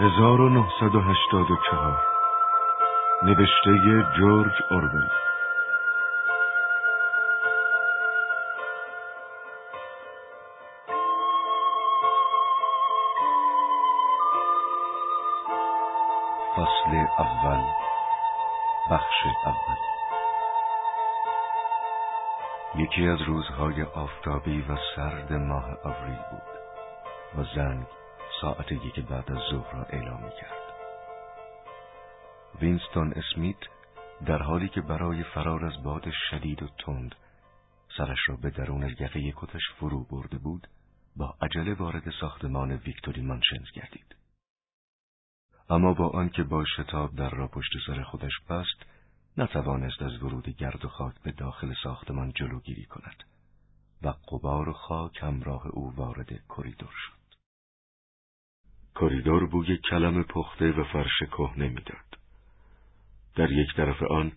1984 0.00 1.98
نوشته 3.22 3.70
جورج 4.18 4.52
اورول. 4.70 5.08
فصل 16.56 17.06
اول. 17.18 17.64
بخش 18.90 19.26
اول. 19.44 19.76
یکی 22.74 23.08
از 23.08 23.22
روزهای 23.22 23.82
آفتابی 23.82 24.60
و 24.60 24.76
سرد 24.96 25.32
ماه 25.32 25.76
آوریل 25.84 26.22
بود 26.30 26.42
و 27.38 27.44
زنگ 27.54 27.97
ساعت 28.40 28.72
یک 28.72 29.00
بعد 29.00 29.32
از 29.32 29.38
ظهر 29.50 29.72
را 29.72 29.84
اعلام 29.84 30.24
می 30.24 30.30
کرد. 30.30 30.68
وینستون 32.60 33.12
اسمیت 33.12 33.58
در 34.26 34.42
حالی 34.42 34.68
که 34.68 34.80
برای 34.80 35.24
فرار 35.24 35.64
از 35.64 35.82
باد 35.82 36.10
شدید 36.30 36.62
و 36.62 36.68
تند 36.78 37.14
سرش 37.96 38.18
را 38.28 38.36
به 38.36 38.50
درون 38.50 38.82
یقه 39.00 39.32
کتش 39.36 39.62
فرو 39.78 40.04
برده 40.04 40.38
بود 40.38 40.66
با 41.16 41.34
عجله 41.42 41.74
وارد 41.74 42.10
ساختمان 42.20 42.72
ویکتوری 42.72 43.22
مانشنز 43.22 43.70
گردید. 43.74 44.16
اما 45.70 45.94
با 45.94 46.08
آنکه 46.08 46.42
با 46.42 46.64
شتاب 46.64 47.14
در 47.16 47.30
را 47.30 47.48
پشت 47.48 47.72
سر 47.86 48.02
خودش 48.02 48.40
بست 48.50 48.86
نتوانست 49.36 50.02
از 50.02 50.22
ورود 50.22 50.48
گرد 50.48 50.84
و 50.84 50.88
خاک 50.88 51.14
به 51.22 51.32
داخل 51.32 51.74
ساختمان 51.82 52.32
جلوگیری 52.32 52.84
کند 52.84 53.24
و 54.02 54.08
غبار 54.08 54.68
و 54.68 54.72
خاک 54.72 55.22
همراه 55.22 55.66
او 55.66 55.94
وارد 55.96 56.28
کریدور 56.48 56.92
شد. 56.92 57.17
کریدور 59.00 59.46
بوی 59.46 59.76
کلم 59.76 60.22
پخته 60.22 60.72
و 60.72 60.84
فرش 60.84 61.18
کهنه 61.30 61.68
می‌داد. 61.68 62.18
در 63.36 63.52
یک 63.52 63.74
طرف 63.76 64.02
آن 64.02 64.32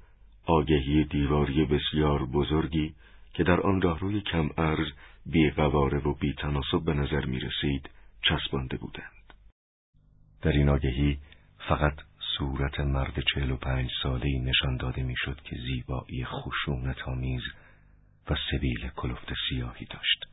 آگهی 0.45 1.03
دیواری 1.03 1.66
بسیار 1.66 2.26
بزرگی 2.26 2.95
که 3.34 3.44
در 3.44 3.62
آن 3.62 3.81
راهروی 3.81 4.22
کم 4.22 4.50
عرض 4.58 4.88
بی 5.26 5.50
و 5.50 6.14
بی 6.14 6.34
تناسب 6.34 6.86
به 6.86 6.94
نظر 6.94 7.26
می 7.26 7.40
رسید 7.40 7.90
چسبانده 8.22 8.78
بودند. 8.78 9.34
در 10.42 10.52
این 10.52 10.70
آگهی 10.70 11.18
فقط 11.58 11.96
صورت 12.38 12.80
مرد 12.80 13.23
چهل 13.34 13.52
و 13.52 13.58
پنج 13.58 13.90
ساله 14.03 14.40
نشان 14.40 14.78
داده 14.78 15.03
می‌شد 15.03 15.42
که 15.44 15.56
زیبایی 15.56 16.25
خشونت 16.25 17.02
آمیز 17.08 17.44
و 18.30 18.36
سبیل 18.52 18.90
کلفت 18.96 19.34
سیاهی 19.50 19.86
داشت. 19.86 20.31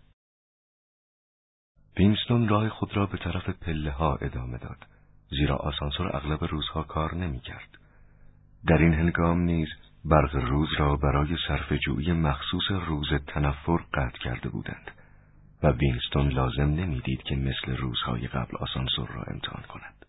وینستون 1.99 2.49
راه 2.49 2.69
خود 2.69 2.97
را 2.97 3.07
به 3.07 3.19
طرف 3.19 3.51
پله 3.51 3.91
ها 3.91 4.17
ادامه 4.17 4.59
داد 4.59 4.87
زیرا 5.31 5.57
آسانسور 5.57 6.17
اغلب 6.17 6.45
روزها 6.45 6.83
کار 6.83 7.15
نمی 7.15 7.41
کرد. 7.41 7.79
در 8.67 8.79
این 8.79 8.95
هنگام 8.95 9.41
نیز 9.41 9.69
برق 10.05 10.37
روز 10.37 10.69
را 10.79 10.97
برای 10.97 11.37
صرفه 11.49 11.73
جویی 11.73 12.13
مخصوص 12.13 12.71
روز 12.71 13.09
تنفر 13.27 13.77
قطع 13.95 14.19
کرده 14.19 14.49
بودند 14.49 14.91
و 15.63 15.71
وینستون 15.71 16.29
لازم 16.29 16.63
نمی‌دید 16.63 17.23
که 17.23 17.37
مثل 17.37 17.77
روزهای 17.77 18.27
قبل 18.27 18.57
آسانسور 18.57 19.09
را 19.09 19.23
امتحان 19.23 19.63
کند. 19.63 20.07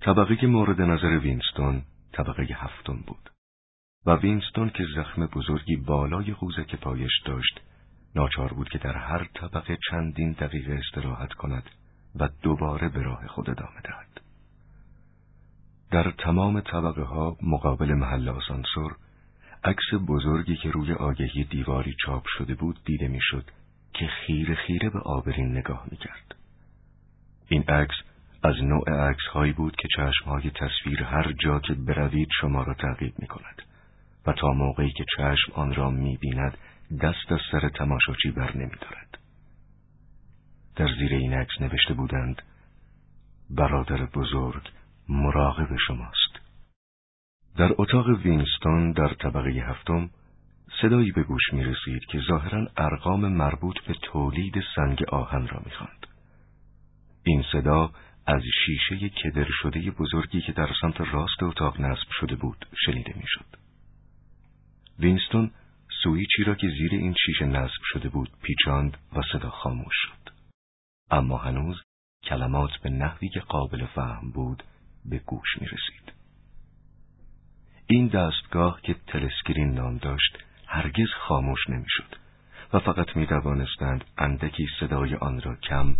طبقه 0.00 0.46
مورد 0.46 0.80
نظر 0.80 1.18
وینستون 1.18 1.82
طبقه 2.12 2.42
هفتم 2.42 3.04
بود 3.06 3.30
و 4.06 4.16
وینستون 4.16 4.70
که 4.70 4.84
زخم 4.96 5.26
بزرگی 5.26 5.76
بالای 5.76 6.32
قوزک 6.32 6.76
پایش 6.76 7.22
داشت 7.24 7.60
ناچار 8.14 8.52
بود 8.52 8.68
که 8.68 8.78
در 8.78 8.96
هر 8.96 9.28
طبقه 9.34 9.78
چندین 9.90 10.32
دقیقه 10.32 10.72
استراحت 10.72 11.32
کند 11.32 11.70
و 12.16 12.28
دوباره 12.42 12.88
به 12.88 13.02
راه 13.02 13.26
خود 13.26 13.50
ادامه 13.50 13.80
دهد. 13.84 14.20
در 15.90 16.10
تمام 16.10 16.60
طبقه 16.60 17.02
ها 17.02 17.36
مقابل 17.42 17.94
محل 17.94 18.28
آسانسور 18.28 18.96
عکس 19.64 19.94
بزرگی 20.08 20.56
که 20.56 20.70
روی 20.70 20.92
آگهی 20.92 21.44
دیواری 21.44 21.94
چاپ 22.06 22.24
شده 22.38 22.54
بود 22.54 22.80
دیده 22.84 23.08
می‌شد 23.08 23.44
که 23.94 24.06
خیره 24.06 24.54
خیره 24.54 24.90
به 24.90 24.98
آبرین 24.98 25.56
نگاه 25.56 25.86
می‌کرد. 25.90 26.34
این 27.48 27.62
عکس 27.62 27.94
از 28.42 28.54
نوع 28.62 29.10
عکس 29.10 29.26
هایی 29.32 29.52
بود 29.52 29.76
که 29.76 29.88
چشم 29.96 30.24
های 30.24 30.50
تصویر 30.50 31.02
هر 31.02 31.32
جا 31.32 31.60
که 31.60 31.74
بروید 31.74 32.28
شما 32.40 32.62
را 32.62 32.74
تعقیب 32.74 33.14
می 33.18 33.26
کند 33.26 33.62
و 34.26 34.32
تا 34.32 34.52
موقعی 34.52 34.90
که 34.90 35.04
چشم 35.16 35.52
آن 35.52 35.74
را 35.74 35.90
می 35.90 36.16
بیند 36.16 36.58
دست 36.98 37.32
از 37.32 37.40
سر 37.52 37.68
تماشاچی 37.68 38.30
بر 38.30 38.56
نمی 38.56 38.76
دارد. 38.80 39.18
در 40.76 40.88
زیر 40.98 41.14
این 41.14 41.34
عکس 41.34 41.60
نوشته 41.60 41.94
بودند 41.94 42.42
برادر 43.50 44.06
بزرگ 44.06 44.62
مراقب 45.08 45.76
شماست. 45.86 46.40
در 47.56 47.70
اتاق 47.78 48.08
وینستون 48.08 48.92
در 48.92 49.14
طبقه 49.14 49.50
هفتم 49.50 50.10
صدایی 50.82 51.12
به 51.12 51.22
گوش 51.22 51.52
می 51.52 51.64
رسید 51.64 52.04
که 52.04 52.20
ظاهرا 52.28 52.66
ارقام 52.76 53.28
مربوط 53.28 53.80
به 53.80 53.94
تولید 54.02 54.54
سنگ 54.76 55.04
آهن 55.08 55.46
را 55.46 55.62
می 55.64 55.70
خاند. 55.70 56.06
این 57.22 57.44
صدا 57.52 57.92
از 58.26 58.42
شیشه 58.66 59.08
کدر 59.08 59.46
شده 59.62 59.90
بزرگی 59.90 60.40
که 60.40 60.52
در 60.52 60.68
سمت 60.80 61.00
راست 61.00 61.42
اتاق 61.42 61.80
نصب 61.80 62.08
شده 62.20 62.36
بود 62.36 62.66
شنیده 62.86 63.14
می‌شد. 63.16 63.56
وینستون 64.98 65.50
سویچی 66.02 66.44
را 66.44 66.54
که 66.54 66.68
زیر 66.68 66.90
این 66.92 67.14
شیشه 67.26 67.44
نصب 67.44 67.80
شده 67.92 68.08
بود 68.08 68.30
پیچاند 68.42 68.96
و 69.12 69.20
صدا 69.32 69.50
خاموش 69.50 69.94
شد. 69.94 70.32
اما 71.10 71.38
هنوز 71.38 71.82
کلمات 72.24 72.70
به 72.82 72.90
نحوی 72.90 73.28
که 73.28 73.40
قابل 73.40 73.86
فهم 73.86 74.30
بود 74.30 74.62
به 75.04 75.18
گوش 75.18 75.48
می 75.60 75.66
رسید. 75.66 76.12
این 77.86 78.06
دستگاه 78.06 78.80
که 78.82 78.94
تلسکرین 79.06 79.74
نام 79.74 79.96
داشت 79.96 80.38
هرگز 80.66 81.08
خاموش 81.28 81.68
نمی‌شد 81.68 82.16
و 82.72 82.78
فقط 82.78 83.16
می 83.16 83.26
توانستند 83.26 84.04
اندکی 84.18 84.68
صدای 84.80 85.14
آن 85.14 85.40
را 85.40 85.56
کم 85.56 85.96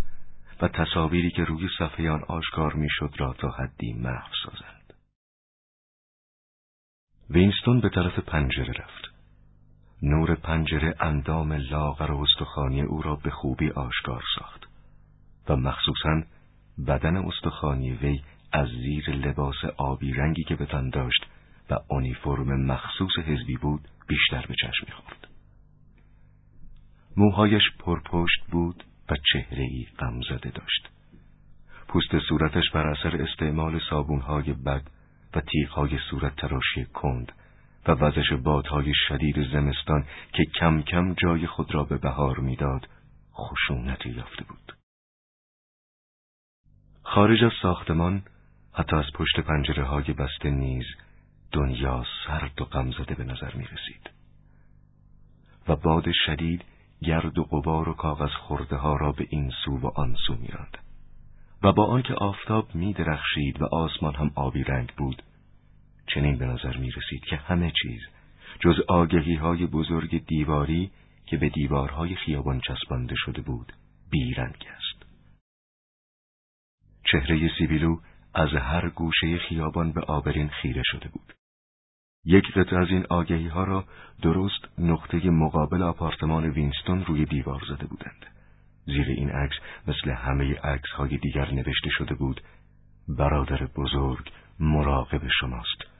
و 0.61 0.67
تصاویری 0.67 1.31
که 1.31 1.43
روی 1.43 1.69
صفحه 1.79 2.09
آن 2.09 2.23
آشکار 2.23 2.73
می‌شد 2.73 3.13
را 3.17 3.33
تا 3.33 3.49
حدی 3.49 3.93
محو 3.93 4.33
سازند. 4.43 4.93
وینستون 7.29 7.81
به 7.81 7.89
طرف 7.89 8.19
پنجره 8.19 8.73
رفت. 8.73 9.20
نور 10.03 10.35
پنجره 10.35 10.95
اندام 10.99 11.53
لاغر 11.53 12.11
و 12.11 12.21
استخوانی 12.21 12.81
او 12.81 13.01
را 13.01 13.15
به 13.15 13.29
خوبی 13.29 13.69
آشکار 13.69 14.23
ساخت 14.39 14.67
و 15.49 15.55
مخصوصا 15.55 16.21
بدن 16.87 17.17
استخوانی 17.17 17.91
وی 17.91 18.21
از 18.53 18.67
زیر 18.67 19.09
لباس 19.09 19.65
آبی 19.77 20.13
رنگی 20.13 20.43
که 20.43 20.55
به 20.55 20.65
تن 20.65 20.89
داشت 20.89 21.25
و 21.69 21.77
اونیفرم 21.87 22.65
مخصوص 22.65 23.19
حزبی 23.25 23.57
بود 23.57 23.87
بیشتر 24.07 24.45
به 24.47 24.55
چشم 24.55 24.85
می‌خورد. 24.87 25.27
موهایش 27.17 27.63
پرپشت 27.79 28.43
بود 28.51 28.83
و 29.09 29.15
چهره 29.33 29.63
ای 29.63 29.87
غمزده 29.99 30.49
داشت. 30.49 30.89
پوست 31.87 32.19
صورتش 32.29 32.69
بر 32.73 32.87
اثر 32.87 33.21
استعمال 33.21 33.79
صابونهای 33.89 34.53
بد 34.53 34.83
و 35.35 35.41
تیغهای 35.41 35.99
صورت 36.09 36.35
تراشی 36.35 36.85
کند 36.85 37.31
و 37.87 37.91
وزش 37.91 38.33
بادهای 38.33 38.93
شدید 39.07 39.51
زمستان 39.51 40.05
که 40.33 40.45
کم 40.59 40.81
کم 40.81 41.13
جای 41.13 41.47
خود 41.47 41.75
را 41.75 41.83
به 41.83 41.97
بهار 41.97 42.39
می‌داد 42.39 42.87
خشونتی 43.33 44.09
یافته 44.09 44.43
بود. 44.43 44.75
خارج 47.03 47.43
از 47.43 47.51
ساختمان 47.61 48.23
حتی 48.73 48.95
از 48.95 49.05
پشت 49.13 49.39
پنجره 49.39 49.83
های 49.83 50.13
بسته 50.13 50.49
نیز 50.49 50.85
دنیا 51.51 52.05
سرد 52.27 52.61
و 52.61 52.65
غمزده 52.65 53.15
به 53.15 53.23
نظر 53.23 53.55
می 53.55 53.63
رسید. 53.63 54.09
و 55.67 55.75
باد 55.75 56.05
شدید 56.25 56.63
گرد 57.01 57.39
و 57.39 57.43
غبار 57.43 57.89
و 57.89 57.93
کاغذ 57.93 58.31
خورده 58.31 58.75
ها 58.75 58.95
را 58.95 59.11
به 59.11 59.27
این 59.29 59.51
سو 59.65 59.77
و 59.77 59.91
آن 59.95 60.15
سو 60.27 60.35
میراند 60.35 60.77
و 61.63 61.71
با 61.71 61.85
آنکه 61.85 62.13
آفتاب 62.13 62.75
می 62.75 62.93
درخشید 62.93 63.61
و 63.61 63.65
آسمان 63.65 64.15
هم 64.15 64.31
آبی 64.35 64.63
رنگ 64.63 64.93
بود 64.97 65.23
چنین 66.13 66.37
به 66.37 66.45
نظر 66.45 66.77
می 66.77 66.91
رسید 66.91 67.25
که 67.25 67.35
همه 67.35 67.71
چیز 67.81 68.01
جز 68.59 68.79
آگهی 68.87 69.35
های 69.35 69.65
بزرگ 69.65 70.25
دیواری 70.25 70.91
که 71.25 71.37
به 71.37 71.49
دیوارهای 71.49 72.15
خیابان 72.15 72.61
چسبانده 72.67 73.15
شده 73.15 73.41
بود 73.41 73.73
بیرنگ 74.09 74.67
است. 74.77 75.05
چهره 77.03 77.51
سیبیلو 77.57 77.97
از 78.33 78.49
هر 78.49 78.89
گوشه 78.89 79.37
خیابان 79.37 79.91
به 79.91 80.01
آبرین 80.01 80.49
خیره 80.49 80.81
شده 80.85 81.09
بود. 81.09 81.33
یک 82.25 82.51
قطعه 82.51 82.79
از 82.79 82.87
این 82.89 83.05
آگهی 83.09 83.47
ها 83.47 83.63
را 83.63 83.85
درست 84.21 84.79
نقطه 84.79 85.29
مقابل 85.29 85.81
آپارتمان 85.83 86.45
وینستون 86.45 87.05
روی 87.05 87.25
دیوار 87.25 87.61
زده 87.69 87.85
بودند. 87.85 88.25
زیر 88.85 89.07
این 89.07 89.29
عکس 89.29 89.55
مثل 89.87 90.11
همه 90.11 90.59
عکس 90.59 90.89
های 90.89 91.17
دیگر 91.17 91.51
نوشته 91.51 91.89
شده 91.89 92.15
بود 92.15 92.41
برادر 93.07 93.65
بزرگ 93.75 94.31
مراقب 94.59 95.21
شماست. 95.39 95.90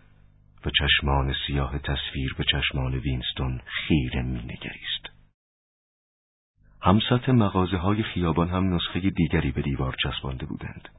و 0.65 0.69
چشمان 0.69 1.35
سیاه 1.47 1.79
تصویر 1.79 2.33
به 2.37 2.43
چشمان 2.43 2.95
وینستون 2.95 3.61
خیره 3.65 4.21
مینگریست. 4.21 5.09
همسط 6.81 7.29
مغازه 7.29 7.77
های 7.77 8.03
خیابان 8.03 8.49
هم 8.49 8.73
نسخه 8.73 8.99
دیگری 8.99 9.51
به 9.51 9.61
دیوار 9.61 9.95
چسبانده 10.03 10.45
بودند. 10.45 10.89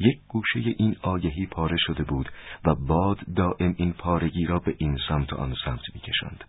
یک 0.00 0.20
گوشه 0.28 0.60
این 0.60 0.96
آگهی 1.02 1.46
پاره 1.46 1.76
شده 1.76 2.04
بود 2.04 2.32
و 2.64 2.74
باد 2.74 3.18
دائم 3.36 3.74
این 3.78 3.92
پارگی 3.92 4.46
را 4.46 4.58
به 4.58 4.74
این 4.78 4.98
سمت 5.08 5.32
و 5.32 5.36
آن 5.36 5.54
سمت 5.64 5.82
میکشاند 5.94 6.44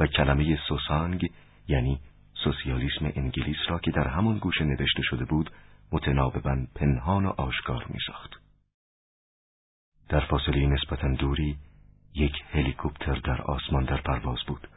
و 0.00 0.06
کلمه 0.06 0.58
سوسانگ 0.68 1.30
یعنی 1.68 2.00
سوسیالیسم 2.44 3.12
انگلیس 3.16 3.56
را 3.68 3.78
که 3.78 3.90
در 3.90 4.08
همان 4.08 4.38
گوشه 4.38 4.64
نوشته 4.64 5.02
شده 5.02 5.24
بود 5.24 5.50
متناوبا 5.92 6.56
پنهان 6.74 7.26
و 7.26 7.28
آشکار 7.28 7.86
میساخت 7.88 8.40
در 10.10 10.20
فاصله 10.20 10.66
نسبتا 10.66 11.08
دوری 11.08 11.56
یک 12.14 12.32
هلیکوپتر 12.52 13.14
در 13.14 13.42
آسمان 13.42 13.84
در 13.84 13.96
پرواز 13.96 14.38
بود 14.46 14.68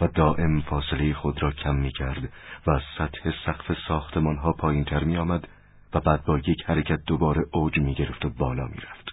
و 0.00 0.06
دائم 0.06 0.60
فاصله 0.60 1.14
خود 1.14 1.42
را 1.42 1.50
کم 1.50 1.76
می 1.76 1.92
کرد 1.92 2.32
و 2.66 2.70
از 2.70 2.82
سطح 2.98 3.32
سقف 3.46 3.76
ساختمان 3.88 4.36
ها 4.36 4.52
پایین 4.52 4.84
تر 4.84 5.04
می 5.04 5.16
آمد 5.16 5.48
و 5.94 6.00
بعد 6.00 6.24
با 6.24 6.38
یک 6.38 6.64
حرکت 6.66 6.98
دوباره 7.06 7.42
اوج 7.52 7.78
می 7.78 7.94
گرفت 7.94 8.24
و 8.24 8.30
بالا 8.30 8.64
می 8.64 8.76
رفت. 8.76 9.08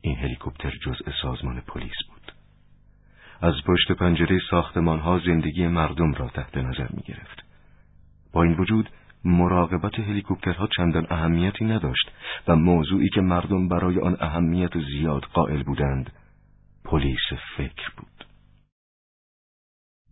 این 0.00 0.16
هلیکوپتر 0.16 0.70
جزء 0.70 1.10
سازمان 1.22 1.60
پلیس 1.60 1.96
بود. 2.08 2.32
از 3.40 3.54
پشت 3.66 3.92
پنجره 3.92 4.38
ساختمان 4.50 4.98
ها 4.98 5.18
زندگی 5.18 5.66
مردم 5.66 6.12
را 6.12 6.28
تحت 6.28 6.56
نظر 6.56 6.88
می 6.90 7.02
گرفت. 7.02 7.44
با 8.32 8.42
این 8.42 8.54
وجود 8.54 8.90
مراقبت 9.28 9.98
هلیکوپترها 9.98 10.68
چندان 10.76 11.06
اهمیتی 11.10 11.64
نداشت 11.64 12.10
و 12.48 12.56
موضوعی 12.56 13.08
که 13.08 13.20
مردم 13.20 13.68
برای 13.68 14.00
آن 14.00 14.16
اهمیت 14.20 14.78
زیاد 14.78 15.22
قائل 15.22 15.62
بودند 15.62 16.12
پلیس 16.84 17.32
فکر 17.56 17.90
بود. 17.96 18.26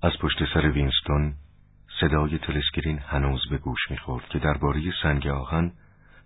از 0.02 0.12
پشت 0.20 0.54
سر 0.54 0.70
وینستون 0.70 1.34
صدای 2.00 2.38
تلسکرین 2.38 2.98
هنوز 2.98 3.48
به 3.50 3.58
گوش 3.58 3.90
می‌خورد 3.90 4.28
که 4.28 4.38
درباره 4.38 4.82
سنگ 5.02 5.26
آهن 5.26 5.72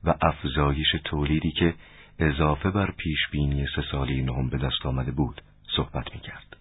و 0.05 0.15
افزایش 0.23 0.93
تولیدی 1.05 1.53
که 1.53 1.75
اضافه 2.19 2.71
بر 2.71 2.91
پیش 2.91 3.19
بینی 3.33 3.67
سه 3.77 3.83
ساله 3.93 4.23
نهم 4.23 4.49
به 4.49 4.59
دست 4.59 4.87
آمده 4.87 5.13
بود 5.13 5.43
صحبت 5.77 6.15
می‌کرد. 6.15 6.57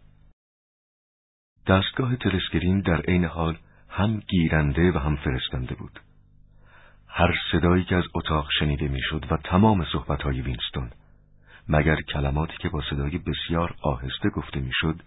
دستگاه 1.67 2.15
تلسکرین 2.15 2.79
در 2.79 3.01
عین 3.01 3.25
حال 3.25 3.57
هم 3.89 4.19
گیرنده 4.19 4.91
و 4.91 4.97
هم 4.97 5.15
فرستنده 5.15 5.75
بود. 5.75 5.99
هر 7.09 7.35
صدایی 7.51 7.83
که 7.83 7.95
از 7.95 8.03
اتاق 8.13 8.50
شنیده 8.59 8.88
می‌شد 8.88 9.25
و 9.31 9.38
تمام 9.38 9.85
صحبتهای 9.94 10.41
وینستون 10.41 10.89
مگر 11.69 12.01
کلماتی 12.01 12.57
که 12.57 12.69
با 12.69 12.81
صدای 12.89 13.17
بسیار 13.17 13.75
آهسته 13.81 14.29
گفته 14.29 14.59
می‌شد 14.59 15.01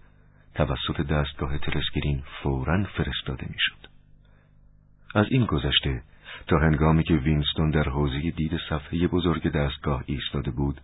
توسط 0.55 1.01
دستگاه 1.01 1.57
تلسکرین 1.57 2.23
فورا 2.43 2.83
فرستاده 2.83 3.47
می‌شد. 3.49 3.87
از 5.15 5.25
این 5.29 5.45
گذشته 5.45 6.03
تا 6.47 6.59
هنگامی 6.59 7.03
که 7.03 7.13
وینستون 7.13 7.69
در 7.69 7.89
حوزه 7.89 8.31
دید 8.31 8.59
صفحه 8.69 9.07
بزرگ 9.07 9.51
دستگاه 9.51 10.03
ایستاده 10.05 10.51
بود 10.51 10.81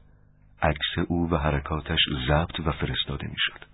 عکس 0.62 1.07
او 1.07 1.30
و 1.30 1.38
حرکاتش 1.38 2.00
ضبط 2.27 2.60
و 2.60 2.72
فرستاده 2.72 3.27
می‌شد 3.27 3.65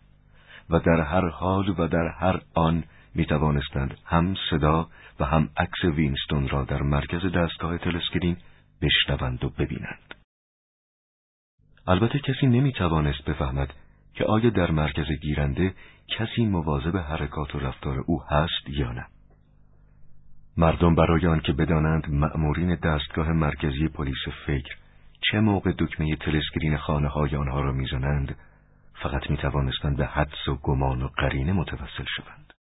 و 0.69 0.79
در 0.79 1.01
هر 1.01 1.29
حال 1.29 1.75
و 1.77 1.87
در 1.87 2.07
هر 2.07 2.41
آن 2.53 2.83
می 3.15 3.25
توانستند 3.25 3.97
هم 4.05 4.35
صدا 4.49 4.89
و 5.19 5.25
هم 5.25 5.49
عکس 5.57 5.83
وینستون 5.83 6.47
را 6.47 6.63
در 6.63 6.81
مرکز 6.81 7.25
دستگاه 7.31 7.77
تلسکرین 7.77 8.37
بشنوند 8.81 9.43
و 9.43 9.49
ببینند. 9.49 10.15
البته 11.87 12.19
کسی 12.19 12.47
نمی 12.47 12.73
توانست 12.73 13.25
بفهمد 13.25 13.73
که 14.13 14.25
آیا 14.25 14.49
در 14.49 14.71
مرکز 14.71 15.11
گیرنده 15.21 15.73
کسی 16.07 16.45
مواظب 16.45 16.97
حرکات 16.97 17.55
و 17.55 17.59
رفتار 17.59 18.03
او 18.07 18.23
هست 18.23 18.69
یا 18.69 18.91
نه. 18.91 19.05
مردم 20.57 20.95
برای 20.95 21.27
آنکه 21.27 21.53
بدانند 21.53 22.09
مأمورین 22.09 22.75
دستگاه 22.75 23.31
مرکزی 23.31 23.87
پلیس 23.87 24.27
فکر 24.45 24.75
چه 25.21 25.39
موقع 25.39 25.71
دکمه 25.79 26.15
تلسکرین 26.15 26.77
خانه 26.77 27.07
های 27.07 27.35
آنها 27.35 27.59
را 27.59 27.71
می‌زنند 27.71 28.35
فقط 28.93 29.29
می 29.29 29.37
توانستند 29.37 29.97
به 29.97 30.05
حدس 30.05 30.47
و 30.47 30.55
گمان 30.55 31.01
و 31.01 31.07
قرینه 31.07 31.53
متوسل 31.53 32.05
شوند. 32.17 32.53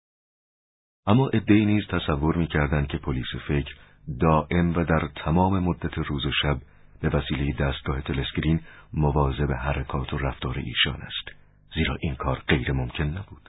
اما 1.07 1.29
ادهی 1.29 1.65
نیز 1.65 1.87
تصور 1.87 2.37
می‌کردند 2.37 2.89
که 2.89 2.99
پلیس 2.99 3.27
فکر 3.49 3.75
دائم 4.21 4.77
و 4.77 4.85
در 4.85 5.09
تمام 5.17 5.59
مدت 5.59 5.99
روز 5.99 6.27
و 6.27 6.31
شب 6.43 6.59
به 7.01 7.09
وسیله 7.09 7.53
دستگاه 7.53 8.01
تلسکرین 8.01 8.61
مواظب 8.93 9.53
حرکات 9.53 10.13
و 10.13 10.19
رفتار 10.19 10.59
ایشان 10.59 11.03
است 11.03 11.37
زیرا 11.75 11.97
این 12.01 12.15
کار 12.15 12.43
غیر 12.49 12.73
ممکن 12.73 13.05
نبود. 13.05 13.49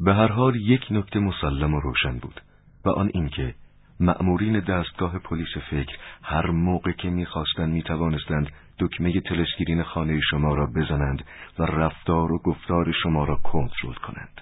به 0.00 0.14
هر 0.14 0.32
حال 0.32 0.56
یک 0.56 0.86
نکته 0.90 1.20
مسلم 1.20 1.74
و 1.74 1.80
روشن 1.80 2.18
بود 2.18 2.40
و 2.84 2.88
آن 2.88 3.10
اینکه 3.14 3.54
مأمورین 4.00 4.60
دستگاه 4.60 5.18
پلیس 5.18 5.56
فکر 5.70 5.96
هر 6.22 6.50
موقع 6.50 6.92
که 6.92 7.10
می‌خواستند 7.10 7.72
می‌توانستند 7.72 8.52
دکمه 8.78 9.20
تلسکرین 9.20 9.82
خانه 9.82 10.20
شما 10.20 10.54
را 10.54 10.66
بزنند 10.66 11.24
و 11.58 11.62
رفتار 11.62 12.32
و 12.32 12.38
گفتار 12.38 12.92
شما 13.02 13.24
را 13.24 13.36
کنترل 13.36 13.94
کنند. 13.94 14.40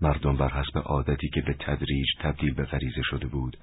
مردم 0.00 0.36
بر 0.36 0.48
حسب 0.48 0.78
عادتی 0.78 1.28
که 1.28 1.40
به 1.40 1.54
تدریج 1.54 2.06
تبدیل 2.20 2.54
به 2.54 2.64
غریزه 2.64 3.02
شده 3.02 3.26
بود 3.26 3.56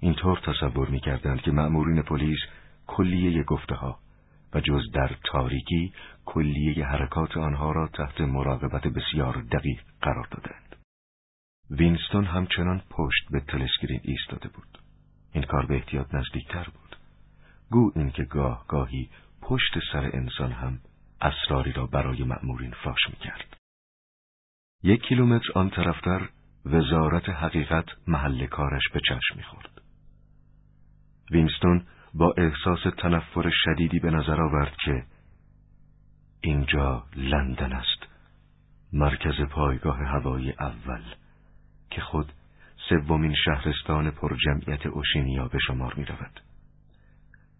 اینطور 0.00 0.38
تصور 0.38 0.88
می‌کردند 0.88 1.40
که 1.40 1.50
مأمورین 1.50 2.02
پلیس 2.02 2.38
کلیه 2.86 3.42
گفته 3.42 3.74
ها 3.74 3.98
و 4.54 4.60
جز 4.60 4.90
در 4.94 5.16
تاریکی 5.24 5.92
کلیه 6.24 6.84
حرکات 6.86 7.36
آنها 7.36 7.72
را 7.72 7.88
تحت 7.88 8.20
مراقبت 8.20 8.86
بسیار 8.86 9.42
دقیق 9.52 9.80
قرار 10.02 10.28
دادند. 10.30 10.76
وینستون 11.70 12.24
همچنان 12.24 12.82
پشت 12.90 13.28
به 13.30 13.40
تلسکرین 13.40 14.00
ایستاده 14.02 14.48
بود. 14.48 14.78
این 15.32 15.44
کار 15.44 15.66
به 15.66 15.74
احتیاط 15.74 16.14
نزدیکتر 16.14 16.64
بود. 16.64 16.96
گو 17.70 17.92
اینکه 17.96 18.24
گاه 18.24 18.64
گاهی 18.68 19.10
پشت 19.42 19.78
سر 19.92 20.10
انسان 20.12 20.52
هم 20.52 20.78
اسراری 21.20 21.72
را 21.72 21.86
برای 21.86 22.24
مأمورین 22.24 22.74
فاش 22.84 23.00
می‌کرد. 23.10 23.61
یک 24.82 25.02
کیلومتر 25.02 25.52
آن 25.54 25.70
طرفتر 25.70 26.28
وزارت 26.66 27.28
حقیقت 27.28 27.84
محل 28.06 28.46
کارش 28.46 28.82
به 28.94 29.00
چشم 29.00 29.36
می‌خورد. 29.36 29.82
وینستون 31.30 31.84
با 32.14 32.34
احساس 32.36 32.94
تنفر 32.98 33.50
شدیدی 33.52 33.98
به 33.98 34.10
نظر 34.10 34.40
آورد 34.42 34.76
که 34.84 35.04
اینجا 36.40 37.04
لندن 37.16 37.72
است 37.72 38.06
مرکز 38.92 39.40
پایگاه 39.50 39.98
هوایی 39.98 40.50
اول 40.50 41.02
که 41.90 42.00
خود 42.00 42.32
سومین 42.88 43.34
شهرستان 43.44 44.10
پر 44.10 44.36
جمعیت 44.36 44.86
اوشینیا 44.86 45.48
به 45.48 45.58
شمار 45.58 45.94
می 45.94 46.04
رود. 46.04 46.40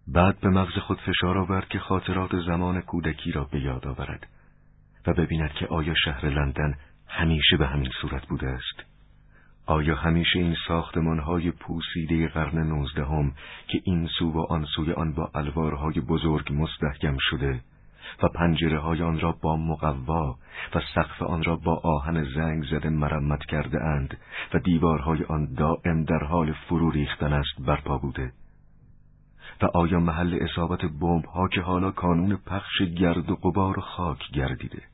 بعد 0.07 0.39
به 0.39 0.49
مغز 0.49 0.73
خود 0.73 1.01
فشار 1.01 1.37
آورد 1.37 1.67
که 1.67 1.79
خاطرات 1.79 2.31
زمان 2.47 2.81
کودکی 2.81 3.31
را 3.31 3.43
به 3.43 3.59
یاد 3.59 3.87
آورد 3.87 4.27
و 5.07 5.13
ببیند 5.13 5.51
که 5.51 5.67
آیا 5.67 5.93
شهر 6.05 6.25
لندن 6.25 6.77
همیشه 7.13 7.57
به 7.57 7.67
همین 7.67 7.91
صورت 8.01 8.25
بوده 8.27 8.47
است. 8.47 8.93
آیا 9.65 9.95
همیشه 9.95 10.39
این 10.39 10.55
ساختمان 10.67 11.19
های 11.19 11.51
پوسیده 11.51 12.27
قرن 12.27 12.67
نوزدهم 12.67 13.33
که 13.67 13.81
این 13.83 14.07
سو 14.19 14.31
و 14.31 14.45
آن 14.49 14.65
سوی 14.75 14.91
آن 14.91 15.13
با 15.13 15.31
الوارهای 15.35 16.01
بزرگ 16.01 16.53
مستحکم 16.53 17.17
شده 17.19 17.59
و 18.23 18.27
پنجره 18.27 18.79
های 18.79 19.01
آن 19.01 19.19
را 19.19 19.31
با 19.31 19.55
مقوا 19.55 20.35
و 20.75 20.81
سقف 20.95 21.21
آن 21.21 21.43
را 21.43 21.55
با 21.55 21.81
آهن 21.83 22.23
زنگ 22.23 22.63
زده 22.63 22.89
مرمت 22.89 23.45
کرده 23.45 23.83
اند 23.83 24.17
و 24.53 24.59
دیوارهای 24.59 25.23
آن 25.23 25.53
دائم 25.53 26.03
در 26.03 26.23
حال 26.23 26.51
فرو 26.51 26.91
ریختن 26.91 27.33
است 27.33 27.61
برپا 27.67 27.97
بوده؟ 27.97 28.31
و 29.61 29.65
آیا 29.65 29.99
محل 29.99 30.37
اصابت 30.41 30.85
بمب 30.85 31.25
ها 31.25 31.47
که 31.47 31.61
حالا 31.61 31.91
کانون 31.91 32.35
پخش 32.35 32.81
گرد 32.81 33.29
و 33.29 33.35
قبار 33.35 33.79
خاک 33.79 34.31
گردیده؟ 34.33 34.92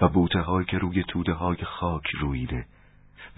و 0.00 0.08
بوته 0.08 0.44
که 0.68 0.78
روی 0.78 1.04
توده 1.04 1.32
های 1.32 1.64
خاک 1.64 2.06
رویده 2.20 2.66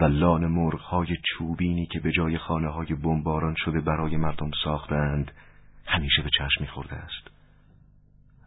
و 0.00 0.04
لان 0.04 0.46
مرغ 0.46 0.80
های 0.80 1.16
چوبینی 1.24 1.86
که 1.86 2.00
به 2.00 2.12
جای 2.12 2.38
خانه 2.38 2.68
های 2.68 2.94
بمباران 2.94 3.54
شده 3.54 3.80
برای 3.80 4.16
مردم 4.16 4.50
ساختند 4.64 5.32
همیشه 5.86 6.22
به 6.22 6.30
چشم 6.30 6.60
میخورده 6.60 6.96
است. 6.96 7.30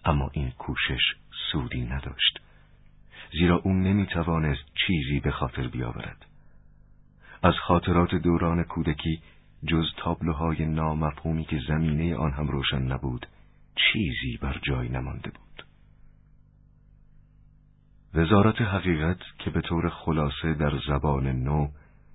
اما 0.06 0.30
این 0.34 0.52
کوشش 0.52 1.16
سودی 1.52 1.82
نداشت 1.82 2.42
زیرا 3.32 3.56
او 3.56 3.74
نمی‌توانست 3.74 4.64
چیزی 4.88 5.20
به 5.20 5.32
خاطر 5.32 5.68
بیاورد. 5.68 6.26
از 7.44 7.54
خاطرات 7.68 8.16
دوران 8.16 8.64
کودکی 8.64 9.22
جز 9.68 9.86
تابلوهای 9.98 10.66
نامفهومی 10.66 11.46
که 11.46 11.60
زمینه 11.68 12.16
آن 12.16 12.32
هم 12.32 12.48
روشن 12.48 12.82
نبود 12.82 13.28
چیزی 13.76 14.38
بر 14.42 14.60
جای 14.64 14.90
نمانده 14.90 15.30
بود. 15.30 15.45
وزارت 18.16 18.62
حقیقت 18.62 19.20
که 19.40 19.50
به 19.50 19.62
طور 19.62 19.90
خلاصه 19.90 20.54
در 20.54 20.72
زبان 20.88 21.28
نو 21.28 21.68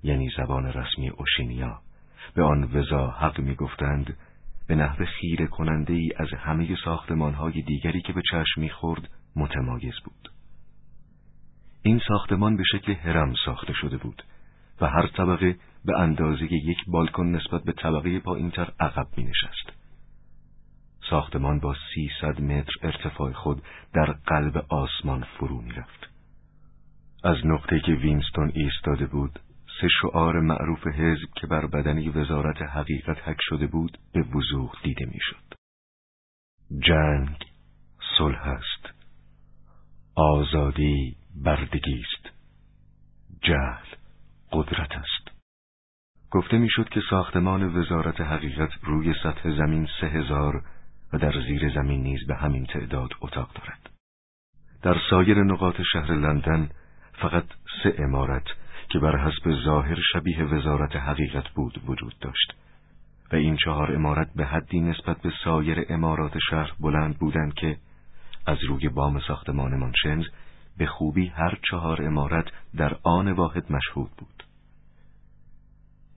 یعنی 0.02 0.30
زبان 0.36 0.66
رسمی 0.66 1.08
اوشینیا 1.08 1.80
به 2.34 2.42
آن 2.42 2.64
وزا 2.72 3.10
حق 3.10 3.40
می 3.40 3.54
گفتند 3.54 4.16
به 4.68 4.74
نحو 4.74 5.04
خیره 5.04 5.46
کننده 5.46 5.92
ای 5.92 6.10
از 6.16 6.28
همه 6.38 6.76
ساختمان 6.84 7.34
های 7.34 7.62
دیگری 7.62 8.00
که 8.00 8.12
به 8.12 8.22
چشم 8.30 8.68
خورد 8.68 9.08
متمایز 9.36 9.94
بود. 10.04 10.32
این 11.82 12.00
ساختمان 12.08 12.56
به 12.56 12.62
شکل 12.72 12.92
هرم 12.92 13.34
ساخته 13.44 13.72
شده 13.72 13.96
بود 13.96 14.22
و 14.80 14.86
هر 14.86 15.06
طبقه 15.06 15.56
به 15.84 16.00
اندازه 16.00 16.44
یک 16.44 16.78
بالکن 16.86 17.26
نسبت 17.26 17.64
به 17.64 17.72
طبقه 17.72 18.20
پایینتر 18.20 18.72
عقب 18.80 19.06
می 19.16 19.24
نشست. 19.24 19.79
ساختمان 21.10 21.60
با 21.60 21.76
سیصد 21.94 22.40
متر 22.40 22.72
ارتفاع 22.82 23.32
خود 23.32 23.62
در 23.94 24.12
قلب 24.12 24.66
آسمان 24.68 25.26
فرو 25.38 25.60
می 25.60 25.72
رفت. 25.72 26.10
از 27.24 27.36
نقطه 27.44 27.80
که 27.80 27.92
وینستون 27.92 28.52
ایستاده 28.54 29.06
بود 29.06 29.40
سه 29.80 29.88
شعار 30.02 30.40
معروف 30.40 30.86
حزب 30.86 31.28
که 31.36 31.46
بر 31.46 31.66
بدنی 31.66 32.08
وزارت 32.08 32.62
حقیقت 32.62 33.28
حک 33.28 33.36
شده 33.40 33.66
بود 33.66 33.98
به 34.12 34.22
وضوح 34.22 34.72
دیده 34.82 35.06
می‌شد. 35.06 35.54
جنگ 36.78 37.36
صلح 38.18 38.42
است 38.46 38.94
آزادی 40.14 41.16
بردگی 41.44 42.00
است 42.00 42.36
جهل 43.42 43.86
قدرت 44.52 44.92
است 44.92 45.30
گفته 46.30 46.58
می‌شد 46.58 46.88
که 46.88 47.00
ساختمان 47.10 47.76
وزارت 47.76 48.20
حقیقت 48.20 48.70
روی 48.82 49.14
سطح 49.22 49.50
زمین 49.50 49.88
سه 50.00 50.06
هزار 50.06 50.62
و 51.12 51.18
در 51.18 51.32
زیر 51.46 51.74
زمین 51.74 52.02
نیز 52.02 52.26
به 52.26 52.34
همین 52.34 52.66
تعداد 52.66 53.10
اتاق 53.20 53.52
دارد 53.54 53.90
در 54.82 54.96
سایر 55.10 55.42
نقاط 55.42 55.80
شهر 55.92 56.12
لندن 56.12 56.70
فقط 57.12 57.44
سه 57.82 57.94
امارت 57.98 58.46
که 58.88 58.98
بر 58.98 59.16
حسب 59.16 59.64
ظاهر 59.64 59.98
شبیه 60.12 60.44
وزارت 60.44 60.96
حقیقت 60.96 61.48
بود 61.48 61.82
وجود 61.86 62.14
داشت 62.20 62.54
و 63.32 63.36
این 63.36 63.56
چهار 63.56 63.94
امارت 63.94 64.30
به 64.36 64.44
حدی 64.44 64.80
نسبت 64.80 65.22
به 65.22 65.32
سایر 65.44 65.86
امارات 65.88 66.38
شهر 66.50 66.72
بلند 66.80 67.18
بودند 67.18 67.54
که 67.54 67.76
از 68.46 68.64
روی 68.64 68.88
بام 68.88 69.20
ساختمان 69.20 69.76
مانشنز 69.76 70.24
به 70.78 70.86
خوبی 70.86 71.26
هر 71.26 71.58
چهار 71.70 72.02
امارت 72.02 72.44
در 72.76 72.96
آن 73.02 73.32
واحد 73.32 73.72
مشهود 73.72 74.10
بود. 74.18 74.44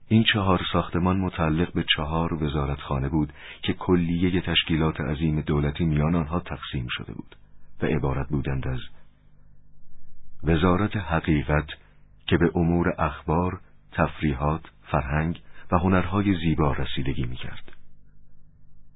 این 0.08 0.24
چهار 0.32 0.60
ساختمان 0.72 1.16
متعلق 1.16 1.72
به 1.72 1.84
چهار 1.96 2.44
وزارتخانه 2.44 3.08
بود 3.08 3.32
که 3.62 3.72
کلیه 3.72 4.40
تشکیلات 4.40 5.00
عظیم 5.00 5.40
دولتی 5.40 5.84
میان 5.84 6.14
آنها 6.14 6.40
تقسیم 6.40 6.86
شده 6.90 7.12
بود 7.12 7.36
و 7.82 7.86
عبارت 7.86 8.28
بودند 8.28 8.68
از 8.68 8.80
وزارت 10.44 10.96
حقیقت 10.96 11.66
که 12.26 12.36
به 12.36 12.50
امور 12.54 12.94
اخبار، 12.98 13.60
تفریحات، 13.92 14.62
فرهنگ 14.82 15.40
و 15.72 15.78
هنرهای 15.78 16.34
زیبا 16.34 16.72
رسیدگی 16.72 17.24
می‌کرد. 17.24 17.72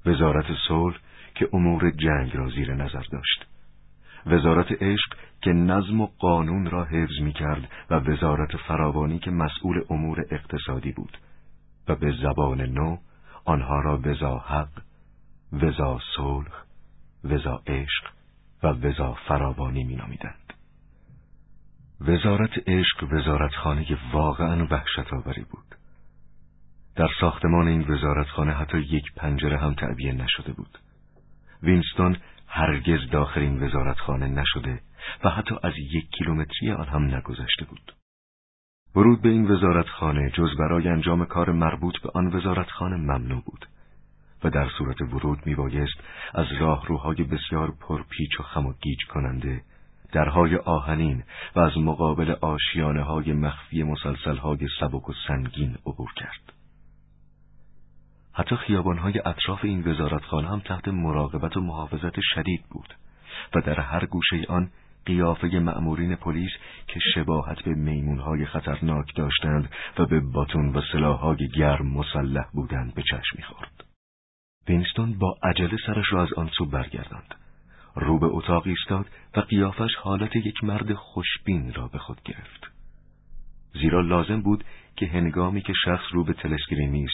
وزارت 0.06 0.46
صلح 0.68 0.96
که 1.34 1.48
امور 1.52 1.90
جنگ 1.90 2.36
را 2.36 2.50
زیر 2.50 2.74
نظر 2.74 3.02
داشت. 3.12 3.46
وزارت 4.30 4.82
عشق 4.82 5.14
که 5.42 5.52
نظم 5.52 6.00
و 6.00 6.06
قانون 6.06 6.66
را 6.66 6.84
حفظ 6.84 7.20
می 7.20 7.32
کرد 7.32 7.70
و 7.90 7.94
وزارت 7.94 8.56
فراوانی 8.56 9.18
که 9.18 9.30
مسئول 9.30 9.84
امور 9.90 10.24
اقتصادی 10.30 10.92
بود 10.92 11.18
و 11.88 11.94
به 11.94 12.14
زبان 12.22 12.60
نو 12.60 12.96
آنها 13.44 13.80
را 13.80 14.00
وزا 14.04 14.38
حق، 14.38 14.82
وزا 15.52 15.98
صلح، 16.16 16.52
وزا 17.24 17.62
عشق 17.66 18.04
و 18.62 18.68
وزا 18.68 19.12
فراوانی 19.28 19.84
می 19.84 19.96
نامیدند. 19.96 20.52
وزارت 22.00 22.68
عشق 22.68 23.12
وزارتخانه 23.12 23.86
واقعا 24.12 24.66
وحشت 24.70 25.12
آوری 25.12 25.46
بود. 25.50 25.74
در 26.96 27.08
ساختمان 27.20 27.68
این 27.68 27.80
وزارتخانه 27.88 28.52
حتی 28.52 28.78
یک 28.78 29.14
پنجره 29.16 29.58
هم 29.58 29.74
تعبیه 29.74 30.12
نشده 30.12 30.52
بود. 30.52 30.78
وینستون 31.62 32.16
هرگز 32.48 33.10
داخل 33.10 33.40
این 33.40 33.62
وزارتخانه 33.62 34.26
نشده 34.26 34.80
و 35.24 35.30
حتی 35.30 35.54
از 35.62 35.72
یک 35.76 36.10
کیلومتری 36.10 36.72
آن 36.72 36.86
هم 36.86 37.14
نگذشته 37.14 37.64
بود. 37.64 37.94
ورود 38.96 39.22
به 39.22 39.28
این 39.28 39.50
وزارتخانه 39.50 40.30
جز 40.30 40.56
برای 40.58 40.88
انجام 40.88 41.24
کار 41.24 41.52
مربوط 41.52 41.98
به 42.02 42.10
آن 42.14 42.26
وزارتخانه 42.26 42.96
ممنوع 42.96 43.42
بود 43.44 43.66
و 44.44 44.50
در 44.50 44.68
صورت 44.78 45.00
ورود 45.00 45.46
میبایست 45.46 46.00
از 46.34 46.46
راهروهای 46.60 47.22
بسیار 47.22 47.74
پرپیچ 47.80 48.40
و 48.40 48.42
خم 48.42 48.66
و 48.66 48.72
گیج 48.72 48.98
کننده 49.04 49.62
درهای 50.12 50.56
آهنین 50.56 51.22
و 51.56 51.60
از 51.60 51.78
مقابل 51.78 52.30
آشیانه 52.40 53.02
های 53.02 53.32
مخفی 53.32 53.82
مسلسل 53.82 54.36
های 54.36 54.68
سبک 54.80 55.08
و 55.08 55.12
سنگین 55.28 55.76
عبور 55.86 56.12
کرد. 56.16 56.57
حتی 58.38 58.56
خیابانهای 58.56 59.18
اطراف 59.18 59.64
این 59.64 59.90
وزارتخانه 59.90 60.48
هم 60.48 60.60
تحت 60.60 60.88
مراقبت 60.88 61.56
و 61.56 61.60
محافظت 61.60 62.20
شدید 62.20 62.64
بود 62.70 62.94
و 63.54 63.60
در 63.60 63.80
هر 63.80 64.06
گوشه 64.06 64.44
آن 64.48 64.70
قیافه 65.06 65.58
مأمورین 65.58 66.16
پلیس 66.16 66.50
که 66.86 67.00
شباهت 67.14 67.62
به 67.62 67.74
میمونهای 67.74 68.46
خطرناک 68.46 69.16
داشتند 69.16 69.70
و 69.98 70.06
به 70.06 70.20
باتون 70.20 70.68
و 70.68 70.80
سلاحهای 70.92 71.48
گرم 71.48 71.86
مسلح 71.86 72.46
بودند 72.52 72.94
به 72.94 73.02
چشم 73.02 73.36
می‌خورد. 73.36 73.84
وینستون 74.68 75.18
با 75.18 75.34
عجله 75.42 75.76
سرش 75.86 76.12
را 76.12 76.22
از 76.22 76.32
آن 76.32 76.50
سو 76.58 76.66
برگرداند. 76.66 77.34
رو 77.94 78.18
به 78.18 78.26
اتاق 78.26 78.66
ایستاد 78.66 79.06
و 79.36 79.40
قیافش 79.40 79.94
حالت 79.94 80.36
یک 80.36 80.64
مرد 80.64 80.94
خوشبین 80.94 81.72
را 81.74 81.88
به 81.88 81.98
خود 81.98 82.22
گرفت. 82.24 82.70
زیرا 83.72 84.00
لازم 84.00 84.42
بود 84.42 84.64
که 84.96 85.06
هنگامی 85.06 85.62
که 85.62 85.72
شخص 85.84 86.04
رو 86.12 86.24
به 86.24 86.32
تلسکرین 86.32 86.90
می 86.90 87.06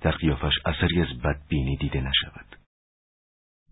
در 0.00 0.10
قیافش 0.10 0.54
اثری 0.64 1.02
از 1.02 1.18
بدبینی 1.18 1.76
دیده 1.76 2.00
نشود. 2.00 2.56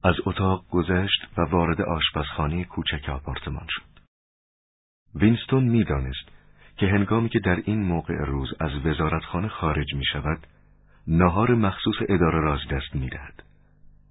از 0.05 0.15
اتاق 0.27 0.69
گذشت 0.71 1.27
و 1.39 1.43
وارد 1.43 1.81
آشپزخانه 1.81 2.65
کوچک 2.65 3.09
آپارتمان 3.09 3.67
شد. 3.69 3.83
وینستون 5.15 5.65
می‌دانست 5.65 6.29
که 6.77 6.87
هنگامی 6.87 7.29
که 7.29 7.39
در 7.39 7.63
این 7.65 7.83
موقع 7.83 8.15
روز 8.15 8.55
از 8.61 8.87
وزارتخانه 8.87 9.49
خارج 9.49 9.95
می 9.95 10.05
شود، 10.05 10.47
نهار 11.07 11.55
مخصوص 11.55 11.97
اداره 12.09 12.41
را 12.41 12.55
از 12.55 12.69
دست 12.71 12.95
می 12.95 13.09
دهد. 13.09 13.43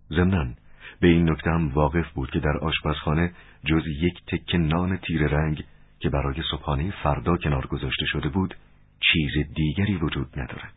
ضمناً 0.09 0.53
به 0.99 1.07
این 1.07 1.29
نکته 1.29 1.49
هم 1.49 1.69
واقف 1.69 2.11
بود 2.11 2.31
که 2.31 2.39
در 2.39 2.57
آشپزخانه 2.57 3.33
جز 3.65 3.83
یک 3.87 4.25
تک 4.27 4.55
نان 4.55 4.97
تیر 4.97 5.27
رنگ 5.27 5.63
که 5.99 6.09
برای 6.09 6.43
صبحانه 6.51 6.93
فردا 7.03 7.37
کنار 7.37 7.67
گذاشته 7.67 8.05
شده 8.05 8.29
بود، 8.29 8.55
چیز 8.99 9.31
دیگری 9.55 9.95
وجود 9.95 10.39
ندارد. 10.39 10.76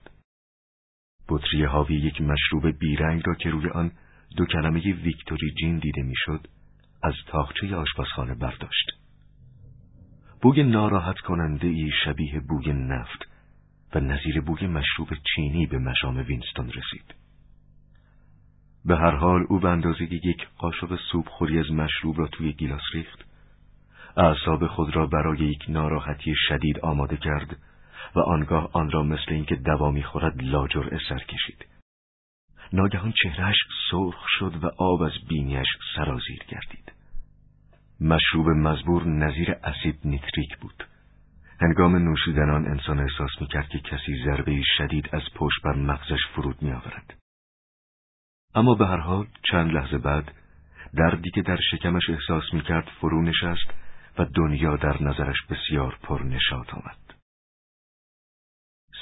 بطری 1.31 1.65
حاوی 1.65 1.95
یک 1.95 2.21
مشروب 2.21 2.79
بیرنگ 2.79 3.23
را 3.27 3.35
که 3.35 3.51
روی 3.51 3.69
آن 3.69 3.93
دو 4.37 4.47
کلمه 4.47 4.81
ویکتوری 4.81 5.51
جین 5.61 5.79
دیده 5.79 6.03
می‌شد 6.03 6.47
از 7.03 7.15
تاخچه 7.27 7.77
آشپزخانه 7.77 8.35
برداشت. 8.35 8.91
بوی 10.43 10.63
ناراحت 10.63 11.19
کننده 11.19 11.67
ای 11.67 11.91
شبیه 12.05 12.41
بوی 12.41 12.73
نفت 12.73 13.29
و 13.95 14.01
نظیر 14.01 14.41
بوی 14.41 14.67
مشروب 14.67 15.09
چینی 15.35 15.67
به 15.67 15.79
مشام 15.79 16.17
وینستون 16.17 16.69
رسید. 16.69 17.15
به 18.85 18.97
هر 18.97 19.11
حال 19.17 19.47
او 19.49 19.59
به 19.59 19.69
اندازه 19.69 20.03
یک 20.03 20.49
قاشق 20.59 20.99
سوپ 21.13 21.29
خوری 21.29 21.59
از 21.59 21.71
مشروب 21.71 22.19
را 22.19 22.27
توی 22.27 22.53
گیلاس 22.53 22.83
ریخت. 22.95 23.25
اعصاب 24.17 24.67
خود 24.67 24.97
را 24.97 25.07
برای 25.07 25.39
یک 25.39 25.65
ناراحتی 25.69 26.35
شدید 26.49 26.79
آماده 26.79 27.17
کرد 27.17 27.57
و 28.15 28.21
آنگاه 28.21 28.71
آن 28.73 28.91
را 28.91 29.03
مثل 29.03 29.33
اینکه 29.33 29.57
دوا 29.57 29.91
می‌خورد 29.91 30.43
لاجر 30.43 30.99
سر 31.09 31.19
کشید. 31.19 31.67
ناگهان 32.73 33.13
چهرهش 33.23 33.57
سرخ 33.91 34.27
شد 34.39 34.65
و 34.65 34.71
آب 34.79 35.03
از 35.03 35.13
بینیش 35.29 35.69
سرازیر 35.97 36.43
گردید. 36.49 36.93
مشروب 38.01 38.49
مزبور 38.49 39.07
نظیر 39.07 39.53
اسید 39.65 40.01
نیتریک 40.05 40.57
بود. 40.61 40.85
هنگام 41.61 41.97
نوشیدن 41.97 42.51
آن 42.51 42.67
انسان 42.67 43.01
احساس 43.01 43.31
می‌کرد 43.41 43.69
که 43.69 43.79
کسی 43.79 44.25
ضربه 44.25 44.63
شدید 44.77 45.15
از 45.15 45.23
پشت 45.35 45.63
بر 45.65 45.73
مغزش 45.73 46.27
فرود 46.35 46.63
میآورد. 46.63 47.15
اما 48.55 48.75
به 48.75 48.87
هر 48.87 48.97
حال 48.97 49.27
چند 49.51 49.73
لحظه 49.73 49.99
بعد 49.99 50.33
دردی 50.95 51.31
که 51.31 51.43
در 51.43 51.59
شکمش 51.71 52.11
احساس 52.11 52.45
می‌کرد 52.55 52.89
فرو 53.01 53.23
نشست 53.23 53.75
و 54.19 54.25
دنیا 54.25 54.77
در 54.77 55.03
نظرش 55.03 55.37
بسیار 55.51 55.99
پر 56.03 56.23
نشاط 56.23 56.75
آمد. 56.75 56.97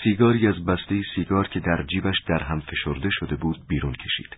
سیگاری 0.04 0.46
از 0.46 0.64
بسته 0.64 1.02
سیگار 1.14 1.48
که 1.48 1.60
در 1.60 1.82
جیبش 1.82 2.20
در 2.26 2.42
هم 2.42 2.60
فشرده 2.60 3.08
شده 3.12 3.36
بود 3.36 3.66
بیرون 3.68 3.92
کشید. 3.92 4.36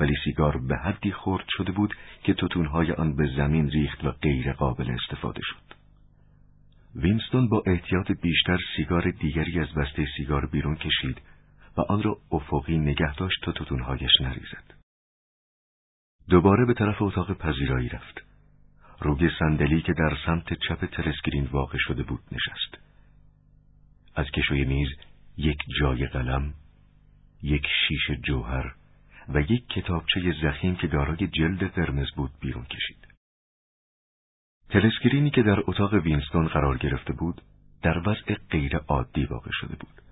ولی 0.00 0.14
سیگار 0.24 0.58
به 0.68 0.76
حدی 0.76 1.12
خورد 1.12 1.44
شده 1.48 1.72
بود 1.72 1.94
که 2.22 2.34
توتونهای 2.34 2.92
آن 2.92 3.16
به 3.16 3.30
زمین 3.36 3.70
ریخت 3.70 4.04
و 4.04 4.10
غیر 4.10 4.52
قابل 4.52 4.90
استفاده 4.90 5.40
شد. 5.42 5.74
وینستون 6.94 7.48
با 7.48 7.62
احتیاط 7.66 8.12
بیشتر 8.12 8.58
سیگار 8.76 9.10
دیگری 9.10 9.60
از 9.60 9.74
بسته 9.74 10.06
سیگار 10.16 10.46
بیرون 10.46 10.74
کشید 10.74 11.20
و 11.76 11.80
آن 11.80 12.02
را 12.02 12.16
افقی 12.32 12.78
نگه 12.78 13.14
داشت 13.14 13.44
تا 13.44 13.52
توتونهایش 13.52 14.20
نریزد. 14.20 14.74
دوباره 16.28 16.64
به 16.64 16.74
طرف 16.74 17.02
اتاق 17.02 17.38
پذیرایی 17.38 17.88
رفت. 17.88 18.24
روی 19.00 19.30
صندلی 19.38 19.82
که 19.82 19.92
در 19.92 20.16
سمت 20.26 20.54
چپ 20.68 20.84
تلسکرین 20.84 21.48
واقع 21.52 21.78
شده 21.78 22.02
بود 22.02 22.20
نشست. 22.32 22.87
از 24.18 24.26
کشوی 24.26 24.64
میز 24.64 24.88
یک 25.36 25.58
جای 25.80 26.06
قلم، 26.06 26.54
یک 27.42 27.66
شیش 27.66 28.18
جوهر 28.20 28.74
و 29.28 29.40
یک 29.40 29.68
کتابچه 29.68 30.34
زخیم 30.42 30.76
که 30.76 30.86
دارای 30.86 31.26
جلد 31.26 31.64
قرمز 31.74 32.10
بود 32.16 32.30
بیرون 32.40 32.64
کشید. 32.64 33.08
تلسکرینی 34.68 35.30
که 35.30 35.42
در 35.42 35.62
اتاق 35.66 35.94
وینستون 35.94 36.46
قرار 36.46 36.78
گرفته 36.78 37.12
بود 37.12 37.40
در 37.82 37.98
وضع 37.98 38.34
غیر 38.50 38.76
عادی 38.76 39.24
واقع 39.24 39.50
شده 39.52 39.76
بود 39.76 40.02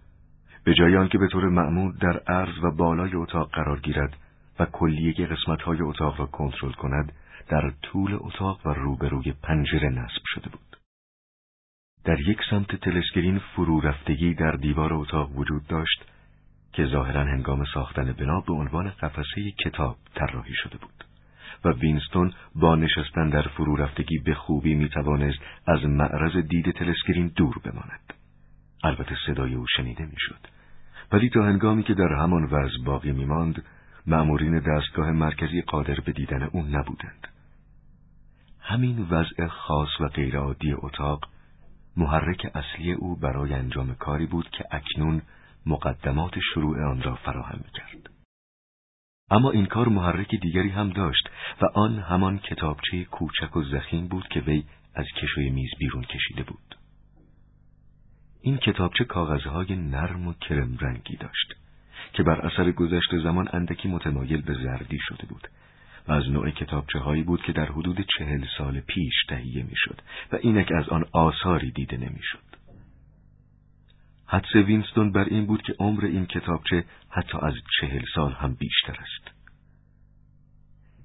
به 0.65 0.75
جای 0.75 0.97
آنکه 0.97 1.19
به 1.19 1.29
طور 1.29 1.49
معمول 1.49 1.97
در 1.97 2.19
عرض 2.19 2.65
و 2.65 2.71
بالای 2.71 3.15
اتاق 3.15 3.51
قرار 3.51 3.81
گیرد 3.81 4.17
و 4.59 4.67
کلیه 4.67 5.27
قسمتهای 5.27 5.81
اتاق 5.81 6.21
را 6.21 6.27
کنترل 6.27 6.73
کند 6.73 7.13
در 7.49 7.73
طول 7.83 8.19
اتاق 8.21 8.67
و 8.67 8.71
روبروی 8.71 9.33
پنجره 9.33 9.89
نصب 9.89 10.23
شده 10.35 10.49
بود. 10.49 10.76
در 12.07 12.21
یک 12.21 12.39
سمت 12.51 12.77
تلسکرین 12.77 13.39
فرو 13.39 13.81
رفتگی 13.81 14.35
در 14.35 14.51
دیوار 14.51 14.95
اتاق 14.95 15.39
وجود 15.39 15.67
داشت 15.67 16.05
که 16.73 16.87
ظاهرا 16.87 17.25
هنگام 17.25 17.65
ساختن 17.75 18.13
بنا 18.13 18.41
به 18.41 18.53
عنوان 18.53 18.91
قفسه 18.91 19.51
کتاب 19.65 19.97
طراحی 20.15 20.55
شده 20.55 20.77
بود 20.79 21.05
و 21.65 21.69
وینستون 21.69 22.33
با 22.55 22.77
نشستن 22.77 23.29
در 23.29 23.43
فرو 23.43 23.77
رفتگی 23.77 24.19
به 24.19 24.35
خوبی 24.35 24.75
می 24.75 24.89
توانست 24.89 25.39
از 25.67 25.85
معرض 25.85 26.37
دید 26.37 26.71
تلسکرین 26.71 27.33
دور 27.37 27.55
بماند. 27.65 28.15
البته 28.85 29.17
صدای 29.27 29.55
او 29.55 29.67
شنیده 29.77 30.07
می‌شد. 30.07 30.41
ولی 31.13 31.31
تا 31.31 31.45
هنگامی 31.45 31.83
که 31.83 31.95
در 31.95 32.13
همان 32.13 32.45
وضع 32.45 32.85
باقی 32.85 33.13
می 33.13 33.25
ماند، 33.25 33.65
مأمورین 34.07 34.59
دستگاه 34.59 35.13
مرکزی 35.13 35.63
قادر 35.63 36.01
به 36.01 36.13
دیدن 36.13 36.43
او 36.43 36.63
نبودند. 36.63 37.29
همین 38.61 39.07
وضع 39.11 39.47
خاص 39.47 40.01
و 40.01 40.09
غیرعادی 40.09 40.73
اتاق 40.73 41.36
محرک 41.97 42.51
اصلی 42.55 42.93
او 42.93 43.17
برای 43.17 43.55
انجام 43.55 43.95
کاری 43.95 44.27
بود 44.27 44.51
که 44.51 44.65
اکنون 44.71 45.23
مقدمات 45.67 46.33
شروع 46.55 46.91
آن 46.91 47.03
را 47.03 47.15
فراهم 47.15 47.65
کرد. 47.75 48.11
اما 49.31 49.51
این 49.51 49.67
کار 49.67 49.89
محرک 49.89 50.35
دیگری 50.43 50.69
هم 50.69 50.91
داشت 50.91 51.31
و 51.63 51.67
آن 51.75 51.99
همان 51.99 52.39
کتابچه 52.39 53.05
کوچک 53.05 53.57
و 53.57 53.63
زخیم 53.63 54.09
بود 54.09 54.29
که 54.29 54.41
وی 54.41 54.65
از 54.95 55.07
کشوی 55.23 55.51
میز 55.51 55.71
بیرون 55.79 56.03
کشیده 56.03 56.43
بود. 56.43 56.77
این 58.41 58.57
کتابچه 58.57 59.05
کاغذهای 59.05 59.77
نرم 59.77 60.27
و 60.29 60.33
کرم 60.33 60.77
رنگی 60.81 61.17
داشت 61.17 61.55
که 62.13 62.23
بر 62.23 62.41
اثر 62.41 62.71
گذشت 62.71 63.19
زمان 63.23 63.49
اندکی 63.53 63.89
متمایل 63.89 64.43
به 64.43 64.55
زردی 64.55 64.99
شده 65.01 65.27
بود 65.27 65.49
و 66.09 66.13
از 66.13 66.31
نوع 66.31 66.51
کتابچه 66.51 66.99
هایی 66.99 67.23
بود 67.23 67.43
که 67.43 67.53
در 67.53 67.67
حدود 67.67 68.07
چهل 68.19 68.45
سال 68.59 68.81
پیش 68.81 69.15
تهیه 69.29 69.63
می‌شد 69.63 70.01
و 70.33 70.37
اینک 70.43 70.73
از 70.73 70.89
آن 70.89 71.05
آثاری 71.13 71.71
دیده 71.71 71.97
نمی‌شد. 71.97 72.47
حدس 74.27 74.55
وینستون 74.55 75.13
بر 75.13 75.25
این 75.25 75.47
بود 75.47 75.63
که 75.63 75.75
عمر 75.79 76.05
این 76.05 76.27
کتابچه 76.27 76.85
حتی 77.11 77.39
از 77.43 77.55
چهل 77.81 78.03
سال 78.15 78.33
هم 78.33 78.55
بیشتر 78.55 78.97
است. 79.01 79.37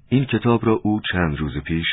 این 0.10 0.26
کتاب 0.26 0.66
را 0.66 0.74
او 0.74 1.02
چند 1.12 1.38
روز 1.38 1.58
پیش 1.58 1.86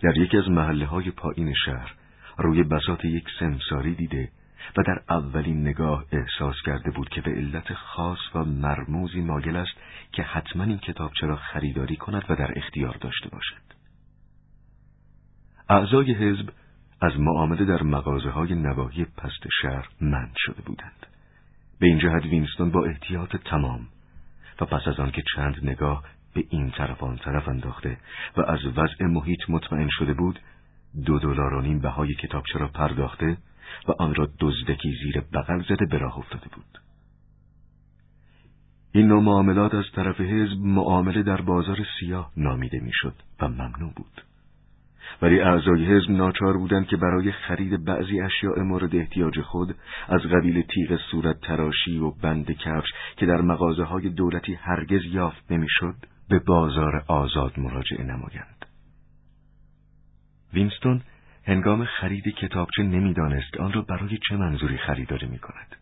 در 0.00 0.16
یکی 0.18 0.36
از 0.36 0.48
محله 0.48 0.86
های 0.86 1.10
پایین 1.10 1.54
شهر 1.64 1.94
روی 2.38 2.62
بساط 2.62 3.04
یک 3.04 3.24
سمساری 3.40 3.94
دیده 3.94 4.30
و 4.76 4.82
در 4.82 5.02
اولین 5.08 5.60
نگاه 5.60 6.04
احساس 6.12 6.56
کرده 6.66 6.90
بود 6.90 7.08
که 7.08 7.20
به 7.20 7.30
علت 7.30 7.74
خاص 7.74 8.18
و 8.34 8.44
مرموزی 8.44 9.20
مایل 9.20 9.56
است 9.56 9.72
که 10.12 10.22
حتما 10.22 10.64
این 10.64 10.78
کتابچه 10.78 11.26
را 11.26 11.36
خریداری 11.36 11.96
کند 11.96 12.24
و 12.28 12.36
در 12.36 12.58
اختیار 12.58 12.96
داشته 13.00 13.28
باشد. 13.28 13.62
اعضای 15.68 16.14
حزب 16.14 16.48
از 17.00 17.12
معامله 17.18 17.64
در 17.64 17.82
مغازه 17.82 18.30
های 18.30 18.54
نواحی 18.54 19.04
پست 19.04 19.48
شهر 19.62 19.88
منع 20.00 20.32
شده 20.36 20.62
بودند. 20.62 21.06
به 21.78 21.86
این 21.86 21.98
جهت 21.98 22.24
وینستون 22.24 22.70
با 22.70 22.84
احتیاط 22.84 23.36
تمام 23.36 23.88
و 24.60 24.64
پس 24.64 24.88
از 24.88 25.00
آنکه 25.00 25.22
چند 25.36 25.56
نگاه 25.62 26.04
به 26.34 26.44
این 26.50 26.70
طرف 26.70 27.02
آن 27.02 27.16
طرف 27.16 27.48
انداخته 27.48 27.96
و 28.36 28.40
از 28.40 28.66
وضع 28.66 29.04
محیط 29.04 29.40
مطمئن 29.48 29.88
شده 29.90 30.14
بود 30.14 30.38
دو 31.06 31.18
دلار 31.18 31.54
و 31.54 31.60
نیم 31.60 31.78
بهای 31.78 32.14
کتابچه 32.14 32.58
را 32.58 32.68
پرداخته 32.68 33.36
و 33.88 33.92
آن 33.98 34.14
را 34.14 34.28
دزدکی 34.40 34.96
زیر 35.02 35.20
بغل 35.20 35.62
زده 35.62 35.86
به 35.86 35.98
راه 35.98 36.18
افتاده 36.18 36.46
بود 36.54 36.78
این 38.92 39.06
نوع 39.06 39.22
معاملات 39.22 39.74
از 39.74 39.84
طرف 39.94 40.20
حزب 40.20 40.58
معامله 40.60 41.22
در 41.22 41.40
بازار 41.40 41.78
سیاه 42.00 42.32
نامیده 42.36 42.80
می‌شد 42.80 43.14
و 43.40 43.48
ممنوع 43.48 43.92
بود 43.96 44.22
ولی 45.22 45.40
اعضای 45.40 45.84
حزب 45.84 46.10
ناچار 46.10 46.56
بودند 46.56 46.86
که 46.86 46.96
برای 46.96 47.32
خرید 47.32 47.84
بعضی 47.84 48.20
اشیاء 48.20 48.62
مورد 48.62 48.96
احتیاج 48.96 49.40
خود 49.40 49.74
از 50.08 50.20
قبیل 50.20 50.62
تیغ 50.62 50.98
صورت 51.10 51.40
تراشی 51.40 51.98
و 51.98 52.10
بند 52.10 52.52
کفش 52.52 52.88
که 53.16 53.26
در 53.26 53.40
مغازه 53.40 53.84
های 53.84 54.08
دولتی 54.08 54.54
هرگز 54.54 55.04
یافت 55.04 55.52
نمی‌شد 55.52 55.94
به 56.28 56.38
بازار 56.38 57.04
آزاد 57.06 57.58
مراجعه 57.58 58.04
نمایند. 58.04 58.66
وینستون 60.54 61.02
هنگام 61.46 61.84
خرید 61.84 62.28
کتابچه 62.28 62.82
نمی‌دانست 62.82 63.56
آن 63.56 63.72
را 63.72 63.82
برای 63.82 64.18
چه 64.28 64.36
منظوری 64.36 64.78
خریداری 64.78 65.26
می 65.26 65.38
کند. 65.38 65.76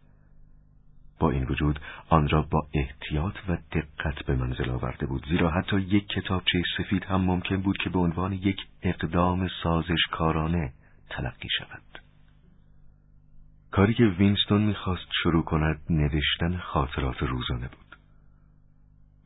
با 1.18 1.30
این 1.30 1.44
وجود 1.44 1.80
آن 2.08 2.28
را 2.28 2.42
با 2.42 2.68
احتیاط 2.74 3.34
و 3.48 3.56
دقت 3.72 4.24
به 4.26 4.36
منزل 4.36 4.70
آورده 4.70 5.06
بود 5.06 5.26
زیرا 5.28 5.50
حتی 5.50 5.80
یک 5.80 6.08
کتابچه 6.08 6.62
سفید 6.78 7.04
هم 7.04 7.20
ممکن 7.20 7.56
بود 7.56 7.78
که 7.78 7.90
به 7.90 7.98
عنوان 7.98 8.32
یک 8.32 8.60
اقدام 8.82 9.48
سازشکارانه 9.62 10.72
تلقی 11.10 11.48
شود. 11.58 12.00
کاری 13.70 13.94
که 13.94 14.04
وینستون 14.04 14.62
می‌خواست 14.62 15.08
شروع 15.22 15.44
کند 15.44 15.80
نوشتن 15.90 16.56
خاطرات 16.56 17.22
روزانه 17.22 17.68
بود. 17.68 17.96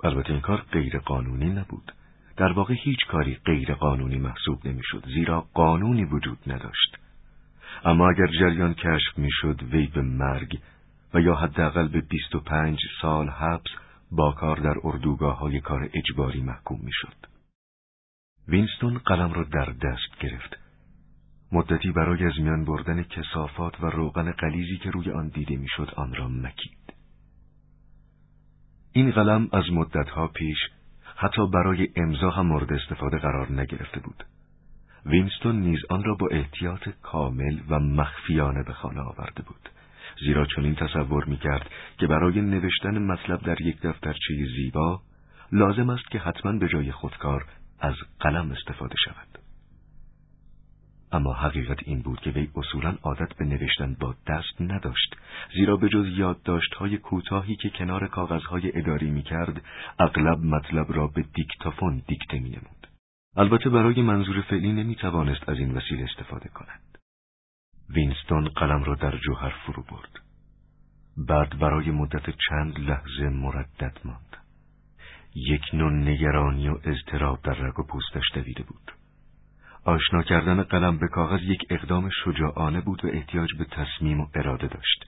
البته 0.05 0.31
این 0.31 0.41
کار 0.41 0.61
غیر 0.73 0.99
قانونی 0.99 1.51
نبود. 1.51 1.93
در 2.37 2.53
واقع 2.53 2.75
هیچ 2.79 3.07
کاری 3.09 3.35
غیر 3.35 3.75
قانونی 3.75 4.19
محسوب 4.19 4.67
نمی‌شد 4.67 5.05
زیرا 5.15 5.41
قانونی 5.41 6.05
وجود 6.05 6.39
نداشت 6.47 6.99
اما 7.85 8.09
اگر 8.11 8.27
جریان 8.27 8.75
کشف 8.75 9.19
می‌شد 9.19 9.63
وی 9.63 9.87
به 9.87 10.03
مرگ 10.03 10.59
و 11.15 11.21
یا 11.21 11.35
حداقل 11.35 11.89
به 11.89 12.01
25 12.01 12.79
سال 13.01 13.29
حبس 13.29 13.71
با 14.11 14.33
کار 14.33 14.57
در 14.57 14.75
اردوگاه 14.85 15.39
های 15.39 15.61
کار 15.61 15.91
اجباری 15.95 16.41
محکوم 16.41 16.81
می‌شد. 16.83 17.17
وینستون 18.49 18.99
قلم 18.99 19.33
را 19.33 19.45
در 19.45 19.65
دست 19.65 20.19
گرفت. 20.21 20.59
مدتی 21.53 21.91
برای 21.91 22.27
از 22.27 22.33
میان 22.41 22.65
بردن 22.65 23.03
کسافات 23.03 23.81
و 23.81 23.87
روغن 23.87 24.33
قلیزی 24.33 24.77
که 24.77 24.91
روی 24.91 25.11
آن 25.11 25.29
دیده 25.29 25.57
می‌شد 25.57 25.91
آن 25.97 26.15
را 26.15 26.29
مکید. 26.29 26.95
این 28.93 29.11
قلم 29.11 29.49
از 29.53 29.65
مدتها 29.73 30.29
پیش 30.29 30.59
حتی 31.25 31.47
برای 31.47 31.89
امضا 31.97 32.31
هم 32.31 32.47
مورد 32.47 32.73
استفاده 32.73 33.19
قرار 33.19 33.53
نگرفته 33.53 34.01
بود. 34.01 34.25
وینستون 35.07 35.61
نیز 35.61 35.79
آن 35.91 36.05
را 36.05 36.15
با 36.15 36.29
احتیاط 36.31 36.89
کامل 37.03 37.59
و 37.69 37.79
مخفیانه 37.79 38.63
به 38.63 38.73
خانه 38.73 39.01
آورده 39.01 39.43
بود. 39.43 39.69
زیرا 40.21 40.47
چنین 40.57 40.75
تصور 40.75 41.25
می 41.25 41.37
کرد 41.37 41.71
که 41.99 42.07
برای 42.07 42.41
نوشتن 42.41 42.99
مطلب 42.99 43.43
در 43.43 43.61
یک 43.61 43.81
دفترچه 43.81 44.35
زیبا 44.57 45.01
لازم 45.53 45.91
است 45.91 46.11
که 46.11 46.19
حتما 46.19 46.53
به 46.53 46.69
جای 46.69 46.93
خودکار 46.93 47.45
از 47.81 47.95
قلم 48.21 48.51
استفاده 48.51 48.95
شود. 49.05 49.44
اما 51.15 51.33
حقیقت 51.33 51.79
این 51.85 52.03
بود 52.03 52.21
که 52.21 52.31
وی 52.31 52.49
اصولا 52.55 52.95
عادت 53.03 53.35
به 53.39 53.45
نوشتن 53.45 53.97
با 54.01 54.15
دست 54.27 54.61
نداشت 54.61 55.17
زیرا 55.55 55.77
به 55.77 55.89
جز 55.89 56.07
یادداشت‌های 56.07 56.99
کوتاهی 56.99 57.57
که 57.57 57.71
کنار 57.71 58.09
کاغذهای 58.09 58.79
اداری 58.79 59.11
می 59.11 59.23
کرد 59.23 59.63
اغلب 59.99 60.39
مطلب 60.39 60.93
را 60.93 61.07
به 61.07 61.25
دیکتافون 61.35 62.03
دیکته 62.07 62.39
می 62.39 62.49
نمود. 62.49 62.87
البته 63.37 63.71
برای 63.71 64.03
منظور 64.03 64.41
فعلی 64.41 64.73
نمی 64.73 64.95
توانست 64.95 65.49
از 65.49 65.59
این 65.59 65.75
وسیله 65.75 66.05
استفاده 66.05 66.49
کند. 66.49 66.99
وینستون 67.91 68.49
قلم 68.49 68.85
را 68.85 68.95
در 68.95 69.17
جوهر 69.17 69.55
فرو 69.67 69.83
برد. 69.83 70.21
بعد 71.17 71.59
برای 71.59 71.91
مدت 71.91 72.31
چند 72.49 72.79
لحظه 72.79 73.29
مردد 73.29 73.99
ماند. 74.05 74.37
یک 75.35 75.63
نوع 75.73 75.93
نگرانی 75.93 76.69
و 76.69 76.79
اضطراب 76.85 77.43
در 77.43 77.55
رگ 77.55 77.81
و 77.81 77.83
پوستش 77.83 78.25
دویده 78.35 78.63
بود. 78.63 79.04
آشنا 79.85 80.23
کردن 80.23 80.63
قلم 80.63 80.99
به 80.99 81.09
کاغذ 81.09 81.43
یک 81.43 81.67
اقدام 81.71 82.11
شجاعانه 82.25 82.81
بود 82.81 83.05
و 83.05 83.09
احتیاج 83.09 83.55
به 83.59 83.65
تصمیم 83.65 84.21
و 84.21 84.27
اراده 84.35 84.67
داشت. 84.67 85.07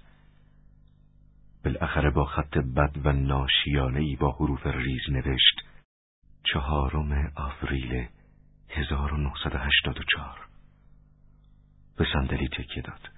بالاخره 1.64 2.10
با 2.10 2.24
خط 2.24 2.58
بد 2.58 2.96
و 3.04 3.12
ناشیانه 3.12 4.00
ای 4.00 4.16
با 4.16 4.32
حروف 4.32 4.66
ریز 4.66 5.02
نوشت 5.10 5.60
چهارم 6.42 7.32
آوریل 7.36 8.08
1984 8.68 10.46
به 11.96 12.06
صندلی 12.12 12.48
تکیه 12.48 12.82
داد. 12.82 13.10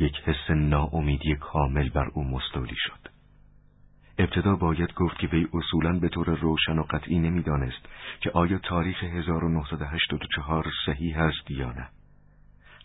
یک 0.00 0.16
حس 0.16 0.50
ناامیدی 0.50 1.34
کامل 1.34 1.88
بر 1.88 2.08
او 2.14 2.24
مستولی 2.24 2.76
شد. 2.76 3.09
ابتدا 4.20 4.56
باید 4.56 4.94
گفت 4.94 5.18
که 5.18 5.26
وی 5.26 5.46
اصولا 5.52 5.98
به 5.98 6.08
طور 6.08 6.26
روشن 6.26 6.78
و 6.78 6.82
قطعی 6.82 7.18
نمی‌دانست 7.18 7.86
که 8.20 8.30
آیا 8.30 8.58
تاریخ 8.58 9.04
1984 9.04 10.66
صحیح 10.86 11.18
است 11.18 11.50
یا 11.50 11.72
نه. 11.72 11.88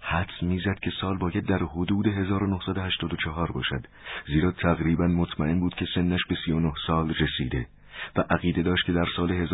حدس 0.01 0.43
می‌زد 0.43 0.79
که 0.79 0.91
سال 1.01 1.17
باید 1.17 1.45
در 1.45 1.57
حدود 1.57 2.07
1984 2.07 3.51
باشد 3.51 3.87
زیرا 4.27 4.51
تقریبا 4.51 5.07
مطمئن 5.07 5.59
بود 5.59 5.75
که 5.75 5.85
سنش 5.95 6.25
به 6.29 6.35
39 6.45 6.73
سال 6.87 7.13
رسیده 7.19 7.67
و 8.15 8.23
عقیده 8.29 8.61
داشت 8.61 8.85
که 8.85 8.93
در 8.93 9.07
سال 9.15 9.47
1944-45 9.47 9.51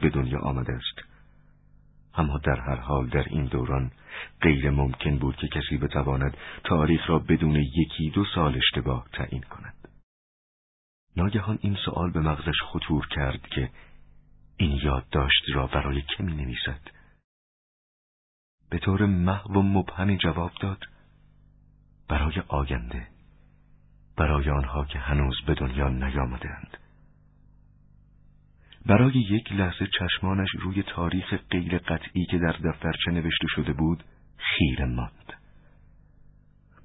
به 0.00 0.10
دنیا 0.10 0.38
آمده 0.38 0.72
است. 0.72 1.13
اما 2.16 2.38
در 2.38 2.60
هر 2.60 2.76
حال 2.76 3.08
در 3.08 3.24
این 3.26 3.44
دوران 3.44 3.90
غیر 4.40 4.70
ممکن 4.70 5.18
بود 5.18 5.36
که 5.36 5.48
کسی 5.48 5.76
بتواند 5.76 6.36
تاریخ 6.64 7.10
را 7.10 7.18
بدون 7.18 7.56
یکی 7.56 8.10
دو 8.10 8.24
سال 8.34 8.56
اشتباه 8.56 9.06
تعیین 9.12 9.42
کند. 9.42 9.88
ناگهان 11.16 11.58
این 11.60 11.76
سوال 11.84 12.10
به 12.10 12.20
مغزش 12.20 12.62
خطور 12.62 13.06
کرد 13.06 13.42
که 13.42 13.70
این 14.56 14.80
یادداشت 14.82 15.42
را 15.54 15.66
برای 15.66 16.02
که 16.02 16.22
می 16.22 16.34
نویسد؟ 16.34 16.80
به 18.70 18.78
طور 18.78 19.06
محو 19.06 19.58
و 19.58 19.62
مبهمی 19.62 20.16
جواب 20.16 20.52
داد 20.60 20.84
برای 22.08 22.42
آینده 22.48 23.08
برای 24.16 24.50
آنها 24.50 24.84
که 24.84 24.98
هنوز 24.98 25.40
به 25.46 25.54
دنیا 25.54 25.88
نیامدند 25.88 26.76
برای 28.86 29.12
یک 29.12 29.52
لحظه 29.52 29.86
چشمانش 29.98 30.48
روی 30.60 30.82
تاریخ 30.82 31.34
غیر 31.50 31.78
قطعی 31.78 32.26
که 32.30 32.38
در 32.38 32.52
دفترچه 32.52 33.10
نوشته 33.10 33.46
شده 33.48 33.72
بود 33.72 34.04
خیره 34.36 34.84
ماند. 34.84 35.32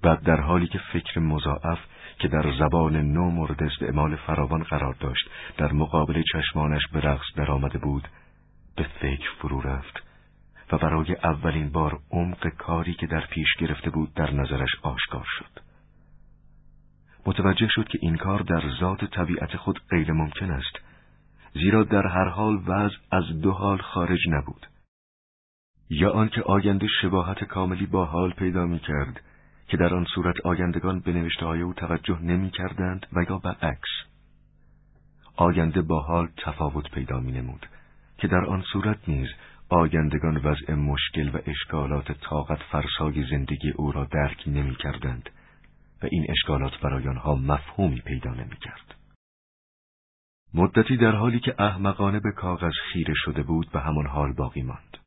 بعد 0.02 0.24
در 0.24 0.42
حالی 0.42 0.68
که 0.68 0.80
فکر 0.94 1.20
مضاعف 1.20 1.80
که 2.20 2.28
در 2.28 2.54
زبان 2.60 2.96
نو 2.96 3.32
مورد 3.32 3.64
استعمال 3.64 4.16
فراوان 4.16 4.64
قرار 4.64 4.96
داشت 5.00 5.30
در 5.58 5.72
مقابل 5.72 6.24
چشمانش 6.34 6.88
به 6.94 7.00
رقص 7.00 7.26
درآمده 7.36 7.80
بود 7.80 8.08
به 8.76 8.86
فکر 9.02 9.30
فرو 9.42 9.62
رفت 9.62 10.04
و 10.72 10.78
برای 10.78 11.16
اولین 11.24 11.72
بار 11.72 12.00
عمق 12.12 12.48
کاری 12.48 12.94
که 12.94 13.08
در 13.08 13.26
پیش 13.26 13.48
گرفته 13.60 13.90
بود 13.90 14.14
در 14.14 14.32
نظرش 14.32 14.70
آشکار 14.82 15.26
شد. 15.28 15.62
متوجه 17.26 17.68
شد 17.70 17.88
که 17.88 18.00
این 18.02 18.18
کار 18.18 18.42
در 18.42 18.64
ذات 18.80 19.06
طبیعت 19.06 19.58
خود 19.58 19.82
غیر 19.90 20.12
ممکن 20.12 20.52
است. 20.52 20.88
زیرا 21.54 21.84
در 21.84 22.08
هر 22.08 22.28
حال 22.30 22.56
وضع 22.68 22.96
از 23.12 23.42
دو 23.42 23.52
حال 23.52 23.78
خارج 23.78 24.20
نبود 24.30 24.68
یا 25.90 26.12
آنکه 26.12 26.42
آینده 26.42 26.88
شباهت 27.02 27.44
کاملی 27.44 27.86
با 27.86 28.06
حال 28.06 28.32
پیدا 28.32 28.66
می 28.66 28.80
کرد 28.80 29.22
که 29.68 29.78
در 29.78 29.94
آن 29.94 30.06
صورت 30.16 30.42
آیندگان 30.46 31.00
به 31.00 31.12
نوشته 31.14 31.46
های 31.46 31.62
او 31.62 31.74
توجه 31.74 32.20
نمی 32.20 32.50
کردند 32.50 33.06
و 33.14 33.24
یا 33.30 33.38
برعکس 33.38 33.90
آینده 35.36 35.82
با 35.82 36.02
حال 36.02 36.30
تفاوت 36.38 36.92
پیدا 36.92 37.20
می 37.20 37.32
نمود 37.32 37.66
که 38.18 38.28
در 38.28 38.46
آن 38.46 38.64
صورت 38.74 39.10
نیز 39.10 39.28
آیندگان 39.70 40.38
وضع 40.38 40.74
مشکل 40.74 41.30
و 41.30 41.40
اشکالات 41.46 42.12
طاقت 42.12 42.60
فرسای 42.72 43.26
زندگی 43.32 43.72
او 43.76 43.92
را 43.92 44.06
درک 44.06 44.44
نمی 44.48 44.76
کردند 44.76 45.30
و 46.04 46.08
این 46.12 46.26
اشکالات 46.30 46.80
برای 46.82 47.08
آنها 47.08 47.36
مفهومی 47.36 48.02
پیدا 48.02 48.32
نمی 48.32 48.58
کرد. 48.62 48.99
مدتی 50.54 50.98
در 50.98 51.12
حالی 51.16 51.40
که 51.40 51.56
احمقانه 51.60 52.20
به 52.20 52.32
کاغذ 52.32 52.74
خیره 52.94 53.14
شده 53.18 53.44
بود 53.44 53.72
به 53.72 53.80
همان 53.80 54.08
حال 54.08 54.34
باقی 54.34 54.62
ماند. 54.62 54.98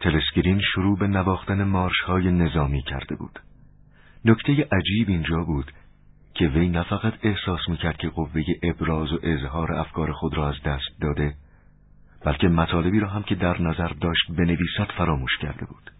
تلسکرین 0.00 0.60
شروع 0.60 0.98
به 0.98 1.06
نواختن 1.06 1.64
مارش 1.64 2.00
های 2.00 2.30
نظامی 2.30 2.82
کرده 2.82 3.16
بود. 3.16 3.40
نکته 4.24 4.68
عجیب 4.72 5.08
اینجا 5.08 5.44
بود 5.44 5.72
که 6.34 6.48
وی 6.48 6.68
نه 6.68 6.82
فقط 6.82 7.14
احساس 7.22 7.60
می‌کرد 7.68 7.96
که 7.96 8.08
قوه 8.08 8.42
ابراز 8.62 9.12
و 9.12 9.18
اظهار 9.22 9.72
افکار 9.72 10.12
خود 10.12 10.34
را 10.34 10.48
از 10.48 10.62
دست 10.64 11.00
داده 11.00 11.34
بلکه 12.24 12.48
مطالبی 12.48 13.00
را 13.00 13.08
هم 13.08 13.22
که 13.22 13.34
در 13.34 13.62
نظر 13.62 13.88
داشت 13.88 14.32
بنویسد 14.32 14.92
فراموش 14.96 15.38
کرده 15.40 15.66
بود. 15.66 15.90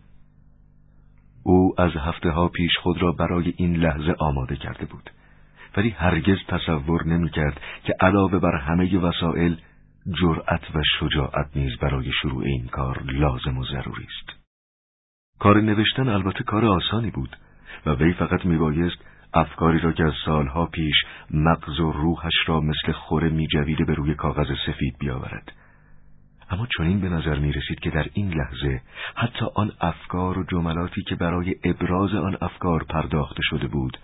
او 1.42 1.74
از 1.78 1.90
هفته 1.96 2.30
ها 2.30 2.48
پیش 2.48 2.78
خود 2.82 3.02
را 3.02 3.12
برای 3.12 3.54
این 3.56 3.76
لحظه 3.76 4.14
آماده 4.18 4.56
کرده 4.56 4.86
بود. 4.86 5.10
ولی 5.76 5.90
هرگز 5.90 6.38
تصور 6.48 7.06
نمی‌کرد 7.06 7.60
که 7.84 7.94
علاوه 8.00 8.38
بر 8.38 8.56
همه 8.56 8.98
وسایل 8.98 9.56
جرأت 10.20 10.62
و 10.74 10.82
شجاعت 11.00 11.56
نیز 11.56 11.78
برای 11.78 12.12
شروع 12.22 12.44
این 12.44 12.66
کار 12.66 13.02
لازم 13.02 13.58
و 13.58 13.64
ضروری 13.64 14.04
است. 14.04 14.44
کار 15.38 15.60
نوشتن 15.60 16.08
البته 16.08 16.44
کار 16.44 16.64
آسانی 16.64 17.10
بود 17.10 17.36
و 17.86 17.90
وی 17.90 18.12
فقط 18.12 18.44
میبایست 18.46 18.96
افکاری 19.34 19.78
را 19.78 19.92
که 19.92 20.04
از 20.04 20.12
سالها 20.24 20.66
پیش 20.66 20.94
مغز 21.30 21.80
و 21.80 21.92
روحش 21.92 22.34
را 22.46 22.60
مثل 22.60 22.92
خوره 22.92 23.28
میجویده 23.28 23.84
به 23.84 23.94
روی 23.94 24.14
کاغذ 24.14 24.46
سفید 24.66 24.96
بیاورد. 24.98 25.52
اما 26.50 26.66
چنین 26.78 27.00
به 27.00 27.08
نظر 27.08 27.38
می 27.38 27.52
رسید 27.52 27.80
که 27.80 27.90
در 27.90 28.06
این 28.12 28.34
لحظه 28.34 28.80
حتی 29.14 29.46
آن 29.54 29.72
افکار 29.80 30.38
و 30.38 30.44
جملاتی 30.44 31.02
که 31.02 31.14
برای 31.14 31.54
ابراز 31.64 32.14
آن 32.14 32.36
افکار 32.40 32.84
پرداخته 32.84 33.40
شده 33.42 33.66
بود 33.66 33.98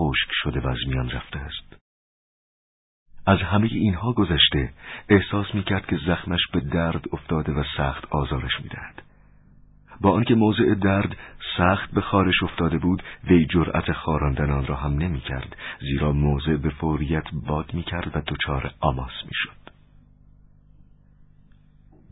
خشک 0.00 0.28
شده 0.42 0.60
و 0.60 0.68
از 0.68 0.78
میان 0.86 1.10
رفته 1.10 1.38
است. 1.38 1.76
از 3.26 3.38
همه 3.38 3.68
اینها 3.70 4.12
گذشته 4.12 4.72
احساس 5.08 5.54
می 5.54 5.62
کرد 5.62 5.86
که 5.86 5.98
زخمش 6.06 6.40
به 6.52 6.60
درد 6.60 7.04
افتاده 7.12 7.52
و 7.52 7.64
سخت 7.76 8.04
آزارش 8.04 8.60
می 8.62 8.68
دهد. 8.68 9.02
با 10.00 10.12
آنکه 10.12 10.34
موضع 10.34 10.74
درد 10.74 11.16
سخت 11.56 11.90
به 11.90 12.00
خارش 12.00 12.42
افتاده 12.42 12.78
بود 12.78 13.02
وی 13.24 13.46
جرأت 13.46 13.92
خاراندن 13.92 14.50
آن 14.50 14.66
را 14.66 14.76
هم 14.76 14.92
نمی 14.92 15.20
کرد 15.20 15.56
زیرا 15.80 16.12
موضع 16.12 16.56
به 16.56 16.70
فوریت 16.70 17.24
باد 17.46 17.74
می 17.74 17.82
کرد 17.82 18.16
و 18.16 18.20
دچار 18.26 18.74
آماس 18.80 19.12
می 19.24 19.34
شد. 19.34 19.70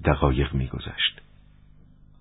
دقایق 0.05 0.55
می 0.55 0.66
گذشت. 0.66 1.22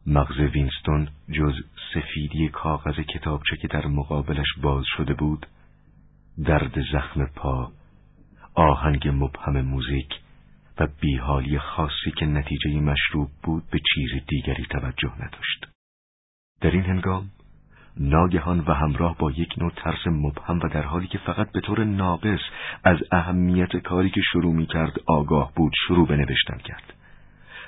مغز 0.06 0.40
وینستون 0.40 1.10
جز 1.30 1.54
سفیدی 1.94 2.50
کاغذ 2.50 3.00
کتابچه 3.00 3.58
که 3.58 3.68
در 3.68 3.88
مقابلش 3.88 4.48
باز 4.62 4.86
شده 4.98 5.14
بود 5.14 5.46
درد 6.46 6.82
زخم 6.94 7.26
پا 7.26 7.72
آهنگ 8.54 9.08
مبهم 9.08 9.62
موزیک 9.62 10.14
و 10.80 10.88
بیحالی 11.02 11.60
خاصی 11.60 12.12
که 12.18 12.26
نتیجه 12.26 12.80
مشروب 12.80 13.30
بود 13.44 13.64
به 13.72 13.80
چیز 13.94 14.24
دیگری 14.28 14.66
توجه 14.66 15.14
نداشت. 15.16 15.66
در 16.62 16.72
این 16.72 16.84
هنگام 16.84 17.30
ناگهان 18.00 18.60
و 18.60 18.74
همراه 18.74 19.18
با 19.18 19.32
یک 19.32 19.54
نوع 19.58 19.72
ترس 19.76 20.08
مبهم 20.08 20.60
و 20.60 20.70
در 20.70 20.82
حالی 20.82 21.08
که 21.08 21.18
فقط 21.18 21.52
به 21.52 21.62
طور 21.62 21.84
ناقص 21.84 22.40
از 22.84 22.98
اهمیت 23.12 23.78
کاری 23.78 24.10
که 24.10 24.22
شروع 24.32 24.54
می 24.54 24.66
کرد 24.66 25.00
آگاه 25.06 25.52
بود 25.56 25.74
شروع 25.88 26.08
به 26.08 26.18
نوشتن 26.18 26.58
کرد. 26.58 26.94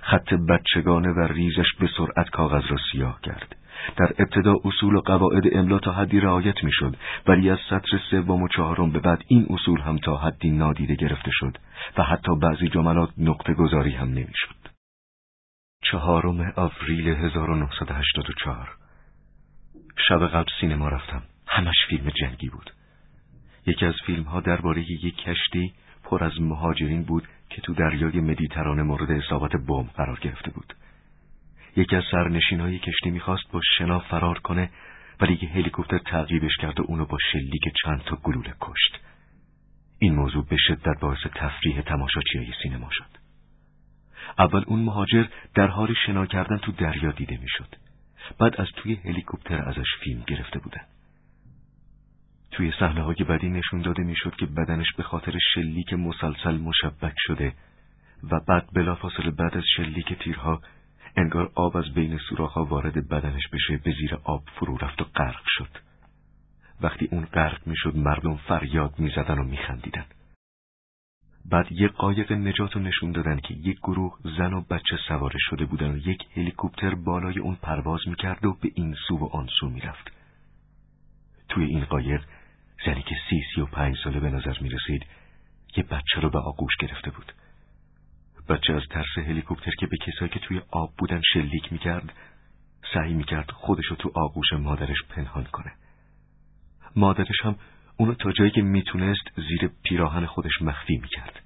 خط 0.01 0.33
بچگانه 0.33 1.09
و 1.09 1.19
ریزش 1.19 1.73
به 1.79 1.89
سرعت 1.97 2.29
کاغذ 2.29 2.63
را 2.69 2.77
سیاه 2.91 3.21
کرد. 3.21 3.55
در 3.97 4.13
ابتدا 4.19 4.55
اصول 4.65 4.95
و 4.95 5.01
قواعد 5.01 5.43
املا 5.51 5.79
تا 5.79 5.91
حدی 5.91 6.19
رعایت 6.19 6.63
می‌شد. 6.63 6.95
ولی 7.27 7.49
از 7.49 7.59
سطر 7.69 7.99
سوم 8.11 8.43
و 8.43 8.47
چهارم 8.47 8.91
به 8.91 8.99
بعد 8.99 9.23
این 9.27 9.47
اصول 9.49 9.81
هم 9.81 9.97
تا 9.97 10.17
حدی 10.17 10.49
نادیده 10.49 10.95
گرفته 10.95 11.31
شد 11.33 11.57
و 11.97 12.03
حتی 12.03 12.35
بعضی 12.35 12.67
جملات 12.67 13.09
نقطه 13.17 13.53
گذاری 13.53 13.91
هم 13.91 14.09
نمی‌شد. 14.09 14.55
چهارم 15.83 16.53
آوریل 16.55 17.07
1984 17.07 18.69
شب 20.07 20.27
قبل 20.27 20.49
سینما 20.61 20.89
رفتم. 20.89 21.21
همش 21.47 21.75
فیلم 21.89 22.09
جنگی 22.09 22.49
بود. 22.49 22.71
یکی 23.65 23.85
از 23.85 23.95
فیلم 24.05 24.23
ها 24.23 24.39
درباره 24.39 24.81
یک 24.81 25.15
کشتی 25.15 25.73
پر 26.03 26.23
از 26.23 26.41
مهاجرین 26.41 27.03
بود 27.03 27.27
که 27.49 27.61
تو 27.61 27.73
دریای 27.73 28.19
مدیترانه 28.19 28.83
مورد 28.83 29.11
اصابت 29.11 29.51
بمب 29.51 29.89
قرار 29.89 30.19
گرفته 30.19 30.51
بود. 30.51 30.73
یکی 31.75 31.95
از 31.95 32.03
سرنشین 32.11 32.59
های 32.59 32.79
کشتی 32.79 33.09
می‌خواست 33.09 33.51
با 33.51 33.61
شنا 33.77 33.99
فرار 33.99 34.39
کنه 34.39 34.69
ولی 35.19 35.39
یه 35.41 35.49
هلیکوپتر 35.49 35.97
تعقیبش 35.97 36.57
کرد 36.57 36.79
و 36.79 36.83
اونو 36.87 37.05
با 37.05 37.17
شلیک 37.31 37.73
چند 37.83 38.01
تا 38.01 38.15
گلوله 38.15 38.53
کشت. 38.61 38.99
این 39.99 40.15
موضوع 40.15 40.45
به 40.45 40.57
شدت 40.57 40.99
باعث 41.01 41.19
تفریح 41.35 41.81
تماشاچی 41.81 42.53
سینما 42.63 42.89
شد. 42.91 43.19
اول 44.39 44.63
اون 44.67 44.79
مهاجر 44.79 45.25
در 45.55 45.67
حال 45.67 45.93
شنا 46.05 46.25
کردن 46.25 46.57
تو 46.57 46.71
دریا 46.71 47.11
دیده 47.11 47.37
می‌شد. 47.37 47.75
بعد 48.39 48.61
از 48.61 48.67
توی 48.75 48.95
هلیکوپتر 48.95 49.69
ازش 49.69 49.87
فیلم 50.03 50.23
گرفته 50.27 50.59
بودن. 50.59 50.81
توی 52.51 52.73
صحنه 52.79 53.01
های 53.01 53.23
بدی 53.29 53.49
نشون 53.49 53.81
داده 53.81 54.03
می‌شد 54.03 54.35
که 54.35 54.45
بدنش 54.45 54.93
به 54.97 55.03
خاطر 55.03 55.37
شلیک 55.53 55.93
مسلسل 55.93 56.57
مشبک 56.57 57.13
شده 57.17 57.53
و 58.31 58.39
بعد 58.47 58.67
بلافاصله 58.73 59.31
بعد 59.31 59.57
از 59.57 59.63
شلیک 59.75 60.13
تیرها 60.13 60.61
انگار 61.15 61.51
آب 61.55 61.77
از 61.77 61.93
بین 61.93 62.17
سوراخها 62.17 62.65
وارد 62.65 63.09
بدنش 63.09 63.47
بشه 63.47 63.77
به 63.77 63.91
زیر 63.91 64.15
آب 64.23 64.43
فرو 64.55 64.77
رفت 64.77 65.01
و 65.01 65.05
غرق 65.05 65.43
شد. 65.45 65.69
وقتی 66.81 67.07
اون 67.11 67.25
غرق 67.25 67.67
می‌شد 67.67 67.95
مردم 67.95 68.35
فریاد 68.35 68.99
می‌زدن 68.99 69.39
و 69.39 69.43
میخندیدن. 69.43 70.05
بعد 71.45 71.71
یک 71.71 71.91
قایق 71.91 72.31
نجات 72.31 72.75
رو 72.75 72.81
نشون 72.81 73.11
دادن 73.11 73.39
که 73.39 73.53
یک 73.53 73.77
گروه 73.77 74.17
زن 74.37 74.53
و 74.53 74.61
بچه 74.61 74.97
سواره 75.07 75.39
شده 75.39 75.65
بودن 75.65 75.91
و 75.91 75.97
یک 75.97 76.27
هلیکوپتر 76.35 76.95
بالای 76.95 77.39
اون 77.39 77.55
پرواز 77.55 77.99
می‌کرد 78.07 78.45
و 78.45 78.57
به 78.61 78.71
این 78.75 78.95
سو 79.07 79.17
و 79.17 79.25
آن 79.25 79.47
سو 79.59 79.69
می‌رفت. 79.69 80.11
توی 81.49 81.65
این 81.65 81.85
قایق 81.85 82.23
زنی 82.85 83.01
که 83.01 83.15
سی 83.29 83.41
سی 83.55 83.61
و 83.61 83.65
پنج 83.65 83.97
ساله 84.03 84.19
به 84.19 84.29
نظر 84.29 84.57
می‌رسید 84.61 85.05
یه 85.77 85.83
بچه 85.83 86.21
رو 86.21 86.29
به 86.29 86.39
آغوش 86.39 86.75
گرفته 86.79 87.11
بود. 87.11 87.33
بچه 88.49 88.73
از 88.73 88.81
ترس 88.89 89.17
هلیکوپتر 89.17 89.71
که 89.79 89.87
به 89.87 89.97
کسایی 89.97 90.31
که 90.31 90.39
توی 90.39 90.61
آب 90.71 90.93
بودن 90.97 91.21
شلیک 91.33 91.71
می‌کرد 91.71 92.13
سعی 92.93 93.13
می‌کرد 93.13 93.51
خودشو 93.51 93.95
تو 93.95 94.11
آغوش 94.15 94.53
مادرش 94.53 94.97
پنهان 95.09 95.43
کنه. 95.43 95.71
مادرش 96.95 97.41
هم 97.43 97.55
اونو 97.97 98.13
تا 98.13 98.31
جایی 98.31 98.51
که 98.51 98.61
می‌تونست 98.61 99.23
زیر 99.35 99.71
پیراهن 99.83 100.25
خودش 100.25 100.61
مخفی 100.61 100.97
می‌کرد. 100.97 101.41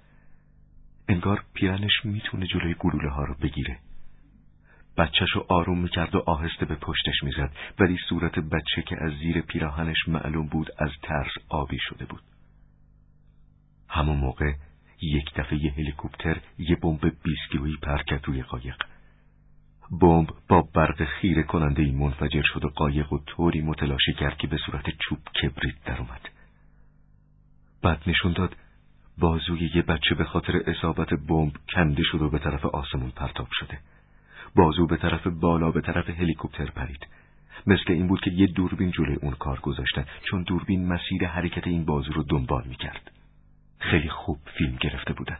انگار 1.07 1.43
پیرنش 1.53 2.05
می‌تونه 2.05 2.47
جلوی 2.47 2.75
گلوله 2.79 3.09
ها 3.09 3.23
رو 3.23 3.35
بگیره. 3.41 3.79
بچهش 4.97 5.31
رو 5.35 5.45
آروم 5.49 5.79
می‌کرد 5.79 6.15
و 6.15 6.23
آهسته 6.27 6.65
به 6.65 6.75
پشتش 6.75 7.23
می‌زد 7.23 7.51
ولی 7.79 7.97
صورت 8.09 8.39
بچه 8.39 8.81
که 8.81 9.03
از 9.03 9.11
زیر 9.11 9.41
پیراهنش 9.41 10.07
معلوم 10.07 10.47
بود 10.47 10.69
از 10.77 10.91
ترس 11.01 11.33
آبی 11.49 11.77
شده 11.79 12.05
بود. 12.05 12.21
همون 13.89 14.17
موقع 14.17 14.53
یک 15.03 15.33
دفعه 15.35 15.63
یه 15.63 15.71
هلیکوپتر 15.71 16.37
یه 16.59 16.75
بمب 16.75 17.11
بیسکیلویی 17.23 17.77
پر 17.81 18.03
کرد 18.03 18.25
روی 18.25 18.43
قایق. 18.43 18.75
بمب 20.01 20.29
با 20.49 20.61
برق 20.61 21.05
خیره 21.05 21.43
کننده 21.43 21.81
ای 21.83 21.91
منفجر 21.91 22.41
شد 22.41 22.65
و 22.65 22.69
قایق 22.69 23.13
و 23.13 23.19
طوری 23.25 23.61
متلاشی 23.61 24.13
کرد 24.13 24.37
که 24.37 24.47
به 24.47 24.57
صورت 24.65 24.85
چوب 24.99 25.19
کبریت 25.41 25.83
در 25.85 25.97
اومد. 25.97 26.29
بعد 27.81 28.01
نشون 28.07 28.33
داد 28.33 28.55
بازوی 29.17 29.71
یه 29.75 29.81
بچه 29.81 30.15
به 30.15 30.23
خاطر 30.23 30.61
اصابت 30.67 31.13
بمب 31.13 31.53
کنده 31.73 32.03
شد 32.03 32.21
و 32.21 32.29
به 32.29 32.39
طرف 32.39 32.65
آسمون 32.65 33.09
پرتاب 33.09 33.47
شده. 33.51 33.79
بازو 34.55 34.87
به 34.87 34.97
طرف 34.97 35.27
بالا 35.27 35.71
به 35.71 35.81
طرف 35.81 36.09
هلیکوپتر 36.09 36.65
پرید. 36.65 37.07
مثل 37.67 37.83
این 37.87 38.07
بود 38.07 38.21
که 38.21 38.31
یه 38.31 38.47
دوربین 38.47 38.91
جلوی 38.91 39.15
اون 39.15 39.33
کار 39.33 39.59
گذاشتن 39.59 40.05
چون 40.29 40.43
دوربین 40.43 40.87
مسیر 40.87 41.27
حرکت 41.27 41.67
این 41.67 41.85
بازو 41.85 42.13
رو 42.13 42.23
دنبال 42.23 42.67
می‌کرد. 42.67 43.11
خیلی 43.83 44.09
خوب 44.09 44.39
فیلم 44.57 44.75
گرفته 44.75 45.13
بودن. 45.13 45.37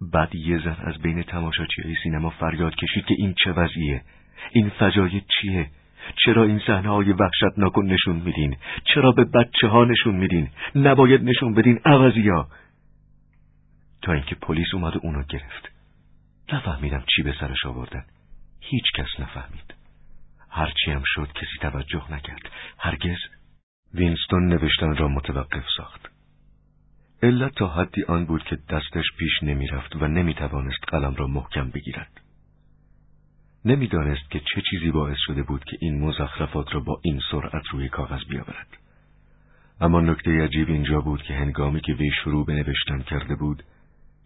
بعد 0.00 0.34
یه 0.34 0.58
زن 0.58 0.76
از 0.78 0.98
بین 0.98 1.22
تماشاچی 1.22 1.82
های 1.82 1.96
سینما 2.02 2.30
فریاد 2.30 2.74
کشید 2.74 3.04
که 3.04 3.14
این 3.18 3.34
چه 3.44 3.52
وضعیه؟ 3.52 4.02
این 4.52 4.68
فجایع 4.68 5.22
چیه؟ 5.40 5.70
چرا 6.24 6.44
این 6.44 6.60
صحنه 6.66 6.88
های 6.88 7.12
وحشتناک 7.12 7.78
نشون 7.78 8.16
میدین؟ 8.16 8.56
چرا 8.84 9.12
به 9.12 9.24
بچه 9.24 9.68
ها 9.68 9.84
نشون 9.84 10.16
میدین؟ 10.16 10.48
نباید 10.74 11.22
نشون 11.22 11.54
بدین 11.54 11.80
عوضیا 11.84 12.48
تا 14.02 14.12
اینکه 14.12 14.34
پلیس 14.34 14.74
اومد 14.74 14.96
و 14.96 15.00
اونو 15.02 15.22
گرفت. 15.22 15.72
نفهمیدم 16.52 17.04
چی 17.16 17.22
به 17.22 17.34
سرش 17.40 17.66
آوردن. 17.66 18.04
هیچ 18.60 18.84
کس 18.94 19.20
نفهمید. 19.20 19.74
هرچی 20.50 20.90
هم 20.90 21.02
شد 21.04 21.32
کسی 21.32 21.58
توجه 21.60 22.12
نکرد. 22.12 22.50
هرگز. 22.78 23.18
وینستون 23.94 24.48
نوشتن 24.48 24.96
را 24.96 25.08
متوقف 25.08 25.64
ساخت. 25.76 26.15
علت 27.22 27.54
تا 27.54 27.68
حدی 27.68 28.04
آن 28.04 28.24
بود 28.24 28.42
که 28.42 28.58
دستش 28.70 29.04
پیش 29.18 29.42
نمی‌رفت 29.42 29.96
و 29.96 30.08
نمی‌توانست 30.08 30.84
قلم 30.88 31.14
را 31.14 31.26
محکم 31.26 31.70
بگیرد 31.70 32.20
نمی‌دانست 33.64 34.30
که 34.30 34.40
چه 34.40 34.62
چیزی 34.70 34.90
باعث 34.90 35.16
شده 35.26 35.42
بود 35.42 35.64
که 35.64 35.76
این 35.80 36.00
مزخرفات 36.00 36.74
را 36.74 36.80
با 36.80 37.00
این 37.02 37.20
سرعت 37.30 37.62
روی 37.72 37.88
کاغذ 37.88 38.24
بیاورد 38.28 38.68
اما 39.80 40.00
نکته 40.00 40.44
عجیب 40.44 40.68
اینجا 40.68 41.00
بود 41.00 41.22
که 41.22 41.34
هنگامی 41.34 41.80
که 41.80 41.92
وی 41.92 42.10
شروع 42.24 42.46
به 42.46 42.54
نوشتن 42.54 43.02
کرده 43.02 43.34
بود 43.34 43.62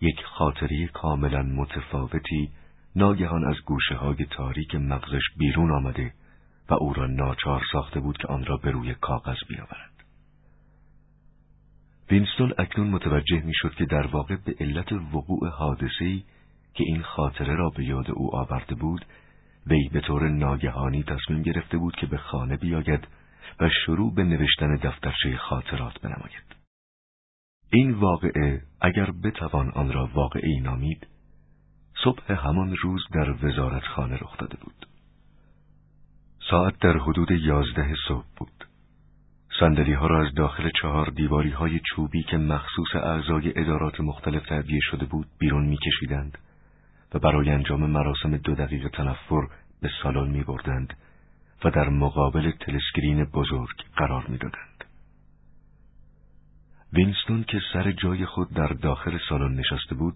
یک 0.01 0.25
خاطری 0.25 0.87
کاملا 0.87 1.43
متفاوتی 1.43 2.51
ناگهان 2.97 3.45
از 3.45 3.57
گوشه 3.67 3.95
های 3.95 4.27
تاریک 4.31 4.75
مغزش 4.75 5.23
بیرون 5.37 5.71
آمده 5.71 6.13
و 6.69 6.75
او 6.75 6.95
را 6.95 7.07
ناچار 7.07 7.63
ساخته 7.73 8.01
بود 8.01 8.19
که 8.19 8.29
آن 8.29 8.45
را 8.45 8.57
به 8.57 8.71
روی 8.71 8.95
کاغذ 8.95 9.37
بیاورد. 9.49 9.90
وینستون 12.11 12.55
اکنون 12.59 12.91
متوجه 12.91 13.41
می‌شد 13.41 13.75
که 13.75 13.85
در 13.85 14.07
واقع 14.07 14.37
به 14.37 14.55
علت 14.61 14.93
وقوع 14.93 15.49
حادثه‌ای 15.49 16.23
که 16.75 16.85
این 16.87 17.03
خاطره 17.03 17.55
را 17.55 17.71
به 17.71 17.85
یاد 17.85 18.11
او 18.11 18.37
آورده 18.37 18.75
بود 18.75 19.05
وی 19.67 19.89
به 19.93 20.01
طور 20.01 20.29
ناگهانی 20.29 21.03
تصمیم 21.03 21.43
گرفته 21.43 21.79
بود 21.79 21.97
که 21.97 22.07
به 22.07 22.17
خانه 22.17 22.57
بیاید 22.57 23.09
و 23.61 23.71
شروع 23.87 24.15
به 24.15 24.25
نوشتن 24.25 24.77
دفترچه 24.77 25.37
خاطرات 25.37 26.01
بنماید. 26.01 26.57
این 27.73 27.91
واقعه 27.91 28.63
اگر 28.81 29.11
بتوان 29.25 29.71
آن 29.71 29.93
را 29.93 30.11
واقعی 30.15 30.61
نامید 30.61 31.07
صبح 32.05 32.33
همان 32.33 32.77
روز 32.77 33.03
در 33.13 33.47
وزارت 33.47 33.83
خانه 33.83 34.17
رخ 34.17 34.37
داده 34.37 34.57
بود 34.57 34.87
ساعت 36.51 36.79
در 36.79 36.97
حدود 36.97 37.31
یازده 37.31 37.95
صبح 38.09 38.27
بود 38.37 38.60
سندلی 39.61 39.93
ها 39.93 40.07
را 40.07 40.27
از 40.27 40.35
داخل 40.35 40.71
چهار 40.83 41.11
دیواری 41.11 41.51
های 41.51 41.81
چوبی 41.81 42.23
که 42.23 42.37
مخصوص 42.37 42.95
اعضای 42.95 43.53
ادارات 43.57 44.01
مختلف 44.01 44.47
تعبیه 44.47 44.81
شده 44.83 45.07
بود 45.07 45.27
بیرون 45.39 45.67
میکشیدند 45.67 46.39
و 47.15 47.19
برای 47.19 47.51
انجام 47.51 47.91
مراسم 47.91 48.37
دو 48.37 48.55
دقیقه 48.55 48.89
تنفر 48.89 49.49
به 49.83 49.91
سالن 50.03 50.31
می 50.31 50.43
بردند 50.43 50.95
و 51.65 51.71
در 51.71 51.89
مقابل 51.89 52.51
تلسکرین 52.51 53.25
بزرگ 53.25 53.77
قرار 53.97 54.27
می 54.27 54.39
دادند. 54.39 54.85
وینستون 56.93 57.45
که 57.45 57.61
سر 57.73 57.93
جای 57.93 58.27
خود 58.27 58.55
در 58.55 58.67
داخل 58.67 59.19
سالن 59.29 59.55
نشسته 59.55 59.95
بود 59.95 60.15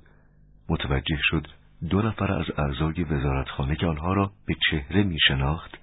متوجه 0.68 1.18
شد 1.20 1.46
دو 1.90 2.02
نفر 2.02 2.32
از 2.32 2.46
اعضای 2.58 3.04
وزارتخانه 3.04 3.76
که 3.76 3.86
آنها 3.86 4.12
را 4.12 4.32
به 4.46 4.56
چهره 4.70 5.02
می 5.02 5.18
شناخت 5.28 5.78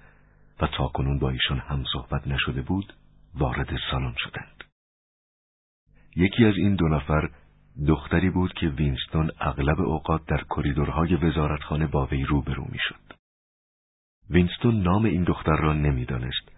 و 0.60 0.66
تاکنون 0.66 1.18
با 1.18 1.30
ایشان 1.30 1.58
هم 1.58 1.84
صحبت 1.92 2.26
نشده 2.26 2.62
بود 2.62 2.92
وارد 3.34 3.76
سالن 3.90 4.14
شدند. 4.18 4.64
یکی 6.16 6.44
از 6.44 6.54
این 6.56 6.74
دو 6.74 6.88
نفر 6.88 7.30
دختری 7.88 8.30
بود 8.30 8.52
که 8.52 8.68
وینستون 8.68 9.30
اغلب 9.40 9.80
اوقات 9.80 10.26
در 10.26 10.44
کریدورهای 10.50 11.14
وزارتخانه 11.14 11.86
با 11.86 12.06
وی 12.06 12.24
روبرو 12.24 12.66
می‌شد. 12.72 13.14
وینستون 14.30 14.82
نام 14.82 15.04
این 15.04 15.24
دختر 15.24 15.56
را 15.56 15.72
نمی‌دانست 15.72 16.48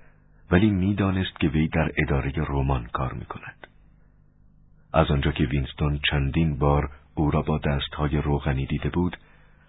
ولی 0.51 0.71
می‌دانست 0.71 1.41
که 1.41 1.49
وی 1.49 1.69
در 1.69 1.93
اداره 1.97 2.33
رمان 2.37 2.87
کار 2.87 3.13
می 3.13 3.25
کند. 3.25 3.67
از 4.93 5.11
آنجا 5.11 5.33
که 5.33 5.45
وینستون 5.45 6.01
چندین 6.11 6.59
بار 6.59 6.91
او 7.15 7.31
را 7.31 7.43
با 7.43 7.59
دستهای 7.59 8.17
روغنی 8.17 8.67
دیده 8.67 8.89
بود 8.89 9.17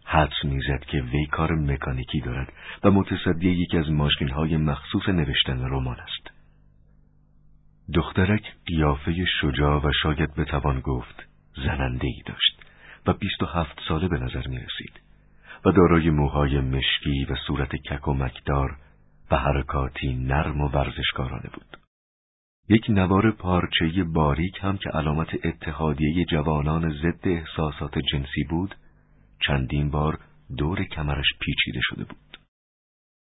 حدس 0.06 0.44
می‌زد 0.44 0.80
که 0.80 1.02
وی 1.02 1.26
کار 1.26 1.56
مکانیکی 1.56 2.22
دارد 2.22 2.54
و 2.84 2.92
متصدی 2.92 3.50
یکی 3.50 3.78
از 3.78 3.92
ماشین 3.92 4.30
های 4.30 4.58
مخصوص 4.58 5.10
نوشتن 5.10 5.62
رمان 5.62 6.00
است. 6.00 6.35
دخترک 7.94 8.44
قیافه 8.66 9.26
شجاع 9.42 9.82
و 9.84 9.92
شاید 10.04 10.36
بتوان 10.36 10.80
گفت 10.80 11.28
زننده 11.56 12.08
ای 12.08 12.22
داشت 12.26 12.62
و 13.06 13.14
بیست 13.14 13.44
و 13.44 13.46
هفت 13.46 13.82
ساله 13.88 14.08
به 14.08 14.18
نظر 14.18 14.48
می 14.48 14.58
رسید 14.58 15.02
و 15.66 15.72
دارای 15.72 16.10
موهای 16.10 16.60
مشکی 16.60 17.26
و 17.30 17.36
صورت 17.48 17.76
کک 17.76 18.08
و 18.08 18.14
مکدار 18.14 18.78
و 19.32 19.38
حرکاتی 19.38 20.14
نرم 20.14 20.62
و 20.62 20.68
ورزشکارانه 20.68 21.50
بود. 21.54 21.78
یک 22.70 22.90
نوار 22.90 23.32
پارچه 23.32 24.04
باریک 24.04 24.58
هم 24.62 24.78
که 24.78 24.90
علامت 24.90 25.46
اتحادیه 25.46 26.26
جوانان 26.26 26.90
ضد 26.90 27.28
احساسات 27.28 28.00
جنسی 28.12 28.44
بود 28.50 28.76
چندین 29.48 29.92
بار 29.92 30.20
دور 30.58 30.84
کمرش 30.84 31.28
پیچیده 31.40 31.80
شده 31.84 32.04
بود. 32.04 32.18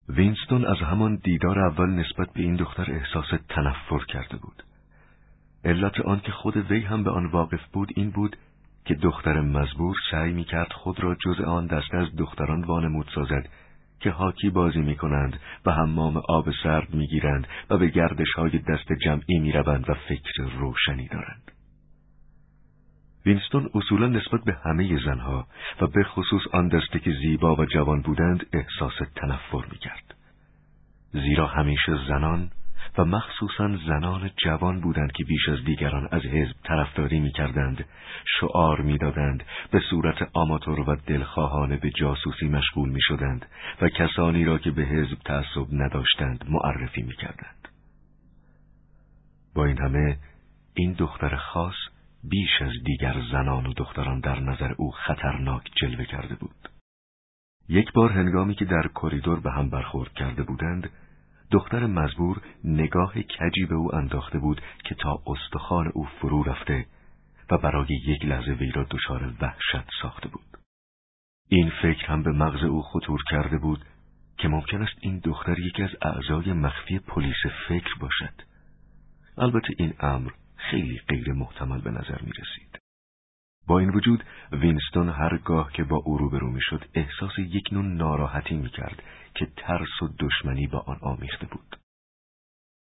وینستون 0.10 0.65
از 0.65 0.78
همان 0.78 1.15
دیدار 1.24 1.60
اول 1.60 1.89
نسبت 1.89 2.34
به 2.34 2.41
این 2.41 2.56
دختر 2.56 2.91
احساس 2.91 3.26
تنفر 3.50 4.06
کرده 4.08 4.38
بود. 4.38 4.63
علت 5.65 6.02
آن 6.02 6.19
که 6.19 6.32
خود 6.32 6.58
وی 6.58 6.82
هم 6.82 7.04
به 7.04 7.12
آن 7.12 7.26
واقف 7.26 7.65
بود 7.74 7.89
این 7.95 8.12
بود 8.12 8.38
که 8.86 8.95
دختر 8.95 9.41
مزبور 9.41 9.95
سعی 10.12 10.34
می 10.34 10.43
کرد 10.43 10.74
خود 10.74 11.00
را 11.04 11.15
جز 11.15 11.41
آن 11.41 11.67
دسته 11.67 11.98
از 11.98 12.15
دختران 12.17 12.63
وانمود 12.63 13.08
سازد 13.15 13.50
که 14.00 14.12
هاکی 14.12 14.50
بازی 14.50 14.82
می 14.82 14.95
کنند 14.95 15.39
و 15.65 15.72
حمام 15.72 16.17
آب 16.30 16.52
سرد 16.63 16.93
می 16.93 17.08
گیرند 17.08 17.48
و 17.69 17.78
به 17.78 17.88
گردش 17.88 18.32
های 18.36 18.58
دست 18.58 18.93
جمعی 19.06 19.39
می 19.39 19.52
روند 19.52 19.89
و 19.89 19.93
فکر 19.93 20.43
روشنی 20.60 21.08
دارند. 21.08 21.52
وینستون 23.30 23.70
اصولا 23.74 24.08
نسبت 24.08 24.44
به 24.46 24.58
همه 24.65 25.06
زنها 25.06 25.48
و 25.82 25.88
به 25.88 26.04
خصوص 26.04 26.42
آن 26.52 26.68
دسته 26.68 27.00
که 27.00 27.12
زیبا 27.12 27.56
و 27.56 27.65
جوان 27.65 28.02
بودند 28.02 28.46
احساس 28.54 28.94
تنفر 29.15 29.65
می 29.72 29.78
کرد. 29.78 30.15
زیرا 31.12 31.48
همیشه 31.48 31.98
زنان 32.08 32.52
و 32.98 33.06
مخصوصا 33.06 33.78
زنان 33.88 34.32
جوان 34.44 34.80
بودند 34.80 35.12
که 35.12 35.24
بیش 35.24 35.50
از 35.50 35.65
دیگران 35.65 36.08
از 36.12 36.22
حزب 36.22 36.56
طرفداری 36.63 37.20
می‌کردند 37.20 37.86
شعار 38.39 38.82
می‌دادند 38.82 39.44
به 39.72 39.80
صورت 39.89 40.30
آماتور 40.34 40.80
و 40.80 40.96
دلخواهانه 41.08 41.78
به 41.78 41.92
جاسوسی 41.92 42.48
مشغول 42.48 42.89
می‌شدند 42.89 43.46
و 43.82 43.89
کسانی 43.89 44.46
را 44.46 44.58
که 44.58 44.72
به 44.72 44.82
حزب 44.82 45.18
تعصب 45.26 45.68
نداشتند 45.72 46.46
معرفی 46.50 47.02
می‌کردند 47.02 47.68
با 49.56 49.65
این 49.65 49.78
همه 49.78 50.18
این 50.74 50.94
دختر 50.94 51.36
خاص 51.36 51.88
بیش 52.23 52.62
از 52.62 52.71
دیگر 52.86 53.21
زنان 53.32 53.65
و 53.65 53.73
دختران 53.73 54.19
در 54.19 54.39
نظر 54.39 54.73
او 54.77 54.91
خطرناک 54.91 55.71
جلوه 55.82 56.05
کرده 56.05 56.36
بود 56.36 56.69
یک 57.69 57.93
بار 57.93 58.12
هنگامی 58.12 58.55
که 58.55 58.65
در 58.65 58.89
کریدور 58.95 59.39
به 59.39 59.51
هم 59.51 59.69
برخورد 59.69 60.13
کرده 60.13 60.43
بودند 60.43 60.89
دختر 61.51 61.86
مزبور 61.86 62.41
نگاه 62.63 63.13
کجی 63.13 63.65
به 63.65 63.75
او 63.75 63.95
انداخته 63.95 64.39
بود 64.39 64.62
که 64.84 64.95
تا 64.95 65.23
استخوان 65.27 65.91
او 65.93 66.05
فرو 66.05 66.43
رفته 66.43 66.86
و 67.51 67.58
برای 67.58 67.88
یک 67.89 68.25
لحظه 68.25 68.51
وی 68.51 68.71
را 68.71 68.84
دچار 68.89 69.34
وحشت 69.41 69.89
ساخته 70.01 70.29
بود. 70.29 70.45
این 71.49 71.71
فکر 71.82 72.05
هم 72.05 72.23
به 72.23 72.32
مغز 72.32 72.63
او 72.63 72.82
خطور 72.82 73.23
کرده 73.29 73.58
بود 73.58 73.86
که 74.38 74.47
ممکن 74.47 74.82
است 74.82 74.97
این 75.01 75.19
دختر 75.19 75.60
یکی 75.60 75.84
از 75.84 75.89
اعضای 76.01 76.53
مخفی 76.53 76.99
پلیس 76.99 77.45
فکر 77.67 77.95
باشد. 77.99 78.34
البته 79.38 79.73
این 79.77 79.93
امر 79.99 80.32
خیلی 80.60 81.02
غیر 81.08 81.34
محتمل 81.34 81.82
به 81.82 81.91
نظر 81.91 82.22
می 82.22 82.32
رسید. 82.32 82.80
با 83.67 83.80
این 83.80 83.89
وجود 83.89 84.24
وینستون 84.52 85.10
هرگاه 85.10 85.72
که 85.72 85.84
با 85.84 85.98
او 85.98 86.17
روبرو 86.17 86.52
می‌شد 86.52 86.86
احساس 86.93 87.39
یک 87.39 87.74
نوع 87.74 87.86
ناراحتی 87.86 88.56
می‌کرد 88.56 89.04
که 89.36 89.48
ترس 89.58 90.02
و 90.02 90.10
دشمنی 90.19 90.67
با 90.67 90.80
آن 90.80 90.98
آمیخته 91.02 91.45
بود. 91.45 91.80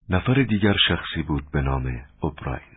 نفر 0.09 0.35
دیگر 0.35 0.76
شخصی 0.88 1.22
بود 1.22 1.50
به 1.52 1.62
نام 1.62 2.04
اوبراین. 2.20 2.76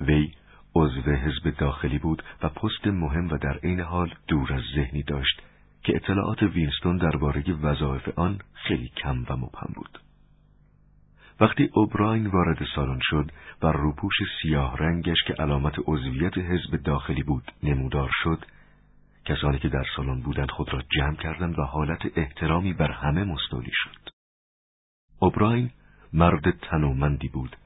وی 0.00 0.34
عضو 0.74 1.10
حزب 1.10 1.50
داخلی 1.58 1.98
بود 1.98 2.22
و 2.42 2.48
پست 2.48 2.86
مهم 2.86 3.30
و 3.30 3.38
در 3.38 3.58
عین 3.58 3.80
حال 3.80 4.14
دور 4.28 4.52
از 4.52 4.62
ذهنی 4.74 5.02
داشت 5.02 5.42
که 5.82 5.96
اطلاعات 5.96 6.42
وینستون 6.42 6.96
درباره 6.96 7.52
وظایف 7.52 8.18
آن 8.18 8.38
خیلی 8.54 8.88
کم 8.88 9.24
و 9.28 9.36
مبهم 9.36 9.72
بود. 9.74 9.98
وقتی 11.40 11.70
اوبراین 11.72 12.26
وارد 12.26 12.66
سالن 12.74 12.98
شد 13.02 13.30
و 13.62 13.66
روپوش 13.66 14.14
سیاه 14.42 14.76
رنگش 14.76 15.22
که 15.26 15.32
علامت 15.32 15.74
عضویت 15.86 16.38
حزب 16.38 16.82
داخلی 16.82 17.22
بود 17.22 17.52
نمودار 17.62 18.10
شد 18.22 18.44
کسانی 19.24 19.58
که 19.58 19.68
در 19.68 19.84
سالن 19.96 20.20
بودند 20.20 20.50
خود 20.50 20.72
را 20.72 20.82
جمع 20.96 21.16
کردند 21.16 21.58
و 21.58 21.62
حالت 21.62 22.18
احترامی 22.18 22.72
بر 22.72 22.90
همه 22.90 23.24
مستولی 23.24 23.72
شد. 23.74 24.10
اوبراین 25.18 25.70
مرد 26.12 26.50
تنومندی 26.50 27.28
بود 27.28 27.56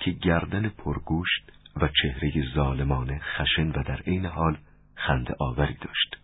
که 0.00 0.10
گردن 0.10 0.68
پرگوشت 0.68 1.52
و 1.76 1.88
چهره 2.02 2.54
ظالمانه 2.54 3.18
خشن 3.18 3.68
و 3.68 3.82
در 3.82 4.00
عین 4.06 4.26
حال 4.26 4.58
خنده 4.94 5.34
آوری 5.40 5.74
داشت. 5.74 6.16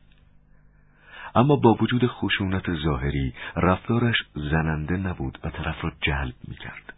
اما 1.35 1.57
با 1.57 1.77
وجود 1.81 2.07
خشونت 2.07 2.75
ظاهری 2.85 3.35
رفتارش 3.57 4.16
زننده 4.35 4.97
نبود 4.97 5.38
و 5.44 5.51
طرف 5.51 5.85
را 5.85 5.92
جلب 6.01 6.35
می 6.49 6.55
کرد. 6.55 6.94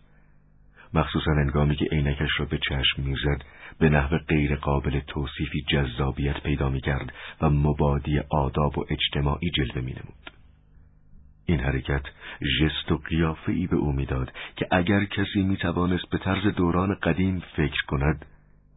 مخصوصا 0.95 1.31
انگامی 1.31 1.77
که 1.77 1.85
عینکش 1.85 2.31
را 2.39 2.47
به 2.47 2.59
چشم 2.59 3.03
می‌زد 3.03 3.43
به 3.79 3.89
نحو 3.89 4.19
غیر 4.19 4.57
قابل 4.57 5.01
توصیفی 5.01 5.65
جذابیت 5.71 6.43
پیدا 6.43 6.69
می 6.69 6.81
کرد 6.81 7.13
و 7.41 7.51
مبادی 7.51 8.21
آداب 8.31 8.79
و 8.79 8.85
اجتماعی 8.91 9.51
جلوه 9.51 9.81
می 9.81 9.93
نمود. 9.93 10.31
این 11.47 11.61
حرکت 11.61 12.03
ژست 12.59 12.93
و 12.93 12.97
قیافه 12.97 13.53
ای 13.53 13.67
به 13.67 13.77
او 13.77 13.93
می‌داد 13.93 14.33
که 14.57 14.67
اگر 14.71 15.05
کسی 15.05 15.43
می 15.43 15.57
توانست 15.57 16.11
به 16.11 16.19
طرز 16.19 16.55
دوران 16.55 16.95
قدیم 16.95 17.43
فکر 17.57 17.83
کند 17.89 18.27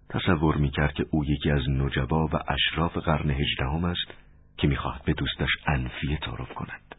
تصور 0.09 0.57
می 0.57 0.69
کرد 0.69 0.93
که 0.93 1.05
او 1.11 1.25
یکی 1.25 1.51
از 1.51 1.69
نجبا 1.69 2.27
و 2.27 2.31
اشراف 2.47 2.97
قرن 2.97 3.31
هجدهم 3.31 3.83
است 3.83 4.13
که 4.61 4.67
می‌خواهد 4.67 5.03
به 5.03 5.13
دوستش 5.13 5.49
انفیه 5.67 6.17
تعارف 6.17 6.53
کند. 6.53 6.95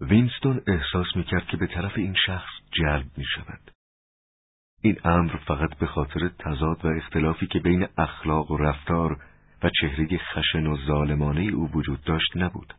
وینستون 0.00 0.62
احساس 0.66 1.06
می‌کرد 1.16 1.46
که 1.46 1.56
به 1.56 1.66
طرف 1.66 1.92
این 1.96 2.14
شخص 2.26 2.50
جلب 2.72 3.06
می 3.16 3.24
شود. 3.24 3.70
این 4.80 4.96
امر 5.04 5.36
فقط 5.36 5.78
به 5.78 5.86
خاطر 5.86 6.28
تضاد 6.28 6.84
و 6.84 6.88
اختلافی 6.88 7.46
که 7.46 7.58
بین 7.58 7.86
اخلاق 7.98 8.50
و 8.50 8.56
رفتار 8.56 9.24
و 9.62 9.70
چهره 9.80 10.18
خشن 10.18 10.66
و 10.66 10.76
ظالمانه 10.86 11.42
او 11.42 11.70
وجود 11.70 12.04
داشت 12.04 12.36
نبود. 12.36 12.74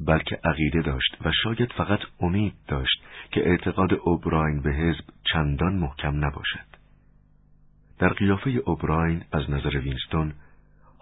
بلکه 0.00 0.40
عقیده 0.44 0.82
داشت 0.82 1.16
و 1.20 1.32
شاید 1.42 1.72
فقط 1.72 2.00
امید 2.20 2.54
داشت 2.68 3.02
که 3.30 3.48
اعتقاد 3.48 3.92
اوبراین 3.92 4.62
به 4.62 4.70
حزب 4.70 5.04
چندان 5.32 5.74
محکم 5.74 6.24
نباشد. 6.24 6.72
در 7.98 8.08
قیافه 8.08 8.50
اوبراین 8.50 9.24
از 9.32 9.50
نظر 9.50 9.78
وینستون 9.78 10.34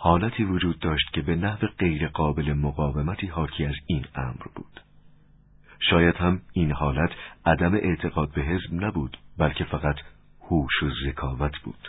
حالتی 0.02 0.44
وجود 0.44 0.78
داشت 0.78 1.12
که 1.12 1.22
به 1.22 1.36
نحو 1.36 1.66
غیر 1.78 2.08
قابل 2.08 2.52
مقاومتی 2.52 3.26
حاکی 3.26 3.66
از 3.66 3.74
این 3.86 4.04
امر 4.14 4.42
بود. 4.54 4.80
شاید 5.90 6.16
هم 6.16 6.42
این 6.52 6.72
حالت 6.72 7.10
عدم 7.46 7.74
اعتقاد 7.74 8.32
به 8.32 8.42
حزب 8.42 8.84
نبود 8.84 9.18
بلکه 9.38 9.64
فقط 9.64 9.96
هوش 10.40 10.82
و 10.82 10.90
ذکاوت 11.06 11.58
بود. 11.64 11.88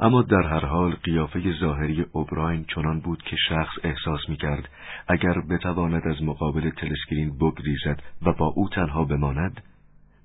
اما 0.00 0.22
در 0.22 0.42
هر 0.42 0.64
حال 0.64 0.94
قیافه 0.94 1.52
ظاهری 1.60 2.06
اوبراین 2.12 2.64
چنان 2.74 3.00
بود 3.00 3.22
که 3.22 3.36
شخص 3.48 3.74
احساس 3.82 4.28
می 4.28 4.36
کرد 4.36 4.68
اگر 5.08 5.40
بتواند 5.50 6.06
از 6.06 6.22
مقابل 6.22 6.70
تلسکرین 6.70 7.38
بگریزد 7.38 8.02
و 8.22 8.32
با 8.32 8.46
او 8.46 8.68
تنها 8.68 9.04
بماند 9.04 9.62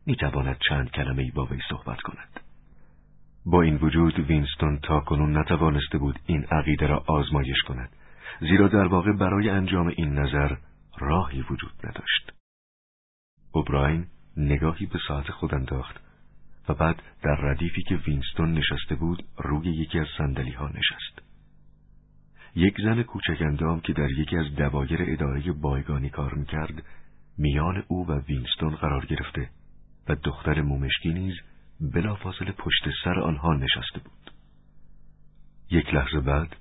می 0.05 0.15
تواند 0.15 0.57
چند 0.69 0.91
کلمه 0.91 1.31
با 1.31 1.45
وی 1.45 1.59
صحبت 1.69 2.01
کند. 2.01 2.48
با 3.45 3.61
این 3.61 3.75
وجود 3.75 4.19
وینستون 4.19 4.79
تا 4.83 4.99
کنون 4.99 5.37
نتوانسته 5.37 5.97
بود 5.97 6.19
این 6.25 6.43
عقیده 6.43 6.87
را 6.87 7.03
آزمایش 7.07 7.61
کند 7.61 7.89
زیرا 8.39 8.67
در 8.67 8.85
واقع 8.85 9.11
برای 9.11 9.49
انجام 9.49 9.87
این 9.87 10.13
نظر 10.13 10.55
راهی 10.97 11.41
وجود 11.41 11.73
نداشت. 11.83 12.31
اوبراین 13.51 14.05
نگاهی 14.37 14.85
به 14.85 14.99
ساعت 15.07 15.31
خود 15.31 15.53
انداخت 15.53 15.99
و 16.69 16.73
بعد 16.73 17.01
در 17.23 17.35
ردیفی 17.35 17.83
که 17.83 17.95
وینستون 17.95 18.53
نشسته 18.53 18.95
بود 18.95 19.23
روی 19.37 19.69
یکی 19.69 19.99
از 19.99 20.07
سندلی 20.17 20.51
ها 20.51 20.67
نشست. 20.67 21.21
یک 22.55 22.75
زن 22.83 23.03
کوچک 23.03 23.41
اندام 23.41 23.79
که 23.79 23.93
در 23.93 24.09
یکی 24.11 24.37
از 24.37 24.55
دوایر 24.55 24.99
اداره 25.01 25.51
بایگانی 25.51 26.09
کار 26.09 26.33
می‌کرد 26.33 26.83
میان 27.37 27.83
او 27.87 28.07
و 28.07 28.19
وینستون 28.19 28.75
قرار 28.75 29.05
گرفته 29.05 29.49
و 30.09 30.15
دختر 30.15 30.61
مومشکی 30.61 31.13
نیز 31.13 31.35
بلافاصله 31.81 32.51
پشت 32.51 32.83
سر 33.03 33.19
آنها 33.19 33.53
نشسته 33.53 33.99
بود 33.99 34.31
یک 35.71 35.93
لحظه 35.93 36.19
بعد 36.19 36.55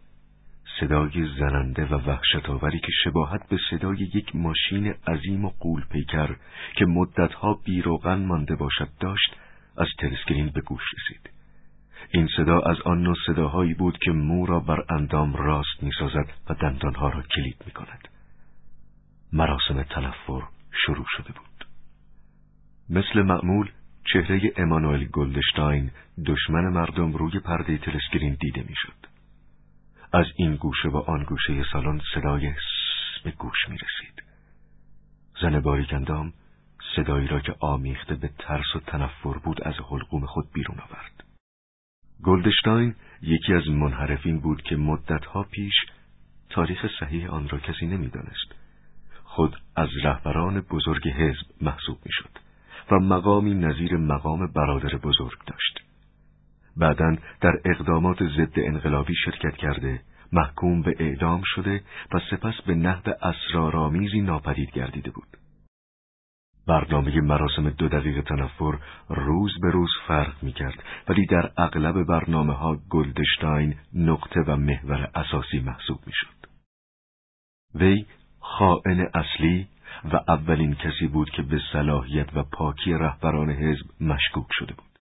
صدای 0.81 1.29
زننده 1.39 1.87
و 1.87 1.95
وحشتآوری 1.95 2.79
که 2.79 2.93
شباهت 3.05 3.49
به 3.49 3.59
صدای 3.71 3.99
یک 3.99 4.37
ماشین 4.37 4.95
عظیم 5.07 5.45
و 5.45 5.53
قول 5.61 5.85
پیکر 5.85 6.37
که 6.77 6.87
مدتها 6.87 7.55
بیروغن 7.65 8.25
مانده 8.27 8.57
باشد 8.57 8.89
داشت 9.01 9.37
از 9.77 9.89
تلسکرین 9.99 10.49
به 10.49 10.61
گوش 10.61 10.83
رسید 10.95 11.31
این 12.11 12.29
صدا 12.37 12.61
از 12.61 12.77
آن 12.85 13.03
نوع 13.03 13.17
صداهایی 13.27 13.75
بود 13.75 13.99
که 13.99 14.11
مو 14.11 14.47
را 14.47 14.61
بر 14.61 14.85
اندام 14.89 15.33
راست 15.37 15.83
می‌سازد 15.83 16.33
و 16.51 16.55
دندانها 16.55 17.09
را 17.09 17.23
کلید 17.23 17.63
می 17.67 17.73
کند. 17.73 18.09
مراسم 19.33 19.83
تنفر 19.83 20.43
شروع 20.87 21.07
شده 21.17 21.33
بود. 21.33 21.67
مثل 22.91 23.23
معمول 23.23 23.71
چهره 24.13 24.53
امانوئل 24.57 25.05
گلدشتاین 25.05 25.91
دشمن 26.27 26.69
مردم 26.69 27.13
روی 27.13 27.41
پرده 27.41 27.79
تلسکرین 27.79 28.37
دیده 28.41 28.65
می‌شد. 28.69 29.07
از 30.13 30.27
این 30.37 30.57
گوشه 30.57 30.89
و 30.89 30.97
آن 30.97 31.25
گوشه 31.25 31.65
سالن 31.73 32.01
صدای 32.15 32.53
به 33.25 33.31
گوش 33.31 33.69
می 33.69 33.77
رسید. 33.77 34.23
زن 35.41 35.61
باریکندام 35.61 36.33
صدایی 36.97 37.29
را 37.29 37.41
که 37.41 37.55
آمیخته 37.61 38.15
به 38.15 38.31
ترس 38.39 38.77
و 38.77 38.81
تنفر 38.81 39.39
بود 39.39 39.63
از 39.63 39.75
حلقوم 39.91 40.27
خود 40.27 40.53
بیرون 40.53 40.79
آورد. 40.79 41.25
گلدشتاین 42.23 42.95
یکی 43.23 43.55
از 43.55 43.69
منحرفین 43.69 44.41
بود 44.41 44.63
که 44.63 44.77
مدتها 44.77 45.43
پیش 45.43 45.75
تاریخ 46.51 46.87
صحیح 47.01 47.31
آن 47.31 47.49
را 47.49 47.59
کسی 47.59 47.87
نمی‌دانست. 47.87 48.55
خود 49.25 49.57
از 49.77 49.89
رهبران 50.03 50.61
بزرگ 50.61 51.09
حزب 51.09 51.47
محسوب 51.61 51.99
می‌شد 52.05 52.48
و 52.93 52.95
مقامی 52.95 53.55
نظیر 53.55 53.97
مقام 53.97 54.53
برادر 54.53 54.97
بزرگ 54.97 55.39
داشت. 55.47 55.81
بعدا 56.77 57.17
در 57.41 57.53
اقدامات 57.65 58.19
ضد 58.37 58.53
انقلابی 58.57 59.15
شرکت 59.25 59.57
کرده 59.57 60.01
محکوم 60.33 60.83
به 60.83 60.95
اعدام 60.99 61.43
شده 61.45 61.83
و 62.15 62.21
سپس 62.31 62.55
به 62.67 62.75
نحو 62.75 63.13
اسرارآمیزی 63.23 64.21
ناپدید 64.21 64.71
گردیده 64.71 65.11
بود. 65.11 65.29
برنامه 66.69 67.21
مراسم 67.21 67.71
دو 67.71 67.89
دقیقه 67.89 68.23
تنفر 68.23 68.79
روز 69.09 69.61
به 69.63 69.71
روز 69.71 69.91
فرق 70.07 70.43
می 70.43 70.53
کرد 70.53 70.83
ولی 71.09 71.27
در 71.27 71.51
اغلب 71.57 72.03
برنامه 72.03 72.55
ها 72.55 72.79
گلدشتاین 72.91 73.75
نقطه 73.95 74.41
و 74.41 74.57
محور 74.57 75.11
اساسی 75.15 75.61
محسوب 75.61 75.99
می 76.07 76.13
شد. 76.15 76.49
وی 77.75 78.07
خائن 78.41 79.09
اصلی 79.15 79.69
و 80.05 80.21
اولین 80.29 80.75
کسی 80.75 81.07
بود 81.07 81.31
که 81.31 81.43
به 81.43 81.61
صلاحیت 81.73 82.37
و 82.37 82.43
پاکی 82.43 82.93
رهبران 82.93 83.51
حزب 83.51 83.87
مشکوک 84.01 84.47
شده 84.51 84.75
بود. 84.75 84.99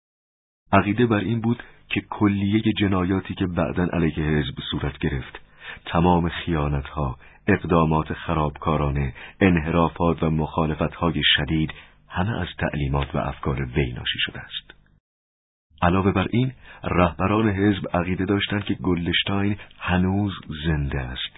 عقیده 0.72 1.06
بر 1.06 1.18
این 1.18 1.40
بود 1.40 1.62
که 1.88 2.00
کلیه 2.10 2.62
جنایاتی 2.78 3.34
که 3.34 3.46
بعدا 3.46 3.84
علیه 3.92 4.24
حزب 4.24 4.54
صورت 4.70 4.98
گرفت 4.98 5.40
تمام 5.86 6.28
خیانتها، 6.28 7.18
اقدامات 7.48 8.12
خرابکارانه، 8.12 9.14
انحرافات 9.40 10.22
و 10.22 10.30
مخالفتهای 10.30 11.22
شدید 11.24 11.72
همه 12.08 12.40
از 12.40 12.48
تعلیمات 12.58 13.14
و 13.14 13.18
افکار 13.18 13.62
وی 13.62 13.92
ناشی 13.92 14.18
شده 14.18 14.40
است. 14.40 14.74
علاوه 15.82 16.12
بر 16.12 16.26
این، 16.30 16.52
رهبران 16.84 17.48
حزب 17.48 17.96
عقیده 17.96 18.24
داشتند 18.24 18.64
که 18.64 18.74
گلدشتاین 18.74 19.56
هنوز 19.78 20.32
زنده 20.66 21.00
است 21.00 21.36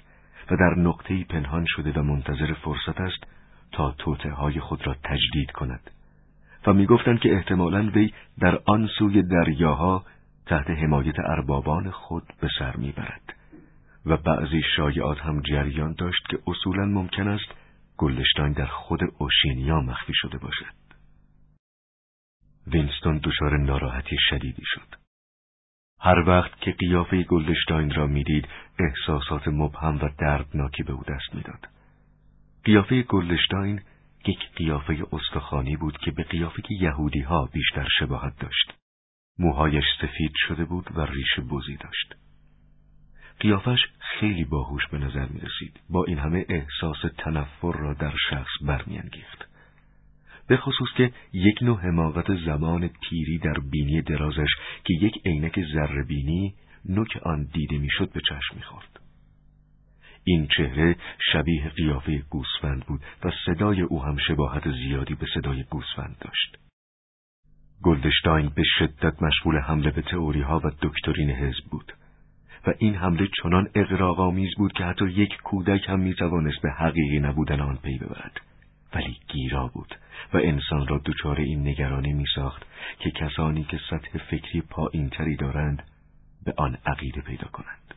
و 0.50 0.56
در 0.56 0.74
نقطه‌ای 0.76 1.24
پنهان 1.24 1.64
شده 1.68 1.92
و 1.92 2.02
منتظر 2.02 2.54
فرصت 2.54 3.00
است 3.00 3.26
تا 3.72 3.94
توته 3.98 4.30
های 4.30 4.60
خود 4.60 4.86
را 4.86 4.94
تجدید 5.04 5.50
کند. 5.50 5.90
و 6.66 6.72
می‌گفتند 6.72 7.20
که 7.20 7.34
احتمالا 7.34 7.90
وی 7.94 8.12
در 8.38 8.60
آن 8.66 8.86
سوی 8.98 9.22
دریاها 9.22 10.04
تحت 10.46 10.70
حمایت 10.70 11.18
اربابان 11.18 11.90
خود 11.90 12.22
به 12.40 12.48
سر 12.58 12.76
می‌برد 12.76 13.34
و 14.06 14.16
بعضی 14.16 14.62
شایعات 14.76 15.20
هم 15.20 15.40
جریان 15.40 15.94
داشت 15.98 16.28
که 16.28 16.38
اصولا 16.46 16.84
ممکن 16.84 17.28
است 17.28 17.54
گلدشتاین 17.96 18.52
در 18.52 18.66
خود 18.66 19.00
اوشینیا 19.18 19.80
مخفی 19.80 20.12
شده 20.14 20.38
باشد 20.38 20.78
وینستون 22.66 23.20
دچار 23.24 23.56
ناراحتی 23.56 24.16
شدیدی 24.30 24.64
شد 24.64 24.96
هر 26.00 26.18
وقت 26.18 26.60
که 26.60 26.72
قیافه 26.72 27.22
گلدشتاین 27.22 27.90
را 27.90 28.06
می‌دید 28.06 28.48
احساسات 28.78 29.48
مبهم 29.48 29.96
و 29.96 30.08
دردناکی 30.18 30.82
به 30.82 30.92
او 30.92 31.02
دست 31.02 31.34
می‌داد. 31.34 31.68
قیافه 32.64 33.02
گلدشتاین 33.02 33.80
یک 34.26 34.38
قیافه 34.56 35.02
استخوانی 35.12 35.76
بود 35.76 35.98
که 35.98 36.10
به 36.10 36.22
قیافه 36.22 36.62
یهودی 36.70 37.20
ها 37.20 37.48
بیشتر 37.52 37.88
شباهت 37.98 38.38
داشت. 38.40 38.74
موهایش 39.38 39.84
سفید 40.00 40.32
شده 40.46 40.64
بود 40.64 40.90
و 40.94 41.00
ریش 41.00 41.40
بزی 41.50 41.76
داشت. 41.76 42.14
قیافش 43.40 43.78
خیلی 43.98 44.44
باهوش 44.44 44.86
به 44.86 44.98
نظر 44.98 45.26
می 45.26 45.40
رسید. 45.40 45.80
با 45.90 46.04
این 46.04 46.18
همه 46.18 46.46
احساس 46.48 47.12
تنفر 47.18 47.72
را 47.72 47.94
در 47.94 48.14
شخص 48.30 48.50
برمیانگیخت. 48.62 49.48
به 50.48 50.56
خصوص 50.56 50.88
که 50.96 51.12
یک 51.32 51.62
نوع 51.62 51.80
حماقت 51.80 52.34
زمان 52.46 52.88
پیری 52.88 53.38
در 53.38 53.60
بینی 53.70 54.02
درازش 54.02 54.50
که 54.84 54.94
یک 54.94 55.26
عینک 55.26 55.58
بینی 56.08 56.54
نوک 56.84 57.16
آن 57.22 57.44
دیده 57.52 57.78
می‌شد 57.78 58.12
به 58.12 58.20
چشم 58.20 58.56
می‌خورد. 58.56 59.00
این 60.28 60.46
چهره 60.56 60.96
شبیه 61.32 61.68
قیافه 61.68 62.22
گوسفند 62.30 62.84
بود 62.86 63.00
و 63.24 63.30
صدای 63.46 63.80
او 63.80 64.04
هم 64.04 64.16
شباهت 64.28 64.70
زیادی 64.70 65.14
به 65.14 65.26
صدای 65.34 65.62
گوسفند 65.62 66.16
داشت. 66.20 66.58
گلدشتاین 67.82 68.48
به 68.48 68.62
شدت 68.78 69.22
مشغول 69.22 69.58
حمله 69.58 69.90
به 69.90 70.02
تئوری 70.02 70.40
ها 70.40 70.60
و 70.64 70.70
دکترین 70.82 71.30
حزب 71.30 71.64
بود 71.70 71.92
و 72.66 72.74
این 72.78 72.94
حمله 72.94 73.28
چنان 73.42 73.68
اقراق‌آمیز 73.74 74.50
بود 74.58 74.72
که 74.72 74.84
حتی 74.84 75.04
یک 75.04 75.36
کودک 75.44 75.88
هم 75.88 76.00
می‌توانست 76.00 76.62
به 76.62 76.70
حقیقی 76.70 77.20
نبودن 77.20 77.60
آن 77.60 77.76
پی 77.76 77.98
ببرد 77.98 78.40
ولی 78.94 79.16
گیرا 79.28 79.66
بود 79.66 79.94
و 80.32 80.36
انسان 80.36 80.86
را 80.88 81.00
دچار 81.04 81.36
این 81.36 81.68
نگرانی 81.68 82.12
میساخت 82.12 82.62
که 82.98 83.10
کسانی 83.10 83.64
که 83.64 83.80
سطح 83.90 84.18
فکری 84.18 84.60
پایینتری 84.60 85.36
دارند 85.36 85.82
به 86.44 86.54
آن 86.56 86.78
عقیده 86.86 87.20
پیدا 87.20 87.48
کنند 87.48 87.94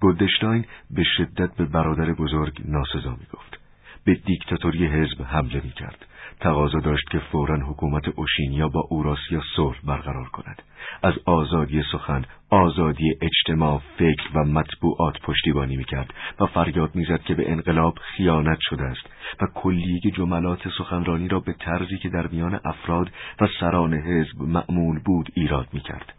گلدشتاین 0.00 0.64
به 0.90 1.04
شدت 1.16 1.56
به 1.56 1.64
برادر 1.64 2.12
بزرگ 2.12 2.62
ناسزا 2.64 3.10
می 3.10 3.26
گفت. 3.32 3.58
به 4.04 4.14
دیکتاتوری 4.14 4.86
حزب 4.86 5.22
حمله 5.22 5.60
می 5.64 5.70
کرد. 5.70 6.06
تقاضا 6.40 6.78
داشت 6.78 7.10
که 7.10 7.18
فورا 7.18 7.66
حکومت 7.66 8.08
اوشینیا 8.08 8.68
با 8.68 8.80
اوراسیا 8.90 9.42
صلح 9.56 9.76
برقرار 9.84 10.28
کند. 10.28 10.62
از 11.02 11.14
آزادی 11.24 11.82
سخن، 11.92 12.24
آزادی 12.50 13.14
اجتماع، 13.22 13.82
فکر 13.98 14.28
و 14.34 14.44
مطبوعات 14.44 15.20
پشتیبانی 15.22 15.76
می 15.76 15.84
کرد 15.84 16.14
و 16.40 16.46
فریاد 16.46 16.94
می‌زد 16.94 17.22
که 17.22 17.34
به 17.34 17.50
انقلاب 17.50 17.98
خیانت 17.98 18.58
شده 18.60 18.82
است 18.82 19.06
و 19.40 19.46
کلیه 19.54 20.00
جملات 20.16 20.68
سخنرانی 20.78 21.28
را 21.28 21.40
به 21.40 21.52
طرزی 21.52 21.98
که 21.98 22.08
در 22.08 22.26
میان 22.26 22.60
افراد 22.64 23.10
و 23.40 23.48
سران 23.60 23.94
حزب 23.94 24.42
معمول 24.42 24.98
بود 24.98 25.28
ایراد 25.34 25.68
می 25.72 25.80
کرد. 25.80 26.12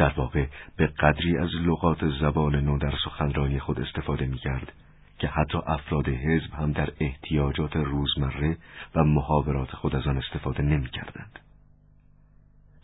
در 0.00 0.12
واقع 0.16 0.46
به 0.76 0.86
قدری 0.86 1.38
از 1.38 1.48
لغات 1.54 2.08
زبان 2.20 2.56
نو 2.56 2.78
در 2.78 2.94
سخنرانی 3.04 3.58
خود 3.58 3.80
استفاده 3.80 4.26
می 4.26 4.38
کرد 4.38 4.72
که 5.18 5.28
حتی 5.28 5.58
افراد 5.66 6.08
حزب 6.08 6.54
هم 6.54 6.72
در 6.72 6.88
احتیاجات 7.00 7.76
روزمره 7.76 8.56
و 8.94 9.04
محاورات 9.04 9.70
خود 9.70 9.96
از 9.96 10.06
آن 10.06 10.16
استفاده 10.18 10.62
نمی 10.62 10.88
کردند. 10.88 11.38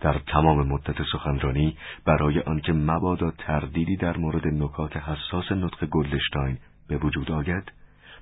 در 0.01 0.19
تمام 0.19 0.69
مدت 0.69 1.03
سخنرانی 1.13 1.77
برای 2.05 2.41
آنکه 2.41 2.73
مبادا 2.73 3.31
تردیدی 3.31 3.97
در 3.97 4.17
مورد 4.17 4.47
نکات 4.47 4.97
حساس 4.97 5.53
نطق 5.53 5.87
گلدشتاین 5.87 6.59
به 6.89 6.97
وجود 6.97 7.33
آید 7.33 7.73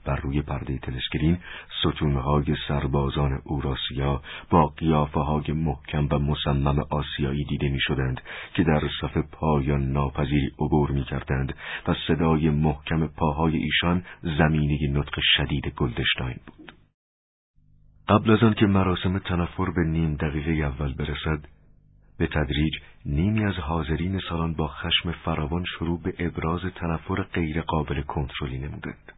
بر 0.05 0.17
روی 0.17 0.43
پرده 0.43 0.79
تلسکرین 0.79 1.39
ستونهای 1.81 2.57
سربازان 2.69 3.41
اوراسیا 3.45 4.23
با 4.51 4.67
قیافه 4.67 5.21
های 5.21 5.53
محکم 5.53 6.09
و 6.11 6.19
مصمم 6.19 6.79
آسیایی 6.91 7.45
دیده 7.45 7.69
می 7.69 7.81
شدند 7.81 8.21
که 8.55 8.65
در 8.65 8.83
صف 9.01 9.17
پایان 9.33 9.93
ناپذیری 9.93 10.51
عبور 10.59 10.91
می 10.91 11.05
کردند 11.05 11.55
و 11.89 11.95
صدای 12.09 12.51
محکم 12.51 13.07
پاهای 13.07 13.57
ایشان 13.57 14.05
زمینه 14.23 14.79
نطق 14.93 15.21
شدید 15.37 15.69
گلدشتاین 15.69 16.37
بود. 16.47 16.73
قبل 18.09 18.31
از 18.31 18.43
آن 18.43 18.55
که 18.55 18.67
مراسم 18.67 19.19
تنفر 19.19 19.71
به 19.71 19.85
نیم 19.85 20.15
دقیقه 20.15 20.51
اول 20.51 20.95
برسد، 20.95 21.49
به 22.19 22.27
تدریج 22.27 22.75
نیمی 23.07 23.45
از 23.45 23.55
حاضرین 23.55 24.21
سالن 24.29 24.55
با 24.55 24.69
خشم 24.69 25.13
فراوان 25.13 25.65
شروع 25.65 26.03
به 26.03 26.15
ابراز 26.19 26.61
تنفر 26.75 27.23
غیر 27.23 27.61
قابل 27.61 28.03
کنترلی 28.03 28.59
نمودند. 28.59 29.14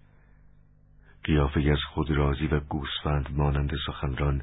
قیافه 1.26 1.60
از 1.60 1.78
خود 1.94 2.10
راضی 2.10 2.46
و 2.46 2.60
گوسفند 2.60 3.28
مانند 3.36 3.70
سخنران 3.86 4.42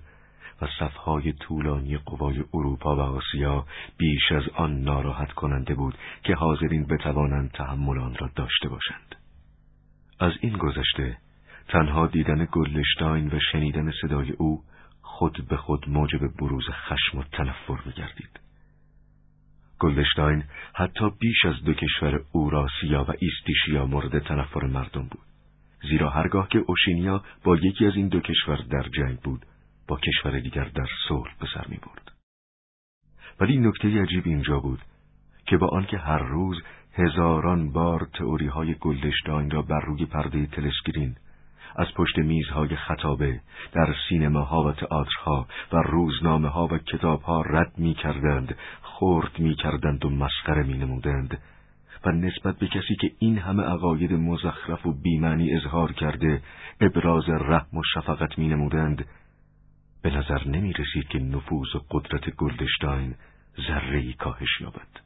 و 0.62 0.68
صفهای 0.80 1.34
طولانی 1.34 1.98
قوای 1.98 2.44
اروپا 2.54 2.96
و 2.96 3.00
آسیا 3.00 3.66
بیش 3.98 4.32
از 4.32 4.44
آن 4.56 4.82
ناراحت 4.82 5.32
کننده 5.32 5.76
بود 5.76 5.98
که 6.24 6.36
حاضرین 6.36 6.86
بتوانند 6.86 7.52
تحمل 7.52 8.00
آن 8.00 8.16
را 8.16 8.30
داشته 8.36 8.70
باشند. 8.70 9.16
از 10.20 10.32
این 10.42 10.58
گذشته 10.58 11.18
تنها 11.68 12.08
دیدن 12.08 12.48
گلشتاین 12.52 13.28
و 13.28 13.40
شنیدن 13.52 13.92
صدای 14.02 14.32
او 14.32 14.64
خود 15.02 15.48
به 15.50 15.58
خود 15.58 15.90
موجب 15.90 16.28
بروز 16.40 16.66
خشم 16.70 17.18
و 17.18 17.24
تنفر 17.24 17.78
میگردید. 17.86 18.40
گلدشتاین 19.80 20.44
حتی 20.76 21.10
بیش 21.20 21.46
از 21.46 21.64
دو 21.66 21.74
کشور 21.74 22.22
اوراسیا 22.32 23.04
و 23.04 23.14
ایستیشیا 23.20 23.86
مورد 23.86 24.20
تنفر 24.20 24.66
مردم 24.66 25.02
بود. 25.02 25.33
زیرا 25.90 26.10
هرگاه 26.10 26.48
که 26.50 26.60
اوشینیا 26.68 27.24
با 27.44 27.56
یکی 27.56 27.86
از 27.86 27.96
این 27.96 28.08
دو 28.08 28.20
کشور 28.20 28.56
در 28.70 28.84
جنگ 28.84 29.20
بود 29.20 29.46
با 29.88 29.98
کشور 29.98 30.40
دیگر 30.40 30.64
در 30.64 30.88
صلح 31.08 31.36
به 31.40 31.48
سر 31.54 31.66
می 31.68 31.78
برد. 31.78 32.12
ولی 33.40 33.58
نکته 33.58 34.02
عجیب 34.02 34.24
اینجا 34.26 34.60
بود 34.60 34.80
که 35.46 35.58
با 35.58 35.68
آنکه 35.68 35.98
هر 35.98 36.20
روز 36.20 36.62
هزاران 36.94 37.72
بار 37.72 38.08
تئوری 38.14 38.48
های 38.48 38.74
گلدشتاین 38.74 39.52
را 39.52 39.62
بر 39.62 39.80
روی 39.80 40.06
پرده 40.06 40.46
تلسکرین 40.46 41.16
از 41.76 41.88
پشت 41.96 42.18
میزهای 42.18 42.76
خطابه 42.76 43.42
در 43.72 43.96
سینماها 44.10 44.64
و 44.64 44.72
تئاترها 44.72 45.48
و 45.74 45.78
روزنامه 45.78 46.50
ها 46.50 46.68
و 46.68 46.78
کتابها 46.78 47.42
رد 47.42 47.74
می 47.78 47.94
کردند، 47.94 48.58
خورد 48.82 49.40
می 49.40 49.56
کردند 49.56 50.06
و 50.06 50.10
مسخره 50.10 50.64
می 50.64 50.78
نمودند 50.78 51.42
و 52.06 52.12
نسبت 52.12 52.58
به 52.58 52.68
کسی 52.68 52.95
که 52.95 53.12
این 53.20 53.38
همه 53.38 53.64
عقاید 53.64 54.14
مزخرف 54.14 54.86
و 54.86 54.93
بیمعنی 54.93 55.54
اظهار 55.54 55.91
کرده 55.91 56.41
ابراز 56.82 57.30
رحم 57.30 57.78
و 57.78 57.82
شفقت 57.93 58.38
می 58.38 58.47
نمودند 58.47 59.06
به 60.01 60.10
نظر 60.10 60.47
نمی 60.47 60.74
رسید 60.74 61.08
که 61.08 61.20
نفوذ 61.20 61.76
و 61.76 61.80
قدرت 61.91 62.30
گلدشتاین 62.30 63.16
ذره 63.68 64.14
کاهش 64.14 64.62
یابد. 64.62 64.99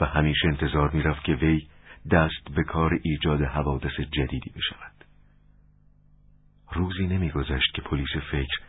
و 0.00 0.04
همیشه 0.04 0.48
انتظار 0.48 0.90
می 0.90 1.02
رفت 1.02 1.24
که 1.24 1.32
وی 1.32 1.68
دست 2.10 2.54
به 2.56 2.64
کار 2.64 3.00
ایجاد 3.02 3.42
حوادث 3.42 4.00
جدیدی 4.00 4.50
بشود. 4.50 5.04
روزی 6.72 7.06
نمیگذشت 7.06 7.74
که 7.74 7.82
پلیس 7.82 8.16
فکر 8.30 8.60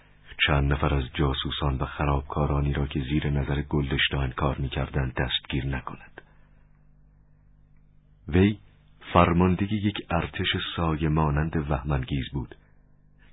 چند 0.47 0.73
نفر 0.73 0.93
از 0.93 1.03
جاسوسان 1.13 1.77
و 1.77 1.85
خرابکارانی 1.85 2.73
را 2.73 2.87
که 2.87 2.99
زیر 2.99 3.29
نظر 3.29 3.61
گلدشتاین 3.61 4.31
کار 4.31 4.57
می‌کردند 4.57 5.13
دستگیر 5.13 5.65
نکند 5.65 6.08
وی 8.33 8.57
فرماندهی 9.13 9.77
یک 9.77 9.97
ارتش 10.09 10.47
سایه 10.75 11.09
مانند 11.09 11.69
وهمانگیز 11.69 12.25
بود 12.33 12.55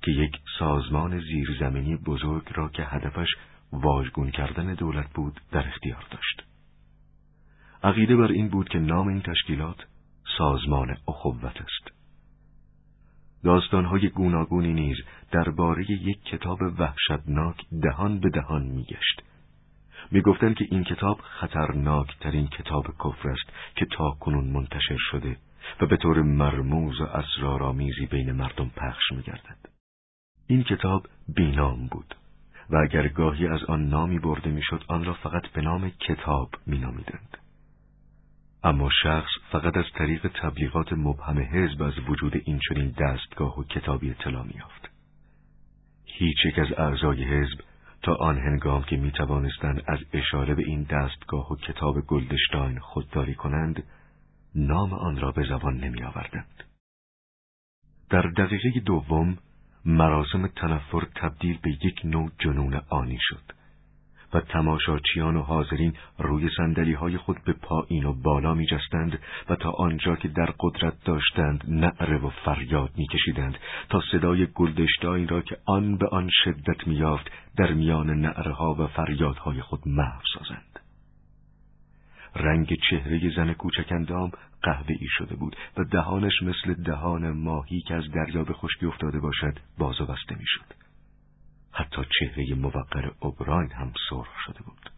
که 0.03 0.11
یک 0.11 0.37
سازمان 0.59 1.21
زیرزمینی 1.21 1.97
بزرگ 1.97 2.49
را 2.55 2.69
که 2.69 2.83
هدفش 2.83 3.29
واژگون 3.73 4.31
کردن 4.31 4.75
دولت 4.75 5.13
بود 5.15 5.41
در 5.53 5.69
اختیار 5.69 6.05
داشت. 6.11 6.43
عقیده 7.83 8.17
بر 8.17 8.33
این 8.33 8.49
بود 8.49 8.69
که 8.69 8.79
نام 8.79 9.09
این 9.09 9.23
تشکیلات 9.23 9.87
سازمان 10.39 10.97
اخوت 11.09 11.45
است. 11.45 11.97
داستانهای 13.45 14.09
گوناگونی 14.09 14.73
نیز 14.73 14.97
درباره 15.33 15.91
یک 15.91 16.23
کتاب 16.23 16.59
وحشتناک 16.79 17.57
دهان 17.83 18.21
به 18.21 18.31
دهان 18.31 18.63
میگشت 18.63 19.23
می‌گفتند 20.11 20.57
که 20.57 20.67
این 20.71 20.85
کتاب 20.85 21.21
خطرناک 21.21 22.19
ترین 22.21 22.47
کتاب 22.47 22.87
کفر 23.05 23.29
است 23.29 23.51
که 23.77 23.87
تا 23.87 24.11
کنون 24.11 24.45
منتشر 24.45 24.97
شده 25.11 25.37
و 25.81 25.87
به 25.87 25.97
طور 25.97 26.23
مرموز 26.23 27.01
و 27.01 27.05
اسرارآمیزی 27.05 28.07
بین 28.07 28.33
مردم 28.33 28.69
پخش 28.69 29.13
میگردد. 29.13 29.59
این 30.47 30.63
کتاب 30.63 31.07
بینام 31.29 31.87
بود 31.87 32.15
و 32.71 32.77
اگر 32.77 33.09
گاهی 33.09 33.47
از 33.47 33.65
آن 33.65 33.89
نامی 33.89 34.19
برده 34.19 34.51
می‌شد 34.51 34.85
آن 34.89 35.05
را 35.05 35.15
فقط 35.15 35.47
به 35.47 35.61
نام 35.61 35.91
کتاب 35.91 36.51
مینامیدند. 36.67 37.39
اما 38.65 38.91
شخص 39.03 39.31
فقط 39.51 39.77
از 39.77 39.85
طریق 39.95 40.29
تبلیغات 40.43 40.93
مبهم 40.93 41.39
حزب 41.39 41.83
از 41.83 41.93
وجود 42.09 42.33
این 42.45 42.61
چنین 42.69 42.95
دستگاه 42.99 43.61
و 43.61 43.65
کتابی 43.65 44.11
اطلاع 44.11 44.47
میافت. 44.47 44.91
هیچ 46.05 46.37
یک 46.45 46.59
از 46.59 46.73
اعضای 46.79 47.25
حزب 47.25 47.61
تا 48.07 48.15
آن 48.15 48.39
هنگام 48.39 48.83
که 48.83 48.97
می 48.97 49.11
توانستند 49.11 49.83
از 49.87 49.99
اشاره 50.13 50.55
به 50.55 50.63
این 50.63 50.83
دستگاه 50.83 51.53
و 51.53 51.57
کتاب 51.57 52.01
گلدشتاین 52.01 52.79
خودداری 52.79 53.35
کنند 53.35 53.83
نام 54.55 54.93
آن 54.93 55.21
را 55.21 55.33
به 55.33 55.47
زبان 55.49 55.77
نمی 55.77 56.03
آوردند. 56.03 56.65
در 58.11 58.23
دقیقه 58.23 58.81
دوم 58.81 59.39
مراسم 59.85 60.47
تنفر 60.47 61.07
تبدیل 61.15 61.59
به 61.63 61.71
یک 61.71 62.01
نوع 62.05 62.31
جنون 62.39 62.81
آنی 62.89 63.19
شد 63.21 63.53
و 64.35 64.41
تماشاچیان 64.41 65.37
و 65.37 65.43
حاضرین 65.43 65.95
روی 66.19 66.51
سندلی 66.57 66.93
های 66.93 67.17
خود 67.17 67.45
به 67.45 67.53
پایین 67.53 68.05
و 68.05 68.13
بالا 68.13 68.55
می 68.55 68.67
جستند 68.67 69.19
و 69.49 69.57
تا 69.57 69.71
آنجا 69.71 70.17
که 70.17 70.29
در 70.29 70.55
قدرت 70.61 71.05
داشتند 71.05 71.65
نعره 71.69 72.19
و 72.19 72.31
فریاد 72.31 72.91
می 72.97 73.07
کشیدند 73.07 73.59
تا 73.89 74.03
صدای 74.13 74.47
گلدشتایی 74.55 75.27
را 75.27 75.41
که 75.41 75.57
آن 75.67 75.97
به 75.97 76.09
آن 76.09 76.29
شدت 76.45 76.87
می 76.87 76.95
یافت 76.95 77.31
در 77.57 77.73
میان 77.73 78.11
نعره 78.11 78.53
ها 78.53 78.75
و 78.75 78.87
فریادهای 78.87 79.61
خود 79.61 79.81
محو 79.87 80.21
سازند. 80.35 80.81
رنگ 82.37 82.77
چهره 82.91 83.37
زن 83.37 83.53
کوچک 83.53 83.93
اندام 83.93 84.31
ای 84.89 85.09
شده 85.19 85.37
بود 85.37 85.57
و 85.77 85.85
دهانش 85.85 86.43
مثل 86.43 86.75
دهان 86.75 87.31
ماهی 87.31 87.81
که 87.81 87.95
از 87.95 88.11
دریا 88.11 88.45
به 88.45 88.53
خشکی 88.53 88.87
افتاده 88.87 89.21
باشد 89.21 89.59
باز 89.79 90.01
و 90.01 90.07
بسته 90.07 90.37
می‌شد. 90.39 90.86
حتی 91.77 92.03
چهره 92.19 92.55
موقر 92.55 93.11
اوبراین 93.21 93.71
هم 93.71 93.93
سرخ 94.11 94.41
شده 94.47 94.63
بود. 94.63 94.91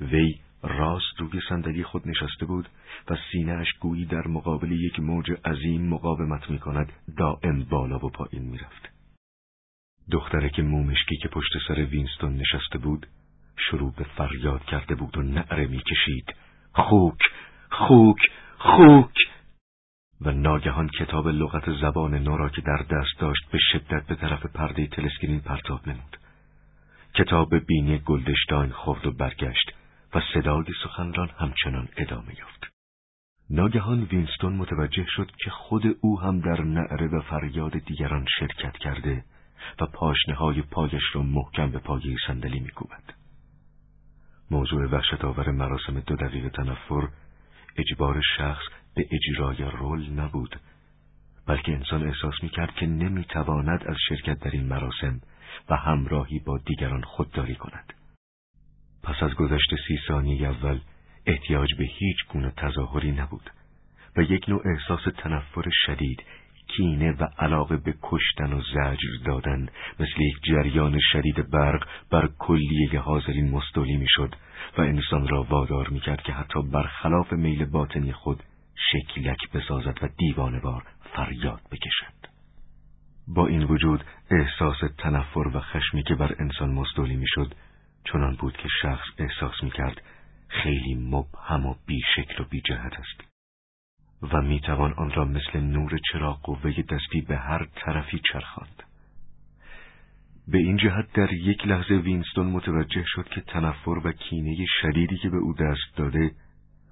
وی 0.00 0.34
راست 0.62 1.20
روی 1.20 1.40
صندلی 1.48 1.84
خود 1.84 2.08
نشسته 2.08 2.46
بود 2.46 2.68
و 3.10 3.16
سینهاش 3.32 3.72
گویی 3.72 4.04
در 4.04 4.26
مقابل 4.28 4.72
یک 4.72 5.00
موج 5.00 5.30
عظیم 5.44 5.88
مقاومت 5.88 6.50
می 6.50 6.58
کند 6.58 6.92
دائم 7.16 7.64
بالا 7.64 7.96
و 7.96 8.10
پایین 8.10 8.42
می 8.42 8.58
رفت. 8.58 8.88
دخترک 10.12 10.60
مومشکی 10.60 11.16
که 11.16 11.28
پشت 11.28 11.52
سر 11.68 11.84
وینستون 11.84 12.36
نشسته 12.36 12.78
بود 12.78 13.06
شروع 13.56 13.92
به 13.96 14.04
فریاد 14.04 14.64
کرده 14.64 14.94
بود 14.94 15.18
و 15.18 15.22
نعره 15.22 15.66
می 15.66 15.82
کشید 15.82 16.34
خوک 16.72 17.20
خوک 17.70 18.20
خوک 18.58 19.14
و 20.20 20.30
ناگهان 20.30 20.88
کتاب 20.88 21.28
لغت 21.28 21.72
زبان 21.80 22.14
نو 22.14 22.36
را 22.36 22.48
که 22.48 22.60
در 22.60 22.84
دست 22.90 23.18
داشت 23.18 23.50
به 23.50 23.58
شدت 23.72 24.06
به 24.06 24.14
طرف 24.14 24.46
پرده 24.46 24.86
تلسکرین 24.86 25.40
پرتاب 25.40 25.88
نمود 25.88 26.16
کتاب 27.14 27.58
بینی 27.58 27.98
گلدشتاین 27.98 28.70
خورد 28.70 29.06
و 29.06 29.12
برگشت 29.12 29.72
و 30.14 30.20
صدای 30.34 30.64
سخنران 30.84 31.30
همچنان 31.38 31.88
ادامه 31.96 32.38
یافت 32.38 32.76
ناگهان 33.50 34.02
وینستون 34.02 34.52
متوجه 34.52 35.06
شد 35.08 35.30
که 35.44 35.50
خود 35.50 35.82
او 36.00 36.20
هم 36.20 36.40
در 36.40 36.62
نعره 36.62 37.08
و 37.08 37.20
فریاد 37.20 37.78
دیگران 37.78 38.26
شرکت 38.38 38.76
کرده 38.76 39.24
و 39.80 39.86
پاشنه 39.86 40.34
های 40.34 40.62
پایش 40.62 41.02
را 41.12 41.22
محکم 41.22 41.70
به 41.70 41.78
پایه 41.78 42.16
صندلی 42.26 42.60
میکوبد. 42.60 43.14
موضوع 44.50 44.86
وحشت 44.86 45.24
آور 45.24 45.50
مراسم 45.50 46.00
دو 46.00 46.16
دقیقه 46.16 46.50
تنفر 46.50 47.08
اجبار 47.76 48.20
شخص 48.38 48.62
به 48.96 49.08
اجرای 49.10 49.70
رول 49.70 50.10
نبود 50.10 50.56
بلکه 51.46 51.72
انسان 51.72 52.06
احساس 52.06 52.34
می‌کرد 52.42 52.74
که 52.74 52.86
نمی‌تواند 52.86 53.84
از 53.86 53.96
شرکت 54.08 54.38
در 54.38 54.50
این 54.50 54.64
مراسم 54.64 55.20
و 55.68 55.76
همراهی 55.76 56.38
با 56.38 56.58
دیگران 56.58 57.02
خودداری 57.02 57.54
کند. 57.54 57.92
پس 59.02 59.22
از 59.22 59.34
گذشت 59.34 59.74
سی 59.88 59.98
ثانیه 60.08 60.48
اول 60.48 60.80
احتیاج 61.26 61.74
به 61.78 61.84
هیچ 61.84 62.16
گونه 62.28 62.52
تظاهری 62.56 63.12
نبود 63.12 63.50
و 64.16 64.22
یک 64.22 64.48
نوع 64.48 64.62
احساس 64.64 65.00
تنفر 65.18 65.70
شدید 65.86 66.22
کینه 66.66 67.12
و 67.12 67.26
علاقه 67.38 67.76
به 67.76 67.94
کشتن 68.02 68.52
و 68.52 68.60
زجر 68.60 69.24
دادن 69.24 69.68
مثل 70.00 70.20
یک 70.20 70.36
جریان 70.42 70.98
شدید 71.12 71.50
برق 71.50 71.88
بر 72.10 72.28
کلیه 72.38 73.00
حاضرین 73.00 73.50
مستولی 73.50 73.96
می‌شد 73.96 74.34
و 74.78 74.80
انسان 74.80 75.28
را 75.28 75.42
وادار 75.42 75.88
می‌کرد 75.88 76.22
که 76.22 76.32
حتی 76.32 76.62
برخلاف 76.62 77.32
میل 77.32 77.64
باطنی 77.64 78.12
خود 78.12 78.42
شکلک 78.92 79.50
بسازد 79.54 79.98
و 80.02 80.08
دیوانوار 80.18 80.86
فریاد 81.14 81.60
بکشد 81.70 82.36
با 83.28 83.46
این 83.46 83.62
وجود 83.62 84.04
احساس 84.30 84.76
تنفر 84.98 85.48
و 85.54 85.60
خشمی 85.60 86.02
که 86.02 86.14
بر 86.14 86.34
انسان 86.38 86.70
مستولی 86.70 87.16
می‌شد 87.16 87.54
چنان 88.04 88.34
بود 88.34 88.56
که 88.56 88.68
شخص 88.82 89.06
احساس 89.18 89.62
می‌کرد 89.62 90.02
خیلی 90.48 90.94
مبهم 90.94 91.66
و 91.66 91.74
بیشکل 91.86 92.42
و 92.42 92.46
بیجهت 92.50 92.92
است 92.92 93.36
و 94.22 94.42
می‌توان 94.42 94.92
آن 94.92 95.10
را 95.10 95.24
مثل 95.24 95.60
نور 95.60 95.98
چراغ 96.12 96.42
قوه 96.42 96.82
دستی 96.82 97.20
به 97.20 97.36
هر 97.36 97.64
طرفی 97.74 98.20
چرخاند. 98.32 98.82
به 100.48 100.58
این 100.58 100.76
جهت 100.76 101.12
در 101.12 101.32
یک 101.32 101.66
لحظه 101.66 101.94
وینستون 101.94 102.46
متوجه 102.46 103.04
شد 103.06 103.28
که 103.28 103.40
تنفر 103.40 104.00
و 104.04 104.12
کینه 104.12 104.56
شدیدی 104.82 105.16
که 105.16 105.30
به 105.30 105.36
او 105.36 105.54
دست 105.54 105.96
داده 105.96 106.30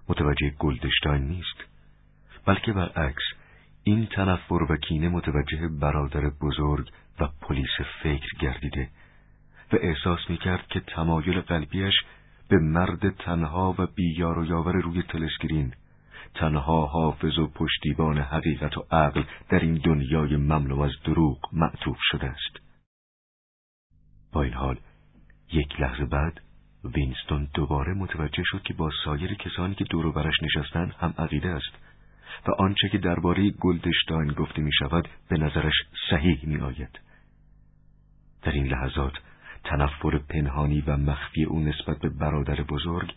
متوجه 0.08 0.50
گلدشتاین 0.58 1.28
نیست 1.28 1.73
بلکه 2.46 2.72
برعکس 2.72 3.22
این 3.84 4.06
تنفر 4.06 4.72
و 4.72 4.76
کینه 4.76 5.08
متوجه 5.08 5.68
برادر 5.68 6.30
بزرگ 6.40 6.90
و 7.20 7.28
پلیس 7.40 7.80
فکر 8.02 8.28
گردیده 8.40 8.88
و 9.72 9.76
احساس 9.80 10.18
می‌کرد 10.28 10.66
که 10.66 10.80
تمایل 10.80 11.40
قلبیش 11.40 11.94
به 12.48 12.58
مرد 12.58 13.10
تنها 13.10 13.74
و 13.78 13.86
بیار 13.86 14.38
و 14.38 14.44
یاور 14.44 14.72
روی 14.72 15.02
تلسکرین 15.02 15.74
تنها 16.34 16.86
حافظ 16.86 17.38
و 17.38 17.46
پشتیبان 17.46 18.18
حقیقت 18.18 18.78
و 18.78 18.84
عقل 18.90 19.22
در 19.48 19.58
این 19.58 19.74
دنیای 19.74 20.36
مملو 20.36 20.80
از 20.80 20.92
دروغ 21.04 21.38
معطوف 21.52 21.98
شده 22.00 22.26
است. 22.26 22.60
با 24.32 24.42
این 24.42 24.54
حال 24.54 24.78
یک 25.52 25.80
لحظه 25.80 26.04
بعد 26.04 26.40
وینستون 26.84 27.48
دوباره 27.54 27.94
متوجه 27.94 28.42
شد 28.46 28.62
که 28.62 28.74
با 28.74 28.90
سایر 29.04 29.34
کسانی 29.34 29.74
که 29.74 29.84
دور 29.84 30.12
برش 30.12 30.34
نشستند 30.42 30.94
هم 31.00 31.14
عقیده 31.18 31.48
است. 31.48 31.83
و 32.48 32.50
آنچه 32.58 32.88
که 32.88 32.98
درباره 32.98 33.50
گلدشتاین 33.50 34.32
گفته 34.32 34.62
می 34.62 34.72
شود 34.72 35.08
به 35.28 35.38
نظرش 35.38 35.74
صحیح 36.10 36.40
می 36.42 36.60
آید. 36.60 37.00
در 38.42 38.52
این 38.52 38.66
لحظات 38.66 39.12
تنفر 39.64 40.18
پنهانی 40.18 40.80
و 40.86 40.96
مخفی 40.96 41.44
او 41.44 41.60
نسبت 41.60 41.98
به 41.98 42.08
برادر 42.08 42.54
بزرگ 42.54 43.14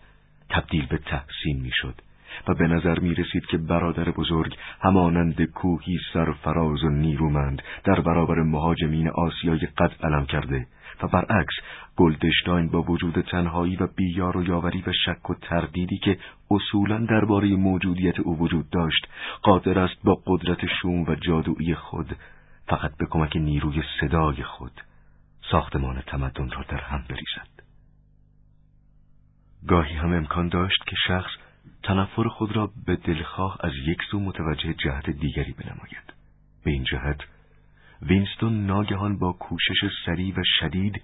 تبدیل 0.49 0.86
به 0.86 0.97
تحسین 0.97 1.61
می 1.61 1.72
شد 1.74 2.01
و 2.47 2.53
به 2.53 2.68
نظر 2.68 2.99
می 2.99 3.15
رسید 3.15 3.45
که 3.45 3.57
برادر 3.57 4.11
بزرگ 4.11 4.57
همانند 4.82 5.43
کوهی 5.43 5.99
سرفراز 6.13 6.84
و 6.84 6.89
نیرومند 6.89 7.61
در 7.84 8.01
برابر 8.01 8.36
مهاجمین 8.36 9.09
آسیای 9.09 9.59
قد 9.78 9.91
علم 10.03 10.26
کرده 10.26 10.68
و 11.03 11.07
برعکس 11.07 11.53
گلدشتاین 11.95 12.67
با 12.67 12.81
وجود 12.81 13.21
تنهایی 13.21 13.75
و 13.75 13.87
بیار 13.87 14.37
و 14.37 14.43
یاوری 14.43 14.83
و 14.87 14.93
شک 15.05 15.29
و 15.29 15.33
تردیدی 15.33 15.97
که 15.97 16.17
اصولا 16.51 17.05
درباره 17.05 17.55
موجودیت 17.55 18.19
او 18.19 18.39
وجود 18.39 18.69
داشت 18.69 19.07
قادر 19.41 19.79
است 19.79 20.03
با 20.03 20.21
قدرت 20.25 20.65
شوم 20.81 21.03
و 21.03 21.15
جادویی 21.15 21.75
خود 21.75 22.15
فقط 22.67 22.97
به 22.97 23.05
کمک 23.05 23.37
نیروی 23.37 23.83
صدای 24.01 24.43
خود 24.43 24.81
ساختمان 25.51 26.01
تمدن 26.07 26.49
را 26.49 26.63
در 26.69 26.81
هم 26.81 27.03
بریزد. 27.09 27.57
گاهی 29.67 29.95
هم 29.95 30.13
امکان 30.13 30.47
داشت 30.47 30.85
که 30.85 30.95
شخص 31.07 31.31
تنفر 31.83 32.27
خود 32.27 32.55
را 32.55 32.71
به 32.85 32.95
دلخواه 32.95 33.57
از 33.59 33.71
یک 33.87 33.97
سو 34.11 34.19
متوجه 34.19 34.73
جهت 34.73 35.09
دیگری 35.09 35.53
بنماید. 35.53 36.13
به 36.63 36.71
این 36.71 36.83
جهت 36.83 37.17
وینستون 38.01 38.65
ناگهان 38.65 39.19
با 39.19 39.33
کوشش 39.33 39.89
سریع 40.05 40.33
و 40.33 40.43
شدید 40.59 41.01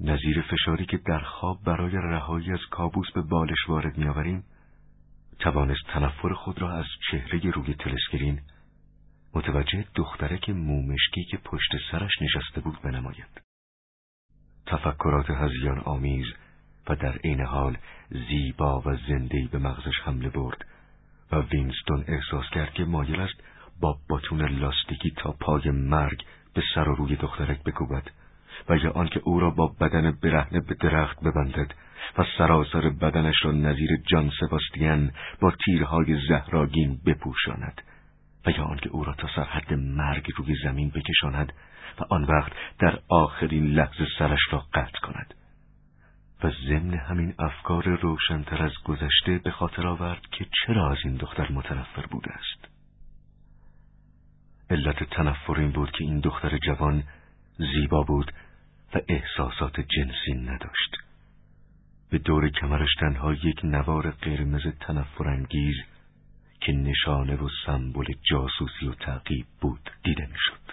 نظیر 0.00 0.42
فشاری 0.42 0.86
که 0.86 0.96
در 0.96 1.18
خواب 1.18 1.64
برای 1.64 1.92
رهایی 1.92 2.52
از 2.52 2.60
کابوس 2.70 3.12
به 3.14 3.20
بالش 3.22 3.68
وارد 3.68 3.98
میآوریم 3.98 4.44
توانست 5.38 5.86
تنفر 5.86 6.32
خود 6.32 6.62
را 6.62 6.72
از 6.72 6.86
چهره 7.10 7.50
روی 7.50 7.74
تلسکرین 7.74 8.40
متوجه 9.34 9.84
دخترک 9.94 10.50
مومشکی 10.50 11.24
که 11.24 11.36
پشت 11.36 11.70
سرش 11.90 12.12
نشسته 12.22 12.60
بود 12.60 12.82
بنماید. 12.82 13.42
تفکرات 14.66 15.30
هزیان 15.30 15.78
آمیز 15.78 16.26
و 16.88 16.96
در 16.96 17.16
عین 17.16 17.40
حال 17.40 17.76
زیبا 18.10 18.80
و 18.80 18.96
زندهی 19.08 19.48
به 19.52 19.58
مغزش 19.58 20.00
حمله 20.04 20.28
برد 20.28 20.66
و 21.32 21.36
وینستون 21.36 22.04
احساس 22.08 22.44
کرد 22.52 22.72
که 22.72 22.84
مایل 22.84 23.20
است 23.20 23.42
با 23.82 23.98
باتون 24.08 24.42
لاستیکی 24.48 25.10
تا 25.16 25.32
پای 25.40 25.70
مرگ 25.70 26.24
به 26.54 26.62
سر 26.74 26.88
و 26.88 26.94
روی 26.94 27.16
دخترک 27.16 27.62
بکوبد 27.62 28.10
و 28.68 28.76
یا 28.76 28.90
آنکه 28.90 29.20
او 29.24 29.40
را 29.40 29.50
با 29.50 29.66
بدن 29.80 30.10
برهنه 30.22 30.60
به 30.60 30.74
درخت 30.74 31.20
ببندد 31.20 31.74
و 32.18 32.24
سراسر 32.38 32.90
بدنش 32.90 33.44
را 33.44 33.52
نظیر 33.52 33.90
جان 34.06 34.30
سباستین 34.40 35.12
با 35.40 35.52
تیرهای 35.64 36.28
زهراگین 36.28 37.00
بپوشاند 37.06 37.82
و 38.46 38.50
یا 38.50 38.64
آنکه 38.64 38.88
او 38.88 39.04
را 39.04 39.14
تا 39.14 39.28
سرحد 39.36 39.74
مرگ 39.74 40.26
روی 40.36 40.56
زمین 40.64 40.90
بکشاند 40.90 41.52
و 42.00 42.04
آن 42.14 42.24
وقت 42.24 42.52
در 42.78 42.98
آخرین 43.08 43.66
لحظه 43.66 44.06
سرش 44.18 44.40
را 44.50 44.58
قطع 44.74 45.00
کند. 45.02 45.34
و 46.44 46.50
ضمن 46.68 46.94
همین 46.94 47.34
افکار 47.38 47.84
روشنتر 47.88 48.62
از 48.62 48.72
گذشته 48.84 49.38
به 49.44 49.50
خاطر 49.50 49.86
آورد 49.86 50.20
که 50.32 50.46
چرا 50.66 50.90
از 50.90 50.98
این 51.04 51.16
دختر 51.16 51.52
متنفر 51.52 52.06
بوده 52.06 52.30
است. 52.32 52.71
علت 54.72 55.04
تنفر 55.04 55.60
این 55.60 55.70
بود 55.70 55.90
که 55.90 56.04
این 56.04 56.20
دختر 56.20 56.58
جوان 56.58 57.04
زیبا 57.58 58.02
بود 58.02 58.32
و 58.94 59.00
احساسات 59.08 59.80
جنسی 59.80 60.32
نداشت 60.32 60.96
به 62.10 62.18
دور 62.18 62.48
کمرش 62.48 62.94
تنها 63.00 63.34
یک 63.34 63.64
نوار 63.64 64.10
قرمز 64.10 64.62
تنفرانگیز 64.80 65.74
که 66.60 66.72
نشانه 66.72 67.36
و 67.36 67.48
سمبل 67.66 68.04
جاسوسی 68.30 68.86
و 68.88 68.94
تعقیب 68.94 69.46
بود 69.60 69.90
دیده 70.04 70.26
می‌شد. 70.26 70.72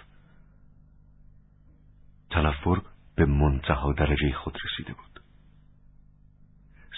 تنفر 2.30 2.80
به 3.16 3.24
منتها 3.26 3.92
درجه 3.92 4.32
خود 4.32 4.58
رسیده 4.64 4.92
بود. 4.92 5.20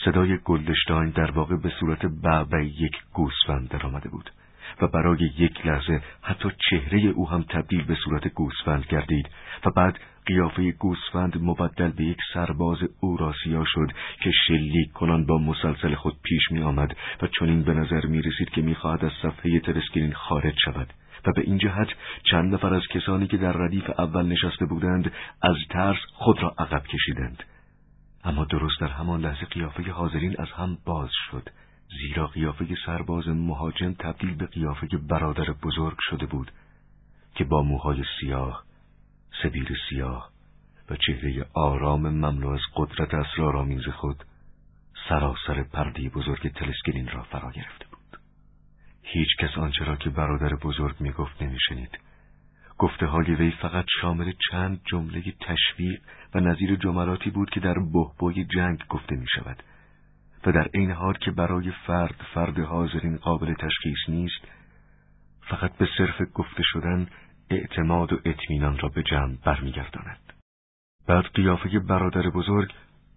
صدای 0.04 0.38
گلدشتاین 0.38 1.10
در 1.10 1.30
واقع 1.30 1.56
به 1.56 1.72
صورت 1.80 2.06
بعبع 2.06 2.64
یک 2.64 2.96
گوسفند 3.12 3.68
درآمده 3.68 4.08
بود 4.08 4.30
و 4.80 4.86
برای 4.86 5.30
یک 5.38 5.66
لحظه 5.66 6.02
حتی 6.22 6.48
چهره 6.70 7.00
او 7.00 7.30
هم 7.30 7.42
تبدیل 7.42 7.84
به 7.84 7.94
صورت 8.04 8.28
گوسفند 8.28 8.84
گردید 8.88 9.28
و 9.66 9.70
بعد 9.70 9.98
قیافه 10.26 10.72
گوسفند 10.72 11.42
مبدل 11.42 11.90
به 11.90 12.04
یک 12.04 12.18
سرباز 12.34 12.78
اوراسیا 13.00 13.64
شد 13.66 13.92
که 14.20 14.30
شلیک 14.46 14.92
کنان 14.92 15.26
با 15.26 15.38
مسلسل 15.38 15.94
خود 15.94 16.16
پیش 16.22 16.42
می 16.50 16.62
آمد 16.62 16.96
و 17.22 17.26
چنین 17.26 17.62
به 17.62 17.74
نظر 17.74 18.06
می 18.06 18.22
رسید 18.22 18.50
که 18.50 18.62
می 18.62 18.74
خواهد 18.74 19.04
از 19.04 19.12
صفحه 19.22 19.60
تلسکرین 19.60 20.12
خارج 20.12 20.54
شود 20.64 20.92
و 21.26 21.32
به 21.32 21.42
این 21.42 21.58
جهت 21.58 21.88
چند 22.30 22.54
نفر 22.54 22.74
از 22.74 22.82
کسانی 22.90 23.26
که 23.26 23.36
در 23.36 23.52
ردیف 23.52 23.90
اول 23.98 24.26
نشسته 24.26 24.66
بودند 24.66 25.12
از 25.42 25.56
ترس 25.70 25.98
خود 26.14 26.42
را 26.42 26.54
عقب 26.58 26.82
کشیدند. 26.86 27.44
اما 28.24 28.44
درست 28.44 28.80
در 28.80 28.88
همان 28.88 29.20
لحظه 29.20 29.46
قیافه 29.46 29.90
حاضرین 29.90 30.36
از 30.38 30.48
هم 30.50 30.78
باز 30.86 31.10
شد. 31.30 31.48
زیرا 32.00 32.26
قیافه 32.26 32.66
سرباز 32.86 33.28
مهاجم 33.28 33.92
تبدیل 33.92 34.34
به 34.34 34.46
قیافه 34.46 34.86
برادر 34.86 35.52
بزرگ 35.62 35.96
شده 36.00 36.26
بود 36.26 36.52
که 37.34 37.44
با 37.44 37.62
موهای 37.62 38.04
سیاه 38.20 38.64
سبیر 39.42 39.76
سیاه 39.88 40.30
و 40.90 40.96
چهره 40.96 41.46
آرام 41.54 42.08
مملو 42.08 42.48
از 42.48 42.60
قدرت 42.74 43.14
اسرارآمیز 43.14 43.88
خود 43.88 44.24
سراسر 45.08 45.62
پردی 45.62 46.08
بزرگ 46.08 46.52
تلسکرین 46.52 47.08
را 47.08 47.22
فرا 47.22 47.50
گرفته 47.50 47.86
بود. 47.90 48.20
هیچ 49.02 49.28
کس 49.38 49.58
آنچه 49.58 49.84
را 49.84 49.96
که 49.96 50.10
برادر 50.10 50.54
بزرگ 50.54 51.00
می 51.00 51.12
گفت 51.12 51.42
نمی 51.42 51.58
شنید 51.68 51.98
گفته 52.78 53.06
های 53.06 53.34
وی 53.34 53.50
فقط 53.50 53.84
شامل 54.00 54.32
چند 54.50 54.80
جمله 54.90 55.22
تشویق 55.40 56.00
و 56.34 56.40
نظیر 56.40 56.76
جملاتی 56.76 57.30
بود 57.30 57.50
که 57.50 57.60
در 57.60 57.74
بهبوی 57.74 58.44
جنگ 58.44 58.84
گفته 58.88 59.16
می 59.16 59.26
شود 59.34 59.62
و 60.46 60.52
در 60.52 60.68
این 60.74 60.90
حال 60.90 61.14
که 61.14 61.30
برای 61.30 61.72
فرد 61.86 62.14
فرد 62.34 62.58
حاضرین 62.58 63.16
قابل 63.16 63.54
تشخیص 63.54 64.08
نیست 64.08 64.40
فقط 65.40 65.76
به 65.76 65.88
صرف 65.98 66.22
گفته 66.34 66.62
شدن 66.62 67.06
اعتماد 67.50 68.12
و 68.12 68.20
اطمینان 68.24 68.78
را 68.78 68.88
به 68.88 69.02
جمع 69.02 69.36
برمیگرداند. 69.44 70.32
بعد 71.06 71.24
قیافه 71.24 71.78
برادر 71.78 72.30
بزرگ 72.30 72.72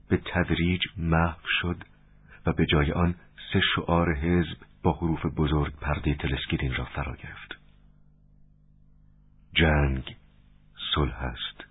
به 0.10 0.18
تدریج 0.18 0.82
محو 0.98 1.42
شد 1.62 1.84
و 2.46 2.54
به 2.54 2.66
جای 2.66 2.92
آن 2.92 3.16
سه 3.54 3.62
شعار 3.76 4.16
حزب 4.16 4.58
با 4.84 4.94
حروف 4.94 5.26
بزرگ 5.26 5.74
پرده 5.76 6.16
تلسکرین 6.16 6.76
را 6.76 6.86
فرا 6.86 7.16
گرفت. 7.16 7.56
جنگ 9.54 10.16
صلح 10.96 11.24
است. 11.24 11.66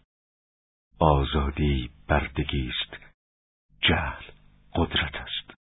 آزادی 0.98 1.90
بردگی 2.08 2.68
است. 2.68 3.04
جهل. 3.80 4.33
قدرت 4.74 5.14
است. 5.14 5.54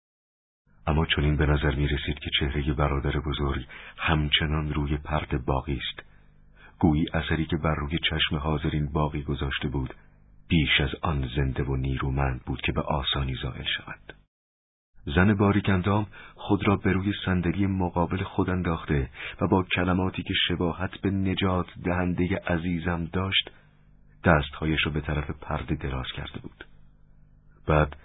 اما 0.88 1.05
چنین 1.05 1.38
به 1.38 1.45
نظر 1.45 1.76
می 1.76 1.88
رسید 1.88 2.20
که 2.20 2.30
چهره 2.39 2.74
برادر 2.74 3.20
بزرگ 3.20 3.68
همچنان 3.97 4.74
روی 4.74 4.97
پرد 4.97 5.45
باقی 5.45 5.78
است. 5.78 6.09
گویی 6.80 7.05
اثری 7.14 7.45
که 7.45 7.57
بر 7.57 7.76
روی 7.76 7.99
چشم 8.09 8.36
حاضرین 8.36 8.91
باقی 8.91 9.22
گذاشته 9.22 9.68
بود 9.68 9.93
بیش 10.47 10.82
از 10.82 10.89
آن 11.01 11.30
زنده 11.36 11.64
و 11.64 11.76
نیرومند 11.76 12.41
بود 12.45 12.61
که 12.61 12.72
به 12.72 12.82
آسانی 12.82 13.36
زائل 13.36 13.64
شود. 13.78 14.14
زن 15.05 15.34
باریکندام 15.34 16.07
خود 16.36 16.68
را 16.68 16.76
به 16.76 16.91
روی 16.91 17.14
صندلی 17.26 17.68
مقابل 17.68 18.24
خود 18.24 18.49
انداخته 18.49 19.09
و 19.41 19.47
با 19.47 19.64
کلماتی 19.64 20.24
که 20.24 20.34
شباهت 20.47 21.01
به 21.01 21.11
نجات 21.11 21.68
دهنده 21.84 22.41
عزیزم 22.47 23.05
داشت 23.05 23.51
دستهایش 24.24 24.86
را 24.86 24.91
به 24.91 25.01
طرف 25.01 25.32
پرده 25.41 25.76
دراز 25.76 26.07
کرده 26.16 26.39
بود. 26.39 26.66
بعد 27.68 27.95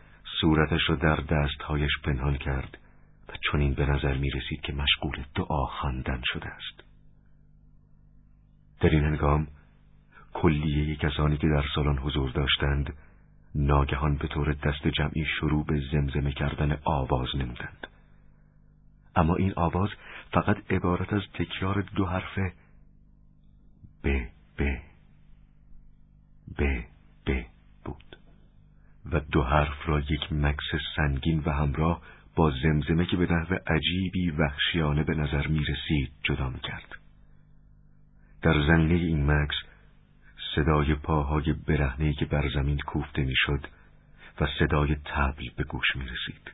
صورتش 0.40 0.80
را 0.88 0.96
در 0.96 1.16
دستهایش 1.16 1.90
پنهان 2.04 2.36
کرد 2.36 2.78
و 3.28 3.32
چنین 3.52 3.74
به 3.74 3.86
نظر 3.86 4.16
می 4.16 4.30
رسید 4.30 4.60
که 4.60 4.72
مشغول 4.72 5.24
دعا 5.34 5.66
خواندن 5.66 6.20
شده 6.24 6.46
است. 6.46 6.84
در 8.80 8.90
این 8.90 9.04
هنگام 9.04 9.46
کلیه 10.32 10.96
کسانی 10.96 11.36
که 11.36 11.48
در 11.48 11.64
سالن 11.74 11.98
حضور 11.98 12.30
داشتند 12.30 12.94
ناگهان 13.54 14.16
به 14.16 14.28
طور 14.28 14.52
دست 14.52 14.88
جمعی 14.88 15.24
شروع 15.40 15.66
به 15.66 15.82
زمزمه 15.92 16.32
کردن 16.32 16.78
آواز 16.84 17.28
نمودند. 17.34 17.86
اما 19.16 19.36
این 19.36 19.52
آواز 19.56 19.88
فقط 20.32 20.72
عبارت 20.72 21.12
از 21.12 21.22
تکرار 21.34 21.82
دو 21.96 22.06
حرفه 22.06 22.52
ب 24.04 24.26
ب 24.58 24.78
ب 26.58 26.84
ب 27.26 27.44
و 29.12 29.20
دو 29.20 29.42
حرف 29.42 29.88
را 29.88 30.00
یک 30.00 30.32
مکس 30.32 30.64
سنگین 30.96 31.42
و 31.46 31.50
همراه 31.50 32.02
با 32.36 32.52
زمزمه 32.62 33.06
که 33.06 33.16
به 33.16 33.32
نحو 33.32 33.54
عجیبی 33.66 34.30
وحشیانه 34.30 35.04
به 35.04 35.14
نظر 35.14 35.46
می 35.46 35.64
رسید 35.64 36.12
جدا 36.22 36.50
می 36.50 36.60
کرد. 36.60 36.94
در 38.42 38.66
زمینه 38.66 38.94
این 38.94 39.30
مکس 39.30 39.54
صدای 40.54 40.94
پاهای 40.94 41.52
برهنهی 41.52 42.14
که 42.14 42.24
بر 42.24 42.48
زمین 42.54 42.78
کوفته 42.78 43.22
می‌شد 43.24 43.66
و 44.40 44.46
صدای 44.58 44.96
تبل 45.04 45.48
به 45.56 45.64
گوش 45.64 45.96
می 45.96 46.04
رسید. 46.04 46.52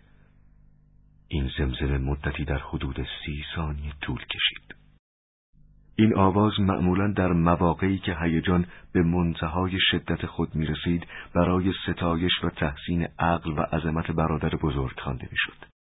این 1.29 1.51
زمزمه 1.59 1.99
مدتی 1.99 2.45
در 2.45 2.59
حدود 2.59 3.07
سی 3.25 3.45
ثانیه 3.57 3.93
طول 4.01 4.21
کشید. 4.25 4.84
این 5.97 6.17
آواز 6.17 6.61
معمولا 6.61 7.13
در 7.13 7.33
مواقعی 7.33 7.99
که 7.99 8.17
هیجان 8.21 8.67
به 8.93 9.03
منتهای 9.03 9.79
شدت 9.91 10.27
خود 10.27 10.55
می 10.55 10.67
رسید 10.67 11.07
برای 11.35 11.73
ستایش 11.87 12.33
و 12.45 12.51
تحسین 12.51 13.09
عقل 13.19 13.53
و 13.53 13.61
عظمت 13.61 14.11
برادر 14.11 14.49
بزرگ 14.49 15.01
خوانده 15.01 15.29
می 15.31 15.37
شد. 15.37 15.75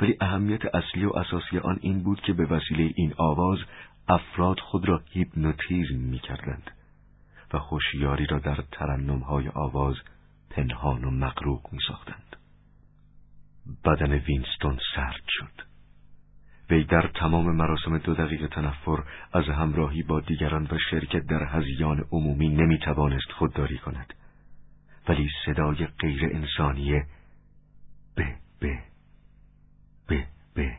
ولی 0.00 0.16
اهمیت 0.20 0.74
اصلی 0.74 1.04
و 1.04 1.16
اساسی 1.16 1.58
آن 1.58 1.78
این 1.80 2.02
بود 2.02 2.20
که 2.20 2.32
به 2.32 2.46
وسیله 2.46 2.92
این 2.96 3.14
آواز 3.16 3.58
افراد 4.08 4.58
خود 4.58 4.88
را 4.88 5.02
هیپنوتیزم 5.10 5.96
می 5.96 6.18
کردند 6.18 6.70
و 7.52 7.58
خوشیاری 7.58 8.26
را 8.26 8.38
در 8.38 8.64
ترنمهای 8.72 9.48
آواز 9.48 9.96
پنهان 10.50 11.04
و 11.04 11.10
مقروق 11.10 11.68
می 11.72 11.78
ساختند. 11.88 12.36
بدن 13.84 14.12
وینستون 14.12 14.78
سرد 14.94 15.22
شد. 15.28 15.73
وی 16.74 16.84
در 16.84 17.10
تمام 17.14 17.56
مراسم 17.56 17.98
دو 17.98 18.14
دقیقه 18.14 18.48
تنفر 18.48 19.04
از 19.32 19.44
همراهی 19.44 20.02
با 20.02 20.20
دیگران 20.20 20.68
و 20.70 20.78
شرکت 20.90 21.26
در 21.26 21.44
هزیان 21.44 22.04
عمومی 22.12 22.48
نمی 22.48 22.78
توانست 22.78 23.32
خودداری 23.38 23.78
کند. 23.78 24.14
ولی 25.08 25.28
صدای 25.46 25.86
غیر 25.86 26.30
انسانیه 26.32 27.06
به 28.14 28.34
به 28.60 28.78
به 30.06 30.26
به 30.54 30.78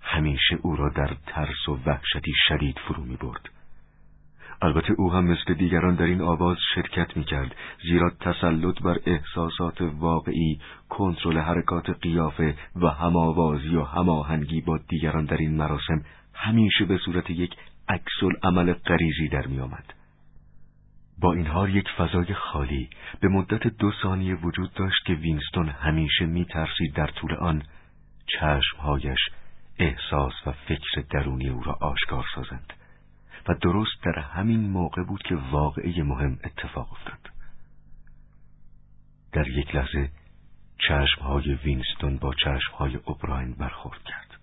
همیشه 0.00 0.58
او 0.62 0.76
را 0.76 0.88
در 0.88 1.16
ترس 1.26 1.68
و 1.68 1.78
وحشتی 1.86 2.32
شدید 2.48 2.78
فرو 2.78 3.04
می 3.04 3.16
برد. 3.16 3.48
البته 4.62 4.94
او 4.98 5.12
هم 5.12 5.24
مثل 5.24 5.54
دیگران 5.54 5.94
در 5.94 6.04
این 6.04 6.22
آواز 6.22 6.56
شرکت 6.74 7.16
می 7.16 7.24
کرد 7.24 7.54
زیرا 7.82 8.10
تسلط 8.20 8.82
بر 8.82 8.98
احساسات 9.06 9.80
واقعی 9.80 10.60
کنترل 10.88 11.38
حرکات 11.38 11.90
قیافه 11.90 12.54
و 12.76 12.88
هماوازی 12.88 13.76
و 13.76 13.82
هماهنگی 13.82 14.60
با 14.60 14.78
دیگران 14.88 15.24
در 15.24 15.36
این 15.36 15.56
مراسم 15.56 16.02
همیشه 16.34 16.84
به 16.84 16.98
صورت 16.98 17.30
یک 17.30 17.54
عکس 17.88 18.22
عمل 18.42 18.72
غریزی 18.72 19.28
در 19.28 19.46
می 19.46 19.60
آمد. 19.60 19.94
با 21.20 21.32
این 21.32 21.46
حال 21.46 21.74
یک 21.74 21.88
فضای 21.98 22.34
خالی 22.34 22.90
به 23.20 23.28
مدت 23.28 23.66
دو 23.66 23.92
ثانیه 24.02 24.34
وجود 24.34 24.74
داشت 24.74 25.04
که 25.06 25.12
وینستون 25.12 25.68
همیشه 25.68 26.26
می 26.26 26.44
ترسید 26.44 26.94
در 26.94 27.06
طول 27.06 27.34
آن 27.34 27.62
چشمهایش 28.26 29.18
احساس 29.78 30.32
و 30.46 30.52
فکر 30.52 31.02
درونی 31.10 31.48
او 31.48 31.62
را 31.62 31.76
آشکار 31.80 32.24
سازند 32.34 32.72
و 33.48 33.54
درست 33.54 34.02
در 34.02 34.18
همین 34.18 34.70
موقع 34.70 35.02
بود 35.02 35.22
که 35.22 35.34
واقعه 35.34 36.02
مهم 36.02 36.38
اتفاق 36.44 36.92
افتاد. 36.92 37.30
در 39.32 39.48
یک 39.48 39.74
لحظه 39.74 40.10
چشمهای 40.88 41.54
وینستون 41.54 42.16
با 42.16 42.34
چشمهای 42.34 42.96
اوبراین 42.96 43.52
برخورد 43.52 44.02
کرد. 44.02 44.40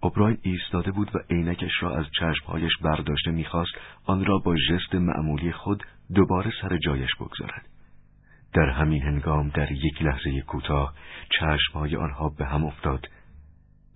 اوبراین 0.00 0.38
ایستاده 0.42 0.90
بود 0.90 1.16
و 1.16 1.18
عینکش 1.30 1.72
را 1.80 1.96
از 1.96 2.06
چشمهایش 2.20 2.72
برداشته 2.82 3.30
می‌خواست 3.30 3.72
آن 4.04 4.24
را 4.24 4.38
با 4.38 4.56
ژست 4.56 4.94
معمولی 4.94 5.52
خود 5.52 5.84
دوباره 6.14 6.52
سر 6.62 6.78
جایش 6.78 7.10
بگذارد. 7.20 7.68
در 8.52 8.70
همین 8.70 9.02
هنگام 9.02 9.48
در 9.48 9.72
یک 9.72 10.02
لحظه 10.02 10.40
کوتاه 10.40 10.94
چشمهای 11.40 11.96
آنها 11.96 12.28
به 12.28 12.46
هم 12.46 12.64
افتاد 12.64 13.08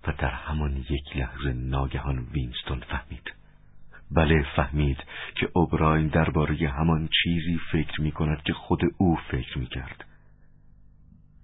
و 0.07 0.13
در 0.17 0.31
همان 0.31 0.77
یک 0.77 1.17
لحظه 1.17 1.53
ناگهان 1.53 2.17
وینستون 2.17 2.79
فهمید. 2.79 3.40
بله 4.15 4.45
فهمید 4.55 4.97
که 5.35 5.49
اوبراین 5.53 6.07
درباره 6.07 6.69
همان 6.69 7.09
چیزی 7.23 7.59
فکر 7.71 8.01
می 8.01 8.11
کند 8.11 8.43
که 8.43 8.53
خود 8.53 8.81
او 8.97 9.15
فکر 9.15 9.57
می 9.57 9.67
کرد. 9.67 10.05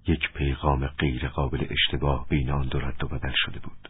یک 0.08 0.34
پیغام 0.34 0.88
غیر 0.88 1.28
قابل 1.28 1.68
اشتباه 1.70 2.28
بین 2.30 2.52
آن 2.52 2.68
دو 2.68 2.80
رد 2.80 3.04
و 3.04 3.08
بدل 3.08 3.34
شده 3.36 3.60
بود. 3.60 3.90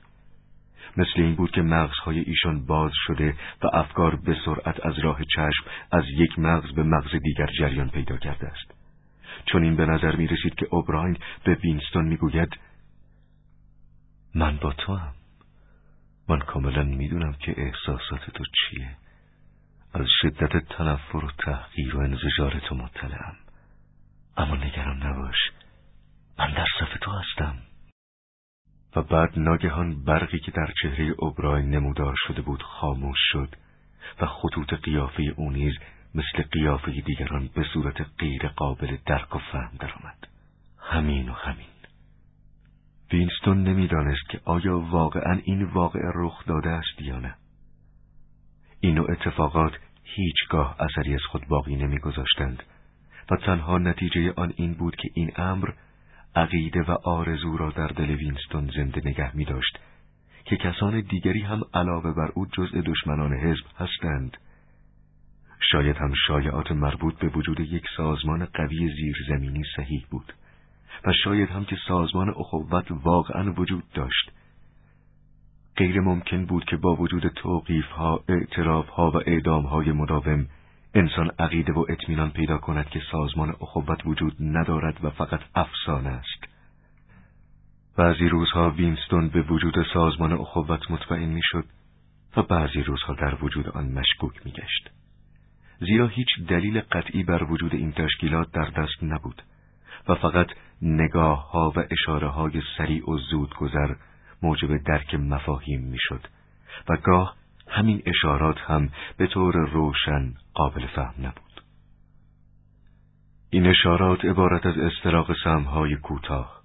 مثل 0.98 1.22
این 1.22 1.36
بود 1.36 1.52
که 1.52 1.62
مغزهای 1.62 2.20
ایشان 2.20 2.66
باز 2.66 2.92
شده 3.08 3.36
و 3.64 3.68
افکار 3.74 4.16
به 4.16 4.38
سرعت 4.46 4.86
از 4.86 5.00
راه 5.00 5.24
چشم 5.24 5.66
از 5.92 6.04
یک 6.18 6.40
مغز 6.40 6.72
به 6.72 6.84
مغز 6.84 7.12
دیگر 7.24 7.50
جریان 7.60 7.90
پیدا 7.90 8.18
کرده 8.18 8.48
است. 8.48 8.74
چون 9.46 9.64
این 9.64 9.76
به 9.76 9.86
نظر 9.86 10.16
می 10.16 10.28
رسید 10.28 10.56
که 10.56 10.68
اوبراین 10.72 11.18
به 11.44 11.54
وینستون 11.54 12.06
می 12.06 12.18
گوید 12.18 12.58
من 14.36 14.58
با 14.58 14.74
تو 14.74 14.96
هم. 14.96 15.17
من 16.30 16.40
کاملا 16.40 16.84
می‌دونم 16.84 17.34
که 17.34 17.54
احساسات 17.58 18.30
تو 18.34 18.44
چیه 18.44 18.98
از 19.94 20.08
شدت 20.22 20.58
تنفر 20.70 21.26
و 21.26 21.32
تحقیر 21.38 21.96
و 21.96 22.00
انزجار 22.00 22.60
تو 22.60 22.76
مطلعم 22.76 23.36
اما 24.38 24.56
نگران 24.56 25.04
نباش 25.04 25.38
من 26.40 26.54
در 26.54 26.66
صف 26.80 27.00
تو 27.02 27.12
هستم 27.12 27.58
و 28.96 29.02
بعد 29.02 29.40
ناگهان 29.40 30.04
برقی 30.04 30.40
که 30.40 30.52
در 30.52 30.74
چهره 30.82 31.16
اوبراین 31.18 31.70
نمودار 31.70 32.16
شده 32.28 32.42
بود 32.42 32.64
خاموش 32.64 33.18
شد 33.32 33.56
و 34.22 34.26
خطوط 34.26 34.74
قیافه 34.74 35.24
او 35.36 35.52
نیز 35.52 35.74
مثل 36.16 36.44
قیافه 36.52 36.92
دیگران 36.92 37.50
به 37.56 37.66
صورت 37.74 38.06
غیر 38.20 38.48
قابل 38.48 38.98
درک 39.06 39.36
و 39.36 39.40
فهم 39.40 39.72
درآمد. 39.80 40.28
همین 40.80 41.30
و 41.30 41.34
همین. 41.34 41.77
وینستون 43.14 43.64
نمی‌دانست 43.64 44.30
که 44.30 44.40
آیا 44.46 44.80
واقعا 44.80 45.40
این 45.44 45.64
واقع 45.64 46.00
رخ 46.16 46.46
داده 46.46 46.70
است 46.70 47.02
یا 47.02 47.20
نه. 47.20 47.36
این 48.80 48.96
نوع 48.96 49.12
اتفاقات 49.12 49.72
هیچگاه 50.04 50.76
اثری 50.80 51.14
از 51.14 51.22
خود 51.32 51.48
باقی 51.48 51.76
نمیگذاشتند 51.76 52.64
و 53.32 53.36
تنها 53.36 53.78
نتیجه 53.78 54.34
آن 54.38 54.54
این 54.56 54.74
بود 54.74 54.96
که 54.96 55.10
این 55.14 55.32
امر 55.36 55.70
عقیده 56.36 56.82
و 56.82 56.92
آرزو 56.92 57.58
را 57.58 57.70
در 57.70 57.88
دل 57.88 58.10
وینستون 58.10 58.72
زنده 58.76 59.02
نگه 59.06 59.36
می 59.36 59.46
داشت 59.46 59.80
که 60.46 60.58
کسان 60.58 61.02
دیگری 61.02 61.42
هم 61.42 61.62
علاوه 61.74 62.14
بر 62.14 62.32
او 62.34 62.46
جزء 62.46 62.82
دشمنان 62.82 63.34
حزب 63.34 63.66
هستند 63.78 64.38
شاید 65.72 65.96
هم 65.96 66.14
شایعات 66.28 66.72
مربوط 66.72 67.20
به 67.20 67.28
وجود 67.28 67.60
یک 67.60 67.84
سازمان 67.98 68.46
قوی 68.46 68.94
زیرزمینی 68.96 69.64
صحیح 69.76 70.06
بود 70.12 70.34
و 71.06 71.14
شاید 71.24 71.50
هم 71.50 71.66
که 71.66 71.78
سازمان 71.88 72.30
اخوت 72.30 72.86
واقعا 72.92 73.54
وجود 73.54 73.84
داشت 73.94 74.32
غیر 75.78 76.02
ممکن 76.02 76.46
بود 76.46 76.66
که 76.66 76.78
با 76.78 76.96
وجود 76.96 77.28
توقیف 77.28 77.86
ها، 77.86 78.24
اعتراف 78.30 78.90
ها 78.90 79.12
و 79.12 79.16
اعدام 79.16 79.66
های 79.66 79.92
مداوم 79.92 80.48
انسان 80.94 81.32
عقیده 81.40 81.74
و 81.74 81.86
اطمینان 81.90 82.30
پیدا 82.30 82.58
کند 82.58 82.90
که 82.90 83.02
سازمان 83.12 83.50
اخوت 83.50 84.06
وجود 84.06 84.36
ندارد 84.40 85.06
و 85.06 85.10
فقط 85.10 85.40
افسانه 85.56 86.10
است. 86.10 86.44
بعضی 87.98 88.30
روزها 88.30 88.70
وینستون 88.70 89.30
به 89.30 89.42
وجود 89.42 89.76
سازمان 89.94 90.34
اخوت 90.34 90.92
مطمئن 90.92 91.30
می‌شد 91.30 91.66
و 92.38 92.42
بعضی 92.42 92.84
روزها 92.84 93.14
در 93.14 93.44
وجود 93.44 93.70
آن 93.70 93.86
مشکوک 93.92 94.46
میگشت. 94.46 94.90
زیرا 95.80 96.08
هیچ 96.08 96.28
دلیل 96.48 96.82
قطعی 96.82 97.24
بر 97.24 97.44
وجود 97.44 97.76
این 97.76 97.92
تشکیلات 97.92 98.52
در 98.52 98.66
دست 98.66 99.04
نبود 99.04 99.42
و 100.08 100.16
فقط 100.16 100.48
نگاه 100.82 101.52
ها 101.52 101.74
و 101.76 101.84
اشاره 101.92 102.28
های 102.28 102.62
سریع 102.78 103.10
و 103.10 103.18
زود 103.18 103.56
گذر 103.56 103.96
موجب 104.44 104.78
درک 104.78 105.16
مفاهیم 105.16 105.82
می‌شد 105.82 106.28
و 106.90 106.98
گاه 106.98 107.36
همین 107.68 108.02
اشارات 108.06 108.58
هم 108.60 108.90
به 109.18 109.28
طور 109.28 109.56
روشن 109.70 110.34
قابل 110.54 110.88
فهم 110.88 111.14
نبود. 111.20 111.62
این 113.50 113.68
اشارات 113.68 114.26
عبارت 114.26 114.66
از 114.66 114.78
استراق 114.78 115.36
سمهای 115.44 115.96
کوتاه، 115.96 116.62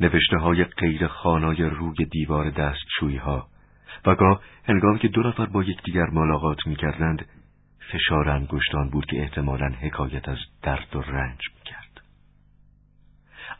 نوشته 0.00 0.36
های 0.36 0.64
غیر 0.64 1.06
خانای 1.06 1.62
روی 1.62 2.04
دیوار 2.04 2.50
دستشویی 2.50 3.16
ها 3.16 3.48
و 4.06 4.14
گاه 4.14 4.40
هنگام 4.64 4.98
که 4.98 5.08
دو 5.08 5.22
نفر 5.22 5.46
با 5.46 5.62
یکدیگر 5.62 6.06
ملاقات 6.12 6.66
می 6.66 6.76
کردند 6.76 7.26
فشار 7.92 8.28
انگشتان 8.28 8.90
بود 8.90 9.06
که 9.06 9.20
احتمالا 9.20 9.68
حکایت 9.80 10.28
از 10.28 10.38
درد 10.62 10.96
و 10.96 11.00
رنج 11.00 11.40
می 11.54 11.62
کرد. 11.64 11.91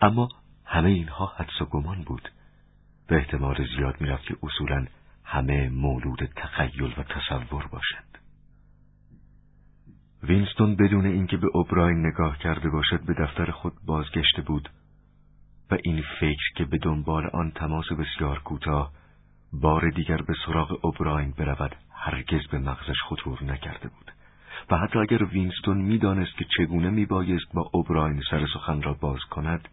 اما 0.00 0.28
همه 0.64 0.88
اینها 0.88 1.32
حدس 1.36 1.62
و 1.62 1.64
گمان 1.64 2.02
بود 2.02 2.28
به 3.06 3.16
احتمال 3.16 3.66
زیاد 3.76 4.00
می 4.00 4.08
رفت 4.08 4.24
که 4.24 4.36
اصولا 4.42 4.86
همه 5.24 5.68
مولود 5.68 6.28
تخیل 6.36 6.94
و 6.98 7.02
تصور 7.02 7.66
باشند. 7.66 8.18
وینستون 10.22 10.76
بدون 10.76 11.06
اینکه 11.06 11.36
به 11.36 11.46
اوبراین 11.54 12.06
نگاه 12.06 12.38
کرده 12.38 12.70
باشد 12.70 13.00
به 13.06 13.14
دفتر 13.14 13.50
خود 13.50 13.72
بازگشته 13.86 14.42
بود 14.42 14.68
و 15.70 15.76
این 15.84 16.04
فکر 16.20 16.52
که 16.56 16.64
به 16.64 16.78
دنبال 16.78 17.30
آن 17.32 17.50
تماس 17.50 17.92
بسیار 17.92 18.38
کوتاه 18.38 18.92
بار 19.52 19.90
دیگر 19.90 20.16
به 20.16 20.34
سراغ 20.46 20.84
اوبراین 20.84 21.30
برود 21.30 21.76
هرگز 21.90 22.46
به 22.50 22.58
مغزش 22.58 23.02
خطور 23.08 23.44
نکرده 23.44 23.88
بود 23.88 24.12
و 24.70 24.76
حتی 24.76 24.98
اگر 24.98 25.24
وینستون 25.24 25.78
می‌دانست 25.78 26.36
که 26.36 26.44
چگونه 26.56 26.90
میبایست 26.90 27.52
با 27.54 27.70
اوبراین 27.72 28.22
سر 28.30 28.46
سخن 28.54 28.82
را 28.82 28.94
باز 28.94 29.20
کند 29.30 29.68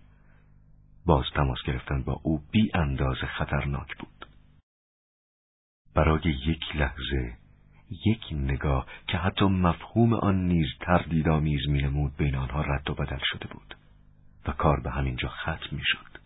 باز 1.10 1.26
تماس 1.36 1.58
گرفتن 1.66 2.04
با 2.04 2.20
او 2.24 2.42
بی 2.52 2.72
انداز 2.74 3.18
خطرناک 3.18 3.98
بود. 3.98 4.28
برای 5.96 6.22
یک 6.26 6.76
لحظه 6.76 7.38
یک 8.06 8.22
نگاه 8.32 8.86
که 9.08 9.18
حتی 9.18 9.46
مفهوم 9.46 10.14
آن 10.14 10.48
نیز 10.48 10.68
تردیدآمیز 10.80 11.70
مینمود 11.70 12.18
بین 12.18 12.36
آنها 12.36 12.62
رد 12.62 12.90
و 12.90 12.94
بدل 12.94 13.20
شده 13.24 13.48
بود 13.48 13.76
و 14.48 14.52
کار 14.52 14.80
به 14.80 14.92
همینجا 14.92 15.30
ختم 15.30 15.76
می‌شد. 15.76 16.20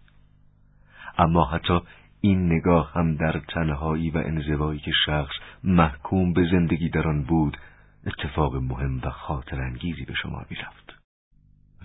اما 1.18 1.46
حتی 1.46 1.80
این 2.22 2.46
نگاه 2.54 2.94
هم 2.94 3.16
در 3.16 3.40
تنهایی 3.40 4.10
و 4.10 4.18
انزوایی 4.18 4.80
که 4.80 4.92
شخص 5.06 5.36
محکوم 5.64 6.34
به 6.34 6.48
زندگی 6.52 6.90
در 6.90 7.08
آن 7.08 7.24
بود 7.24 7.58
اتفاق 8.06 8.56
مهم 8.56 9.02
و 9.04 9.10
خاطر 9.10 9.62
انگیزی 9.62 10.06
به 10.06 10.14
شما 10.14 10.46
می‌رفت. 10.50 10.94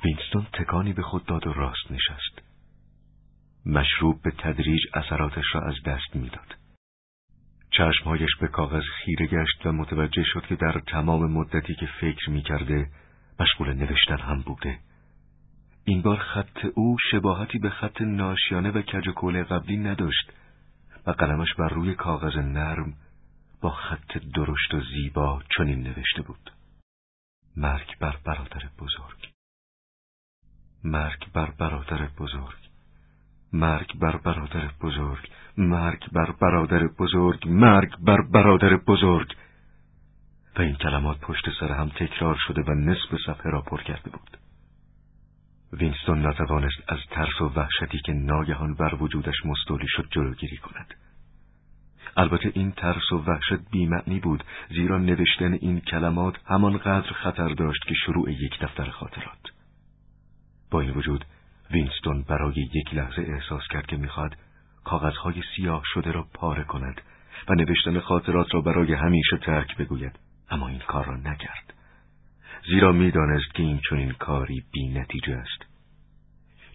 وینستون 0.04 0.46
تکانی 0.52 0.92
به 0.92 1.02
خود 1.02 1.26
داد 1.26 1.46
و 1.46 1.52
راست 1.52 1.90
نشست. 1.90 2.47
مشروب 3.68 4.22
به 4.22 4.30
تدریج 4.30 4.80
اثراتش 4.94 5.44
را 5.54 5.60
از 5.60 5.74
دست 5.86 6.16
می‌داد. 6.16 6.56
چشمهایش 7.70 8.36
به 8.40 8.48
کاغذ 8.48 8.82
خیره 8.82 9.26
گشت 9.26 9.66
و 9.66 9.72
متوجه 9.72 10.24
شد 10.24 10.46
که 10.46 10.56
در 10.56 10.80
تمام 10.86 11.32
مدتی 11.32 11.74
که 11.74 11.88
فکر 12.00 12.30
می‌کرده 12.30 12.90
مشغول 13.40 13.72
نوشتن 13.72 14.18
هم 14.18 14.40
بوده. 14.40 14.78
این 15.84 16.02
بار 16.02 16.18
خط 16.18 16.64
او 16.74 16.96
شباهتی 17.10 17.58
به 17.58 17.70
خط 17.70 18.00
ناشیانه 18.00 18.70
و 18.70 18.82
کج 18.82 19.08
قبلی 19.50 19.76
نداشت 19.76 20.32
و 21.06 21.10
قلمش 21.10 21.54
بر 21.54 21.68
روی 21.68 21.94
کاغذ 21.94 22.36
نرم 22.36 22.94
با 23.60 23.70
خط 23.70 24.18
درشت 24.34 24.74
و 24.74 24.80
زیبا 24.80 25.42
چنین 25.56 25.82
نوشته 25.82 26.22
بود. 26.22 26.52
مرگ 27.56 27.98
بر 27.98 28.16
برادر 28.24 28.68
بزرگ. 28.78 29.32
مرگ 30.84 31.32
بر 31.32 31.50
برادر 31.50 32.08
بزرگ. 32.18 32.67
مرگ 33.52 33.98
بر 33.98 34.16
برادر 34.16 34.70
بزرگ 34.80 35.30
مرگ 35.56 36.10
بر 36.12 36.30
برادر 36.40 36.86
بزرگ 36.98 37.48
مرگ 37.48 37.96
بر 38.00 38.20
برادر 38.32 38.76
بزرگ. 38.76 39.36
و 40.56 40.62
این 40.62 40.74
کلمات 40.74 41.20
پشت 41.20 41.44
سر 41.60 41.72
هم 41.72 41.88
تکرار 41.88 42.36
شده 42.46 42.62
و 42.62 42.74
نصف 42.74 43.16
صفحه 43.26 43.50
را 43.50 43.60
پر 43.60 43.82
کرده 43.82 44.10
بود. 44.10 44.38
وینستون 45.72 46.26
نتوانست 46.26 46.82
از 46.88 46.98
ترس 47.10 47.40
و 47.40 47.44
وحشتی 47.44 47.98
که 47.98 48.12
ناگهان 48.12 48.74
بر 48.74 48.94
وجودش 48.94 49.46
مستولی 49.46 49.88
شد 49.88 50.08
جلوگیری 50.10 50.56
کند. 50.56 50.94
البته 52.16 52.52
این 52.54 52.72
ترس 52.72 53.12
و 53.12 53.16
وحشت 53.16 53.70
بیمعنی 53.70 54.20
بود 54.20 54.44
زیرا 54.68 54.98
نوشتن 54.98 55.52
این 55.52 55.80
کلمات 55.80 56.34
همانقدر 56.46 57.12
خطر 57.12 57.48
داشت 57.48 57.82
که 57.88 57.94
شروع 57.94 58.32
یک 58.32 58.58
دفتر 58.60 58.90
خاطرات. 58.90 59.42
با 60.70 60.80
این 60.80 60.90
وجود 60.90 61.24
وینستون 61.70 62.22
برای 62.22 62.68
یک 62.74 62.94
لحظه 62.94 63.22
احساس 63.22 63.62
کرد 63.70 63.86
که 63.86 63.96
می‌خواد 63.96 64.36
کاغذهای 64.84 65.42
سیاه 65.56 65.82
شده 65.84 66.12
را 66.12 66.26
پاره 66.34 66.64
کند 66.64 67.00
و 67.48 67.54
نوشتن 67.54 68.00
خاطرات 68.00 68.54
را 68.54 68.60
برای 68.60 68.94
همیشه 68.94 69.36
ترک 69.36 69.76
بگوید 69.76 70.18
اما 70.50 70.68
این 70.68 70.78
کار 70.78 71.04
را 71.04 71.16
نکرد. 71.16 71.74
زیرا 72.70 72.92
می‌دانست 72.92 73.54
که 73.54 73.62
این 73.62 73.80
چنین 73.90 74.12
کاری 74.12 74.64
بی 74.72 74.88
نتیجه 74.88 75.36
است. 75.36 75.64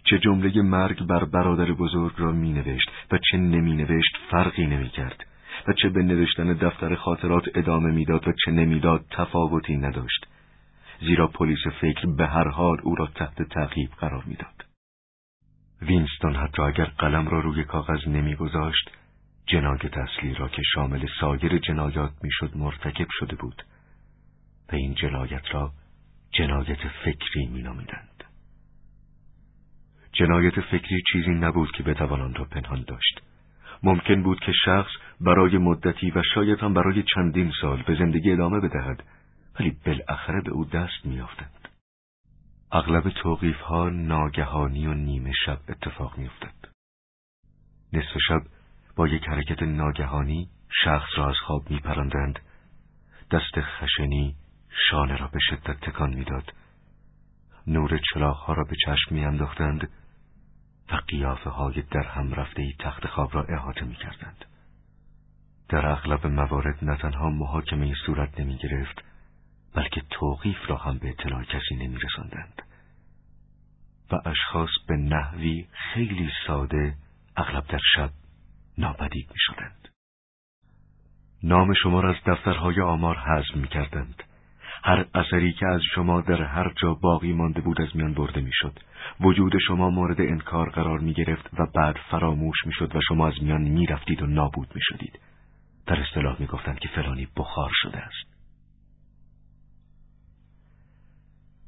چه 0.04 0.18
جمله 0.18 0.62
مرگ 0.62 1.06
بر 1.06 1.24
برادر 1.24 1.72
بزرگ 1.72 2.12
را 2.16 2.32
می 2.32 2.52
نوشت 2.52 2.90
و 3.12 3.18
چه 3.30 3.38
نمی 3.38 3.74
نوشت 3.74 4.16
فرقی 4.30 4.66
نمی 4.66 4.88
کرد 4.88 5.26
و 5.68 5.72
چه 5.72 5.88
به 5.88 6.02
نوشتن 6.02 6.52
دفتر 6.52 6.94
خاطرات 6.94 7.44
ادامه 7.54 7.90
می‌داد 7.90 8.28
و 8.28 8.32
چه 8.44 8.50
نمی‌داد 8.50 9.04
تفاوتی 9.10 9.76
نداشت. 9.76 10.26
زیرا 11.00 11.26
پلیس 11.26 11.66
فکر 11.80 12.06
به 12.06 12.26
هر 12.26 12.48
حال 12.48 12.76
او 12.82 12.94
را 12.94 13.06
تحت 13.06 13.42
تعقیب 13.42 13.90
قرار 14.00 14.24
می‌داد. 14.26 14.53
وینستون 15.82 16.36
حتی 16.36 16.62
اگر 16.62 16.84
قلم 16.84 17.28
را 17.28 17.40
روی 17.40 17.64
کاغذ 17.64 18.08
نمیگذاشت 18.08 18.90
جنایت 19.46 19.98
اصلی 19.98 20.34
را 20.34 20.48
که 20.48 20.62
شامل 20.74 21.06
سایر 21.20 21.58
جنایات 21.58 22.12
می‌شد 22.22 22.56
مرتکب 22.56 23.06
شده 23.10 23.36
بود 23.36 23.62
و 24.72 24.76
این 24.76 24.94
جنایت 24.94 25.42
را 25.52 25.72
جنایت 26.32 26.88
فکری 27.04 27.46
مینامیدند 27.46 28.24
جنایت 30.12 30.60
فکری 30.60 31.02
چیزی 31.12 31.30
نبود 31.30 31.72
که 31.72 31.82
بتوان 31.82 32.20
آن 32.20 32.34
را 32.34 32.44
پنهان 32.44 32.84
داشت. 32.88 33.20
ممکن 33.82 34.22
بود 34.22 34.40
که 34.40 34.52
شخص 34.64 34.90
برای 35.20 35.58
مدتی 35.58 36.10
و 36.10 36.22
شاید 36.34 36.58
هم 36.58 36.74
برای 36.74 37.04
چندین 37.14 37.52
سال 37.60 37.82
به 37.82 37.94
زندگی 37.94 38.32
ادامه 38.32 38.60
بدهد 38.60 39.02
ولی 39.60 39.76
بالاخره 39.86 40.40
به 40.40 40.50
او 40.50 40.64
دست 40.64 41.06
میافتند 41.06 41.63
اغلب 42.74 43.10
توقیف 43.10 43.60
ها 43.60 43.88
ناگهانی 43.88 44.86
و 44.86 44.94
نیمه 44.94 45.32
شب 45.46 45.58
اتفاق 45.68 46.18
می 46.18 46.26
افتد. 46.26 46.54
نصف 47.92 48.18
شب 48.28 48.42
با 48.96 49.08
یک 49.08 49.28
حرکت 49.28 49.62
ناگهانی 49.62 50.48
شخص 50.84 51.08
را 51.16 51.28
از 51.28 51.36
خواب 51.46 51.70
می 51.70 51.80
پرندند. 51.80 52.38
دست 53.30 53.60
خشنی 53.60 54.36
شانه 54.90 55.16
را 55.16 55.26
به 55.26 55.38
شدت 55.50 55.80
تکان 55.80 56.14
می‌داد. 56.14 56.52
نور 57.66 58.00
چراغ 58.12 58.36
ها 58.36 58.52
را 58.52 58.64
به 58.64 58.76
چشم 58.86 59.14
می 59.14 59.24
انداختند 59.24 59.90
و 60.92 60.96
قیافه 61.08 61.50
های 61.50 61.82
در 61.82 62.06
هم 62.06 62.34
رفته 62.34 62.72
تخت 62.78 63.06
خواب 63.06 63.34
را 63.34 63.44
احاطه 63.44 63.84
می 63.84 63.94
کردند. 63.94 64.44
در 65.68 65.86
اغلب 65.86 66.26
موارد 66.26 66.84
نه 66.84 66.96
تنها 66.96 67.30
محاکمه 67.30 67.94
صورت 68.06 68.40
نمی 68.40 68.56
گرفت 68.56 69.13
بلکه 69.74 70.02
توقیف 70.10 70.70
را 70.70 70.76
هم 70.76 70.98
به 70.98 71.08
اطلاع 71.08 71.44
کسی 71.44 71.74
نمی 71.74 71.98
رسندند. 71.98 72.62
و 74.12 74.28
اشخاص 74.28 74.70
به 74.88 74.96
نحوی 74.96 75.66
خیلی 75.72 76.30
ساده 76.46 76.94
اغلب 77.36 77.66
در 77.66 77.80
شب 77.96 78.10
ناپدید 78.78 79.28
می 79.30 79.38
شدند. 79.38 79.88
نام 81.42 81.74
شما 81.74 82.00
را 82.00 82.10
از 82.10 82.16
دفترهای 82.26 82.80
آمار 82.80 83.18
حذف 83.18 83.56
می 83.56 83.68
کردند. 83.68 84.22
هر 84.84 85.06
اثری 85.14 85.52
که 85.52 85.66
از 85.66 85.80
شما 85.94 86.20
در 86.20 86.42
هر 86.42 86.72
جا 86.82 86.94
باقی 86.94 87.32
مانده 87.32 87.60
بود 87.60 87.80
از 87.80 87.96
میان 87.96 88.14
برده 88.14 88.40
می‌شد. 88.40 88.78
وجود 89.20 89.52
شما 89.66 89.90
مورد 89.90 90.20
انکار 90.20 90.70
قرار 90.70 90.98
می 90.98 91.12
گرفت 91.12 91.48
و 91.58 91.66
بعد 91.74 91.96
فراموش 92.10 92.66
می 92.66 92.72
شد 92.72 92.96
و 92.96 93.00
شما 93.08 93.28
از 93.28 93.42
میان 93.42 93.62
می 93.62 93.86
رفتید 93.86 94.22
و 94.22 94.26
نابود 94.26 94.68
می 94.74 94.80
شدید. 94.82 95.18
در 95.86 96.00
اصطلاح 96.00 96.36
می 96.40 96.46
گفتند 96.46 96.78
که 96.78 96.88
فلانی 96.88 97.28
بخار 97.36 97.70
شده 97.82 97.98
است. 97.98 98.33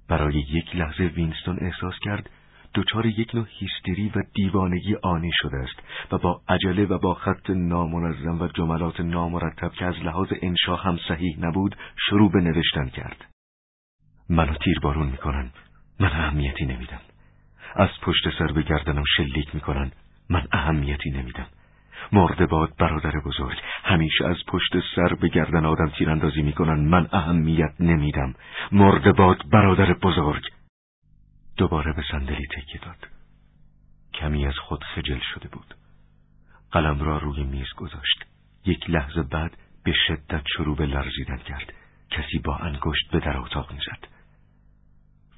برای 0.09 0.34
یک 0.34 0.76
لحظه 0.76 1.04
وینستون 1.04 1.59
احساس 1.61 1.94
کرد 2.02 2.30
دچار 2.74 3.07
یک 3.07 3.34
نوع 3.34 3.46
هیستری 3.48 4.09
و 4.09 4.22
دیوانگی 4.34 4.96
آنی 5.02 5.30
شده 5.34 5.57
است 5.57 6.12
و 6.12 6.18
با 6.18 6.40
عجله 6.48 6.84
و 6.84 6.98
با 6.98 7.14
خط 7.14 7.50
نامنظم 7.50 8.40
و 8.40 8.48
جملات 8.48 9.00
نامرتب 9.00 9.72
که 9.72 9.84
از 9.84 9.94
لحاظ 9.94 10.28
انشا 10.42 10.76
هم 10.76 10.98
صحیح 11.09 11.36
نبود 11.40 11.76
شروع 12.09 12.32
به 12.32 12.40
نوشتن 12.40 12.88
کرد. 12.88 13.24
منو 14.30 14.54
تیربارون 14.54 15.07
می‌کنن. 15.07 15.50
من 16.00 16.12
اهمیتی 16.12 16.66
نمیدم. 16.66 17.00
از 17.76 17.88
پشت 18.02 18.38
سر 18.38 18.46
به 18.46 18.62
گردنم 18.62 19.04
شلیک 19.16 19.54
می‌کنن. 19.54 19.92
من 20.30 20.46
اهمیتی 20.52 21.11
نمیدم. 21.11 21.46
مرده 22.12 22.47
باد 22.47 22.76
برادر 22.78 23.20
بزرگ. 23.24 23.57
همیشه 23.84 24.26
از 24.26 24.36
پشت 24.49 24.72
سر 24.97 25.14
به 25.14 25.28
گردن 25.28 25.66
آدم 25.66 25.88
تیراندازی 25.88 26.42
می‌کنن. 26.42 26.88
من 26.88 27.09
اهمیت 27.12 27.74
نمیدم. 27.80 28.34
مرده 28.72 29.12
باد 29.12 29.51
برادر 29.51 29.92
بزرگ. 29.92 30.44
دوباره 31.57 31.92
به 31.92 32.03
صندلی 32.11 32.47
تکیه 32.47 32.80
داد. 32.80 33.09
کمی 34.14 34.47
از 34.47 34.59
خود 34.59 34.84
خجل 34.84 35.18
شده 35.34 35.49
بود. 35.49 35.74
قلم 36.72 37.01
را 37.01 37.18
روی 37.18 37.44
میز 37.44 37.72
گذاشت. 37.76 38.24
یک 38.64 38.90
لحظه 38.90 39.22
بعد 39.22 39.57
به 39.84 39.92
شدت 40.07 40.42
شروع 40.57 40.76
به 40.76 40.86
لرزیدن 40.86 41.36
کرد. 41.36 41.72
کسی 42.11 42.38
با 42.38 42.57
انگشت 42.57 43.11
به 43.12 43.20
در 43.20 43.36
اتاق 43.36 43.72
می‌زد. 43.72 44.09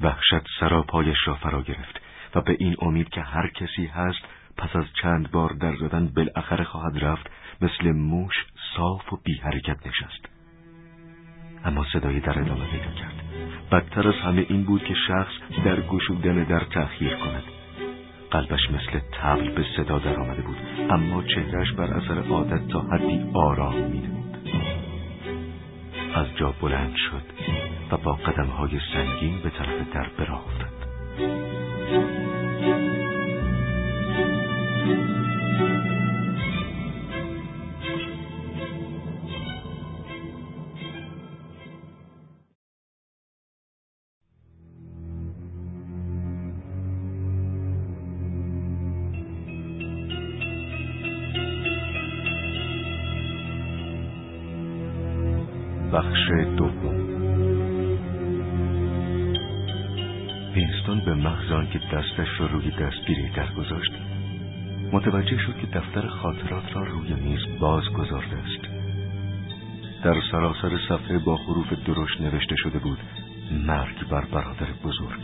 وحشت 0.00 0.46
سراپایش 0.60 1.18
را 1.26 1.34
فرا 1.34 1.62
گرفت 1.62 2.00
و 2.34 2.40
به 2.40 2.56
این 2.58 2.76
امید 2.80 3.08
که 3.08 3.20
هر 3.20 3.48
کسی 3.48 3.86
هست 3.86 4.20
پس 4.58 4.76
از 4.76 4.84
چند 5.02 5.30
بار 5.30 5.52
در 5.52 5.76
زدن 5.76 6.08
بالاخره 6.16 6.64
خواهد 6.64 7.04
رفت 7.04 7.30
مثل 7.60 7.92
موش 7.92 8.34
صاف 8.76 9.12
و 9.12 9.16
بی 9.24 9.34
حرکت 9.34 9.86
نشست. 9.86 10.26
اما 11.64 11.86
صدای 11.92 12.20
در 12.20 12.38
ادامه 12.38 12.64
پیدا 12.64 12.92
کرد. 12.92 13.22
بدتر 13.72 14.08
از 14.08 14.14
همه 14.14 14.46
این 14.48 14.64
بود 14.64 14.84
که 14.84 14.94
شخص 15.08 15.32
در 15.64 15.80
گشودن 15.80 16.44
در 16.44 16.60
تأخیر 16.60 17.16
کند. 17.16 17.42
قلبش 18.30 18.70
مثل 18.70 19.00
تبل 19.12 19.50
به 19.50 19.64
صدا 19.76 19.98
در 19.98 20.20
آمده 20.20 20.42
بود 20.42 20.56
اما 20.90 21.22
چهرش 21.22 21.72
بر 21.72 21.94
اثر 21.94 22.28
عادت 22.28 22.68
تا 22.68 22.80
حدی 22.80 23.30
آرام 23.34 23.74
میدمود 23.74 24.18
از 26.14 26.26
جا 26.36 26.54
بلند 26.60 26.96
شد 26.96 27.22
و 27.90 27.96
با 27.96 28.12
قدمهای 28.12 28.80
سنگین 28.94 29.40
به 29.42 29.50
طرف 29.50 29.92
در 29.94 30.08
براه 30.18 30.44
افتاد. 30.46 30.78
دستش 61.92 62.40
را 62.40 62.46
روی 62.46 62.70
دستگیری 62.70 63.28
در 63.28 63.52
گذاشت 63.52 63.92
متوجه 64.92 65.38
شد 65.38 65.58
که 65.60 65.66
دفتر 65.66 66.06
خاطرات 66.06 66.76
را 66.76 66.82
روی 66.82 67.14
میز 67.14 67.58
باز 67.60 67.84
گذارده 67.84 68.36
است. 68.36 68.78
در 70.04 70.20
سراسر 70.30 70.78
صفحه 70.88 71.18
با 71.18 71.36
حروف 71.36 71.72
درشت 71.72 72.20
نوشته 72.20 72.56
شده 72.56 72.78
بود 72.78 72.98
مرگ 73.52 74.08
بر 74.08 74.24
برادر 74.24 74.72
بزرگ. 74.84 75.20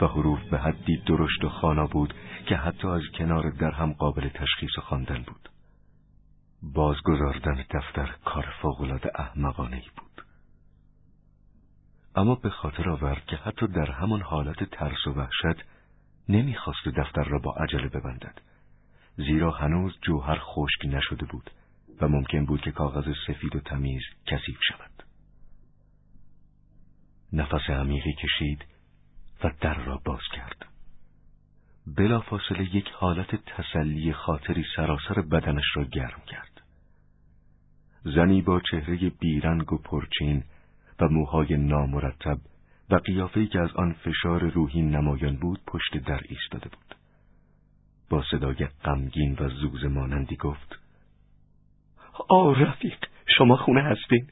و 0.00 0.06
حروف 0.06 0.42
به 0.50 0.58
حدی 0.58 0.96
درشت 1.06 1.44
و 1.44 1.48
خانا 1.48 1.86
بود 1.86 2.14
که 2.46 2.56
حتی 2.56 2.88
از 2.88 3.02
کنار 3.18 3.50
در 3.50 3.70
هم 3.70 3.92
قابل 3.92 4.28
تشخیص 4.28 4.78
خواندن 4.78 5.24
بود. 5.26 5.48
بازگذاردن 6.62 7.64
دفتر 7.70 8.10
کار 8.24 8.46
فوقالعاده 8.62 9.10
احمقانه 9.14 9.76
ای 9.76 9.88
بود. 9.96 10.11
اما 12.14 12.34
به 12.34 12.50
خاطر 12.50 12.90
آورد 12.90 13.26
که 13.26 13.36
حتی 13.36 13.66
در 13.66 13.90
همان 13.90 14.20
حالت 14.20 14.64
ترس 14.64 15.06
و 15.06 15.10
وحشت 15.10 15.64
نمی‌خواست 16.28 16.88
دفتر 16.88 17.24
را 17.24 17.38
با 17.38 17.54
عجله 17.54 17.88
ببندد. 17.88 18.40
زیرا 19.16 19.50
هنوز 19.50 19.98
جوهر 20.02 20.38
خشک 20.40 20.84
نشده 20.84 21.26
بود 21.26 21.50
و 22.00 22.08
ممکن 22.08 22.44
بود 22.46 22.60
که 22.60 22.70
کاغذ 22.70 23.04
سفید 23.26 23.56
و 23.56 23.60
تمیز 23.60 24.02
کثیف 24.26 24.58
شود. 24.68 25.04
نفس 27.32 27.70
عمیقی 27.70 28.12
کشید 28.12 28.64
و 29.44 29.50
در 29.60 29.74
را 29.74 30.00
باز 30.04 30.22
کرد. 30.32 30.66
بلافاصله 31.86 32.76
یک 32.76 32.88
حالت 32.88 33.36
تسلی 33.44 34.12
خاطری 34.12 34.64
سراسر 34.76 35.20
بدنش 35.20 35.64
را 35.74 35.84
گرم 35.84 36.22
کرد. 36.26 36.60
زنی 38.04 38.42
با 38.42 38.60
چهره 38.70 39.10
بیرنگ 39.10 39.72
و 39.72 39.78
پرچین 39.78 40.44
و 41.02 41.08
موهای 41.08 41.56
نامرتب 41.56 42.38
و 42.90 42.94
قیافه‌ای 42.94 43.46
که 43.46 43.60
از 43.60 43.70
آن 43.74 43.92
فشار 43.92 44.48
روحی 44.50 44.82
نمایان 44.82 45.36
بود 45.36 45.60
پشت 45.66 45.96
در 45.96 46.20
ایستاده 46.28 46.68
بود. 46.68 46.96
با 48.10 48.24
صدای 48.30 48.68
غمگین 48.84 49.36
و 49.40 49.48
زوز 49.48 49.84
مانندی 49.84 50.36
گفت 50.36 50.78
آ 52.28 52.52
رفیق 52.52 52.98
شما 53.38 53.56
خونه 53.56 53.82
هستین؟ 53.82 54.26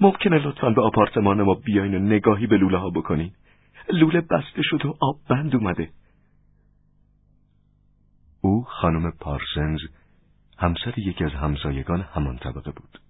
ممکنه 0.00 0.46
لطفا 0.46 0.70
به 0.70 0.82
آپارتمان 0.82 1.42
ما 1.42 1.54
بیاین 1.54 1.94
و 1.94 1.98
نگاهی 1.98 2.46
به 2.46 2.56
لوله 2.56 2.78
ها 2.78 2.90
بکنین؟ 2.90 3.32
لوله 3.92 4.20
بسته 4.20 4.62
شد 4.62 4.86
و 4.86 4.94
آب 5.00 5.16
بند 5.28 5.56
اومده. 5.56 5.90
او 8.40 8.64
خانم 8.64 9.10
پارسنز 9.20 9.80
همسر 10.58 10.98
یکی 10.98 11.24
از 11.24 11.32
همسایگان 11.32 12.00
همان 12.00 12.38
طبقه 12.38 12.70
بود. 12.70 13.00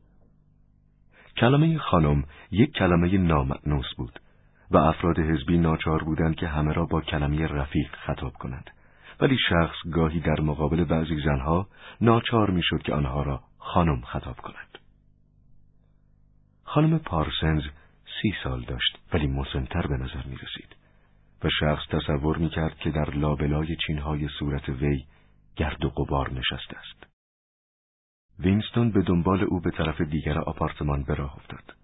کلمه 1.41 1.79
خانم 1.79 2.25
یک 2.51 2.73
کلمه 2.73 3.19
نامعنوس 3.19 3.95
بود 3.97 4.21
و 4.71 4.77
افراد 4.77 5.19
حزبی 5.19 5.59
ناچار 5.59 6.05
بودند 6.05 6.37
که 6.37 6.49
همه 6.49 6.73
را 6.73 6.87
با 6.87 7.01
کلمه 7.01 7.47
رفیق 7.47 7.97
خطاب 7.97 8.33
کنند 8.33 8.71
ولی 9.21 9.37
شخص 9.49 9.77
گاهی 9.93 10.21
در 10.21 10.41
مقابل 10.41 10.85
بعضی 10.85 11.21
زنها 11.25 11.69
ناچار 12.01 12.51
می‌شد 12.51 12.83
که 12.83 12.95
آنها 12.95 13.23
را 13.23 13.41
خانم 13.59 14.01
خطاب 14.01 14.37
کند 14.37 14.79
خانم 16.65 16.99
پارسنز 16.99 17.63
سی 18.23 18.35
سال 18.45 18.63
داشت 18.63 18.99
ولی 19.13 19.27
مسنتر 19.27 19.87
به 19.87 19.97
نظر 19.97 20.23
می 20.27 20.37
رسید 20.37 20.77
و 21.45 21.49
شخص 21.61 21.83
تصور 21.91 22.37
می 22.37 22.49
کرد 22.49 22.79
که 22.79 22.91
در 22.91 23.11
لابلای 23.11 23.77
چینهای 23.87 24.29
صورت 24.39 24.69
وی 24.69 25.05
گرد 25.57 25.85
و 25.85 25.91
غبار 25.91 26.31
نشسته 26.31 26.79
است. 26.79 27.18
وینستون 28.41 28.91
به 28.91 29.03
دنبال 29.03 29.43
او 29.43 29.61
به 29.61 29.71
طرف 29.71 30.01
دیگر 30.01 30.39
آپارتمان 30.39 31.03
به 31.03 31.15
راه 31.15 31.37
افتاد. 31.37 31.75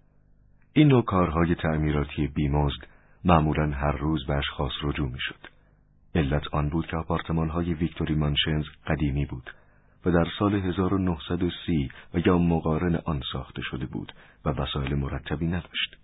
این 0.73 0.87
نوع 0.87 1.03
کارهای 1.03 1.55
تعمیراتی 1.55 2.27
بیمزد 2.27 2.87
معمولا 3.25 3.71
هر 3.71 3.91
روز 3.91 4.25
به 4.25 4.33
اشخاص 4.33 4.71
رجوع 4.83 5.11
می‌شد. 5.11 5.39
علت 6.15 6.47
آن 6.47 6.69
بود 6.69 6.87
که 6.87 6.97
آپارتمانهای 6.97 7.73
ویکتوری 7.73 8.15
مانشنز 8.15 8.65
قدیمی 8.87 9.25
بود 9.25 9.49
و 10.05 10.11
در 10.11 10.27
سال 10.39 10.55
1930 10.55 11.91
و 12.13 12.19
یا 12.25 12.37
مقارن 12.37 12.95
آن 12.95 13.21
ساخته 13.31 13.61
شده 13.61 13.85
بود 13.85 14.13
و 14.45 14.49
وسایل 14.49 14.95
مرتبی 14.95 15.47
نداشت. 15.47 15.97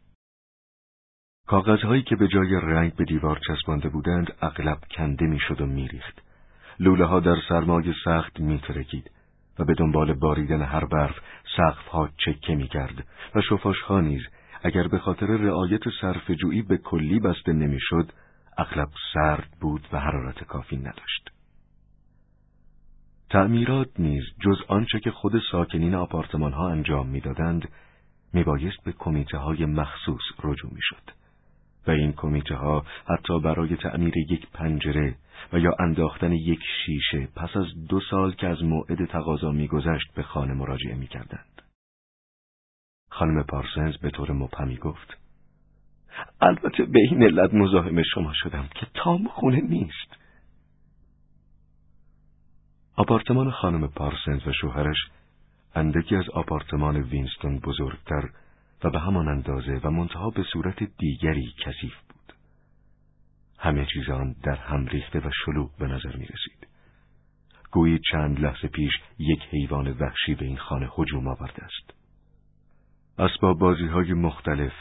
کاغذهایی 1.48 2.04
که 2.04 2.16
به 2.16 2.28
جای 2.28 2.56
رنگ 2.56 2.96
به 2.96 3.06
دیوار 3.06 3.40
چسبانده 3.48 3.90
بودند 3.90 4.34
اغلب 4.42 4.78
کنده 4.92 5.26
می‌شد 5.26 5.62
و 5.62 5.66
میریخت. 5.66 6.22
لوله 6.80 7.06
ها 7.06 7.20
در 7.20 7.38
سرمای 7.50 7.94
سخت 8.06 8.40
میترکید 8.40 9.12
و 9.60 9.66
به 9.66 9.74
دنبال 9.74 10.14
باریدن 10.14 10.62
هر 10.62 10.86
برف 10.86 11.16
سقف 11.58 11.88
ها 11.88 12.10
چکه 12.18 12.56
می‌کرد 12.56 13.08
و 13.36 13.42
شفاش 13.42 13.92
نیز 13.92 14.22
اگر 14.64 14.88
به 14.88 15.00
خاطر 15.00 15.26
رعایت 15.26 15.82
صرف 16.02 16.32
جویی 16.32 16.62
به 16.62 16.78
کلی 16.78 17.20
بسته 17.20 17.54
نمی‌شد 17.54 18.12
اغلب 18.58 18.90
سرد 19.14 19.50
بود 19.62 19.88
و 19.94 20.00
حرارت 20.00 20.44
کافی 20.44 20.78
نداشت. 20.78 21.32
تعمیرات 23.30 23.90
نیز 24.00 24.24
جز 24.46 24.58
آنچه 24.68 25.00
که 25.00 25.12
خود 25.12 25.42
ساکنین 25.52 25.96
آپارتمان 25.96 26.54
ها 26.54 26.70
انجام 26.70 27.08
می‌دادند 27.08 27.70
میبایست 28.34 28.84
به 28.84 28.92
کمیته 28.92 29.38
های 29.38 29.66
مخصوص 29.66 30.22
رجوع 30.44 30.74
می‌شد 30.74 31.12
و 31.88 31.92
این 31.92 32.14
کمیته 32.14 32.56
ها 32.56 32.86
حتی 33.10 33.40
برای 33.40 33.76
تعمیر 33.76 34.18
یک 34.18 34.48
پنجره 34.54 35.16
و 35.54 35.60
یا 35.60 35.76
انداختن 35.80 36.32
یک 36.32 36.60
شیشه 36.86 37.28
پس 37.36 37.58
از 37.58 37.88
دو 37.90 38.00
سال 38.00 38.34
که 38.34 38.48
از 38.48 38.64
موعد 38.64 39.06
تقاضا 39.06 39.52
میگذشت 39.52 40.14
به 40.16 40.24
خانه 40.24 40.54
مراجعه 40.54 40.96
می‌کردند. 40.96 41.62
خانم 43.10 43.44
پارسنز 43.44 43.98
به 43.98 44.10
طور 44.10 44.32
مبهمی 44.32 44.78
گفت 44.78 45.18
البته 46.42 46.86
به 46.86 47.00
این 47.00 47.24
علت 47.24 47.54
مزاحم 47.54 48.04
شما 48.04 48.34
شدم 48.34 48.70
که 48.76 48.88
تام 48.94 49.28
خونه 49.28 49.62
نیست. 49.62 50.18
آپارتمان 52.96 53.52
خانم 53.52 53.88
پارسنز 53.88 54.48
و 54.48 54.54
شوهرش 54.54 54.98
اندکی 55.76 56.16
از 56.16 56.30
آپارتمان 56.30 56.98
وینستون 56.98 57.60
بزرگتر 57.60 58.30
و 58.84 58.90
به 58.90 59.00
همان 59.00 59.28
اندازه 59.28 59.82
و 59.84 59.92
منتها 59.92 60.30
به 60.30 60.44
صورت 60.44 60.84
دیگری 60.98 61.54
کثیف 61.66 61.94
بود. 62.10 62.21
همه 63.62 63.86
چیز 63.86 64.10
آن 64.10 64.36
در 64.44 64.56
هم 64.56 64.86
ریخته 64.86 65.20
و 65.20 65.30
شلوغ 65.46 65.78
به 65.78 65.88
نظر 65.88 66.16
می 66.16 66.26
رسید. 66.26 66.68
گویی 67.72 68.00
چند 68.12 68.40
لحظه 68.40 68.68
پیش 68.68 68.92
یک 69.20 69.40
حیوان 69.52 69.88
وحشی 69.88 70.36
به 70.36 70.46
این 70.46 70.58
خانه 70.58 70.90
هجوم 70.98 71.28
آورده 71.28 71.64
است. 71.64 71.94
اسباب 73.18 73.60
بازی 73.60 73.88
های 73.88 74.14
مختلف، 74.14 74.74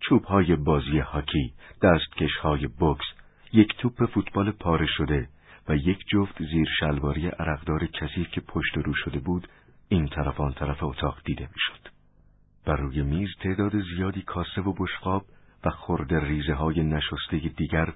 چوب 0.00 0.24
های 0.24 0.56
بازی 0.56 0.98
هاکی، 0.98 1.52
دستکش 1.82 2.36
های 2.42 2.68
بکس، 2.80 3.04
یک 3.52 3.76
توپ 3.78 4.06
فوتبال 4.06 4.50
پاره 4.50 4.86
شده 4.86 5.28
و 5.68 5.76
یک 5.76 5.98
جفت 6.08 6.42
زیر 6.42 6.68
شلواری 6.80 7.28
عرقدار 7.28 7.86
کثیف 7.86 8.28
که 8.28 8.40
پشت 8.40 8.76
رو 8.76 8.94
شده 8.94 9.18
بود 9.18 9.48
این 9.88 10.08
طرف 10.08 10.40
آن 10.40 10.52
طرف 10.52 10.82
اتاق 10.82 11.18
دیده 11.24 11.48
می‌شد. 11.54 11.88
بر 12.64 12.76
روی 12.76 13.02
میز 13.02 13.28
تعداد 13.40 13.72
زیادی 13.96 14.22
کاسه 14.22 14.60
و 14.60 14.72
بشقاب 14.72 15.24
و 15.64 15.70
خورده 15.70 16.20
ریزه 16.20 16.54
های 16.54 16.82
نشسته 16.82 17.38
دیگر 17.56 17.92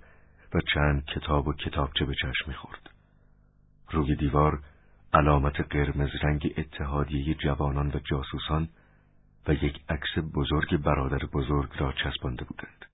و 0.55 0.61
چند 0.75 1.05
کتاب 1.05 1.49
و 1.49 1.53
کتابچه 1.53 2.05
به 2.05 2.15
چشم 2.15 2.45
می‌خورد. 2.49 2.91
روی 3.91 4.17
دیوار 4.17 4.63
علامت 5.13 5.61
قرمز 5.61 6.11
رنگ 6.23 6.55
اتحادیه 6.57 7.35
جوانان 7.35 7.89
و 7.89 7.99
جاسوسان 7.99 8.69
و 9.49 9.53
یک 9.53 9.81
عکس 9.89 10.19
بزرگ 10.35 10.77
برادر 10.77 11.27
بزرگ 11.33 11.71
را 11.79 11.93
چسبانده 11.93 12.45
بودند. 12.45 12.85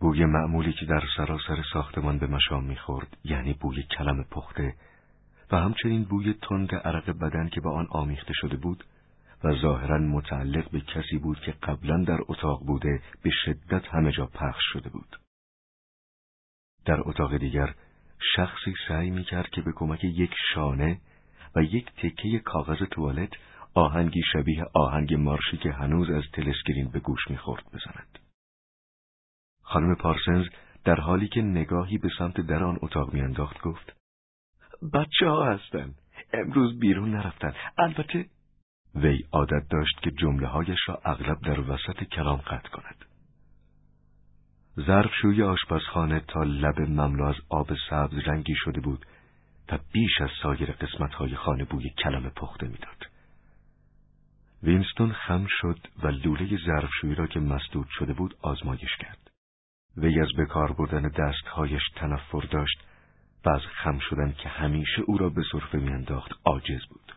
بوی 0.00 0.24
معمولی 0.24 0.72
که 0.72 0.86
در 0.86 1.02
سراسر 1.16 1.62
ساختمان 1.72 2.18
به 2.18 2.26
مشام 2.26 2.64
می‌خورد 2.64 3.16
یعنی 3.24 3.52
بوی 3.52 3.82
کلم 3.82 4.24
پخته 4.24 4.74
و 5.50 5.56
همچنین 5.56 6.04
بوی 6.04 6.34
تند 6.42 6.74
عرق 6.74 7.10
بدن 7.10 7.48
که 7.48 7.60
با 7.60 7.70
آن 7.70 7.86
آمیخته 7.90 8.32
شده 8.34 8.56
بود 8.56 8.84
و 9.44 9.54
ظاهرا 9.54 9.98
متعلق 9.98 10.70
به 10.70 10.80
کسی 10.80 11.18
بود 11.18 11.40
که 11.40 11.52
قبلا 11.52 12.04
در 12.04 12.18
اتاق 12.28 12.66
بوده 12.66 13.02
به 13.22 13.30
شدت 13.44 13.88
همه 13.88 14.12
جا 14.12 14.26
پخش 14.26 14.62
شده 14.72 14.88
بود. 14.88 15.16
در 16.84 17.00
اتاق 17.00 17.36
دیگر 17.36 17.74
شخصی 18.36 18.74
سعی 18.88 19.10
می‌کرد 19.10 19.50
که 19.50 19.60
به 19.60 19.72
کمک 19.72 20.04
یک 20.04 20.34
شانه 20.54 21.00
و 21.56 21.62
یک 21.62 21.92
تکه 21.92 22.38
کاغذ 22.38 22.82
توالت 22.90 23.30
آهنگی 23.74 24.22
شبیه 24.32 24.64
آهنگ 24.74 25.14
مارشی 25.14 25.56
که 25.56 25.72
هنوز 25.72 26.10
از 26.10 26.24
تلسکرین 26.32 26.90
به 26.90 26.98
گوش 27.00 27.30
می‌خورد 27.30 27.64
بزند. 27.64 28.18
خانم 29.62 29.94
پارسنز 29.94 30.46
در 30.84 31.00
حالی 31.00 31.28
که 31.28 31.42
نگاهی 31.42 31.98
به 31.98 32.08
سمت 32.18 32.40
در 32.40 32.64
آن 32.64 32.78
اتاق 32.82 33.14
میانداخت 33.14 33.60
گفت 33.60 33.96
بچه 34.92 35.28
ها 35.28 35.44
هستن 35.44 35.94
امروز 36.32 36.78
بیرون 36.78 37.10
نرفتن 37.10 37.54
البته 37.78 38.26
وی 38.94 39.24
عادت 39.32 39.68
داشت 39.70 40.00
که 40.02 40.10
جمله 40.10 40.46
هایش 40.46 40.78
را 40.88 41.00
اغلب 41.04 41.40
در 41.40 41.60
وسط 41.60 42.04
کلام 42.04 42.36
قطع 42.36 42.68
کند 42.68 43.04
ظرفشوی 44.86 45.42
آشپزخانه 45.42 46.20
تا 46.20 46.42
لب 46.42 46.80
مملو 46.80 47.24
از 47.24 47.34
آب 47.48 47.70
سبز 47.90 48.18
رنگی 48.18 48.54
شده 48.56 48.80
بود 48.80 49.06
و 49.72 49.78
بیش 49.92 50.20
از 50.20 50.30
سایر 50.42 50.72
قسمت 50.72 51.14
های 51.14 51.36
خانه 51.36 51.64
بوی 51.64 51.90
کلم 51.90 52.30
پخته 52.30 52.68
می‌داد. 52.68 53.06
وینستون 54.62 55.12
خم 55.12 55.46
شد 55.48 55.78
و 56.02 56.08
لوله 56.08 56.58
ظرفشویی 56.66 57.14
را 57.14 57.26
که 57.26 57.40
مسدود 57.40 57.86
شده 57.90 58.12
بود 58.12 58.36
آزمایش 58.42 58.96
کرد. 58.98 59.30
وی 59.96 60.20
از 60.20 60.28
بکار 60.38 60.72
بردن 60.72 61.08
دستهایش 61.08 61.82
تنفر 61.96 62.40
داشت 62.50 62.80
و 63.44 63.50
از 63.50 63.60
خم 63.60 63.98
شدن 63.98 64.32
که 64.32 64.48
همیشه 64.48 65.02
او 65.06 65.18
را 65.18 65.28
به 65.28 65.42
صرفه 65.52 65.78
میانداخت 65.78 66.32
عاجز 66.44 66.86
بود. 66.90 67.14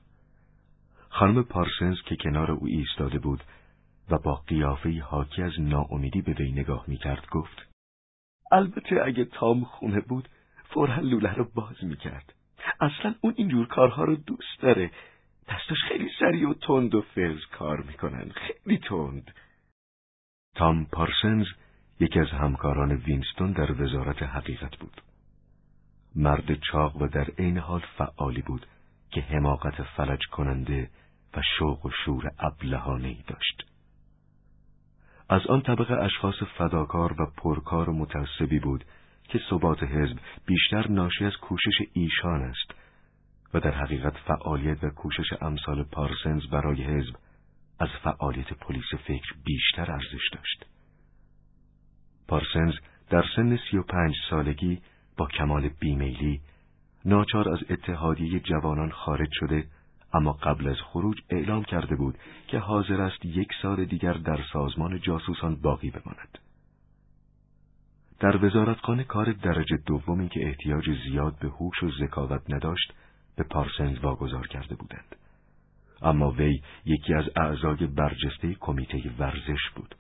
خانم 1.10 1.44
پارسنز 1.44 2.02
که 2.06 2.16
کنار 2.16 2.52
او 2.52 2.68
ایستاده 2.68 3.20
بود 3.20 3.44
و 4.10 4.18
با 4.18 4.36
قیافه 4.36 5.00
حاکی 5.00 5.44
از 5.44 5.52
ناامیدی 5.60 6.22
به 6.22 6.34
وی 6.34 6.52
نگاه 6.52 6.84
می‌کرد 6.88 7.28
گفت 7.32 7.70
البته 8.52 9.02
اگه 9.06 9.26
تام 9.26 9.64
خونه 9.64 10.00
بود 10.00 10.30
فورا 10.70 11.00
لوله 11.00 11.34
رو 11.34 11.48
باز 11.56 11.84
می‌کرد. 11.84 12.34
اصلا 12.80 13.16
اون 13.22 13.34
اینجور 13.38 13.68
کارها 13.68 14.04
رو 14.04 14.16
دوست 14.16 14.62
داره. 14.62 14.92
دستش 15.50 15.78
خیلی 15.88 16.10
سریع 16.20 16.50
و 16.50 16.54
تند 16.54 16.96
و 16.96 17.02
فز 17.02 17.46
کار 17.52 17.82
می‌کنن. 17.82 18.30
خیلی 18.30 18.78
تند. 18.78 19.32
تام 20.56 20.86
پارسنز 20.86 21.46
یکی 22.00 22.20
از 22.20 22.28
همکاران 22.28 22.92
وینستون 22.92 23.52
در 23.52 23.82
وزارت 23.82 24.24
حقیقت 24.24 24.78
بود. 24.78 25.02
مرد 26.16 26.60
چاق 26.60 27.02
و 27.02 27.08
در 27.08 27.28
عین 27.38 27.58
حال 27.58 27.82
فعالی 27.98 28.42
بود 28.42 28.66
که 29.12 29.22
حماقت 29.22 29.84
فلج 29.84 30.26
کننده 30.32 30.90
و 31.34 31.42
شوق 31.58 31.86
و 31.86 31.90
شور 32.06 32.32
ابلهانه 32.40 33.18
داشت. 33.28 33.73
از 35.34 35.48
آن 35.48 35.62
طبقه 35.62 35.94
اشخاص 35.94 36.36
فداکار 36.58 37.22
و 37.22 37.32
پرکار 37.38 37.90
و 37.90 37.94
متعصبی 37.94 38.60
بود 38.60 38.86
که 39.24 39.40
ثبات 39.50 39.84
حزب 39.84 40.18
بیشتر 40.46 40.88
ناشی 40.88 41.26
از 41.26 41.38
کوشش 41.38 41.74
ایشان 41.94 42.42
است 42.42 42.72
و 43.54 43.60
در 43.60 43.72
حقیقت 43.72 44.18
فعالیت 44.18 44.84
و 44.84 44.90
کوشش 44.90 45.34
امثال 45.42 45.84
پارسنز 45.84 46.48
برای 46.52 46.84
حزب 46.84 47.16
از 47.80 47.90
فعالیت 48.04 48.54
پلیس 48.54 48.94
فکر 49.08 49.34
بیشتر 49.46 49.92
ارزش 49.92 50.30
داشت. 50.34 50.66
پارسنز 52.28 52.74
در 53.10 53.26
سن 53.36 53.60
سی 53.70 53.78
و 53.78 53.84
پنج 53.84 54.16
سالگی 54.30 54.82
با 55.18 55.28
کمال 55.28 55.70
بیمیلی 55.80 56.42
ناچار 57.06 57.50
از 57.50 57.60
اتحادیه 57.70 58.40
جوانان 58.40 58.92
خارج 58.92 59.30
شده 59.32 59.66
اما 60.14 60.32
قبل 60.32 60.68
از 60.68 60.78
خروج 60.84 61.22
اعلام 61.30 61.64
کرده 61.64 61.96
بود 61.96 62.18
که 62.48 62.60
حاضر 62.60 63.02
است 63.02 63.26
یک 63.26 63.50
سال 63.62 63.86
دیگر 63.86 64.14
در 64.14 64.40
سازمان 64.54 65.00
جاسوسان 65.00 65.56
باقی 65.56 65.90
بماند. 65.92 66.40
در 68.20 68.46
وزارتخانه 68.46 69.04
کار 69.04 69.32
درجه 69.32 69.78
دومی 69.86 70.30
که 70.30 70.48
احتیاج 70.48 70.90
زیاد 71.08 71.40
به 71.40 71.48
هوش 71.48 71.84
و 71.84 71.92
ذکاوت 72.00 72.42
نداشت 72.50 72.94
به 73.36 73.44
پارسنز 73.44 73.98
واگذار 74.00 74.48
کرده 74.48 74.76
بودند. 74.76 75.16
اما 76.02 76.32
وی 76.32 76.62
یکی 76.86 77.14
از 77.14 77.26
اعضای 77.36 77.88
برجسته 77.88 78.54
کمیته 78.60 79.12
ورزش 79.20 79.70
بود 79.76 79.96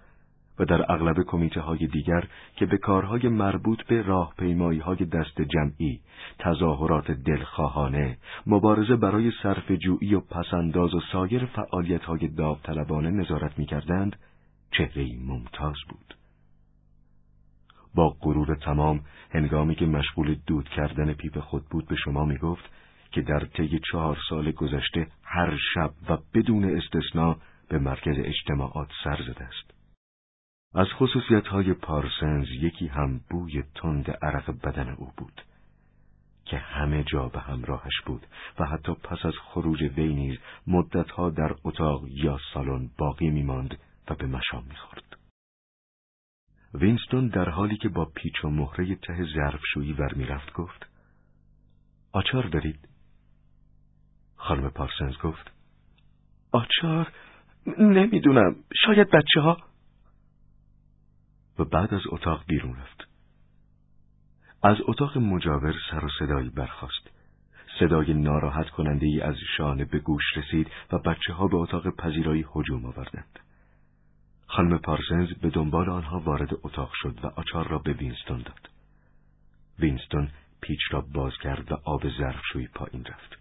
و 0.59 0.65
در 0.65 0.91
اغلب 0.91 1.23
کمیته 1.23 1.61
های 1.61 1.87
دیگر 1.87 2.27
که 2.55 2.65
به 2.65 2.77
کارهای 2.77 3.29
مربوط 3.29 3.83
به 3.83 4.01
راهپیمایی 4.01 4.79
های 4.79 5.05
دست 5.05 5.41
جمعی، 5.41 5.99
تظاهرات 6.39 7.11
دلخواهانه، 7.11 8.17
مبارزه 8.47 8.95
برای 8.95 9.31
صرف 9.43 9.71
جویی 9.71 10.15
و 10.15 10.19
پسنداز 10.19 10.93
و 10.93 10.99
سایر 11.11 11.45
فعالیت 11.45 12.03
های 12.03 12.27
داوطلبانه 12.27 13.09
نظارت 13.09 13.59
می 13.59 13.65
کردند، 13.65 14.15
چهره 14.71 15.07
ممتاز 15.27 15.75
بود. 15.89 16.15
با 17.95 18.09
غرور 18.21 18.55
تمام 18.55 19.01
هنگامی 19.31 19.75
که 19.75 19.85
مشغول 19.85 20.35
دود 20.47 20.69
کردن 20.69 21.13
پیپ 21.13 21.39
خود 21.39 21.65
بود 21.71 21.87
به 21.87 21.95
شما 21.95 22.25
می 22.25 22.37
گفت 22.37 22.63
که 23.11 23.21
در 23.21 23.39
طی 23.39 23.79
چهار 23.91 24.17
سال 24.29 24.51
گذشته 24.51 25.07
هر 25.23 25.57
شب 25.73 25.91
و 26.09 26.17
بدون 26.33 26.77
استثنا 26.77 27.37
به 27.69 27.79
مرکز 27.79 28.15
اجتماعات 28.17 28.89
سر 29.03 29.19
زده 29.27 29.43
است. 29.43 29.82
از 30.75 30.87
خصوصیت 30.87 31.47
های 31.47 31.73
پارسنز 31.73 32.47
یکی 32.49 32.87
هم 32.87 33.21
بوی 33.29 33.63
تند 33.75 34.11
عرق 34.11 34.51
بدن 34.63 34.89
او 34.89 35.11
بود 35.17 35.41
که 36.45 36.57
همه 36.57 37.03
جا 37.03 37.29
به 37.29 37.39
همراهش 37.39 38.01
بود 38.05 38.25
و 38.59 38.65
حتی 38.65 38.93
پس 38.93 39.25
از 39.25 39.33
خروج 39.43 39.83
وی 39.83 40.13
نیز 40.13 40.37
مدتها 40.67 41.29
در 41.29 41.55
اتاق 41.63 42.03
یا 42.07 42.37
سالن 42.53 42.89
باقی 42.97 43.29
میماند 43.29 43.77
و 44.09 44.15
به 44.15 44.27
مشام 44.27 44.63
می‌خورد. 44.69 45.17
وینستون 46.73 47.27
در 47.27 47.49
حالی 47.49 47.77
که 47.77 47.89
با 47.89 48.05
پیچ 48.05 48.45
و 48.45 48.49
مهره 48.49 48.95
ته 48.95 49.25
ظرفشویی 49.35 49.93
ور 49.93 50.13
می‌رفت 50.13 50.53
گفت 50.53 50.89
آچار 52.11 52.47
دارید؟ 52.47 52.89
خانم 54.35 54.69
پارسنز 54.69 55.17
گفت 55.17 55.51
آچار 56.51 57.11
نمی‌دونم 57.79 58.55
شاید 58.85 59.09
بچه 59.09 59.41
ها 59.41 59.57
و 61.59 61.65
بعد 61.65 61.93
از 61.93 62.01
اتاق 62.09 62.43
بیرون 62.47 62.75
رفت. 62.75 63.07
از 64.63 64.77
اتاق 64.87 65.17
مجاور 65.17 65.75
سر 65.91 66.05
و 66.05 66.09
صدایی 66.19 66.49
برخاست. 66.49 67.09
صدای 67.79 68.13
ناراحت 68.13 68.69
کننده 68.69 69.05
ای 69.05 69.21
از 69.21 69.35
شانه 69.57 69.85
به 69.85 69.99
گوش 69.99 70.23
رسید 70.35 70.67
و 70.91 70.97
بچه 70.97 71.33
ها 71.33 71.47
به 71.47 71.57
اتاق 71.57 71.95
پذیرایی 71.95 72.45
هجوم 72.55 72.85
آوردند. 72.85 73.39
خانم 74.47 74.77
پارسنز 74.77 75.33
به 75.33 75.49
دنبال 75.49 75.89
آنها 75.89 76.19
وارد 76.19 76.49
اتاق 76.63 76.91
شد 76.93 77.19
و 77.23 77.27
آچار 77.27 77.67
را 77.67 77.79
به 77.79 77.93
وینستون 77.93 78.37
داد. 78.37 78.69
وینستون 79.79 80.29
پیچ 80.61 80.79
را 80.91 81.01
باز 81.01 81.33
کرد 81.43 81.71
و 81.71 81.75
آب 81.85 82.09
ظرفشویی 82.17 82.67
پایین 82.67 83.05
رفت. 83.05 83.37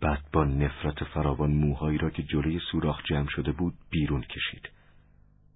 بعد 0.00 0.24
با 0.32 0.44
نفرت 0.44 1.04
فراوان 1.04 1.50
موهایی 1.50 1.98
را 1.98 2.10
که 2.10 2.22
جلوی 2.22 2.60
سوراخ 2.72 3.02
جمع 3.04 3.28
شده 3.28 3.52
بود 3.52 3.74
بیرون 3.90 4.22
کشید. 4.22 4.68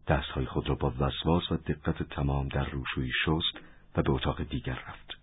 دستهای 0.08 0.46
خود 0.46 0.68
را 0.68 0.74
با 0.74 0.94
وسواس 0.98 1.52
و 1.52 1.56
دقت 1.56 2.02
تمام 2.02 2.48
در 2.48 2.64
روشویی 2.64 3.12
شست 3.24 3.64
و 3.96 4.02
به 4.02 4.10
اتاق 4.10 4.42
دیگر 4.42 4.78
رفت. 4.88 5.18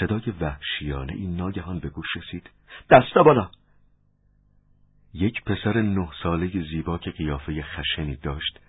صدای 0.00 0.34
وحشیانه 0.40 1.12
این 1.12 1.36
ناگهان 1.36 1.78
به 1.78 1.88
گوش 1.88 2.06
رسید. 2.16 2.50
دستا 2.90 3.22
بالا 3.22 3.50
یک 5.14 5.44
پسر 5.44 5.82
نه 5.82 6.08
ساله 6.22 6.62
زیبا 6.70 6.98
که 6.98 7.10
قیافه 7.10 7.62
خشنی 7.62 8.16
داشت 8.16 8.60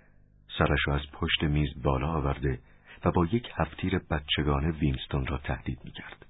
سرش 0.58 0.80
را 0.88 0.96
از 0.96 1.12
پشت 1.14 1.44
میز 1.44 1.70
بالا 1.84 2.08
آورده 2.08 2.60
و 3.06 3.12
با 3.12 3.26
یک 3.26 3.50
هفتیر 3.56 4.00
بچگانه 4.00 4.72
وینستون 4.72 5.28
را 5.28 5.38
تهدید 5.38 5.80
می‌کرد. 5.84 6.26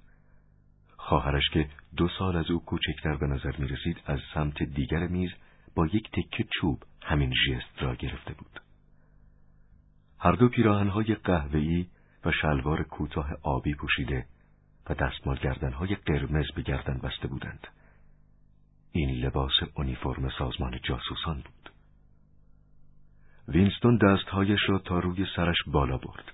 خواهرش 0.97 1.49
که 1.49 1.70
دو 1.97 2.07
سال 2.20 2.36
از 2.36 2.51
او 2.51 2.66
کوچکتر 2.66 3.16
به 3.16 3.28
نظر 3.28 3.57
می 3.57 3.68
رسید 3.68 4.01
از 4.05 4.20
سمت 4.34 4.63
دیگر 4.63 5.07
میز 5.07 5.32
با 5.76 5.88
یک 5.88 6.11
تکه 6.11 6.45
چوب 6.61 6.84
همین 7.06 7.34
ژست 7.45 7.84
را 7.84 7.95
گرفته 7.95 8.34
بود. 8.34 8.62
هر 10.20 10.32
دو 10.32 10.49
پیراهنهای 10.49 11.16
قهوه‌ای 11.16 11.88
و 12.26 12.32
شلوار 12.32 12.84
کوتاه 12.84 13.34
آبی 13.43 13.76
پوشیده 13.76 14.26
و 14.89 14.93
دستمال 14.93 15.38
گردنهای 15.38 15.95
قرمز 15.95 16.45
به 16.56 16.62
گردن 16.62 16.97
بسته 16.97 17.28
بودند. 17.28 17.68
این 18.91 19.10
لباس 19.10 19.53
اونیفرم 19.76 20.30
سازمان 20.30 20.80
جاسوسان 20.84 21.36
بود. 21.36 21.70
وینستون 23.47 23.97
دستهایش 23.97 24.60
را 24.68 24.80
تا 24.80 24.99
روی 24.99 25.26
سرش 25.36 25.58
بالا 25.68 25.97
برد 25.97 26.32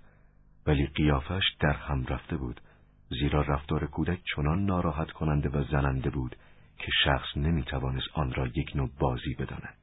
ولی 0.67 0.85
قیافش 0.85 1.43
در 1.59 1.73
هم 1.73 2.05
رفته 2.05 2.37
بود 2.37 2.61
زیرا 3.09 3.41
رفتار 3.41 3.87
کودک 3.87 4.19
چنان 4.35 4.65
ناراحت 4.65 5.11
کننده 5.11 5.49
و 5.49 5.63
زننده 5.63 6.09
بود 6.09 6.35
که 6.77 6.91
شخص 7.03 7.37
نمی‌توانست 7.37 8.07
آن 8.13 8.33
را 8.33 8.47
یک 8.47 8.75
نوع 8.75 8.89
بازی 8.99 9.33
بداند. 9.33 9.80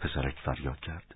پسرک 0.00 0.34
فریاد 0.34 0.80
کرد. 0.80 1.14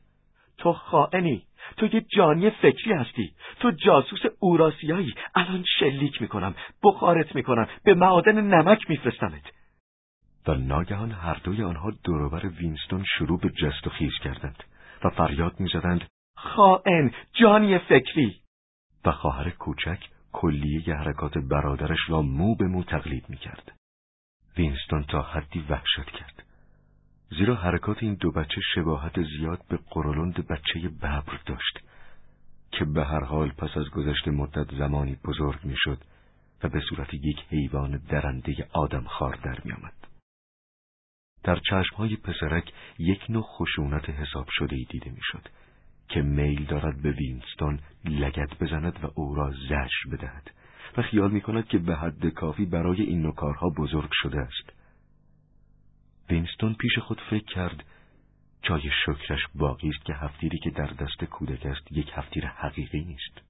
تو 0.59 0.73
خائنی 0.73 1.47
تو 1.77 1.87
یه 1.87 2.07
جانی 2.17 2.51
فکری 2.51 2.93
هستی. 2.93 3.35
تو 3.61 3.71
جاسوس 3.71 4.21
اوراسیایی. 4.39 5.15
الان 5.35 5.65
شلیک 5.79 6.23
می‌کنم 6.23 6.55
بخارت 6.83 7.35
می‌کنم 7.35 7.69
به 7.85 7.95
معادن 7.95 8.41
نمک 8.41 8.91
میفرستمت. 8.91 9.43
و 10.47 10.55
ناگهان 10.55 11.11
هر 11.11 11.41
دوی 11.45 11.63
آنها 11.63 11.91
دوروبر 12.05 12.47
وینستون 12.47 13.05
شروع 13.19 13.41
به 13.41 13.51
جست 13.51 13.87
و 13.87 13.91
خیز 13.91 14.13
کردند 14.25 14.65
و 15.05 15.11
فریاد 15.11 15.61
می‌زدند 15.61 16.09
خائن 16.37 17.11
جانی 17.33 17.79
فکری. 17.79 18.37
و 19.05 19.13
خواهر 19.13 19.51
کوچک 19.51 20.09
کلیه 20.33 20.95
حرکات 20.95 21.39
برادرش 21.39 21.99
را 22.09 22.23
مو 22.23 22.55
به 22.55 22.65
مو 22.65 22.85
تقلید 22.85 23.25
می‌کرد. 23.29 23.73
وینستون 24.57 25.05
تا 25.05 25.23
حدی 25.23 25.67
وحشت 25.71 26.11
کرد. 26.11 26.44
زیرا 27.31 27.55
حرکات 27.55 28.03
این 28.03 28.15
دو 28.15 28.31
بچه 28.31 28.61
شباهت 28.75 29.23
زیاد 29.23 29.61
به 29.69 29.79
قرولند 29.91 30.47
بچه 30.47 30.89
ببر 30.89 31.41
داشت 31.47 31.79
که 32.73 32.85
به 32.85 33.05
هر 33.05 33.25
حال 33.25 33.49
پس 33.51 33.77
از 33.77 33.91
گذشت 33.91 34.29
مدت 34.29 34.75
زمانی 34.75 35.17
بزرگ 35.25 35.65
می‌شد 35.65 35.99
و 36.63 36.69
به 36.69 36.81
صورت 36.81 37.15
یک 37.15 37.39
حیوان 37.49 37.97
درنده 38.09 38.69
آدم 38.73 39.05
خار 39.05 39.37
در 39.45 39.59
می 39.65 39.73
آمد. 39.73 39.95
در 41.45 41.61
چشمهای 41.71 42.17
پسرک 42.17 42.73
یک 42.99 43.21
نوع 43.29 43.43
خشونت 43.43 44.11
حساب 44.11 44.47
شده 44.51 44.77
ای 44.77 44.87
دیده 44.91 45.11
می‌شد 45.11 45.49
که 46.09 46.23
میل 46.23 46.65
دارد 46.65 47.03
به 47.03 47.11
وینستون 47.11 47.81
لگت 48.05 48.59
بزند 48.59 49.05
و 49.05 49.11
او 49.15 49.35
را 49.35 49.51
زجر 49.51 50.11
بدهد 50.13 50.51
و 50.97 51.03
خیال 51.03 51.31
می 51.31 51.41
کند 51.41 51.69
که 51.69 51.79
به 51.79 51.97
حد 51.97 52.29
کافی 52.29 52.67
برای 52.67 53.03
این 53.03 53.23
نوع 53.23 53.35
کارها 53.35 53.69
بزرگ 53.79 54.11
شده 54.13 54.41
است. 54.41 54.84
وینستون 56.31 56.75
پیش 56.75 56.99
خود 56.99 57.21
فکر 57.31 57.45
کرد 57.45 57.85
جای 58.63 58.91
شکرش 59.07 59.41
باقی 59.55 59.89
است 59.89 60.05
که 60.05 60.15
هفتیری 60.15 60.59
که 60.59 60.71
در 60.71 60.87
دست 60.87 61.25
کودک 61.25 61.67
است 61.67 61.93
یک 61.93 62.11
هفتیر 62.15 62.47
حقیقی 62.47 63.05
نیست. 63.05 63.41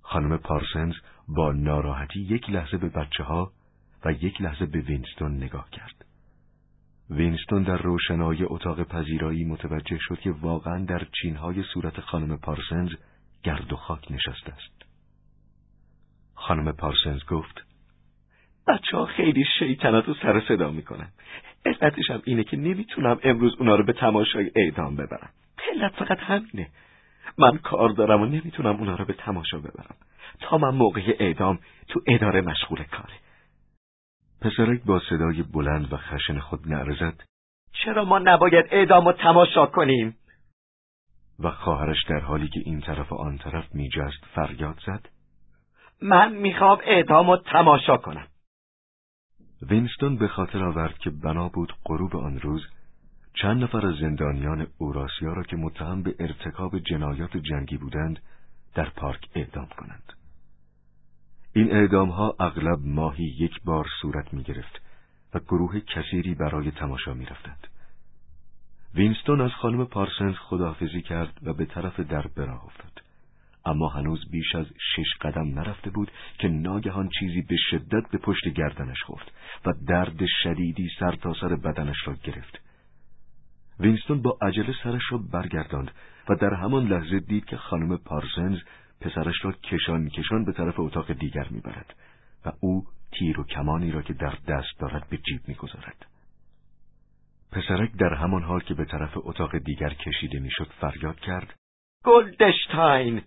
خانم 0.00 0.36
پارسنز 0.36 0.94
با 1.28 1.52
ناراحتی 1.52 2.20
یک 2.20 2.50
لحظه 2.50 2.76
به 2.76 2.88
بچه 2.88 3.24
ها 3.24 3.52
و 4.04 4.12
یک 4.12 4.40
لحظه 4.40 4.66
به 4.66 4.80
وینستون 4.80 5.36
نگاه 5.36 5.70
کرد. 5.70 6.04
وینستون 7.10 7.62
در 7.62 7.76
روشنایی 7.76 8.44
اتاق 8.44 8.82
پذیرایی 8.82 9.44
متوجه 9.44 9.98
شد 10.00 10.18
که 10.20 10.30
واقعا 10.30 10.84
در 10.84 11.06
چینهای 11.22 11.62
صورت 11.74 12.00
خانم 12.00 12.36
پارسنز 12.36 12.90
گرد 13.42 13.72
و 13.72 13.76
خاک 13.76 14.12
نشسته 14.12 14.52
است. 14.52 14.82
خانم 16.34 16.72
پارسنز 16.72 17.24
گفت 17.24 17.71
بچه 18.68 18.96
ها 18.96 19.06
خیلی 19.06 19.44
شیطنت 19.58 20.08
و 20.08 20.14
سر 20.14 20.40
صدا 20.48 20.70
می‌کنن. 20.70 21.08
علتش 21.66 22.10
هم 22.10 22.22
اینه 22.24 22.44
که 22.44 22.56
نمی‌تونم 22.56 23.18
امروز 23.22 23.56
اونا 23.58 23.74
رو 23.74 23.84
به 23.84 23.92
تماشای 23.92 24.50
اعدام 24.56 24.96
ببرم. 24.96 25.30
علت 25.70 25.92
فقط 25.92 26.18
همینه. 26.18 26.68
من 27.38 27.58
کار 27.58 27.88
دارم 27.88 28.22
و 28.22 28.26
نمی‌تونم 28.26 28.76
اونا 28.76 28.94
رو 28.94 29.04
به 29.04 29.12
تماشا 29.12 29.58
ببرم. 29.58 29.96
تا 30.40 30.58
من 30.58 30.74
موقع 30.74 31.16
اعدام 31.18 31.58
تو 31.88 32.00
اداره 32.06 32.40
مشغول 32.40 32.82
کاره. 32.82 33.14
پسرک 34.40 34.82
با 34.84 35.00
صدای 35.00 35.42
بلند 35.42 35.92
و 35.92 35.96
خشن 35.96 36.38
خود 36.38 36.68
نعرزد 36.68 37.14
چرا 37.72 38.04
ما 38.04 38.18
نباید 38.18 38.66
اعدام 38.70 39.06
و 39.06 39.12
تماشا 39.12 39.66
کنیم؟ 39.66 40.16
و 41.38 41.50
خواهرش 41.50 42.04
در 42.04 42.20
حالی 42.20 42.48
که 42.48 42.60
این 42.64 42.80
طرف 42.80 43.12
و 43.12 43.14
آن 43.14 43.38
طرف 43.38 43.74
میجست 43.74 44.24
فریاد 44.34 44.78
زد. 44.86 45.08
من 46.02 46.32
می‌خوام 46.32 46.78
اعدام 46.84 47.28
و 47.28 47.36
تماشا 47.36 47.96
کنم. 47.96 48.26
وینستون 49.70 50.16
به 50.16 50.28
خاطر 50.28 50.64
آورد 50.64 50.98
که 50.98 51.10
بنا 51.10 51.48
بود 51.48 51.72
غروب 51.84 52.16
آن 52.16 52.40
روز 52.40 52.62
چند 53.34 53.62
نفر 53.62 53.86
از 53.86 53.94
زندانیان 54.00 54.66
اوراسیا 54.78 55.32
را 55.32 55.42
که 55.42 55.56
متهم 55.56 56.02
به 56.02 56.14
ارتکاب 56.18 56.78
جنایات 56.78 57.36
جنگی 57.36 57.76
بودند 57.76 58.18
در 58.74 58.88
پارک 58.88 59.28
اعدام 59.34 59.66
کنند. 59.66 60.12
این 61.52 61.72
اعدام 61.72 62.08
ها 62.08 62.36
اغلب 62.40 62.78
ماهی 62.84 63.24
یک 63.24 63.62
بار 63.64 63.86
صورت 64.02 64.34
می 64.34 64.42
گرفت 64.42 64.82
و 65.34 65.38
گروه 65.38 65.80
کثیری 65.80 66.34
برای 66.34 66.70
تماشا 66.70 67.14
می 67.14 67.26
رفتند. 67.26 67.66
وینستون 68.94 69.40
از 69.40 69.50
خانم 69.50 69.84
پارسنز 69.84 70.34
خداحافظی 70.34 71.02
کرد 71.02 71.38
و 71.42 71.54
به 71.54 71.64
طرف 71.64 72.00
در 72.00 72.26
براه 72.36 72.64
افتاد. 72.64 73.01
اما 73.64 73.88
هنوز 73.88 74.30
بیش 74.30 74.54
از 74.54 74.66
شش 74.66 75.16
قدم 75.20 75.58
نرفته 75.58 75.90
بود 75.90 76.10
که 76.38 76.48
ناگهان 76.48 77.08
چیزی 77.20 77.42
به 77.42 77.56
شدت 77.70 78.10
به 78.10 78.18
پشت 78.18 78.48
گردنش 78.48 79.04
خفت 79.04 79.32
و 79.66 79.72
درد 79.86 80.26
شدیدی 80.42 80.88
سر 80.98 81.16
تا 81.16 81.34
سر 81.34 81.56
بدنش 81.56 81.96
را 82.06 82.14
گرفت. 82.24 82.60
وینستون 83.80 84.22
با 84.22 84.38
عجله 84.42 84.74
سرش 84.82 85.02
را 85.10 85.18
برگرداند 85.18 85.90
و 86.28 86.34
در 86.34 86.54
همان 86.54 86.86
لحظه 86.86 87.20
دید 87.20 87.44
که 87.44 87.56
خانم 87.56 87.96
پارسنز 87.96 88.58
پسرش 89.00 89.44
را 89.44 89.52
کشان 89.52 90.08
کشان 90.08 90.44
به 90.44 90.52
طرف 90.52 90.80
اتاق 90.80 91.12
دیگر 91.12 91.48
می‌برد 91.50 91.94
و 92.46 92.52
او 92.60 92.84
تیر 93.12 93.40
و 93.40 93.44
کمانی 93.44 93.90
را 93.90 94.02
که 94.02 94.12
در 94.12 94.38
دست 94.48 94.78
دارد 94.78 95.08
به 95.08 95.16
جیب 95.16 95.40
می‌گذارد. 95.48 96.06
پسرک 97.52 97.92
در 97.92 98.14
همان 98.14 98.42
حال 98.42 98.60
که 98.60 98.74
به 98.74 98.84
طرف 98.84 99.10
اتاق 99.14 99.58
دیگر 99.58 99.94
کشیده 99.94 100.38
می‌شد 100.40 100.70
فریاد 100.80 101.20
کرد 101.20 101.54
گلدشتاین 102.04 103.22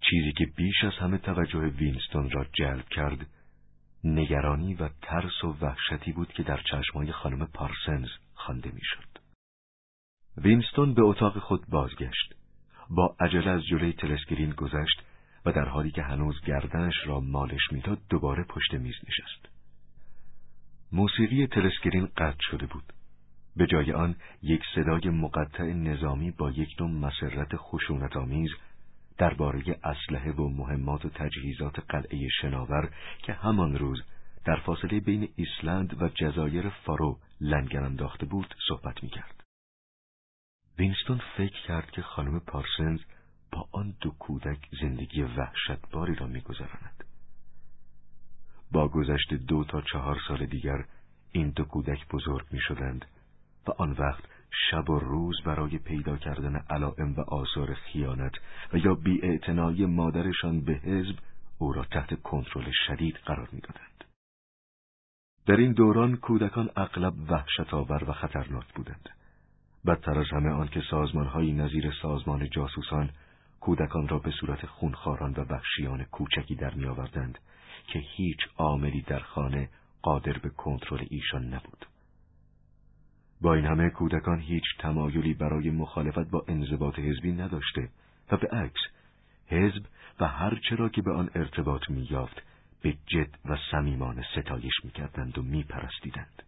چیزی 0.00 0.32
که 0.32 0.46
بیش 0.56 0.84
از 0.84 0.92
همه 0.92 1.18
توجه 1.18 1.58
وینستون 1.58 2.30
را 2.30 2.46
جلب 2.52 2.88
کرد 2.88 3.26
نگرانی 4.04 4.74
و 4.74 4.88
ترس 5.02 5.44
و 5.44 5.56
وحشتی 5.60 6.12
بود 6.12 6.32
که 6.32 6.42
در 6.42 6.60
چشمای 6.70 7.12
خانم 7.12 7.46
پارسنز 7.46 8.08
خوانده 8.34 8.70
می‌شد. 8.70 9.08
وینستون 10.36 10.94
به 10.94 11.02
اتاق 11.02 11.38
خود 11.38 11.66
بازگشت. 11.68 12.34
با 12.90 13.16
عجله 13.20 13.50
از 13.50 13.64
جلوی 13.64 13.92
تلسکرین 13.92 14.50
گذشت 14.50 15.02
و 15.44 15.52
در 15.52 15.68
حالی 15.68 15.90
که 15.90 16.02
هنوز 16.02 16.40
گردنش 16.40 16.94
را 17.06 17.20
مالش 17.20 17.72
می‌داد 17.72 17.98
دوباره 18.10 18.44
پشت 18.44 18.74
میز 18.74 18.94
نشست. 19.08 19.48
موسیقی 20.92 21.46
تلسکرین 21.46 22.08
قطع 22.16 22.40
شده 22.50 22.66
بود. 22.66 22.92
به 23.56 23.66
جای 23.66 23.92
آن 23.92 24.16
یک 24.42 24.62
صدای 24.74 25.10
مقطع 25.10 25.64
نظامی 25.64 26.30
با 26.30 26.50
یک 26.50 26.76
نوع 26.80 26.90
مسرت 26.90 27.56
خشونت 27.56 28.16
آمیز 28.16 28.50
درباره 29.20 29.78
اسلحه 29.84 30.32
و 30.32 30.48
مهمات 30.48 31.04
و 31.04 31.08
تجهیزات 31.08 31.78
قلعه 31.88 32.28
شناور 32.28 32.90
که 33.22 33.32
همان 33.32 33.78
روز 33.78 34.02
در 34.44 34.56
فاصله 34.56 35.00
بین 35.00 35.28
ایسلند 35.36 36.02
و 36.02 36.08
جزایر 36.08 36.68
فارو 36.68 37.18
لنگر 37.40 37.82
انداخته 37.82 38.26
بود 38.26 38.54
صحبت 38.68 39.02
می‌کرد. 39.02 39.44
وینستون 40.78 41.20
فکر 41.36 41.66
کرد 41.66 41.90
که 41.90 42.02
خانم 42.02 42.40
پارسنز 42.40 43.00
با 43.52 43.68
آن 43.72 43.94
دو 44.00 44.10
کودک 44.10 44.68
زندگی 44.80 45.22
وحشتباری 45.22 46.14
را 46.14 46.26
میگذراند. 46.26 47.04
با 48.72 48.88
گذشت 48.88 49.34
دو 49.34 49.64
تا 49.64 49.80
چهار 49.80 50.18
سال 50.28 50.46
دیگر 50.46 50.84
این 51.32 51.50
دو 51.50 51.64
کودک 51.64 52.08
بزرگ 52.08 52.46
می 52.50 52.60
شدند 52.60 53.04
و 53.66 53.70
آن 53.70 53.92
وقت 53.92 54.24
شب 54.50 54.90
و 54.90 54.98
روز 54.98 55.42
برای 55.44 55.78
پیدا 55.78 56.16
کردن 56.16 56.56
علائم 56.56 57.14
و 57.14 57.20
آثار 57.20 57.74
خیانت 57.74 58.32
و 58.72 58.78
یا 58.78 58.94
بیاعتنایی 58.94 59.86
مادرشان 59.86 60.60
به 60.60 60.72
حزب 60.72 61.18
او 61.58 61.72
را 61.72 61.84
تحت 61.84 62.22
کنترل 62.22 62.70
شدید 62.86 63.16
قرار 63.16 63.48
می‌دادند. 63.52 64.04
در 65.46 65.56
این 65.56 65.72
دوران 65.72 66.16
کودکان 66.16 66.70
اغلب 66.76 67.14
وحشت 67.30 67.74
آور 67.74 68.10
و 68.10 68.12
خطرناک 68.12 68.74
بودند. 68.74 69.08
بدتر 69.86 70.18
از 70.18 70.26
همه 70.32 70.50
آنکه 70.50 70.82
سازمانهایی 70.90 71.52
نظیر 71.52 71.92
سازمان 72.02 72.48
جاسوسان 72.50 73.10
کودکان 73.60 74.08
را 74.08 74.18
به 74.18 74.30
صورت 74.30 74.66
خونخواران 74.66 75.32
و 75.32 75.44
وحشیان 75.44 76.04
کوچکی 76.04 76.54
در 76.54 76.74
میآوردند 76.74 77.38
که 77.86 77.98
هیچ 77.98 78.38
عاملی 78.56 79.02
در 79.02 79.18
خانه 79.18 79.68
قادر 80.02 80.38
به 80.38 80.48
کنترل 80.48 81.06
ایشان 81.10 81.44
نبود. 81.44 81.86
با 83.40 83.54
این 83.54 83.64
همه 83.64 83.90
کودکان 83.90 84.40
هیچ 84.40 84.64
تمایلی 84.78 85.34
برای 85.34 85.70
مخالفت 85.70 86.30
با 86.30 86.44
انضباط 86.48 86.98
حزبی 86.98 87.32
نداشته 87.32 87.88
و 88.32 88.36
به 88.36 88.48
عکس 88.48 88.80
حزب 89.46 89.82
و 90.20 90.26
هر 90.26 90.60
چرا 90.68 90.88
که 90.88 91.02
به 91.02 91.12
آن 91.12 91.30
ارتباط 91.34 91.90
میافت 91.90 92.42
به 92.82 92.92
جد 93.06 93.38
و 93.44 93.56
صمیمانه 93.70 94.24
ستایش 94.36 94.74
می‌کردند 94.84 95.38
و 95.38 95.42
میپرستیدند. 95.42 96.42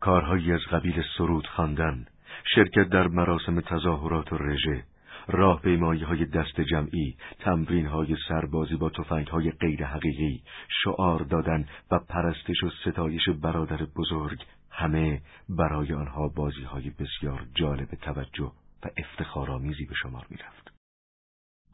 کارهایی 0.00 0.52
از 0.52 0.60
قبیل 0.60 1.02
سرود 1.18 1.46
خواندن، 1.46 2.06
شرکت 2.54 2.88
در 2.88 3.08
مراسم 3.08 3.60
تظاهرات 3.60 4.32
و 4.32 4.38
رژه، 4.38 4.84
راه 5.28 5.60
های 6.06 6.24
دست 6.24 6.60
جمعی، 6.60 7.16
تمرین 7.38 7.86
های 7.86 8.16
سربازی 8.28 8.76
با 8.76 8.90
تفنگ 8.90 9.26
های 9.26 9.50
غیر 9.50 9.84
حقیقی، 9.84 10.42
شعار 10.84 11.22
دادن 11.22 11.68
و 11.90 11.98
پرستش 11.98 12.64
و 12.64 12.70
ستایش 12.70 13.28
برادر 13.28 13.86
بزرگ 13.96 14.38
همه 14.70 15.22
برای 15.48 15.92
آنها 15.92 16.28
بازی 16.28 16.62
های 16.62 16.90
بسیار 16.90 17.46
جالب 17.54 17.88
توجه 17.88 18.52
و 18.84 18.88
افتخارآمیزی 18.96 19.84
به 19.84 19.94
شمار 19.94 20.26
می 20.30 20.36
رفت. 20.36 20.74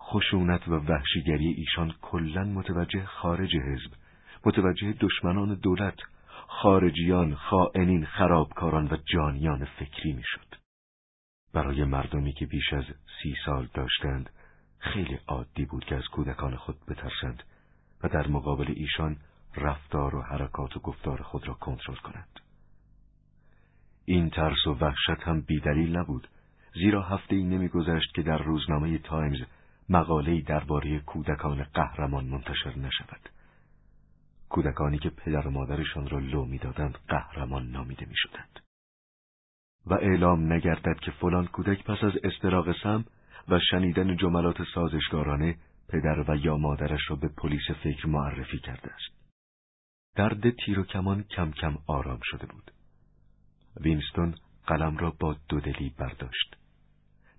خشونت 0.00 0.68
و 0.68 0.72
وحشیگری 0.72 1.48
ایشان 1.48 1.94
کلا 2.02 2.44
متوجه 2.44 3.04
خارج 3.04 3.56
حزب، 3.56 3.92
متوجه 4.46 4.94
دشمنان 5.00 5.54
دولت، 5.54 5.96
خارجیان، 6.48 7.34
خائنین، 7.34 8.06
خرابکاران 8.06 8.86
و 8.86 8.96
جانیان 9.14 9.64
فکری 9.64 10.12
می‌شد. 10.12 10.59
برای 11.52 11.84
مردمی 11.84 12.32
که 12.32 12.46
بیش 12.46 12.72
از 12.72 12.84
سی 13.22 13.34
سال 13.44 13.68
داشتند 13.74 14.30
خیلی 14.78 15.18
عادی 15.26 15.64
بود 15.64 15.84
که 15.84 15.96
از 15.96 16.04
کودکان 16.04 16.56
خود 16.56 16.76
بترسند 16.88 17.42
و 18.02 18.08
در 18.08 18.28
مقابل 18.28 18.72
ایشان 18.76 19.16
رفتار 19.56 20.14
و 20.14 20.22
حرکات 20.22 20.76
و 20.76 20.80
گفتار 20.80 21.22
خود 21.22 21.48
را 21.48 21.54
کنترل 21.54 21.96
کنند. 21.96 22.40
این 24.04 24.30
ترس 24.30 24.66
و 24.66 24.74
وحشت 24.74 25.22
هم 25.22 25.40
بیدلیل 25.40 25.96
نبود 25.96 26.28
زیرا 26.74 27.02
هفته 27.02 27.36
ای 27.36 27.42
نمیگذشت 27.42 28.14
که 28.14 28.22
در 28.22 28.38
روزنامه 28.38 28.98
تایمز 28.98 29.40
مقاله‌ای 29.88 30.42
درباره 30.42 31.00
کودکان 31.00 31.62
قهرمان 31.74 32.24
منتشر 32.24 32.78
نشود. 32.78 33.28
کودکانی 34.48 34.98
که 34.98 35.10
پدر 35.10 35.46
و 35.46 35.50
مادرشان 35.50 36.08
را 36.08 36.18
لو 36.18 36.44
می‌دادند 36.44 36.98
قهرمان 37.08 37.70
نامیده 37.70 38.06
می‌شدند. 38.06 38.60
و 39.86 39.94
اعلام 39.94 40.52
نگردد 40.52 41.00
که 41.00 41.10
فلان 41.10 41.46
کودک 41.46 41.84
پس 41.84 42.04
از 42.04 42.12
استراق 42.24 42.82
سم 42.82 43.04
و 43.48 43.58
شنیدن 43.70 44.16
جملات 44.16 44.56
سازشگارانه 44.74 45.56
پدر 45.88 46.24
و 46.28 46.36
یا 46.36 46.56
مادرش 46.56 47.00
را 47.10 47.16
به 47.16 47.28
پلیس 47.28 47.70
فکر 47.82 48.06
معرفی 48.06 48.58
کرده 48.58 48.92
است. 48.92 49.20
درد 50.16 50.50
تیر 50.50 50.80
و 50.80 50.82
کمان 50.82 51.22
کم 51.22 51.50
کم 51.50 51.78
آرام 51.86 52.20
شده 52.22 52.46
بود. 52.46 52.70
وینستون 53.80 54.34
قلم 54.66 54.96
را 54.96 55.10
با 55.10 55.36
دودلی 55.48 55.94
برداشت. 55.98 56.56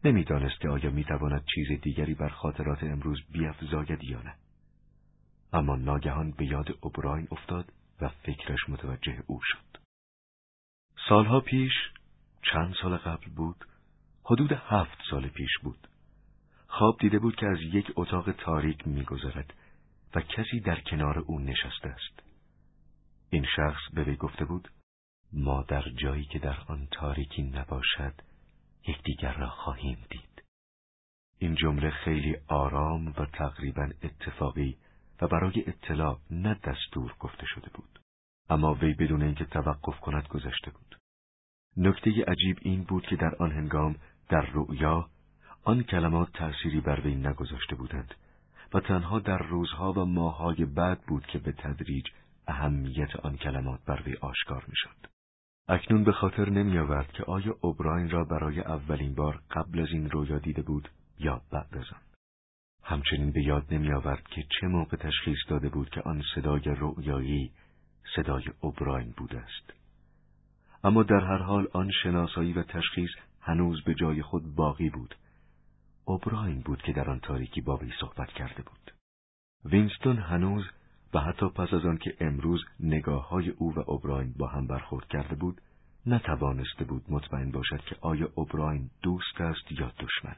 نمی‌دانست 0.03 0.59
که 0.61 0.69
آیا 0.69 0.91
می‌تواند 0.91 1.43
چیز 1.55 1.81
دیگری 1.81 2.13
بر 2.13 2.30
خاطرات 2.30 2.84
امروز 2.84 3.19
بیافزاید 3.31 4.03
یا 4.03 4.22
نه. 4.22 4.35
اما 5.53 5.76
ناگهان 5.76 6.31
به 6.31 6.45
یاد 6.45 6.77
اوبراین 6.81 7.27
افتاد 7.31 7.73
و 8.01 8.09
فکرش 8.09 8.69
متوجه 8.69 9.23
او 9.27 9.39
شد. 9.43 9.77
سالها 11.09 11.39
پیش 11.39 11.73
چند 12.41 12.76
سال 12.81 12.97
قبل 12.97 13.30
بود؟ 13.30 13.65
حدود 14.23 14.51
هفت 14.51 14.97
سال 15.09 15.27
پیش 15.27 15.57
بود. 15.63 15.88
خواب 16.68 16.97
دیده 16.99 17.19
بود 17.19 17.35
که 17.35 17.45
از 17.47 17.57
یک 17.61 17.91
اتاق 17.95 18.31
تاریک 18.31 18.88
میگذرد 18.88 19.53
و 20.15 20.22
کسی 20.22 20.59
در 20.59 20.80
کنار 20.80 21.19
او 21.19 21.39
نشسته 21.39 21.89
است. 21.89 22.23
این 23.30 23.45
شخص 23.55 23.81
به 23.93 24.03
وی 24.03 24.15
گفته 24.15 24.45
بود 24.45 24.68
ما 25.34 25.63
در 25.63 25.81
جایی 25.81 26.26
که 26.26 26.39
در 26.39 26.57
آن 26.68 26.88
تاریکی 26.91 27.41
نباشد 27.41 28.13
یکدیگر 28.88 29.34
را 29.34 29.49
خواهیم 29.49 29.97
دید. 30.09 30.43
این 31.39 31.55
جمله 31.55 31.89
خیلی 31.89 32.38
آرام 32.47 33.07
و 33.07 33.26
تقریبا 33.26 33.89
اتفاقی 34.03 34.77
و 35.22 35.27
برای 35.27 35.63
اطلاع 35.68 36.19
نه 36.31 36.53
دستور 36.53 37.15
گفته 37.19 37.45
شده 37.45 37.69
بود. 37.73 37.99
اما 38.49 38.73
وی 38.73 38.93
بدون 38.93 39.22
اینکه 39.22 39.45
توقف 39.45 39.99
کند 39.99 40.27
گذشته 40.27 40.72
بود. 40.72 41.01
نکته 41.77 42.23
عجیب 42.27 42.57
این 42.61 42.84
بود 42.84 43.03
که 43.03 43.15
در 43.15 43.35
آن 43.35 43.52
هنگام 43.52 43.95
در 44.30 44.41
رؤیا 44.53 45.10
آن 45.64 45.84
کلمات 45.84 46.34
تأثیری 46.34 46.81
بر 46.81 46.99
وی 46.99 47.15
نگذاشته 47.15 47.76
بودند 47.76 48.15
و 48.73 48.80
تنها 48.80 49.19
در 49.19 49.38
روزها 49.38 49.93
و 49.93 50.06
ماههای 50.06 50.65
بعد 50.65 51.02
بود 51.02 51.26
که 51.26 51.39
به 51.39 51.52
تدریج 51.52 52.06
اهمیت 52.48 53.15
آن 53.15 53.38
کلمات 53.38 53.80
بر 53.85 54.02
وی 54.06 54.15
آشکار 54.15 54.65
می‌شد. 54.68 55.07
اکنون 55.68 56.03
به 56.03 56.11
خاطر 56.11 56.49
نمی 56.49 56.77
آورد 56.77 57.11
که 57.11 57.23
آیا 57.23 57.57
اوبراین 57.61 58.10
را 58.10 58.23
برای 58.23 58.60
اولین 58.60 59.15
بار 59.15 59.41
قبل 59.52 59.80
از 59.80 59.88
این 59.91 60.10
رویا 60.10 60.38
دیده 60.38 60.61
بود 60.61 60.89
یا 61.19 61.41
بعد 61.52 61.77
از 61.77 61.85
آن. 61.93 62.02
همچنین 62.84 63.31
به 63.31 63.43
یاد 63.43 63.73
نمی 63.73 63.93
آورد 63.93 64.23
که 64.27 64.45
چه 64.60 64.68
موقع 64.68 64.98
تشخیص 64.98 65.38
داده 65.48 65.69
بود 65.69 65.89
که 65.89 66.02
آن 66.02 66.23
صدای 66.35 66.61
رؤیایی 66.65 67.52
صدای 68.15 68.43
اوبراین 68.61 69.14
بوده 69.18 69.39
است. 69.39 69.80
اما 70.83 71.03
در 71.03 71.19
هر 71.19 71.37
حال 71.37 71.67
آن 71.73 71.91
شناسایی 72.03 72.53
و 72.53 72.63
تشخیص 72.63 73.09
هنوز 73.41 73.83
به 73.83 73.93
جای 73.93 74.21
خود 74.21 74.55
باقی 74.55 74.89
بود. 74.89 75.15
اوبراین 76.05 76.61
بود 76.61 76.81
که 76.81 76.93
در 76.93 77.09
آن 77.09 77.19
تاریکی 77.19 77.61
با 77.61 77.77
وی 77.77 77.91
صحبت 77.99 78.29
کرده 78.29 78.63
بود. 78.63 78.91
وینستون 79.65 80.17
هنوز 80.17 80.63
و 81.13 81.19
حتی 81.19 81.49
پس 81.49 81.73
از 81.73 81.85
آن 81.85 81.97
که 81.97 82.17
امروز 82.19 82.63
نگاه 82.79 83.29
های 83.29 83.49
او 83.49 83.75
و 83.75 83.83
اوبراین 83.87 84.33
با 84.37 84.47
هم 84.47 84.67
برخورد 84.67 85.07
کرده 85.07 85.35
بود، 85.35 85.61
نتوانسته 86.05 86.85
بود 86.85 87.05
مطمئن 87.09 87.51
باشد 87.51 87.81
که 87.85 87.95
آیا 88.01 88.29
اوبراین 88.35 88.89
دوست 89.01 89.41
است 89.41 89.71
یا 89.71 89.91
دشمن. 89.99 90.35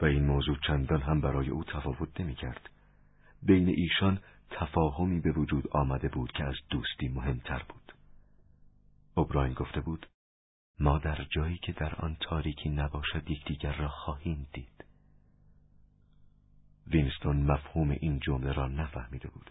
و 0.00 0.04
این 0.04 0.26
موضوع 0.26 0.56
چندان 0.66 1.00
هم 1.00 1.20
برای 1.20 1.48
او 1.48 1.64
تفاوت 1.64 2.20
نمی 2.20 2.34
کرد. 2.34 2.70
بین 3.42 3.68
ایشان 3.68 4.18
تفاهمی 4.50 5.20
به 5.20 5.32
وجود 5.32 5.68
آمده 5.70 6.08
بود 6.08 6.32
که 6.32 6.44
از 6.44 6.54
دوستی 6.70 7.08
مهمتر 7.08 7.62
بود. 7.68 7.81
اوبراین 9.14 9.52
گفته 9.52 9.80
بود 9.80 10.06
ما 10.80 10.98
در 10.98 11.26
جایی 11.30 11.58
که 11.58 11.72
در 11.72 11.94
آن 11.94 12.16
تاریکی 12.20 12.68
نباشد 12.68 13.30
یکدیگر 13.30 13.72
را 13.72 13.88
خواهیم 13.88 14.46
دید. 14.52 14.84
وینستون 16.86 17.36
مفهوم 17.36 17.90
این 17.90 18.18
جمله 18.18 18.52
را 18.52 18.68
نفهمیده 18.68 19.28
بود 19.28 19.50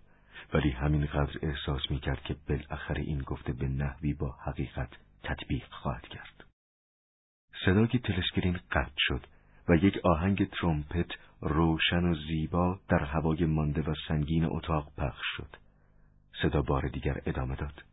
ولی 0.53 0.69
همین 0.69 1.05
قدر 1.05 1.39
احساس 1.41 1.81
می 1.89 1.99
کرد 1.99 2.23
که 2.23 2.35
بالاخره 2.49 3.01
این 3.01 3.21
گفته 3.21 3.53
به 3.53 3.67
نحوی 3.67 4.13
با 4.13 4.31
حقیقت 4.31 4.89
تطبیق 5.23 5.67
خواهد 5.69 6.07
کرد. 6.07 6.43
صدای 7.65 7.87
تلسکرین 7.87 8.59
قطع 8.71 8.97
شد 8.97 9.27
و 9.69 9.75
یک 9.75 9.97
آهنگ 10.03 10.49
ترومپت 10.49 11.11
روشن 11.41 12.03
و 12.03 12.15
زیبا 12.15 12.79
در 12.89 13.03
هوای 13.03 13.45
مانده 13.45 13.81
و 13.81 13.93
سنگین 14.07 14.45
اتاق 14.45 14.91
پخش 14.97 15.25
شد. 15.37 15.55
صدا 16.41 16.61
بار 16.61 16.87
دیگر 16.87 17.21
ادامه 17.25 17.55
داد. 17.55 17.83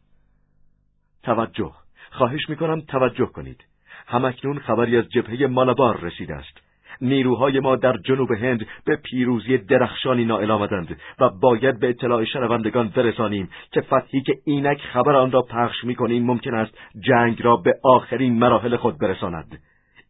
توجه. 1.28 1.72
خواهش 2.10 2.48
می‌کنم 2.48 2.80
توجه 2.80 3.26
کنید. 3.26 3.64
همکنون 4.06 4.59
خبری 4.59 4.96
از 4.96 5.09
جبهه 5.09 5.46
مالابار 5.46 6.00
رسیده 6.00 6.34
است. 6.34 6.59
نیروهای 7.00 7.60
ما 7.60 7.76
در 7.76 7.96
جنوب 7.96 8.32
هند 8.32 8.66
به 8.84 8.96
پیروزی 8.96 9.59
درخشانی 9.59 10.24
نائل 10.24 10.50
آمدند 10.50 11.00
و 11.20 11.28
باید 11.28 11.80
به 11.80 11.88
اطلاع 11.88 12.24
شنوندگان 12.24 12.88
برسانیم 12.88 13.50
که 13.72 13.80
فتحی 13.80 14.22
که 14.22 14.34
اینک 14.44 14.80
خبر 14.92 15.14
آن 15.16 15.30
را 15.30 15.42
پخش 15.42 15.84
می‌کنیم 15.84 16.26
ممکن 16.26 16.55
است 16.55 16.78
جنگ 17.00 17.42
را 17.42 17.56
به 17.56 17.74
آخرین 17.84 18.38
مراحل 18.38 18.76
خود 18.76 18.98
برساند. 18.98 19.60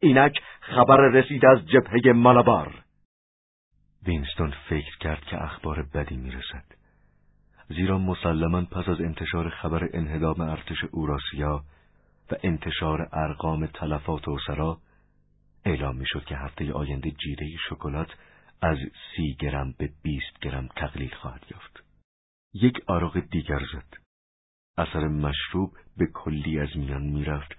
اینک 0.01 0.41
خبر 0.61 0.97
رسید 0.97 1.47
از 1.47 1.67
جبهه 1.69 2.13
مالابار. 2.13 2.75
وینستون 4.07 4.53
فکر 4.69 4.99
کرد 5.01 5.25
که 5.25 5.45
اخبار 5.45 5.87
بدی 5.95 6.17
می‌رسد. 6.17 6.78
زیرا 7.69 7.99
مسلما 7.99 8.65
پس 8.65 8.89
از 8.89 9.01
انتشار 9.01 9.49
خبر 9.49 9.89
انهدام 9.93 10.41
ارتش 10.41 10.85
اوراسیا 10.93 11.65
و 12.31 12.35
انتشار 12.43 13.09
ارقام 13.13 13.67
تلفات 13.67 14.29
و 14.29 14.39
سرا 14.47 14.79
اعلام 15.65 15.97
می‌شد 15.97 16.25
که 16.25 16.37
هفته 16.37 16.73
آینده 16.73 17.11
جیره 17.11 17.47
شکلات 17.71 18.09
از 18.63 18.79
سی 19.17 19.37
گرم 19.41 19.75
به 19.79 19.91
بیست 20.03 20.39
گرم 20.41 20.69
تقلیل 20.77 21.15
خواهد 21.15 21.45
یافت. 21.51 21.85
یک 22.55 22.81
آراغ 22.87 23.21
دیگر 23.31 23.61
زد. 23.73 23.99
اثر 24.79 25.09
مشروب 25.09 25.73
به 25.97 26.07
کلی 26.07 26.61
از 26.61 26.69
میان 26.77 27.03
می‌رفت 27.03 27.57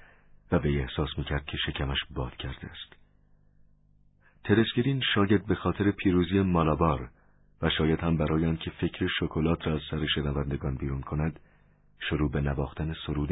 و 0.51 0.59
به 0.59 0.69
احساس 0.81 1.09
می‌کرد 1.17 1.45
که 1.45 1.57
شکمش 1.57 1.99
باد 2.09 2.35
کرده 2.35 2.67
است. 2.67 2.95
ترسکرین 4.43 5.01
شاید 5.15 5.47
به 5.47 5.55
خاطر 5.55 5.91
پیروزی 5.91 6.41
مالابار 6.41 7.09
و 7.61 7.69
شاید 7.69 7.99
هم 7.99 8.17
برای 8.17 8.45
آنکه 8.45 8.71
فکر 8.71 9.07
شکلات 9.19 9.67
را 9.67 9.73
از 9.73 9.81
سر 9.91 10.05
شنوندگان 10.15 10.75
بیرون 10.75 11.01
کند 11.01 11.39
شروع 12.09 12.31
به 12.31 12.41
نواختن 12.41 12.93
سرود 13.07 13.31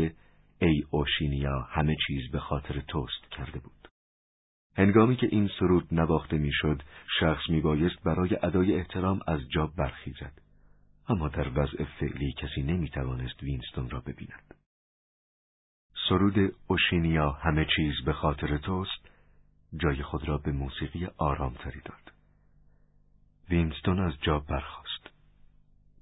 ای 0.61 0.83
اوشینیا 0.89 1.59
همه 1.59 1.95
چیز 2.07 2.31
به 2.31 2.39
خاطر 2.39 2.81
توست 2.87 3.31
کرده 3.31 3.59
بود. 3.59 3.87
هنگامی 4.77 5.15
که 5.15 5.27
این 5.31 5.49
سرود 5.59 5.87
نواخته 5.91 6.37
می‌شد، 6.37 6.81
شخص 7.19 7.49
میبایست 7.49 8.03
برای 8.03 8.37
ادای 8.43 8.75
احترام 8.75 9.19
از 9.27 9.39
جا 9.49 9.67
برخیزد. 9.67 10.41
اما 11.09 11.27
در 11.27 11.49
وضع 11.49 11.83
فعلی 11.83 12.33
کسی 12.33 12.63
نمی‌توانست 12.63 13.43
وینستون 13.43 13.89
را 13.89 13.99
ببیند. 13.99 14.53
سرود 16.09 16.55
اوشینیا 16.67 17.31
همه 17.31 17.65
چیز 17.75 17.93
به 18.05 18.13
خاطر 18.13 18.57
توست 18.57 19.09
جای 19.77 20.03
خود 20.03 20.27
را 20.27 20.37
به 20.37 20.51
موسیقی 20.51 21.07
آرامتری 21.17 21.81
داد. 21.81 22.06
وینستون 23.49 23.99
از 23.99 24.13
جا 24.21 24.39
برخاست. 24.39 25.09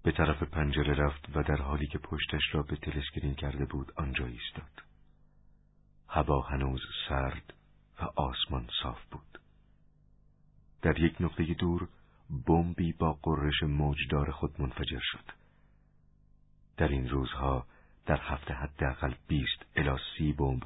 به 0.04 0.12
طرف 0.12 0.44
پنجره 0.44 0.94
رفت 0.94 1.26
و 1.36 1.44
در 1.44 1.62
حالی 1.62 1.88
که 1.88 1.98
پشتش 1.98 2.42
را 2.52 2.64
به 2.64 2.76
تلسکرین 2.76 3.36
کرده 3.36 3.66
بود 3.66 3.92
آنجا 3.96 4.26
ایستاد. 4.26 4.84
هوا 6.08 6.42
هنوز 6.42 6.82
سرد 7.10 7.54
و 8.02 8.04
آسمان 8.16 8.70
صاف 8.84 9.06
بود. 9.12 9.40
در 10.82 11.00
یک 11.00 11.16
نقطه 11.20 11.54
دور 11.54 11.88
بمبی 12.48 12.94
با 12.94 13.14
قررش 13.14 13.64
موجدار 13.64 14.32
خود 14.32 14.62
منفجر 14.62 15.02
شد. 15.02 15.26
در 16.78 16.88
این 16.88 17.10
روزها 17.10 17.66
در 18.06 18.20
هفته 18.22 18.54
حداقل 18.54 19.14
بیست 19.28 19.66
الی 19.76 19.98
سی 20.18 20.34
بمب 20.34 20.64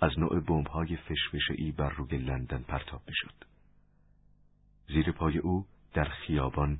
از 0.00 0.18
نوع 0.18 0.40
بمب‌های 0.40 0.96
فشفشهای 0.96 1.72
بر 1.72 1.90
روی 1.90 2.18
لندن 2.18 2.62
پرتاب 2.62 3.02
می‌شد. 3.06 3.44
زیر 4.88 5.12
پای 5.12 5.38
او 5.38 5.66
در 5.92 6.04
خیابان 6.04 6.78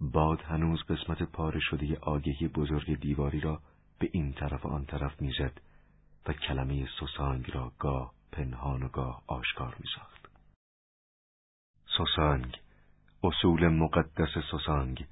باد 0.00 0.40
هنوز 0.40 0.82
قسمت 0.82 1.22
پاره 1.22 1.60
شده 1.60 1.98
آگهی 1.98 2.48
بزرگ 2.48 3.00
دیواری 3.00 3.40
را 3.40 3.60
به 3.98 4.10
این 4.12 4.32
طرف 4.32 4.66
و 4.66 4.68
آن 4.68 4.84
طرف 4.84 5.22
می‌زد 5.22 5.60
و 6.26 6.32
کلمه 6.32 6.88
سوسانگ 7.00 7.50
را 7.54 7.72
گاه 7.78 8.12
پنهان 8.32 8.82
و 8.82 8.88
گاه 8.88 9.22
آشکار 9.26 9.76
میساخت. 9.80 10.28
سوسانگ 11.96 12.56
اصول 13.22 13.68
مقدس 13.68 14.38
سوسانگ 14.50 15.06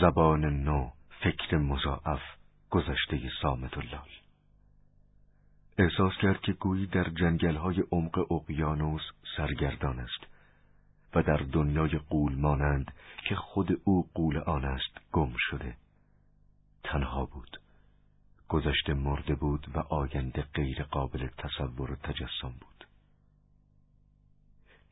زبان 0.00 0.44
نو 0.44 0.90
فکر 1.24 1.56
مضاعف 1.56 2.22
گذشته 2.70 3.30
سامت 3.42 3.78
لال 3.78 4.08
احساس 5.78 6.12
کرد 6.22 6.40
که 6.40 6.52
گویی 6.52 6.86
در 6.86 7.04
جنگلهای 7.04 7.84
عمق 7.92 8.32
اقیانوس 8.32 9.02
سرگردان 9.36 10.00
است 10.00 10.31
و 11.14 11.22
در 11.22 11.36
دنیای 11.36 11.98
قول 12.10 12.34
مانند 12.34 12.92
که 13.28 13.34
خود 13.34 13.80
او 13.84 14.08
قول 14.14 14.38
آن 14.38 14.64
است 14.64 14.98
گم 15.12 15.32
شده. 15.38 15.76
تنها 16.84 17.24
بود. 17.24 17.60
گذشته 18.48 18.94
مرده 18.94 19.34
بود 19.34 19.66
و 19.74 19.78
آینده 19.78 20.42
غیر 20.54 20.82
قابل 20.82 21.28
تصور 21.38 21.92
و 21.92 21.96
تجسم 21.96 22.54
بود. 22.60 22.86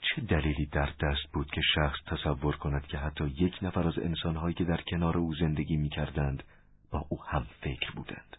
چه 0.00 0.22
دلیلی 0.22 0.66
در 0.66 0.92
دست 1.00 1.32
بود 1.32 1.50
که 1.50 1.60
شخص 1.74 1.98
تصور 2.06 2.56
کند 2.56 2.86
که 2.86 2.98
حتی 2.98 3.24
یک 3.24 3.58
نفر 3.62 3.88
از 3.88 3.98
انسانهایی 3.98 4.54
که 4.54 4.64
در 4.64 4.80
کنار 4.90 5.18
او 5.18 5.34
زندگی 5.34 5.76
می 5.76 5.88
کردند 5.88 6.42
با 6.90 7.06
او 7.08 7.24
هم 7.24 7.46
فکر 7.60 7.90
بودند؟ 7.90 8.36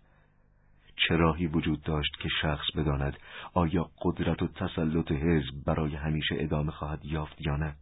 چه 0.95 1.15
راهی 1.15 1.47
وجود 1.47 1.83
داشت 1.83 2.11
که 2.19 2.29
شخص 2.41 2.65
بداند 2.75 3.17
آیا 3.53 3.91
قدرت 4.01 4.41
و 4.41 4.47
تسلط 4.47 5.11
حزب 5.11 5.63
برای 5.65 5.95
همیشه 5.95 6.35
ادامه 6.39 6.71
خواهد 6.71 7.05
یافت 7.05 7.41
یا 7.41 7.55
نه؟ 7.55 7.75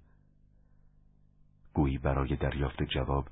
گویی 1.74 1.98
برای 1.98 2.36
دریافت 2.36 2.84
جواب 2.84 3.28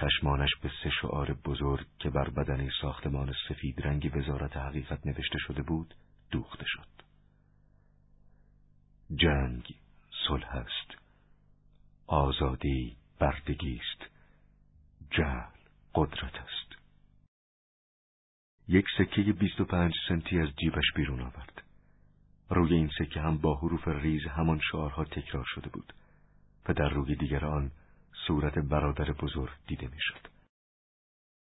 چشمانش 0.00 0.50
به 0.62 0.70
سه 0.82 0.90
شعار 0.90 1.32
بزرگ 1.32 1.86
که 1.98 2.10
بر 2.10 2.30
بدن 2.30 2.68
ساختمان 2.82 3.34
سفید 3.48 3.80
رنگ 3.86 4.10
وزارت 4.14 4.56
حقیقت 4.56 5.06
نوشته 5.06 5.38
شده 5.38 5.62
بود 5.62 5.94
دوخته 6.30 6.64
شد. 6.66 6.88
جنگ 9.14 9.74
صلح 10.28 10.48
است. 10.48 10.98
آزادی 12.06 12.96
بردگی 13.18 13.80
است. 13.80 14.10
جهل 15.10 15.56
قدرت 15.94 16.34
است. 16.34 16.65
یک 18.68 18.86
سکه 18.98 19.22
بیست 19.22 19.60
و 19.60 19.64
پنج 19.64 19.94
سنتی 20.08 20.40
از 20.40 20.48
جیبش 20.56 20.92
بیرون 20.96 21.20
آورد 21.20 21.62
روی 22.50 22.74
این 22.74 22.90
سکه 22.98 23.20
هم 23.20 23.38
با 23.38 23.56
حروف 23.56 23.88
ریز 23.88 24.22
همان 24.26 24.60
شعارها 24.72 25.04
تکرار 25.04 25.44
شده 25.44 25.68
بود 25.68 25.92
و 26.68 26.72
در 26.72 26.88
روی 26.88 27.14
دیگر 27.14 27.44
آن 27.44 27.70
صورت 28.26 28.58
برادر 28.58 29.12
بزرگ 29.12 29.52
دیده 29.66 29.88
می‌شد. 29.88 30.28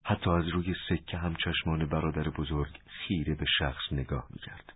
حتی 0.03 0.30
از 0.30 0.47
روی 0.47 0.76
سکه 0.89 1.18
هم 1.18 1.35
چشمان 1.35 1.85
برادر 1.85 2.30
بزرگ 2.30 2.80
خیره 2.85 3.35
به 3.35 3.45
شخص 3.60 3.91
نگاه 3.91 4.27
می‌کرد. 4.30 4.73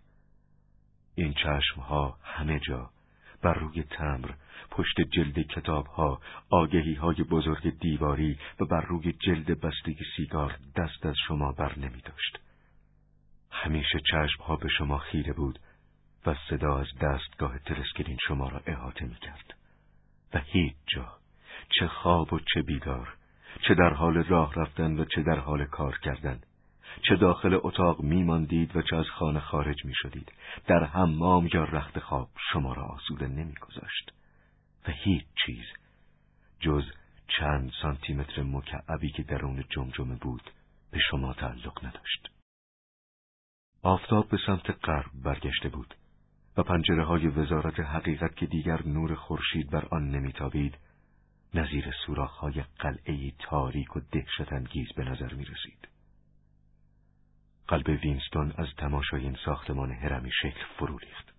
این 1.14 1.34
چشمها 1.34 2.18
همه 2.22 2.60
جا 2.60 2.90
بر 3.42 3.54
روی 3.54 3.82
تمر، 3.82 4.30
پشت 4.70 5.00
جلد 5.00 5.38
کتابها، 5.38 6.20
آگهی 6.50 6.94
های 6.94 7.22
بزرگ 7.22 7.78
دیواری 7.78 8.38
و 8.60 8.64
بر 8.64 8.80
روی 8.80 9.12
جلد 9.12 9.60
بستگی 9.60 10.04
سیگار 10.16 10.56
دست 10.76 11.06
از 11.06 11.14
شما 11.28 11.52
بر 11.52 11.78
نمی 11.78 12.00
داشت. 12.00 12.38
همیشه 13.50 14.00
چشمها 14.10 14.56
به 14.56 14.68
شما 14.68 14.98
خیره 14.98 15.32
بود 15.32 15.58
و 16.26 16.36
صدا 16.50 16.78
از 16.78 16.86
دستگاه 17.00 17.58
تلسکرین 17.58 18.16
شما 18.28 18.48
را 18.48 18.62
احاطه 18.66 19.04
می 19.04 19.14
کرد. 19.14 19.54
و 20.34 20.38
هیچ 20.38 20.74
جا 20.86 21.12
چه 21.78 21.88
خواب 21.88 22.32
و 22.32 22.38
چه 22.54 22.62
بیدار 22.62 23.14
چه 23.68 23.74
در 23.74 23.94
حال 23.94 24.24
راه 24.24 24.54
رفتن 24.54 25.00
و 25.00 25.04
چه 25.04 25.22
در 25.22 25.38
حال 25.38 25.64
کار 25.64 25.98
کردن 25.98 26.40
چه 27.02 27.16
داخل 27.16 27.58
اتاق 27.62 28.00
میماندید 28.00 28.76
و 28.76 28.82
چه 28.82 28.96
از 28.96 29.06
خانه 29.06 29.40
خارج 29.40 29.84
می 29.84 29.94
شدید 29.94 30.32
در 30.66 30.84
حمام 30.84 31.48
یا 31.54 31.64
رخت 31.64 31.98
خواب 31.98 32.28
شما 32.52 32.72
را 32.72 32.82
آسوده 32.82 33.26
نمی 33.26 33.54
گذاشت 33.54 34.12
و 34.88 34.92
هیچ 34.92 35.24
چیز. 35.46 35.64
جز 36.60 36.84
چند 37.38 37.72
سانتیمتر 37.82 38.42
مکعبی 38.42 39.10
که 39.10 39.22
درون 39.22 39.64
جمجمه 39.70 40.16
بود 40.16 40.50
به 40.90 40.98
شما 41.10 41.34
تعلق 41.34 41.84
نداشت. 41.84 42.30
آفتاب 43.82 44.28
به 44.28 44.38
سمت 44.46 44.70
غرب 44.84 45.10
برگشته 45.24 45.68
بود 45.68 45.94
و 46.56 46.62
پنجره 46.62 47.04
های 47.04 47.26
وزارت 47.26 47.80
حقیقت 47.80 48.36
که 48.36 48.46
دیگر 48.46 48.86
نور 48.86 49.14
خورشید 49.14 49.70
بر 49.70 49.88
آن 49.90 50.10
نمیتابید 50.10 50.78
نظیر 51.54 51.94
سوراخ 52.06 52.36
های 52.36 52.64
قلعه 52.78 53.32
تاریک 53.38 53.96
و 53.96 54.00
دهشت 54.12 54.52
انگیز 54.52 54.88
به 54.96 55.04
نظر 55.04 55.34
می 55.34 55.44
رسید. 55.44 55.88
قلب 57.70 57.88
وینستون 57.88 58.52
از 58.56 58.66
تماشای 58.76 59.22
این 59.22 59.36
ساختمان 59.44 59.92
هرمی 59.92 60.30
شکل 60.42 60.64
فرو 60.78 60.98
ریخت. 60.98 61.34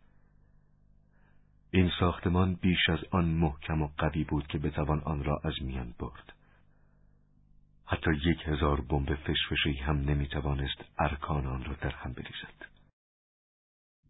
این 1.71 1.91
ساختمان 1.99 2.55
بیش 2.55 2.89
از 2.89 2.99
آن 3.11 3.25
محکم 3.25 3.81
و 3.81 3.89
قوی 3.97 4.23
بود 4.23 4.47
که 4.47 4.57
بتوان 4.57 4.99
آن 4.99 5.23
را 5.23 5.41
از 5.43 5.53
میان 5.61 5.93
برد. 5.99 6.33
حتی 7.85 8.11
یک 8.13 8.47
هزار 8.47 8.81
بمب 8.81 9.15
فشفشی 9.15 9.73
هم 9.73 9.97
نمی‌توانست 9.97 10.85
ارکان 10.99 11.47
آن 11.47 11.63
را 11.63 11.73
در 11.73 11.95
هم 11.95 12.13
بریزد. 12.13 12.65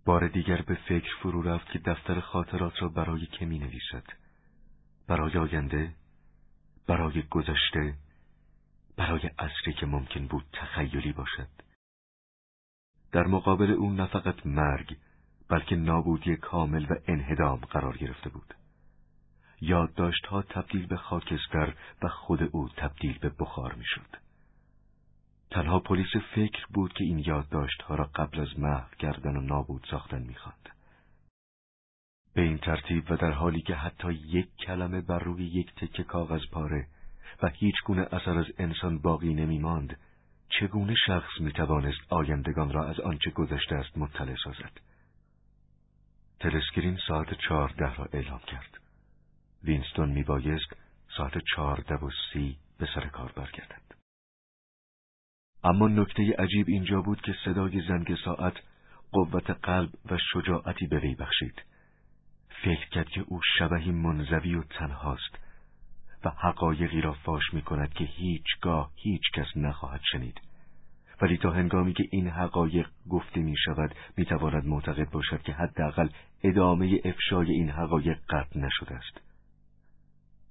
بار 0.06 0.28
دیگر 0.28 0.62
به 0.62 0.76
فکر 0.76 1.16
فرو 1.22 1.42
رفت 1.42 1.72
که 1.72 1.80
دفتر 1.80 2.20
خاطرات 2.20 2.82
را 2.82 2.90
برای 2.90 3.26
که 3.26 3.46
می 3.46 3.60
نویسد 3.60 4.04
برای 5.08 5.38
آینده 5.38 5.94
برای 6.88 7.22
گذشته 7.22 7.96
برای 8.98 9.28
عصری 9.40 9.74
که 9.74 9.86
ممکن 9.86 10.28
بود 10.28 10.46
تخیلی 10.54 11.12
باشد 11.12 11.71
در 13.12 13.28
مقابل 13.28 13.72
او 13.72 13.94
نه 13.94 14.06
فقط 14.06 14.46
مرگ 14.46 14.98
بلکه 15.50 15.76
نابودی 15.76 16.36
کامل 16.36 16.86
و 16.90 16.96
انهدام 17.08 17.60
قرار 17.60 17.98
گرفته 17.98 18.30
بود 18.30 18.54
یادداشتها 19.62 20.42
تبدیل 20.42 20.88
به 20.88 20.98
خاکستر 20.98 21.74
و 22.04 22.08
خود 22.08 22.44
او 22.52 22.70
تبدیل 22.70 23.18
به 23.18 23.30
بخار 23.40 23.74
می‌شد. 23.74 24.18
تنها 25.52 25.80
پلیس 25.80 26.08
فکر 26.36 26.66
بود 26.74 26.94
که 26.94 27.04
این 27.04 27.20
یادداشتها 27.20 27.96
را 27.96 28.10
قبل 28.16 28.40
از 28.40 28.60
محو 28.60 28.96
کردن 29.00 29.38
و 29.38 29.42
نابود 29.42 29.88
ساختن 29.92 30.22
می‌خواند. 30.22 30.70
به 32.34 32.42
این 32.42 32.58
ترتیب 32.58 33.12
و 33.12 33.18
در 33.18 33.32
حالی 33.32 33.62
که 33.62 33.76
حتی 33.76 34.14
یک 34.14 34.48
کلمه 34.66 35.02
بر 35.02 35.20
روی 35.20 35.46
یک 35.46 35.76
تکه 35.76 36.04
کاغذ 36.04 36.42
پاره 36.52 36.88
و 37.44 37.48
هیچ 37.48 37.76
گونه 37.86 38.02
اثر 38.02 38.38
از 38.38 38.46
انسان 38.58 39.00
باقی 39.00 39.34
نمی 39.34 39.60
ماند، 39.60 39.98
چگونه 40.60 40.96
شخص 41.08 41.40
می 41.40 41.52
توانست 41.52 42.14
آیندگان 42.14 42.74
را 42.74 42.90
از 42.90 43.00
آنچه 43.00 43.32
گذشته 43.32 43.76
است 43.76 43.98
مطلع 43.98 44.36
سازد؟ 44.44 44.72
تلسکرین 46.40 47.00
ساعت 47.08 47.34
چهارده 47.34 47.96
را 47.96 48.08
اعلام 48.14 48.42
کرد. 48.48 48.78
وینستون 49.64 50.12
می 50.12 50.24
بایست 50.24 50.78
ساعت 51.18 51.34
چهارده 51.56 51.96
و 51.96 52.10
سی 52.34 52.58
به 52.80 52.88
سر 52.96 53.08
کار 53.08 53.32
برگردد. 53.32 53.82
اما 55.64 55.88
نکته 55.88 56.36
عجیب 56.40 56.66
اینجا 56.70 57.02
بود 57.02 57.22
که 57.22 57.36
صدای 57.46 57.82
زنگ 57.88 58.16
ساعت 58.26 58.54
قوت 59.12 59.50
قلب 59.50 59.90
و 60.06 60.18
شجاعتی 60.34 60.88
به 60.88 61.00
وی 61.00 61.16
بخشید. 61.16 61.62
فکر 62.64 62.90
کرد 62.90 63.10
که 63.10 63.22
او 63.28 63.40
شبهی 63.58 63.92
منزوی 63.92 64.56
و 64.56 64.64
تنهاست 64.64 65.38
و 66.26 66.30
حقایقی 66.30 67.02
را 67.02 67.14
فاش 67.14 67.54
می 67.54 67.62
کند 67.62 67.94
که 67.94 68.04
هیچگاه 68.04 68.92
هیچ 68.96 69.22
کس 69.34 69.48
نخواهد 69.56 70.02
شنید. 70.12 70.42
ولی 71.22 71.38
تا 71.38 71.52
هنگامی 71.52 71.94
که 71.94 72.04
این 72.12 72.28
حقایق 72.28 72.88
گفته 73.10 73.40
می 73.42 73.56
شود 73.66 73.96
می 74.18 74.26
تواند 74.26 74.66
معتقد 74.66 75.10
باشد 75.10 75.42
که 75.42 75.54
حداقل 75.54 76.10
ادامه 76.44 77.02
افشای 77.06 77.52
این 77.52 77.70
حقایق 77.70 78.18
قطع 78.30 78.60
نشده 78.60 78.96
است. 78.96 79.22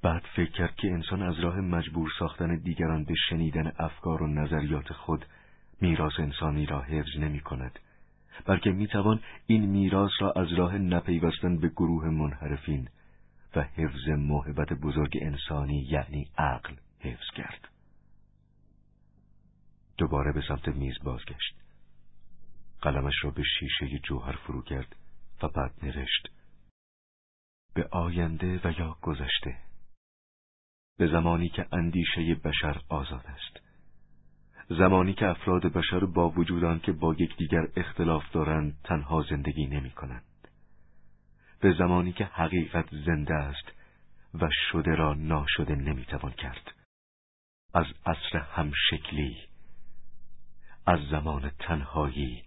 بعد 0.02 0.22
فکر 0.36 0.51
کرد 0.51 0.74
که 0.74 0.88
انسان 0.88 1.22
از 1.22 1.40
راه 1.40 1.60
مجبور 1.60 2.10
ساختن 2.18 2.56
دیگران 2.56 3.05
به 3.05 3.14
شنیدن 3.28 3.72
افکار 3.78 4.22
و 4.22 4.26
نظریات 4.26 4.92
خود 4.92 5.24
میراث 5.80 6.12
انسانی 6.18 6.66
را 6.66 6.80
حفظ 6.80 7.16
نمی 7.18 7.40
کند 7.40 7.78
بلکه 8.47 8.70
می 8.70 8.86
توان 8.86 9.20
این 9.47 9.66
میراث 9.66 10.10
را 10.20 10.32
از 10.32 10.52
راه 10.52 10.78
نپیوستن 10.78 11.56
به 11.56 11.68
گروه 11.68 12.09
منحرفین 12.09 12.88
و 13.56 13.62
حفظ 13.62 14.09
موهبت 14.09 14.72
بزرگ 14.72 15.18
انسانی 15.22 15.86
یعنی 15.90 16.31
عقل 16.39 16.74
حفظ 17.01 17.31
کرد. 17.36 17.68
دوباره 19.98 20.32
به 20.32 20.43
سمت 20.48 20.68
میز 20.68 20.94
بازگشت. 21.05 21.55
قلمش 22.82 23.14
را 23.22 23.31
به 23.31 23.43
شیشه 23.43 23.98
جوهر 23.98 24.32
فرو 24.32 24.62
کرد 24.62 24.97
و 25.43 25.48
بعد 25.48 25.72
نوشت 25.82 26.31
به 27.74 27.89
آینده 27.90 28.60
و 28.64 28.72
یا 28.78 28.97
گذشته. 29.02 29.56
به 30.98 31.06
زمانی 31.06 31.48
که 31.48 31.66
اندیشه 31.72 32.35
بشر 32.35 32.82
آزاد 32.89 33.27
است. 33.27 33.60
زمانی 34.68 35.14
که 35.14 35.27
افراد 35.27 35.62
بشر 35.62 36.05
با 36.05 36.31
وجود 36.31 36.82
که 36.82 36.93
با 36.93 37.14
یکدیگر 37.18 37.68
اختلاف 37.77 38.32
دارند 38.32 38.78
تنها 38.85 39.22
زندگی 39.22 39.66
نمی 39.66 39.90
کنند. 39.90 40.24
به 41.61 41.73
زمانی 41.78 42.12
که 42.12 42.24
حقیقت 42.24 42.89
زنده 43.07 43.35
است 43.35 43.73
و 44.35 44.49
شده 44.70 44.95
را 44.95 45.15
ناشده 45.15 45.74
نمی‌توان 45.74 46.32
کرد. 46.32 46.73
از 47.74 47.87
عصر 48.07 48.39
همشکلی 48.39 49.37
از 50.87 51.01
زمان 51.11 51.51
تنهایی 51.59 52.45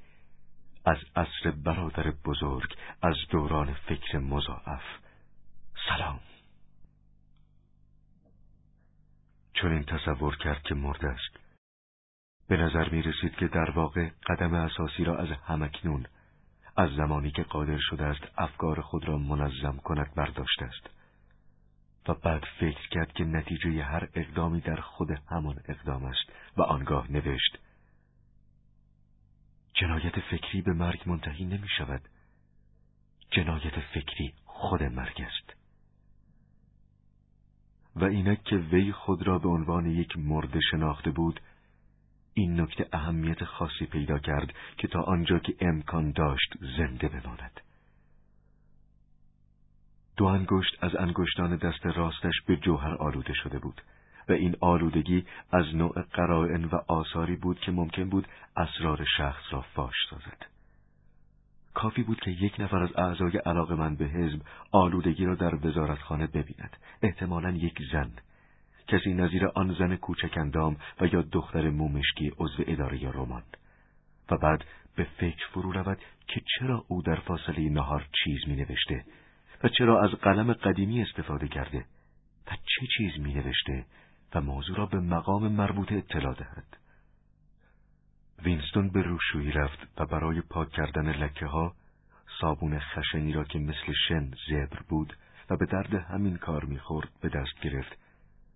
از 0.86 0.98
عصر 1.16 1.52
برادر 1.52 2.12
بزرگ 2.26 2.78
از 3.02 3.16
دوران 3.30 3.74
فکر 3.74 4.18
مضاعف. 4.18 4.84
سلام. 5.90 6.20
چون 9.54 9.72
این 9.72 9.84
تصور 9.84 10.38
کرد 10.38 10.62
که 10.64 10.76
مرده 10.76 11.08
است. 11.08 11.40
به 12.48 12.58
نظر 12.58 12.90
می 12.90 13.02
رسید 13.02 13.36
که 13.36 13.48
در 13.48 13.70
واقع 13.70 14.10
قدم 14.28 14.54
اساسی 14.54 15.04
را 15.04 15.18
از 15.18 15.30
همکنون 15.30 16.06
از 16.76 16.90
زمانی 16.90 17.32
که 17.32 17.44
قادر 17.44 17.78
شده 17.80 18.04
است 18.04 18.24
افکار 18.38 18.82
خود 18.82 19.08
را 19.08 19.18
منظم 19.18 19.78
کند 19.78 20.16
برداشته 20.16 20.66
است. 20.66 20.90
و 22.08 22.14
بعد 22.14 22.44
فکر 22.60 22.90
کرد 22.90 23.14
که 23.14 23.24
نتیجه 23.24 23.84
هر 23.84 24.10
اقدامی 24.14 24.62
در 24.62 24.82
خود 24.82 25.10
همان 25.32 25.60
اقدام 25.68 26.06
است 26.06 26.30
و 26.58 26.62
آنگاه 26.62 27.12
نوشت 27.12 27.60
جنایت 29.74 30.20
فکری 30.20 30.62
به 30.62 30.74
مرگ 30.74 31.04
منتهی 31.06 31.46
نمی 31.46 31.68
شود. 31.78 32.02
جنایت 33.32 33.80
فکری 33.80 34.34
خود 34.46 34.84
مرگ 34.84 35.22
است. 35.22 35.54
و 37.96 38.04
اینک 38.06 38.44
که 38.44 38.56
وی 38.56 38.92
خود 38.92 39.28
را 39.28 39.40
به 39.40 39.50
عنوان 39.50 39.86
یک 39.86 40.18
مرد 40.18 40.60
شناخته 40.72 41.12
بود 41.12 41.40
این 42.34 42.62
نکته 42.62 42.88
اهمیت 42.94 43.44
خاصی 43.44 43.86
پیدا 43.86 44.20
کرد 44.20 44.54
که 44.78 44.88
تا 44.88 45.02
آنجا 45.02 45.40
که 45.40 45.56
امکان 45.60 46.12
داشت 46.12 46.54
زنده 46.78 47.08
بماند. 47.08 47.62
دو 50.18 50.26
انگشت 50.26 50.78
از 50.82 50.96
انگشتان 50.96 51.56
دست 51.56 51.86
راستش 51.86 52.42
به 52.48 52.58
جوهر 52.58 52.94
آلوده 52.94 53.34
شده 53.34 53.60
بود 53.60 53.82
و 54.30 54.34
این 54.34 54.56
آلودگی 54.60 55.26
از 55.52 55.76
نوع 55.76 56.02
قرائن 56.02 56.66
و 56.66 56.80
آثاری 56.88 57.36
بود 57.36 57.60
که 57.60 57.72
ممکن 57.72 58.10
بود 58.10 58.28
اسرار 58.58 59.06
شخص 59.18 59.44
را 59.52 59.62
فاش 59.62 59.96
سازد. 60.10 60.46
کافی 61.74 62.04
بود 62.04 62.20
که 62.20 62.32
یک 62.32 62.60
نفر 62.60 62.84
از 62.84 62.90
اعضای 62.96 63.38
علاقه 63.38 63.76
من 63.76 63.96
به 63.96 64.06
حزب 64.06 64.42
آلودگی 64.72 65.26
را 65.26 65.36
در 65.36 65.68
وزارتخانه 65.68 66.28
ببیند. 66.28 66.78
احتمالا 67.02 67.50
یک 67.50 67.78
زن. 67.92 68.12
کسی 68.88 69.14
نظیر 69.14 69.48
آن 69.48 69.76
زن 69.80 69.96
کوچکندام 69.96 70.78
و 71.02 71.06
یا 71.06 71.22
دختر 71.22 71.70
مومشکی 71.70 72.32
عضو 72.38 72.64
اداره 72.68 73.12
رمان. 73.12 73.44
و 74.32 74.38
بعد 74.38 74.66
به 74.96 75.04
فکر 75.04 75.48
فرو 75.54 75.72
رود 75.72 75.98
که 76.28 76.42
چرا 76.60 76.86
او 76.88 77.02
در 77.02 77.16
فاصله 77.16 77.70
نهار 77.70 78.08
چیز 78.24 78.48
می 78.48 78.56
نوشته 78.56 79.06
و 79.64 79.70
چرا 79.70 80.04
از 80.04 80.10
قلم 80.10 80.54
قدیمی 80.54 81.02
استفاده 81.02 81.48
کرده 81.48 81.86
و 82.48 82.52
چه 82.56 82.88
چیز 82.98 83.20
می 83.20 83.34
نوشته 83.34 83.86
و 84.36 84.42
موضوع 84.42 84.78
را 84.78 84.86
به 84.86 85.00
مقام 85.00 85.52
مربوط 85.52 85.92
اطلاع 85.92 86.34
دهد. 86.34 86.78
وینستون 88.44 88.90
به 88.90 89.02
روشویی 89.02 89.52
رفت 89.52 89.88
و 89.98 90.06
برای 90.06 90.42
پاک 90.42 90.70
کردن 90.70 91.12
لکه 91.12 91.46
ها 91.46 91.74
صابون 92.42 92.80
خشنی 92.80 93.32
را 93.34 93.44
که 93.44 93.60
مثل 93.60 93.94
شن 94.08 94.32
زبر 94.50 94.80
بود 94.90 95.18
و 95.50 95.58
به 95.58 95.66
درد 95.66 95.94
همین 95.94 96.38
کار 96.38 96.66
می‌خورد 96.66 97.10
به 97.22 97.30
دست 97.30 97.60
گرفت 97.62 98.03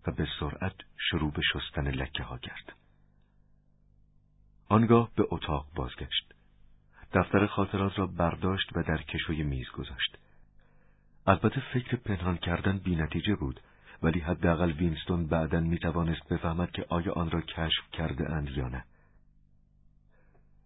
و 0.08 0.12
به 0.12 0.28
سرعت 0.40 0.76
شروع 0.98 1.32
به 1.32 1.42
شستن 1.42 1.88
لکه 1.88 2.24
ها 2.24 2.38
کرد. 2.38 2.74
آنگاه 4.70 5.10
به 5.16 5.28
اتاق 5.30 5.68
بازگشت. 5.76 6.34
دفتر 7.14 7.46
خاطرات 7.46 8.00
را 8.00 8.08
برداشت 8.08 8.70
و 8.76 8.84
در 8.84 8.98
کشوی 8.98 9.44
میز 9.44 9.70
گذاشت. 9.70 10.18
البته 11.28 11.62
فکر 11.74 11.98
پنهان 11.98 12.38
کردن 12.38 12.78
بی 12.78 12.96
نتیجه 12.96 13.36
بود 13.36 13.60
ولی 14.04 14.20
حداقل 14.20 14.72
وینستون 14.72 15.28
بعدا 15.28 15.60
می 15.60 15.80
توانست 15.80 16.30
بفهمد 16.30 16.72
که 16.72 16.86
آیا 16.90 17.14
آن 17.14 17.32
را 17.32 17.42
کشف 17.42 17.92
کرده 17.92 18.32
اند 18.32 18.50
یا 18.50 18.68
نه. 18.68 18.84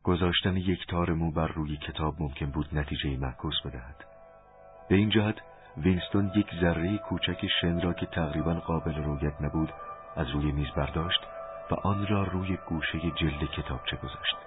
گذاشتن 0.03 0.57
یک 0.57 0.87
تار 0.87 1.13
مو 1.13 1.31
بر 1.31 1.47
روی 1.47 1.77
کتاب 1.77 2.21
ممکن 2.21 2.45
بود 2.45 2.75
نتیجه 2.77 3.17
معکوس 3.17 3.55
بدهد. 3.65 4.05
به 4.89 4.95
این 4.95 5.09
جهت 5.09 5.35
وینستون 5.77 6.31
یک 6.35 6.47
ذره 6.61 6.97
کوچک 6.97 7.47
شن 7.61 7.81
را 7.81 7.93
که 7.93 8.05
تقریبا 8.05 8.53
قابل 8.53 9.03
رویت 9.03 9.41
نبود 9.41 9.73
از 10.15 10.29
روی 10.29 10.51
میز 10.51 10.71
برداشت 10.71 11.21
و 11.71 11.75
آن 11.83 12.07
را 12.07 12.23
روی 12.23 12.57
گوشه 12.67 12.99
جلد 12.99 13.51
کتابچه 13.51 13.97
گذاشت. 13.97 14.37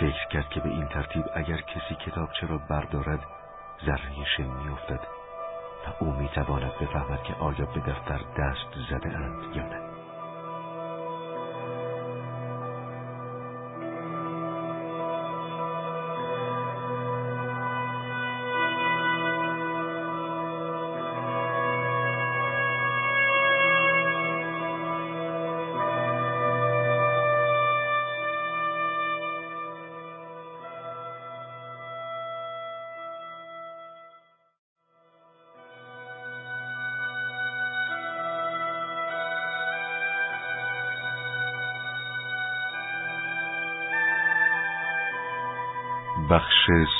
فکر 0.00 0.28
کرد 0.28 0.48
که 0.48 0.60
به 0.60 0.68
این 0.68 0.86
ترتیب 0.86 1.24
اگر 1.34 1.60
کسی 1.60 1.94
کتابچه 1.94 2.46
را 2.46 2.58
بردارد 2.58 3.20
ذره 3.86 4.24
شن 4.36 4.46
میافتد 4.46 5.00
و 5.86 6.04
او 6.04 6.12
می‌تواند 6.12 6.72
بفهمد 6.80 7.22
که 7.22 7.34
آیا 7.34 7.66
به 7.66 7.80
دفتر 7.80 8.20
دست 8.38 8.90
زده 8.90 9.16
اند 9.16 9.56
یا 9.56 9.62
نه. 9.62 9.87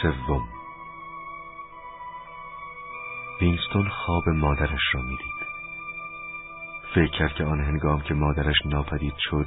سوم. 0.02 0.48
وینستون 3.40 3.88
خواب 3.88 4.28
مادرش 4.28 4.94
را 4.94 5.02
می‌دید. 5.02 5.38
فکر 6.94 7.18
کرد 7.18 7.32
که 7.32 7.44
آن 7.44 7.60
هنگام 7.60 8.00
که 8.00 8.14
مادرش 8.14 8.56
ناپدید 8.66 9.14
شد 9.18 9.46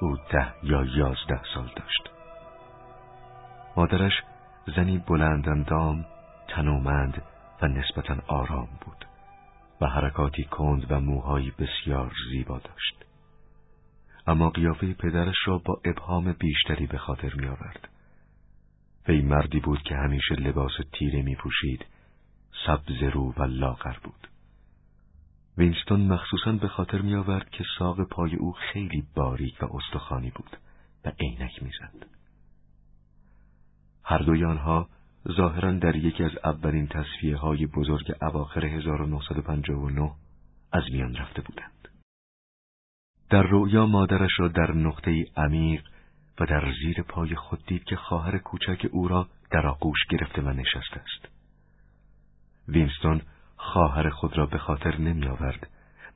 او 0.00 0.16
ده 0.16 0.54
یا 0.62 0.84
یازده 0.84 1.40
سال 1.54 1.70
داشت. 1.76 2.10
مادرش 3.76 4.12
زنی 4.76 4.98
بلندندام 4.98 6.06
تنومند 6.48 7.22
و 7.62 7.66
نسبتا 7.66 8.16
آرام 8.26 8.68
بود 8.80 9.06
و 9.80 9.86
حرکاتی 9.86 10.44
کند 10.44 10.92
و 10.92 11.00
موهایی 11.00 11.52
بسیار 11.58 12.12
زیبا 12.30 12.58
داشت. 12.58 13.04
اما 14.26 14.50
قیافه 14.50 14.94
پدرش 14.94 15.36
را 15.46 15.58
با 15.58 15.80
ابهام 15.84 16.32
بیشتری 16.32 16.86
به 16.86 16.98
خاطر 16.98 17.34
می 17.34 17.46
آورد. 17.46 17.88
وی 19.10 19.22
مردی 19.22 19.60
بود 19.60 19.82
که 19.82 19.94
همیشه 19.94 20.34
لباس 20.34 20.72
تیره 20.92 21.22
می 21.22 21.36
پوشید 21.36 21.86
سبز 22.66 23.02
رو 23.02 23.32
و 23.36 23.42
لاغر 23.42 23.96
بود 24.04 24.28
وینستون 25.58 26.00
مخصوصا 26.00 26.52
به 26.52 26.68
خاطر 26.68 27.02
می 27.02 27.14
آورد 27.14 27.50
که 27.50 27.64
ساق 27.78 28.04
پای 28.04 28.36
او 28.36 28.52
خیلی 28.52 29.06
باریک 29.14 29.62
و 29.62 29.76
استخوانی 29.76 30.30
بود 30.30 30.56
و 31.04 31.12
عینک 31.20 31.62
می‌زد. 31.62 32.06
هر 34.04 34.18
دوی 34.18 34.44
آنها 34.44 34.88
ظاهرا 35.36 35.72
در 35.72 35.96
یکی 35.96 36.24
از 36.24 36.32
اولین 36.44 36.86
تصفیه 36.86 37.36
های 37.36 37.66
بزرگ 37.66 38.12
اواخر 38.22 38.64
1959 38.64 40.12
از 40.72 40.82
میان 40.92 41.14
رفته 41.14 41.42
بودند. 41.42 41.88
در 43.30 43.42
رویا 43.42 43.86
مادرش 43.86 44.32
را 44.38 44.48
در 44.48 44.72
نقطه 44.72 45.24
عمیق 45.36 45.82
و 46.40 46.46
در 46.46 46.72
زیر 46.82 47.02
پای 47.02 47.34
خود 47.34 47.66
دید 47.66 47.84
که 47.84 47.96
خواهر 47.96 48.38
کوچک 48.38 48.86
او 48.92 49.08
را 49.08 49.28
در 49.50 49.66
آغوش 49.66 49.98
گرفته 50.10 50.42
و 50.42 50.48
نشسته 50.48 51.00
است. 51.00 51.28
وینستون 52.68 53.22
خواهر 53.56 54.10
خود 54.10 54.38
را 54.38 54.46
به 54.46 54.58
خاطر 54.58 54.96
نمی 54.96 55.26
آورد 55.26 55.68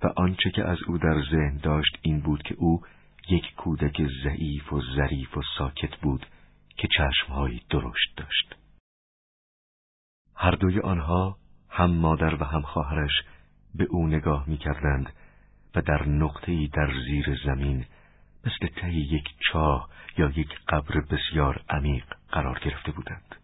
و 0.02 0.06
آنچه 0.16 0.50
که 0.50 0.64
از 0.64 0.78
او 0.86 0.98
در 0.98 1.22
ذهن 1.30 1.56
داشت 1.62 1.98
این 2.02 2.20
بود 2.20 2.42
که 2.42 2.54
او 2.58 2.82
یک 3.28 3.54
کودک 3.56 4.02
ضعیف 4.24 4.72
و 4.72 4.82
ظریف 4.96 5.36
و 5.36 5.42
ساکت 5.58 5.96
بود 5.96 6.26
که 6.76 6.88
چشمهایی 6.88 7.62
درشت 7.70 8.16
داشت. 8.16 8.56
هر 10.36 10.50
دوی 10.50 10.80
آنها 10.80 11.36
هم 11.68 11.90
مادر 11.90 12.34
و 12.34 12.44
هم 12.44 12.62
خواهرش 12.62 13.22
به 13.74 13.84
او 13.84 14.06
نگاه 14.06 14.48
می 14.48 14.56
کردند 14.56 15.12
و 15.74 15.82
در 15.82 16.08
نقطه‌ای 16.08 16.68
در 16.68 16.92
زیر 17.06 17.38
زمین 17.44 17.84
مثل 18.46 18.66
ته 18.66 18.94
یک 18.94 19.24
چاه 19.38 19.88
یا 20.18 20.30
یک 20.36 20.58
قبر 20.68 21.00
بسیار 21.00 21.60
عمیق 21.70 22.04
قرار 22.32 22.58
گرفته 22.58 22.92
بودند. 22.92 23.36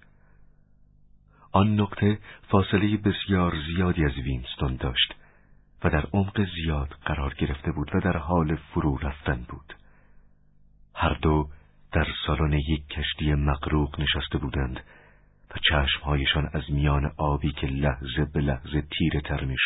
آن 1.53 1.81
نقطه 1.81 2.19
فاصله 2.49 2.97
بسیار 2.97 3.55
زیادی 3.67 4.05
از 4.05 4.13
وینستون 4.13 4.77
داشت 4.77 5.15
و 5.85 5.91
در 5.91 6.07
عمق 6.13 6.47
زیاد 6.55 6.89
قرار 7.05 7.35
گرفته 7.35 7.73
بود 7.73 7.91
و 7.95 8.01
در 8.01 8.17
حال 8.17 8.57
فرو 8.57 8.99
رفتن 8.99 9.47
بود. 9.49 9.75
هر 10.95 11.15
دو 11.15 11.49
در 11.93 12.07
سالن 12.27 12.53
یک 12.53 12.89
کشتی 12.89 13.35
مقروق 13.35 14.01
نشسته 14.01 14.39
بودند 14.39 14.81
و 15.51 15.59
چشمهایشان 15.69 16.51
از 16.53 16.63
میان 16.69 17.13
آبی 17.17 17.53
که 17.53 17.67
لحظه 17.67 18.25
به 18.35 18.41
لحظه 18.41 18.83
تیره 18.99 19.21
تر 19.21 19.45
می 19.45 19.57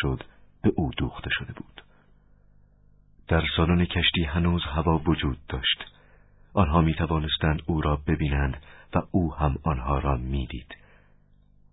به 0.62 0.73
او 0.77 0.90
دوخته 0.97 1.31
شده 1.31 1.52
بود. 1.52 1.84
در 3.29 3.43
سالن 3.57 3.85
کشتی 3.85 4.25
هنوز 4.25 4.63
هوا 4.65 4.99
وجود 4.99 5.39
داشت. 5.49 5.85
آنها 6.55 6.81
می 6.81 6.95
توانستند 6.95 7.63
او 7.67 7.81
را 7.81 7.97
ببینند 8.07 8.57
و 8.95 9.03
او 9.11 9.35
هم 9.35 9.57
آنها 9.65 9.99
را 9.99 10.17
می‌دید. 10.17 10.77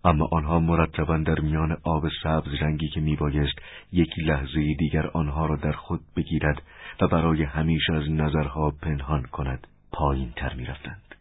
اما 0.04 0.30
آنها 0.32 0.60
مرتبا 0.60 1.18
در 1.18 1.40
میان 1.40 1.78
آب 1.84 2.04
سبز 2.24 2.54
رنگی 2.62 2.88
که 2.88 3.00
میبایست 3.00 3.60
یک 3.92 4.10
لحظه 4.20 4.74
دیگر 4.80 5.08
آنها 5.08 5.46
را 5.46 5.56
در 5.56 5.72
خود 5.72 6.02
بگیرد 6.16 6.62
و 7.02 7.08
برای 7.08 7.44
همیشه 7.44 7.94
از 7.94 8.10
نظرها 8.10 8.72
پنهان 8.72 9.24
کند 9.24 9.68
پایین 9.92 10.32
تر 10.36 10.54
می 10.54 10.66
رفتند. 10.66 11.16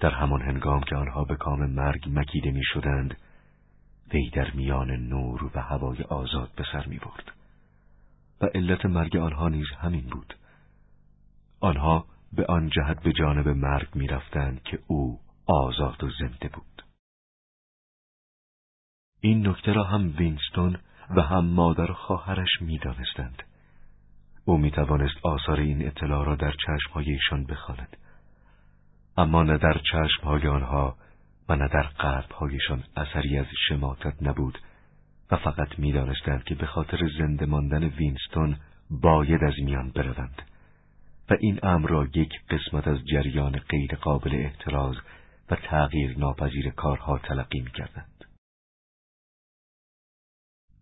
در 0.00 0.10
همان 0.10 0.42
هنگام 0.42 0.80
که 0.80 0.96
آنها 0.96 1.24
به 1.24 1.36
کام 1.36 1.70
مرگ 1.70 2.08
مکیده 2.10 2.50
می 2.50 2.64
شدند 2.64 3.16
وی 4.14 4.30
در 4.30 4.50
میان 4.50 4.90
نور 4.90 5.50
و 5.54 5.60
هوای 5.60 6.02
آزاد 6.02 6.50
به 6.56 6.64
سر 6.72 6.86
می 6.86 6.98
برد. 6.98 7.41
و 8.42 8.46
علت 8.54 8.86
مرگ 8.86 9.16
آنها 9.16 9.48
نیز 9.48 9.66
همین 9.78 10.06
بود. 10.06 10.34
آنها 11.60 12.06
به 12.32 12.46
آن 12.46 12.68
جهت 12.68 13.02
به 13.02 13.12
جانب 13.12 13.48
مرگ 13.48 13.88
می 13.94 14.06
رفتند 14.06 14.62
که 14.62 14.78
او 14.86 15.20
آزاد 15.46 16.04
و 16.04 16.10
زنده 16.20 16.48
بود. 16.48 16.84
این 19.20 19.48
نکته 19.48 19.72
را 19.72 19.84
هم 19.84 20.14
وینستون 20.16 20.78
و 21.16 21.22
هم 21.22 21.44
مادر 21.44 21.90
و 21.90 21.94
خواهرش 21.94 22.50
می 22.60 22.78
دانستند. 22.78 23.42
او 24.44 24.58
می 24.58 24.70
توانست 24.70 25.26
آثار 25.26 25.60
این 25.60 25.86
اطلاع 25.86 26.26
را 26.26 26.36
در 26.36 26.54
چشمهای 26.66 27.10
ایشان 27.10 27.44
بخواند. 27.44 27.96
اما 29.16 29.42
نه 29.42 29.58
در 29.58 29.80
چشمهای 29.92 30.48
آنها 30.48 30.96
و 31.48 31.56
نه 31.56 31.68
در 31.68 31.82
قلبهایشان 31.82 32.84
اثری 32.96 33.38
از 33.38 33.46
شماتت 33.68 34.22
نبود 34.22 34.58
و 35.32 35.36
فقط 35.36 35.78
می‌دانستند 35.78 36.44
که 36.44 36.54
به 36.54 36.66
خاطر 36.66 37.08
زنده 37.18 37.46
ماندن 37.46 37.84
وینستون 37.84 38.56
باید 38.90 39.44
از 39.44 39.54
میان 39.64 39.90
بروند 39.90 40.42
و 41.30 41.36
این 41.40 41.58
امر 41.62 41.88
را 41.88 42.04
یک 42.14 42.32
قسمت 42.50 42.88
از 42.88 42.98
جریان 43.04 43.52
غیر 43.52 43.94
قابل 43.94 44.34
احتراز 44.34 44.96
و 45.50 45.56
تغییر 45.56 46.18
ناپذیر 46.18 46.70
کارها 46.70 47.18
تلقی 47.18 47.60
می‌کردند. 47.60 48.24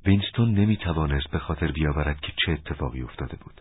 وینستون 0.07 0.55
نمی 0.55 0.77
توانست 0.77 1.31
به 1.31 1.39
خاطر 1.39 1.73
بیاورد 1.73 2.21
که 2.21 2.33
چه 2.37 2.53
اتفاقی 2.53 3.03
افتاده 3.03 3.37
بود. 3.37 3.61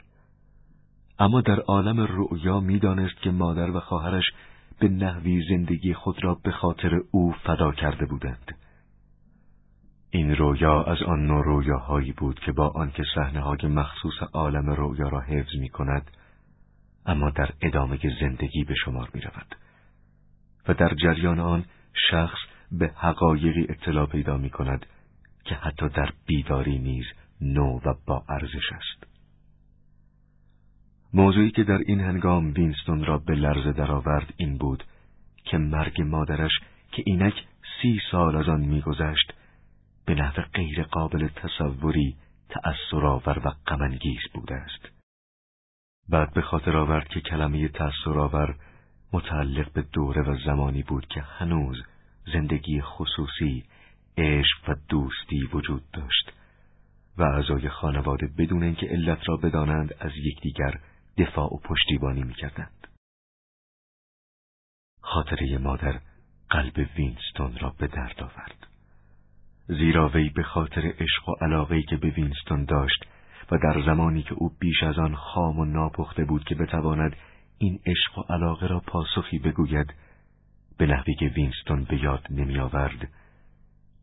اما 1.20 1.42
در 1.42 1.60
عالم 1.60 2.00
رؤیا 2.00 2.60
می‌دانست 2.60 3.22
که 3.22 3.32
مادر 3.32 3.72
و 3.72 3.80
خواهرش 3.80 4.26
به 4.80 4.88
نحوی 4.88 5.44
زندگی 5.50 5.94
خود 5.94 6.24
را 6.24 6.36
به 6.44 6.52
خاطر 6.52 7.02
او 7.12 7.32
فدا 7.32 7.72
کرده 7.72 8.06
بودند. 8.06 8.56
این 10.12 10.36
رویا 10.36 10.84
از 10.84 11.04
آن 11.04 11.26
نوع 11.26 11.46
رویاهایی 11.46 12.12
بود 12.12 12.40
که 12.40 12.52
با 12.52 12.68
آنکه 12.68 13.04
صحنه 13.16 13.42
های 13.42 13.58
مخصوص 13.64 14.14
عالم 14.34 14.70
رویا 14.70 15.08
را 15.08 15.20
حفظ 15.20 15.56
می 15.56 15.70
کند 15.70 16.12
اما 17.06 17.30
در 17.30 17.50
ادامه 17.62 18.00
زندگی 18.22 18.64
به 18.64 18.76
شمار 18.76 19.10
می 19.14 19.22
رود 19.22 19.56
و 20.68 20.74
در 20.74 20.94
جریان 20.94 21.40
آن 21.40 21.66
شخص 22.12 22.38
به 22.72 22.92
حقایقی 22.96 23.66
اطلاع 23.70 24.06
پیدا 24.06 24.38
می 24.38 24.50
کند 24.50 24.86
که 25.46 25.56
حتی 25.56 25.90
در 25.90 26.14
بیداری 26.26 26.80
نیز 26.80 27.06
نو 27.42 27.80
و 27.86 27.94
با 28.06 28.24
ارزش 28.30 28.72
است. 28.72 29.08
موضوعی 31.14 31.52
که 31.52 31.64
در 31.64 31.78
این 31.78 32.00
هنگام 32.00 32.54
وینستون 32.54 33.06
را 33.06 33.18
به 33.18 33.36
لرزه 33.36 33.72
درآورد 33.72 34.34
این 34.38 34.58
بود 34.58 34.84
که 35.46 35.58
مرگ 35.58 36.02
مادرش 36.02 36.52
که 36.92 37.04
اینک 37.06 37.34
سی 37.82 38.00
سال 38.12 38.36
از 38.36 38.50
آن 38.50 38.62
میگذشت 38.62 39.34
به 40.10 40.16
نحو 40.16 40.42
غیر 40.42 40.84
قابل 40.84 41.28
تصوری 41.28 42.16
تأثرآور 42.50 43.48
و 43.48 43.52
غمانگیز 43.68 44.20
بوده 44.34 44.56
است. 44.56 44.90
بعد 46.10 46.34
به 46.34 46.42
خاطر 46.42 46.78
آورد 46.78 47.08
که 47.08 47.22
کلمه 47.22 47.68
تأثرآور 47.68 48.56
متعلق 49.14 49.74
به 49.74 49.82
دوره 49.82 50.22
و 50.22 50.38
زمانی 50.46 50.84
بود 50.84 51.08
که 51.08 51.22
هنوز 51.22 51.84
زندگی 52.34 52.82
خصوصی، 52.82 53.64
عشق 54.18 54.70
و 54.70 54.76
دوستی 54.90 55.44
وجود 55.54 55.92
داشت 55.92 56.32
و 57.18 57.24
اعضای 57.24 57.70
خانواده 57.70 58.28
بدون 58.38 58.64
اینکه 58.64 58.86
علت 58.86 59.30
را 59.30 59.38
بدانند 59.38 59.94
از 60.00 60.12
یکدیگر 60.16 60.80
دفاع 61.18 61.54
و 61.54 61.60
پشتیبانی 61.60 62.24
می‌کردند. 62.24 62.88
خاطره 65.02 65.58
مادر 65.58 66.00
قلب 66.50 66.90
وینستون 66.98 67.58
را 67.58 67.70
به 67.70 67.88
درد 67.88 68.24
آورد. 68.24 68.69
زیرا 69.70 70.10
وی 70.10 70.30
به 70.30 70.44
خاطر 70.44 70.94
عشق 71.00 71.30
و 71.30 71.34
علاقه‌ای 71.42 71.84
که 71.84 71.98
به 71.98 72.10
وینستون 72.10 72.66
داشت 72.66 73.06
و 73.52 73.58
در 73.58 73.82
زمانی 73.86 74.24
که 74.24 74.34
او 74.34 74.52
بیش 74.60 74.84
از 74.84 75.00
آن 75.00 75.16
خام 75.16 75.60
و 75.60 75.66
ناپخته 75.66 76.26
بود 76.26 76.44
که 76.44 76.56
بتواند 76.56 77.16
این 77.58 77.80
عشق 77.86 78.18
و 78.18 78.22
علاقه 78.34 78.68
را 78.68 78.80
پاسخی 78.80 79.40
بگوید 79.40 79.94
به 80.78 80.86
نحوی 80.86 81.16
که 81.16 81.26
وینستون 81.26 81.84
به 81.84 82.04
یاد 82.04 82.28
نمی 82.30 82.60
آورد 82.60 83.10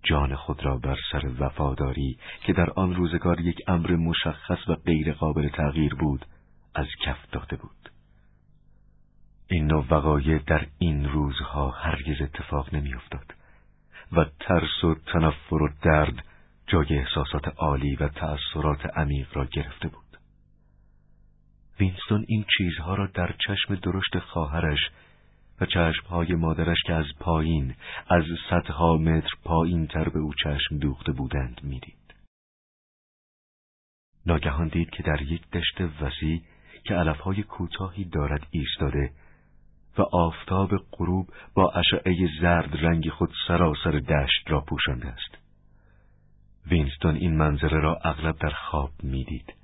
جان 0.02 0.34
خود 0.34 0.64
را 0.64 0.76
بر 0.76 0.96
سر 1.12 1.30
وفاداری 1.38 2.18
که 2.44 2.52
در 2.52 2.70
آن 2.70 2.94
روزگار 2.94 3.40
یک 3.40 3.58
امر 3.68 3.96
مشخص 3.96 4.68
و 4.68 4.74
غیر 4.74 5.12
قابل 5.12 5.48
تغییر 5.48 5.94
بود 5.94 6.26
از 6.74 6.86
کف 7.04 7.30
داده 7.32 7.56
بود 7.56 7.90
این 9.50 9.66
نوع 9.66 9.86
وقایع 9.90 10.38
در 10.46 10.66
این 10.78 11.08
روزها 11.08 11.70
هرگز 11.70 12.22
اتفاق 12.22 12.74
نمی. 12.74 12.94
و 14.12 14.24
ترس 14.40 14.84
و 14.84 14.94
تنفر 14.94 15.62
و 15.62 15.68
درد 15.82 16.24
جای 16.66 16.98
احساسات 16.98 17.48
عالی 17.48 17.96
و 17.96 18.08
تأثیرات 18.08 18.86
عمیق 18.96 19.36
را 19.36 19.44
گرفته 19.44 19.88
بود. 19.88 20.18
وینستون 21.80 22.24
این 22.28 22.44
چیزها 22.58 22.94
را 22.94 23.06
در 23.06 23.34
چشم 23.46 23.74
درشت 23.74 24.18
خواهرش 24.18 24.90
و 25.60 25.66
چشمهای 25.66 26.34
مادرش 26.34 26.82
که 26.86 26.92
از 26.92 27.06
پایین 27.20 27.74
از 28.08 28.24
صدها 28.50 28.96
متر 28.96 29.30
پایین 29.44 29.86
تر 29.86 30.08
به 30.08 30.18
او 30.18 30.34
چشم 30.34 30.78
دوخته 30.78 31.12
بودند 31.12 31.60
می‌دید. 31.62 32.14
ناگهان 34.26 34.68
دید 34.68 34.90
که 34.90 35.02
در 35.02 35.22
یک 35.22 35.50
دشت 35.50 35.80
وسیع 36.00 36.42
که 36.84 36.94
علفهای 36.94 37.42
کوتاهی 37.42 38.04
دارد 38.04 38.46
ایستاده 38.50 39.10
و 39.98 40.02
آفتاب 40.02 40.70
غروب 40.92 41.28
با 41.54 41.70
اشعه 41.70 42.28
زرد 42.40 42.76
رنگ 42.84 43.08
خود 43.08 43.32
سراسر 43.48 43.90
دشت 43.90 44.50
را 44.50 44.60
پوشانده 44.60 45.08
است. 45.08 45.38
وینستون 46.66 47.16
این 47.16 47.36
منظره 47.36 47.80
را 47.80 47.98
اغلب 48.04 48.38
در 48.38 48.50
خواب 48.50 48.90
می‌دید 49.02 49.54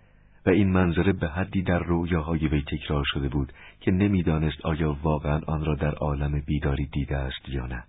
و 0.46 0.50
این 0.50 0.72
منظره 0.72 1.12
به 1.12 1.28
حدی 1.28 1.62
در 1.62 1.78
رویاهای 1.78 2.48
وی 2.48 2.62
تکرار 2.62 3.04
شده 3.06 3.28
بود 3.28 3.52
که 3.80 3.90
نمی‌دانست 3.90 4.66
آیا 4.66 4.96
واقعا 5.02 5.40
آن 5.46 5.64
را 5.64 5.74
در 5.74 5.94
عالم 5.94 6.40
بیداری 6.46 6.86
دیده 6.86 7.16
است 7.16 7.48
یا 7.48 7.66
نه. 7.66 7.84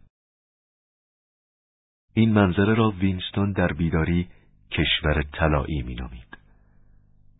این 2.13 2.33
منظره 2.33 2.73
را 2.73 2.89
وینستون 2.89 3.51
در 3.51 3.67
بیداری 3.67 4.27
کشور 4.71 5.23
طلایی 5.33 5.81
مینامید. 5.81 6.37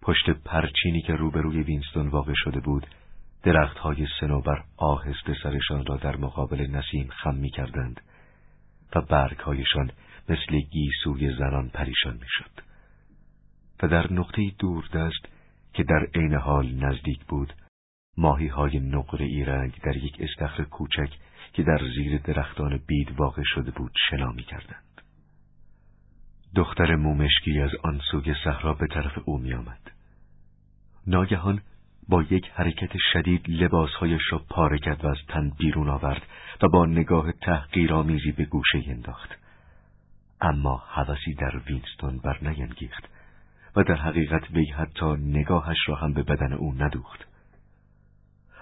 پشت 0.01 0.29
پرچینی 0.29 1.01
که 1.01 1.13
روبروی 1.13 1.63
وینستون 1.63 2.07
واقع 2.07 2.33
شده 2.35 2.59
بود 2.59 2.87
درختهای 3.43 4.07
سنوبر 4.19 4.63
آهسته 4.77 5.35
سرشان 5.43 5.85
را 5.85 5.97
در 5.97 6.15
مقابل 6.15 6.61
نسیم 6.61 7.07
خم 7.09 7.35
می 7.35 7.49
کردند 7.49 8.01
و 8.95 9.01
برگهایشان 9.01 9.91
مثل 10.29 10.59
گیسوی 10.59 11.35
زنان 11.35 11.69
پریشان 11.69 12.13
می 12.13 12.27
شد. 12.27 12.63
و 13.83 13.87
در 13.87 14.13
نقطه 14.13 14.51
دوردست 14.59 15.25
که 15.73 15.83
در 15.83 16.07
عین 16.15 16.33
حال 16.33 16.73
نزدیک 16.73 17.25
بود 17.25 17.53
ماهی 18.17 18.47
های 18.47 18.79
نقره 18.79 19.25
ای 19.25 19.45
رنگ 19.45 19.79
در 19.83 19.97
یک 19.97 20.17
استخر 20.19 20.63
کوچک 20.63 21.09
که 21.53 21.63
در 21.63 21.79
زیر 21.95 22.17
درختان 22.17 22.79
بید 22.87 23.19
واقع 23.19 23.43
شده 23.45 23.71
بود 23.71 23.91
شنا 24.09 24.31
می 24.31 24.43
کردند. 24.43 25.01
دختر 26.55 26.95
مومشکی 26.95 27.59
از 27.59 27.71
آن 27.83 28.01
سوی 28.11 28.35
صحرا 28.43 28.73
به 28.73 28.87
طرف 28.87 29.19
او 29.25 29.37
می 29.37 29.53
آمد. 29.53 29.91
ناگهان 31.07 31.61
با 32.09 32.23
یک 32.23 32.51
حرکت 32.53 32.91
شدید 33.13 33.49
لباسهایش 33.49 34.21
را 34.31 34.41
پاره 34.49 34.77
کرد 34.77 35.05
و 35.05 35.07
از 35.07 35.17
تن 35.27 35.51
بیرون 35.57 35.89
آورد 35.89 36.21
و 36.61 36.67
با 36.69 36.85
نگاه 36.85 37.31
تحقیرآمیزی 37.31 38.31
به 38.31 38.45
گوشه 38.45 38.83
انداخت. 38.87 39.29
اما 40.41 40.83
حوثی 40.87 41.33
در 41.33 41.57
وینستون 41.57 42.17
بر 42.17 42.37
نینگیخت 42.41 43.09
و 43.75 43.83
در 43.83 43.95
حقیقت 43.95 44.51
وی 44.51 44.65
حتی 44.65 45.05
نگاهش 45.05 45.77
را 45.87 45.95
هم 45.95 46.13
به 46.13 46.23
بدن 46.23 46.53
او 46.53 46.73
ندوخت. 46.73 47.27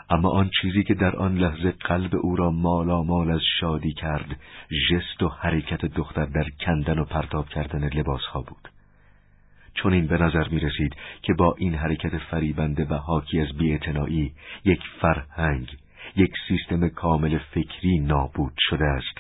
اما 0.10 0.30
آن 0.30 0.50
چیزی 0.62 0.84
که 0.84 0.94
در 0.94 1.16
آن 1.16 1.36
لحظه 1.38 1.72
قلب 1.72 2.16
او 2.16 2.36
را 2.36 2.52
مالا 2.52 3.04
مال 3.04 3.32
از 3.32 3.42
شادی 3.60 3.94
کرد، 3.94 4.40
جست 4.90 5.24
و 5.24 5.28
حرکت 5.28 5.86
دختر 5.86 6.26
در 6.26 6.50
کندن 6.66 7.00
و 7.00 7.06
پرتاب 7.06 7.50
کردن 7.50 7.88
لباسها 7.88 8.42
بود. 8.42 8.70
چون 9.74 9.94
این 9.94 10.08
به 10.08 10.18
نظر 10.18 10.48
می 10.48 10.60
رسید 10.60 10.96
که 11.22 11.34
با 11.34 11.56
این 11.58 11.76
حرکت 11.76 12.18
فریبنده 12.18 12.86
و 12.86 12.94
حاکی 12.94 13.40
از 13.40 13.58
بیعتنائی 13.58 14.34
یک 14.66 14.82
فرهنگ، 15.02 15.78
یک 16.16 16.32
سیستم 16.48 16.90
کامل 16.90 17.38
فکری 17.38 18.00
نابود 18.00 18.54
شده 18.58 18.86
است 18.86 19.18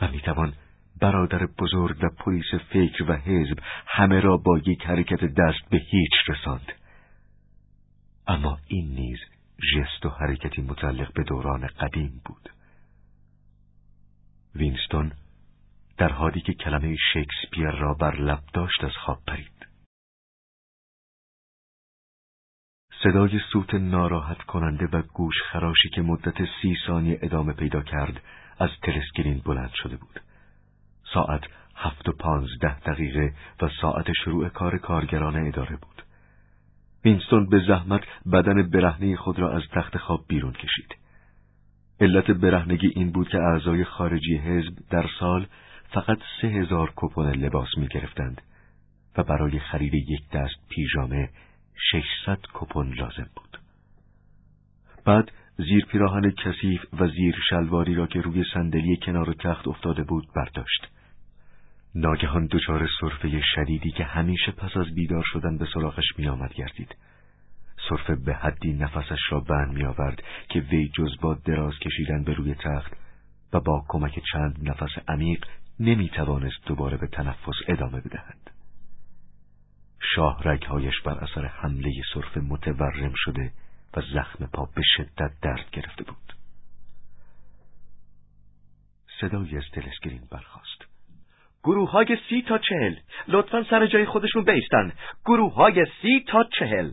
و 0.00 0.08
می 0.08 0.20
توان 0.20 0.52
برادر 1.00 1.46
بزرگ 1.58 1.96
و 2.02 2.08
پلیس 2.18 2.54
فکر 2.72 3.10
و 3.10 3.12
حزب 3.12 3.58
همه 3.86 4.20
را 4.20 4.36
با 4.36 4.58
یک 4.58 4.86
حرکت 4.86 5.24
دست 5.24 5.68
به 5.70 5.78
هیچ 5.78 6.12
رساند. 6.28 6.72
اما 8.26 8.58
این 8.66 8.94
نیز 8.94 9.18
جست 9.58 10.06
و 10.06 10.08
حرکتی 10.08 10.62
متعلق 10.62 11.12
به 11.12 11.22
دوران 11.24 11.66
قدیم 11.66 12.20
بود. 12.24 12.50
وینستون 14.54 15.12
در 15.98 16.12
حالی 16.12 16.40
که 16.40 16.54
کلمه 16.54 16.96
شکسپیر 17.12 17.70
را 17.70 17.94
بر 17.94 18.16
لب 18.16 18.40
داشت 18.54 18.84
از 18.84 18.92
خواب 19.04 19.18
پرید. 19.26 19.59
صدای 23.02 23.40
سوت 23.52 23.74
ناراحت 23.74 24.42
کننده 24.42 24.88
و 24.92 25.02
گوش 25.02 25.34
خراشی 25.52 25.88
که 25.88 26.02
مدت 26.02 26.34
سی 26.62 26.76
ثانیه 26.86 27.18
ادامه 27.22 27.52
پیدا 27.52 27.82
کرد 27.82 28.22
از 28.58 28.70
تلسکرین 28.82 29.42
بلند 29.44 29.70
شده 29.74 29.96
بود. 29.96 30.20
ساعت 31.14 31.40
هفت 31.76 32.08
و 32.08 32.12
پانزده 32.12 32.80
دقیقه 32.80 33.34
و 33.62 33.68
ساعت 33.80 34.12
شروع 34.24 34.48
کار 34.48 34.78
کارگران 34.78 35.46
اداره 35.46 35.76
بود. 35.76 36.02
وینستون 37.04 37.48
به 37.48 37.60
زحمت 37.68 38.00
بدن 38.32 38.70
برهنه 38.70 39.16
خود 39.16 39.38
را 39.38 39.56
از 39.56 39.62
تخت 39.72 39.96
خواب 39.96 40.24
بیرون 40.28 40.52
کشید. 40.52 40.94
علت 42.00 42.30
برهنگی 42.30 42.92
این 42.94 43.12
بود 43.12 43.28
که 43.28 43.38
اعضای 43.38 43.84
خارجی 43.84 44.36
حزب 44.36 44.72
در 44.90 45.06
سال 45.20 45.46
فقط 45.90 46.18
سه 46.40 46.48
هزار 46.48 46.92
کپون 46.96 47.30
لباس 47.30 47.68
می 47.76 47.88
گرفتند 47.88 48.42
و 49.16 49.22
برای 49.22 49.58
خرید 49.58 49.94
یک 49.94 50.30
دست 50.32 50.68
پیژامه 50.68 51.30
600 51.92 52.38
کپون 52.54 52.94
لازم 52.94 53.30
بود. 53.36 53.58
بعد 55.04 55.32
زیر 55.56 55.84
پیراهن 55.84 56.30
کثیف 56.30 56.84
و 56.92 57.08
زیر 57.08 57.36
شلواری 57.50 57.94
را 57.94 58.06
که 58.06 58.20
روی 58.20 58.44
صندلی 58.54 58.96
کنار 58.96 59.32
تخت 59.32 59.68
افتاده 59.68 60.02
بود 60.02 60.28
برداشت. 60.36 60.86
ناگهان 61.94 62.46
دچار 62.46 62.88
صرفه 63.00 63.42
شدیدی 63.54 63.90
که 63.90 64.04
همیشه 64.04 64.52
پس 64.52 64.76
از 64.76 64.94
بیدار 64.94 65.24
شدن 65.32 65.58
به 65.58 65.66
سراغش 65.74 66.18
می 66.18 66.28
آمد 66.28 66.54
گردید. 66.54 66.96
صرفه 67.88 68.16
به 68.16 68.34
حدی 68.34 68.72
نفسش 68.72 69.20
را 69.30 69.40
بند 69.40 69.74
می 69.74 69.84
آورد 69.84 70.22
که 70.48 70.60
وی 70.60 70.88
جز 70.88 71.20
با 71.20 71.34
دراز 71.34 71.74
کشیدن 71.78 72.24
به 72.24 72.34
روی 72.34 72.54
تخت 72.54 72.92
و 73.52 73.60
با 73.60 73.84
کمک 73.88 74.18
چند 74.32 74.58
نفس 74.62 74.98
عمیق 75.08 75.44
نمی 75.80 76.08
توانست 76.08 76.66
دوباره 76.66 76.96
به 76.96 77.06
تنفس 77.06 77.54
ادامه 77.68 78.00
بدهد. 78.00 78.49
شاه 80.00 80.42
رگهایش 80.44 81.00
بر 81.00 81.18
اثر 81.18 81.46
حمله 81.46 81.92
صرفه 82.14 82.40
متورم 82.40 83.12
شده 83.16 83.52
و 83.96 84.00
زخم 84.14 84.46
پا 84.46 84.64
به 84.64 84.82
شدت 84.96 85.30
درد 85.42 85.70
گرفته 85.70 86.04
بود. 86.04 86.36
صدایی 89.20 89.56
از 89.56 89.64
تلسکرین 89.72 90.28
برخاست. 90.30 90.90
گروه 91.64 91.90
های 91.90 92.18
سی 92.28 92.42
تا 92.48 92.58
چهل. 92.58 92.96
لطفا 93.28 93.64
سر 93.70 93.86
جای 93.86 94.06
خودشون 94.06 94.44
بیستن. 94.44 94.92
گروه 95.24 95.54
های 95.54 95.86
سی 96.02 96.24
تا 96.28 96.44
چهل. 96.58 96.92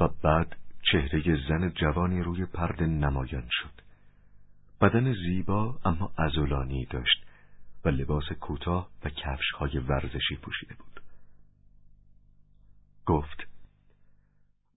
و 0.00 0.08
بعد 0.24 0.56
چهره 0.92 1.48
زن 1.48 1.68
جوانی 1.68 2.22
روی 2.22 2.46
پرده 2.46 2.86
نمایان 2.86 3.48
شد. 3.50 3.82
بدن 4.80 5.14
زیبا 5.14 5.78
اما 5.84 6.12
ازولانی 6.18 6.86
داشت. 6.86 7.24
و 7.84 7.88
لباس 7.88 8.32
کوتاه 8.40 8.88
و 9.04 9.08
کفش 9.08 9.50
های 9.58 9.78
ورزشی 9.78 10.36
پوشیده 10.42 10.74
بود. 10.74 11.00
گفت 13.06 13.46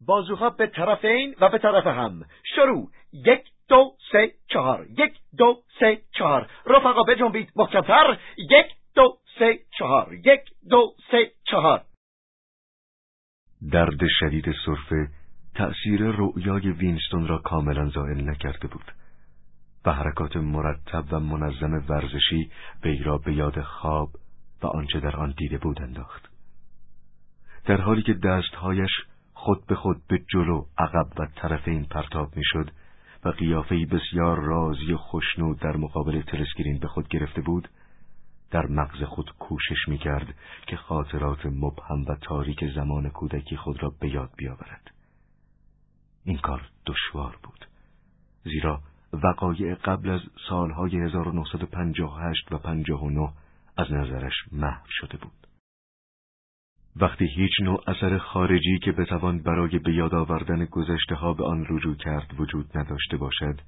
بازوها 0.02 0.50
به 0.50 0.68
طرف 0.68 1.06
این 1.06 1.36
و 1.42 1.50
به 1.50 1.58
طرف 1.58 1.88
هم. 1.88 2.26
شروع. 2.56 2.92
یک 3.14 3.44
دو 3.68 3.98
سه 4.12 4.32
چهار. 4.48 4.88
یک 4.90 5.14
دو 5.38 5.64
سه 5.80 6.02
چهار. 6.12 6.50
رفقا 6.66 7.04
بجنبید 7.04 7.52
محکمتر. 7.56 8.20
یک 8.38 8.66
دو 8.96 9.18
سه 9.40 9.60
چهار. 9.78 10.14
یک 10.14 10.42
دو 10.70 10.96
سه 11.12 11.32
چهار. 11.44 11.86
درد 13.72 14.00
شدید 14.20 14.46
صرفه 14.66 15.08
تأثیر 15.56 16.02
رؤیای 16.02 16.72
وینستون 16.72 17.28
را 17.28 17.38
کاملا 17.38 17.90
زائل 17.90 18.30
نکرده 18.30 18.68
بود. 18.68 18.92
و 19.86 19.92
حرکات 19.92 20.38
مرتب 20.38 21.06
و 21.12 21.20
منظم 21.20 21.84
ورزشی 21.90 22.52
وی 22.84 23.04
را 23.04 23.18
به 23.18 23.34
یاد 23.34 23.62
خواب 23.62 24.10
و 24.64 24.68
آنچه 24.68 25.00
در 25.00 25.16
آن 25.16 25.34
دیده 25.38 25.58
بود 25.58 25.82
انداخت. 25.82 26.30
در 27.66 27.82
حالی 27.82 28.02
که 28.02 28.14
دستهایش 28.14 28.92
خود 29.34 29.66
به 29.66 29.76
خود 29.76 30.08
به 30.08 30.20
جلو 30.34 30.66
عقب 30.78 31.08
و 31.20 31.28
طرف 31.36 31.68
این 31.68 31.86
پرتاب 31.86 32.36
می‌شد 32.36 32.72
و 33.26 33.30
قیافهای 33.30 33.86
بسیار 33.86 34.40
رازی 34.40 34.94
و 34.94 34.98
خوشنود 34.98 35.60
در 35.60 35.78
مقابل 35.78 36.22
تلسکرین 36.22 36.80
به 36.80 36.88
خود 36.88 37.08
گرفته 37.08 37.42
بود 37.42 37.70
در 38.52 38.66
مغز 38.66 39.04
خود 39.04 39.32
کوشش 39.40 39.88
می‌کرد 39.88 40.36
که 40.68 40.76
خاطرات 40.76 41.46
مبهم 41.46 42.06
و 42.08 42.16
تاریک 42.22 42.66
زمان 42.76 43.10
کودکی 43.10 43.58
خود 43.58 43.84
را 43.84 43.94
به 44.00 44.10
یاد 44.10 44.30
بیاورد. 44.38 44.92
این 46.24 46.38
کار 46.38 46.70
دشوار 46.86 47.40
بود 47.44 47.66
زیرا 48.44 48.82
وقایع 49.24 49.76
قبل 49.76 50.10
از 50.10 50.22
سالهای 50.50 50.96
1958 50.96 52.52
و 52.52 52.58
59 52.58 53.30
از 53.78 53.92
نظرش 53.92 54.34
محو 54.52 54.86
شده 54.90 55.18
بود 55.18 55.48
وقتی 56.96 57.26
هیچ 57.26 57.52
نوع 57.62 57.84
اثر 57.88 58.18
خارجی 58.18 58.80
که 58.84 58.92
بتوان 58.92 59.40
برای 59.44 59.80
به 59.80 59.94
یاد 59.94 60.16
آوردن 60.16 60.66
گذشته 60.66 61.16
ها 61.16 61.34
به 61.34 61.46
آن 61.46 61.66
رجوع 61.70 61.96
کرد 61.96 62.40
وجود 62.40 62.78
نداشته 62.78 63.18
باشد 63.18 63.62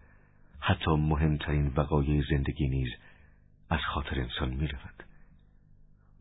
حتی 0.60 0.92
مهمترین 0.92 1.72
وقایع 1.76 2.24
زندگی 2.30 2.68
نیز 2.68 2.90
از 3.70 3.80
خاطر 3.94 4.20
انسان 4.20 4.50
می 4.50 4.68
رود. 4.68 5.04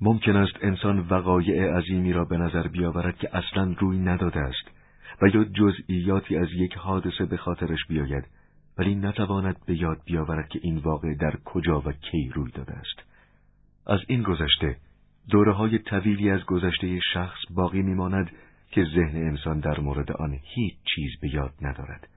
ممکن 0.00 0.36
است 0.36 0.54
انسان 0.62 0.98
وقایع 0.98 1.76
عظیمی 1.76 2.12
را 2.12 2.24
به 2.24 2.36
نظر 2.36 2.68
بیاورد 2.68 3.18
که 3.18 3.36
اصلا 3.36 3.74
روی 3.78 3.98
نداده 3.98 4.40
است 4.40 4.70
و 5.22 5.26
یا 5.26 5.44
جزئیاتی 5.44 6.36
از 6.36 6.48
یک 6.52 6.74
حادثه 6.74 7.24
به 7.24 7.36
خاطرش 7.36 7.86
بیاید 7.88 8.24
ولی 8.78 8.94
نتواند 8.94 9.56
به 9.66 9.76
یاد 9.76 10.02
بیاورد 10.04 10.48
که 10.48 10.60
این 10.62 10.78
واقع 10.78 11.14
در 11.14 11.36
کجا 11.44 11.80
و 11.80 11.92
کی 11.92 12.30
روی 12.34 12.50
داده 12.50 12.72
است 12.72 13.02
از 13.86 14.00
این 14.08 14.22
گذشته 14.22 14.76
دوره 15.30 15.52
های 15.52 15.78
طویلی 15.78 16.30
از 16.30 16.44
گذشته 16.44 17.00
شخص 17.14 17.38
باقی 17.50 17.82
میماند 17.82 18.30
که 18.70 18.84
ذهن 18.84 19.16
انسان 19.16 19.60
در 19.60 19.80
مورد 19.80 20.12
آن 20.12 20.38
هیچ 20.42 20.74
چیز 20.94 21.20
به 21.20 21.34
یاد 21.34 21.54
ندارد 21.60 22.08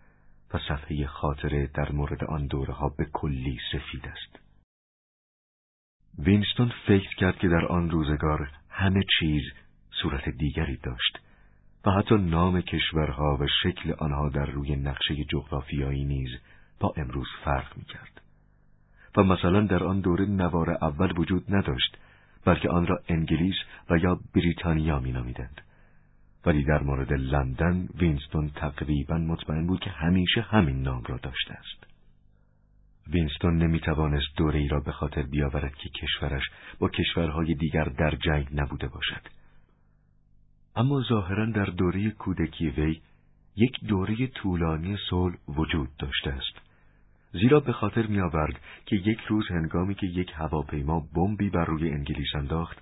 و 0.54 0.60
صفحه 0.70 1.06
خاطره 1.06 1.70
در 1.74 1.92
مورد 1.92 2.24
آن 2.24 2.48
دوره 2.48 2.74
ها 2.74 2.90
به 2.98 3.06
کلی 3.14 3.58
سفید 3.72 4.08
است. 4.08 4.40
وینستون 6.20 6.72
فکر 6.88 7.16
کرد 7.16 7.38
که 7.38 7.48
در 7.48 7.66
آن 7.66 7.90
روزگار 7.90 8.50
همه 8.70 9.04
چیز 9.20 9.44
صورت 10.02 10.30
دیگری 10.30 10.78
داشت 10.78 11.20
و 11.86 11.92
حتی 11.92 12.16
نام 12.16 12.62
کشورها 12.62 13.38
و 13.42 13.48
شکل 13.64 13.94
آنها 14.00 14.30
در 14.30 14.46
روی 14.46 14.76
نقشه 14.76 15.16
جغرافیایی 15.30 16.06
نیز 16.06 16.30
با 16.80 16.94
امروز 16.98 17.28
فرق 17.44 17.78
می 17.78 17.84
کرد. 17.84 18.22
و 19.18 19.24
مثلا 19.24 19.62
در 19.62 19.84
آن 19.84 20.00
دوره 20.00 20.26
نوار 20.26 20.70
اول 20.70 21.14
وجود 21.18 21.56
نداشت 21.56 21.98
بلکه 22.46 22.70
آن 22.70 22.88
را 22.88 23.00
انگلیس 23.08 23.56
و 23.90 23.98
یا 23.98 24.20
بریتانیا 24.36 25.00
می 25.00 25.12
نامیدند. 25.12 25.62
ولی 26.46 26.64
در 26.64 26.84
مورد 26.84 27.14
لندن 27.14 27.88
وینستون 27.96 28.50
تقریبا 28.56 29.18
مطمئن 29.18 29.68
بود 29.68 29.80
که 29.80 29.90
همیشه 29.90 30.42
همین 30.42 30.82
نام 30.82 31.04
را 31.04 31.18
داشته 31.18 31.54
است. 31.54 31.88
وینستون 33.08 33.58
نمی 33.58 33.80
توانست 33.80 34.38
دوره 34.38 34.60
ای 34.60 34.68
را 34.68 34.80
به 34.80 34.92
خاطر 34.92 35.22
بیاورد 35.22 35.76
که 35.76 35.90
کشورش 35.90 36.44
با 36.80 36.90
کشورهای 36.90 37.54
دیگر 37.54 37.84
در 37.84 38.16
جنگ 38.16 38.48
نبوده 38.54 38.88
باشد. 38.88 39.39
اما 40.76 41.02
ظاهرا 41.02 41.46
در 41.46 41.66
دوره 41.66 42.12
کودکی 42.12 42.70
وی 42.70 43.02
یک 43.56 43.86
دوره 43.86 44.28
طولانی 44.28 44.98
صلح 45.10 45.36
وجود 45.48 45.90
داشته 46.00 46.30
است. 46.30 46.70
زیرا 47.32 47.60
به 47.60 47.74
خاطر 47.74 48.08
می 48.08 48.20
آورد 48.20 48.62
که 48.86 48.96
یک 48.96 49.20
روز 49.20 49.48
هنگامی 49.50 49.96
که 49.96 50.08
یک 50.08 50.32
هواپیما 50.36 51.08
بمبی 51.16 51.50
بر 51.50 51.66
روی 51.66 51.90
انگلیس 51.90 52.36
انداخت 52.36 52.78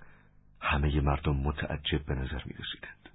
همه 0.61 1.01
مردم 1.01 1.35
متعجب 1.35 2.05
به 2.05 2.15
نظر 2.15 2.41
می 2.45 2.53
رسیدند. 2.53 3.09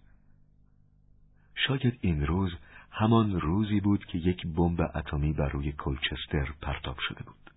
شاید 1.55 1.99
این 2.01 2.27
روز 2.27 2.53
همان 2.91 3.41
روزی 3.41 3.81
بود 3.81 4.05
که 4.05 4.19
یک 4.19 4.47
بمب 4.47 4.81
اتمی 4.95 5.33
بر 5.33 5.49
روی 5.49 5.73
کلچستر 5.73 6.49
پرتاب 6.63 6.97
شده 7.09 7.25
بود. 7.25 7.51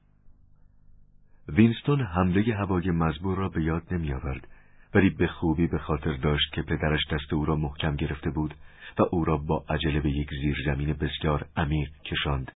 وینستون 1.47 2.01
حمله 2.01 2.55
هوای 2.55 2.91
مزبور 2.91 3.37
را 3.37 3.49
به 3.49 3.63
یاد 3.63 3.93
نمی 3.93 4.13
آورد 4.13 4.47
ولی 4.95 5.09
به 5.09 5.27
خوبی 5.27 5.67
به 5.67 5.77
خاطر 5.77 6.13
داشت 6.13 6.53
که 6.53 6.61
پدرش 6.61 7.07
دست 7.11 7.33
او 7.33 7.45
را 7.45 7.55
محکم 7.55 7.95
گرفته 7.95 8.29
بود 8.29 8.53
و 8.99 9.03
او 9.11 9.25
را 9.25 9.37
با 9.37 9.65
عجله 9.69 9.99
به 9.99 10.09
یک 10.09 10.29
زیرزمین 10.29 10.93
بسیار 10.93 11.45
عمیق 11.55 11.89
کشاند 12.05 12.51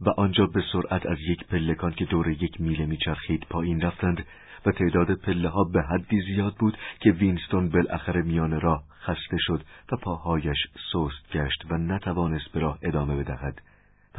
و 0.00 0.10
آنجا 0.10 0.46
به 0.46 0.62
سرعت 0.72 1.06
از 1.06 1.18
یک 1.20 1.44
پلکان 1.46 1.92
که 1.92 2.04
دور 2.04 2.28
یک 2.28 2.60
میله 2.60 2.86
میچرخید 2.86 3.46
پایین 3.50 3.80
رفتند 3.80 4.26
و 4.66 4.72
تعداد 4.72 5.14
پله 5.14 5.48
ها 5.48 5.64
به 5.64 5.82
حدی 5.82 6.20
زیاد 6.20 6.54
بود 6.54 6.78
که 7.00 7.10
وینستون 7.10 7.68
بالاخره 7.68 8.22
میان 8.22 8.60
راه 8.60 8.84
خسته 8.90 9.36
شد 9.38 9.64
و 9.92 9.96
پاهایش 9.96 10.58
سست 10.92 11.32
گشت 11.32 11.64
و 11.70 11.78
نتوانست 11.78 12.52
به 12.52 12.60
راه 12.60 12.78
ادامه 12.82 13.16
بدهد 13.16 13.62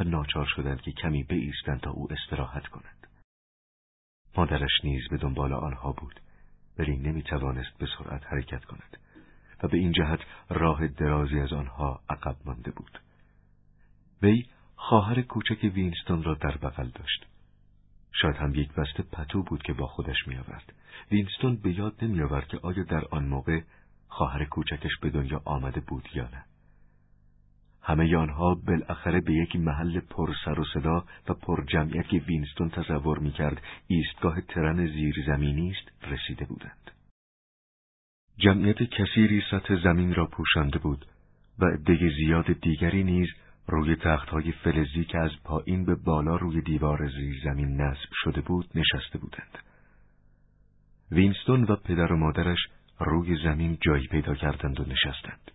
و 0.00 0.04
ناچار 0.04 0.46
شدند 0.46 0.80
که 0.80 0.92
کمی 0.92 1.24
بایستند 1.24 1.80
تا 1.80 1.90
او 1.90 2.08
استراحت 2.12 2.66
کند. 2.66 3.06
مادرش 4.36 4.84
نیز 4.84 5.08
به 5.10 5.16
دنبال 5.16 5.52
آنها 5.52 5.92
بود 5.92 6.20
ولی 6.78 6.96
نمی 6.96 7.22
توانست 7.22 7.78
به 7.78 7.86
سرعت 7.98 8.26
حرکت 8.26 8.64
کند 8.64 8.96
و 9.62 9.68
به 9.68 9.78
این 9.78 9.92
جهت 9.92 10.20
راه 10.48 10.88
درازی 10.88 11.40
از 11.40 11.52
آنها 11.52 12.00
عقب 12.10 12.36
مانده 12.44 12.70
بود. 12.70 13.00
وی 14.22 14.46
خواهر 14.76 15.22
کوچک 15.22 15.70
وینستون 15.74 16.22
را 16.22 16.34
در 16.34 16.56
بغل 16.56 16.88
داشت. 16.88 17.26
شاید 18.12 18.36
هم 18.36 18.54
یک 18.54 18.72
بسته 18.72 19.02
پتو 19.02 19.42
بود 19.42 19.62
که 19.62 19.72
با 19.72 19.86
خودش 19.86 20.28
می 20.28 20.36
آورد. 20.36 20.72
وینستون 21.10 21.56
به 21.56 21.78
یاد 21.78 22.04
نمی 22.04 22.22
آورد 22.22 22.48
که 22.48 22.58
آیا 22.62 22.82
در 22.82 23.04
آن 23.10 23.24
موقع 23.24 23.60
خواهر 24.08 24.44
کوچکش 24.44 24.98
به 25.02 25.10
دنیا 25.10 25.42
آمده 25.44 25.80
بود 25.80 26.08
یا 26.14 26.24
نه. 26.24 26.44
همه 27.82 28.16
آنها 28.16 28.54
بالاخره 28.54 29.20
به 29.20 29.32
یک 29.32 29.56
محل 29.56 30.00
پر 30.00 30.34
سر 30.44 30.60
و 30.60 30.64
صدا 30.74 31.04
و 31.28 31.34
پر 31.34 31.64
جمعیت 31.64 32.08
که 32.08 32.16
وینستون 32.16 32.70
تصور 32.70 33.18
می 33.18 33.32
کرد 33.32 33.62
ایستگاه 33.86 34.40
ترن 34.40 34.86
زیرزمینی 34.86 35.70
است 35.70 36.12
رسیده 36.12 36.44
بودند. 36.44 36.90
جمعیت 38.38 38.82
کثیری 38.82 39.42
سطح 39.50 39.82
زمین 39.82 40.14
را 40.14 40.26
پوشانده 40.26 40.78
بود 40.78 41.06
و 41.58 41.64
عده 41.64 42.10
زیاد 42.16 42.52
دیگری 42.52 43.04
نیز 43.04 43.28
روی 43.66 43.96
تختهای 43.96 44.52
فلزی 44.52 45.04
که 45.04 45.18
از 45.18 45.30
پایین 45.44 45.84
به 45.84 45.94
بالا 45.94 46.36
روی 46.36 46.60
دیوار 46.60 47.08
زیر 47.08 47.40
زمین 47.44 47.80
نصب 47.80 48.08
شده 48.24 48.40
بود 48.40 48.68
نشسته 48.74 49.18
بودند. 49.18 49.58
وینستون 51.10 51.64
و 51.64 51.76
پدر 51.76 52.12
و 52.12 52.16
مادرش 52.16 52.58
روی 53.00 53.36
زمین 53.44 53.78
جایی 53.80 54.06
پیدا 54.06 54.34
کردند 54.34 54.80
و 54.80 54.84
نشستند. 54.84 55.50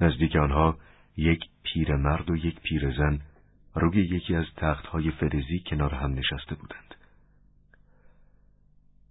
نزدیک 0.00 0.36
آنها 0.36 0.78
یک 1.16 1.40
پیرمرد 1.62 2.30
و 2.30 2.36
یک 2.36 2.60
پیرزن 2.60 3.20
روی 3.74 4.04
یکی 4.04 4.34
از 4.34 4.46
تختهای 4.56 5.10
فلزی 5.10 5.62
کنار 5.66 5.94
هم 5.94 6.14
نشسته 6.14 6.54
بودند. 6.54 6.94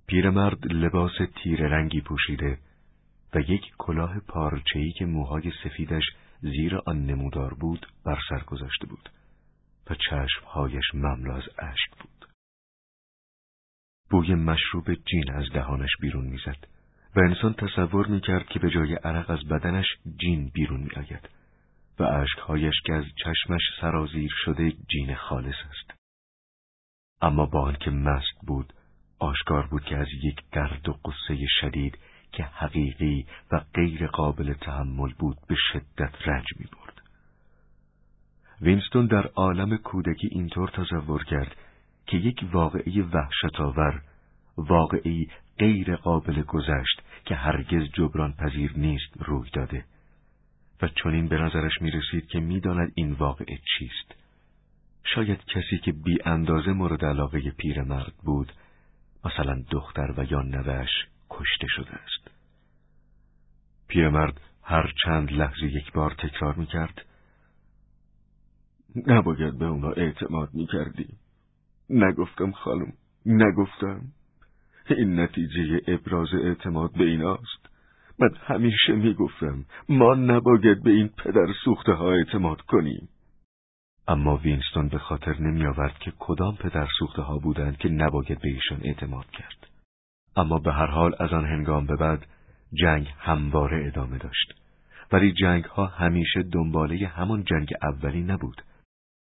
پیرمرد 0.08 0.72
لباس 0.74 1.12
تیر 1.36 1.68
رنگی 1.68 2.02
پوشیده 2.02 2.60
و 3.34 3.40
یک 3.40 3.62
کلاه 3.78 4.20
پارچه‌ای 4.20 4.92
که 4.92 5.06
موهای 5.06 5.52
سفیدش 5.64 6.04
زیر 6.42 6.80
آن 6.86 7.06
نمودار 7.06 7.54
بود 7.54 7.88
بر 8.06 8.20
سر 8.30 8.44
گذاشته 8.44 8.88
بود 8.88 9.10
و 9.90 9.96
چشمهایش 9.96 10.84
مملو 10.94 11.32
از 11.32 11.44
اشک 11.60 11.92
بود. 12.00 12.28
بوی 14.10 14.36
مشروب 14.36 14.94
جین 14.94 15.32
از 15.34 15.46
دهانش 15.54 15.90
بیرون 16.02 16.26
می‌زد 16.26 16.68
و 17.16 17.20
انسان 17.20 17.54
تصور 17.54 18.08
می‌کرد 18.08 18.46
که 18.46 18.60
به 18.60 18.70
جای 18.70 18.96
عرق 18.96 19.30
از 19.30 19.48
بدنش 19.48 19.86
جین 20.18 20.50
بیرون 20.54 20.80
میآید 20.80 21.30
و 22.00 22.04
اشکهایش 22.04 22.82
که 22.86 22.94
از 22.94 23.06
چشمش 23.24 23.62
سرازیر 23.82 24.32
شده 24.46 24.72
جین 24.72 25.16
خالص 25.16 25.56
است. 25.70 26.00
اما 27.22 27.46
با 27.46 27.62
آنکه 27.62 27.92
مست 27.92 28.40
بود 28.48 28.74
آشکار 29.20 29.68
بود 29.68 29.84
که 29.84 29.98
از 29.98 30.08
یک 30.24 30.42
درد 30.52 30.90
و 30.90 30.94
قصه 30.94 31.38
شدید 31.62 31.98
که 32.32 32.44
حقیقی 32.44 33.26
و 33.52 33.62
غیر 33.74 34.08
قابل 34.08 34.54
تحمل 34.54 35.14
بود 35.20 35.38
به 35.48 35.56
شدت 35.72 36.28
رنج 36.28 36.46
می 36.60 36.66
برد. 36.66 37.02
وینستون 38.62 39.06
در 39.06 39.28
عالم 39.28 39.78
کودکی 39.78 40.28
اینطور 40.28 40.70
تصور 40.70 41.24
کرد 41.24 41.56
که 42.08 42.18
یک 42.18 42.46
واقعی 42.52 43.02
وحشتآور 43.02 44.02
واقعی 44.58 45.28
غیر 45.60 45.96
قابل 45.96 46.42
گذشت 46.42 47.02
که 47.26 47.36
هرگز 47.36 47.84
جبران 47.94 48.34
پذیر 48.34 48.74
نیست 48.78 49.14
روی 49.20 49.50
داده 49.54 49.86
و 50.84 50.88
چنین 50.88 51.28
به 51.28 51.38
نظرش 51.38 51.82
می 51.82 51.92
رسید 51.92 52.28
که 52.28 52.40
می‌داند 52.40 52.92
این 52.96 53.12
واقعه 53.12 53.60
چیست 53.78 54.16
شاید 55.04 55.46
کسی 55.46 55.78
که 55.78 55.92
بی 55.92 56.20
اندازه 56.26 56.72
مورد 56.72 57.06
علاقه 57.06 57.52
پیرمرد 57.52 58.14
بود 58.24 58.52
مثلا 59.26 59.64
دختر 59.72 60.14
و 60.18 60.24
یا 60.32 60.42
نوش 60.42 60.90
کشته 61.30 61.68
شده 61.68 61.92
است. 61.92 62.32
پیرمرد 63.88 64.42
هر 64.64 64.94
چند 65.06 65.32
لحظه 65.32 65.66
یک 65.66 65.92
بار 65.92 66.12
تکرار 66.12 66.56
می 66.56 66.66
کرد. 66.66 67.06
نباید 69.08 69.58
به 69.58 69.66
اونا 69.66 69.92
اعتماد 69.92 70.54
می 70.54 70.68
کردی. 70.68 71.08
نگفتم 71.90 72.52
خانم، 72.52 72.94
نگفتم. 73.26 74.02
این 74.90 75.20
نتیجه 75.20 75.82
ابراز 75.88 76.34
اعتماد 76.34 76.92
به 76.94 77.04
ایناست. 77.04 77.63
من 78.24 78.36
همیشه 78.44 78.94
می 78.94 79.14
گفتم 79.14 79.66
ما 79.90 80.14
نباید 80.16 80.84
به 80.84 80.92
این 80.92 81.08
پدر 81.08 81.48
سوخته 81.66 81.94
ها 81.94 82.12
اعتماد 82.12 82.62
کنیم. 82.62 83.10
اما 84.08 84.38
وینستون 84.38 84.90
به 84.90 84.98
خاطر 84.98 85.40
نمی 85.40 85.66
آورد 85.66 86.00
که 86.00 86.14
کدام 86.20 86.56
پدر 86.56 86.88
سوخته 87.00 87.22
ها 87.22 87.38
بودند 87.38 87.78
که 87.78 87.90
نباید 87.90 88.42
به 88.42 88.50
ایشان 88.50 88.80
اعتماد 88.82 89.26
کرد. 89.26 89.68
اما 90.36 90.60
به 90.60 90.74
هر 90.74 90.86
حال 90.86 91.16
از 91.20 91.34
آن 91.34 91.46
هنگام 91.46 91.86
به 91.86 91.96
بعد 91.96 92.26
جنگ 92.74 93.14
همواره 93.20 93.88
ادامه 93.88 94.18
داشت. 94.18 94.54
ولی 95.12 95.34
جنگ 95.34 95.64
ها 95.64 95.86
همیشه 95.86 96.44
دنباله 96.44 97.08
همان 97.08 97.44
جنگ 97.44 97.74
اولی 97.82 98.24
نبود. 98.24 98.62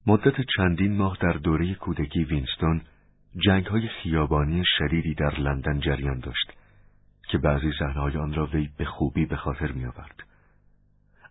مدت 0.07 0.35
چندین 0.57 0.97
ماه 0.97 1.17
در 1.21 1.33
دوره 1.33 1.73
کودکی 1.73 2.23
وینستون 2.23 2.81
جنگ 3.45 3.65
های 3.65 3.87
خیابانی 3.87 4.63
شدیدی 4.77 5.13
در 5.13 5.39
لندن 5.39 5.79
جریان 5.79 6.19
داشت 6.19 6.62
که 7.33 7.39
بعضی 7.39 7.71
صحنه‌های 7.79 8.17
آن 8.17 8.33
را 8.33 8.45
وی 8.45 8.69
به 8.77 8.85
خوبی 8.85 9.25
به 9.25 9.35
خاطر 9.35 9.71
می 9.71 9.85
آورد. 9.85 10.23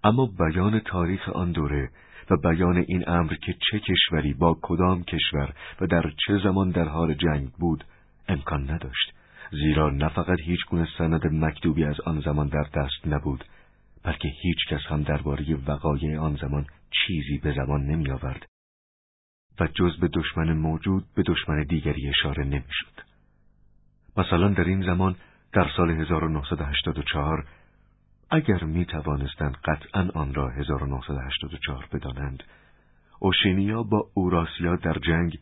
اما 0.05 0.27
بیان 0.39 0.81
تاریخ 0.81 1.29
آن 1.29 1.53
دوره 1.53 1.91
و 2.31 2.37
بیان 2.37 2.85
این 2.89 3.09
امر 3.09 3.35
که 3.35 3.57
چه 3.71 3.81
کشوری 3.81 4.35
با 4.35 4.59
کدام 4.63 5.05
کشور 5.05 5.55
و 5.81 5.87
در 5.87 6.13
چه 6.27 6.39
زمان 6.45 6.71
در 6.71 6.89
حال 6.89 7.15
جنگ 7.15 7.51
بود 7.51 7.85
امکان 8.29 8.71
نداشت 8.71 9.13
زیرا 9.51 9.91
نه 9.91 10.09
فقط 10.09 10.39
هیچ 10.41 10.61
گونه 10.71 10.89
سند 10.99 11.27
مکتوبی 11.27 11.85
از 11.85 12.01
آن 12.01 12.21
زمان 12.21 12.49
در 12.49 12.67
دست 12.75 13.07
نبود 13.07 13.45
بلکه 14.05 14.29
هیچ 14.43 14.59
کس 14.71 14.81
هم 14.87 15.03
درباره 15.03 15.57
وقایع 15.67 16.19
آن 16.19 16.37
زمان 16.37 16.67
چیزی 16.91 17.39
به 17.39 17.53
زبان 17.53 17.83
نمی 17.83 18.11
آورد 18.11 18.47
و 19.61 19.69
جز 19.75 20.01
به 20.01 20.09
دشمن 20.15 20.53
موجود 20.53 21.05
به 21.15 21.23
دشمن 21.27 21.63
دیگری 21.63 22.09
اشاره 22.09 22.45
نمی‌شد. 22.45 23.01
مثلا 24.17 24.49
در 24.49 24.65
این 24.65 24.83
زمان 24.83 25.17
در 25.53 25.71
سال 25.77 25.91
1984 25.91 27.47
اگر 28.31 28.65
می 28.65 28.85
توانستند 28.85 29.57
قطعا 29.65 30.09
آن 30.15 30.35
را 30.35 30.49
1984 30.49 31.87
بدانند 31.93 32.43
اوشینیا 33.19 33.83
با 33.83 34.11
اوراسیا 34.15 34.77
در 34.77 34.99
جنگ 34.99 35.39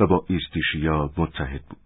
و 0.00 0.06
با 0.06 0.24
ایستیشیا 0.28 1.10
متحد 1.16 1.62
بود 1.62 1.78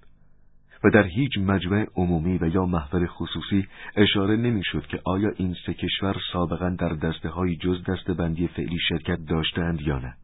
و 0.84 0.90
در 0.90 1.06
هیچ 1.06 1.38
مجمع 1.38 1.86
عمومی 1.96 2.38
و 2.38 2.48
یا 2.48 2.66
محفل 2.66 3.06
خصوصی 3.06 3.68
اشاره 3.96 4.36
نمی‌شد 4.36 4.86
که 4.86 5.00
آیا 5.04 5.30
این 5.36 5.56
سه 5.66 5.74
کشور 5.74 6.16
سابقا 6.32 6.68
در 6.68 6.88
دسته 6.88 7.28
های 7.28 7.56
جز 7.56 7.84
دسته 7.84 8.14
بندی 8.14 8.48
فعلی 8.48 8.78
شرکت 8.88 9.18
داشتند 9.28 9.80
یا 9.80 9.98
نه. 9.98 10.14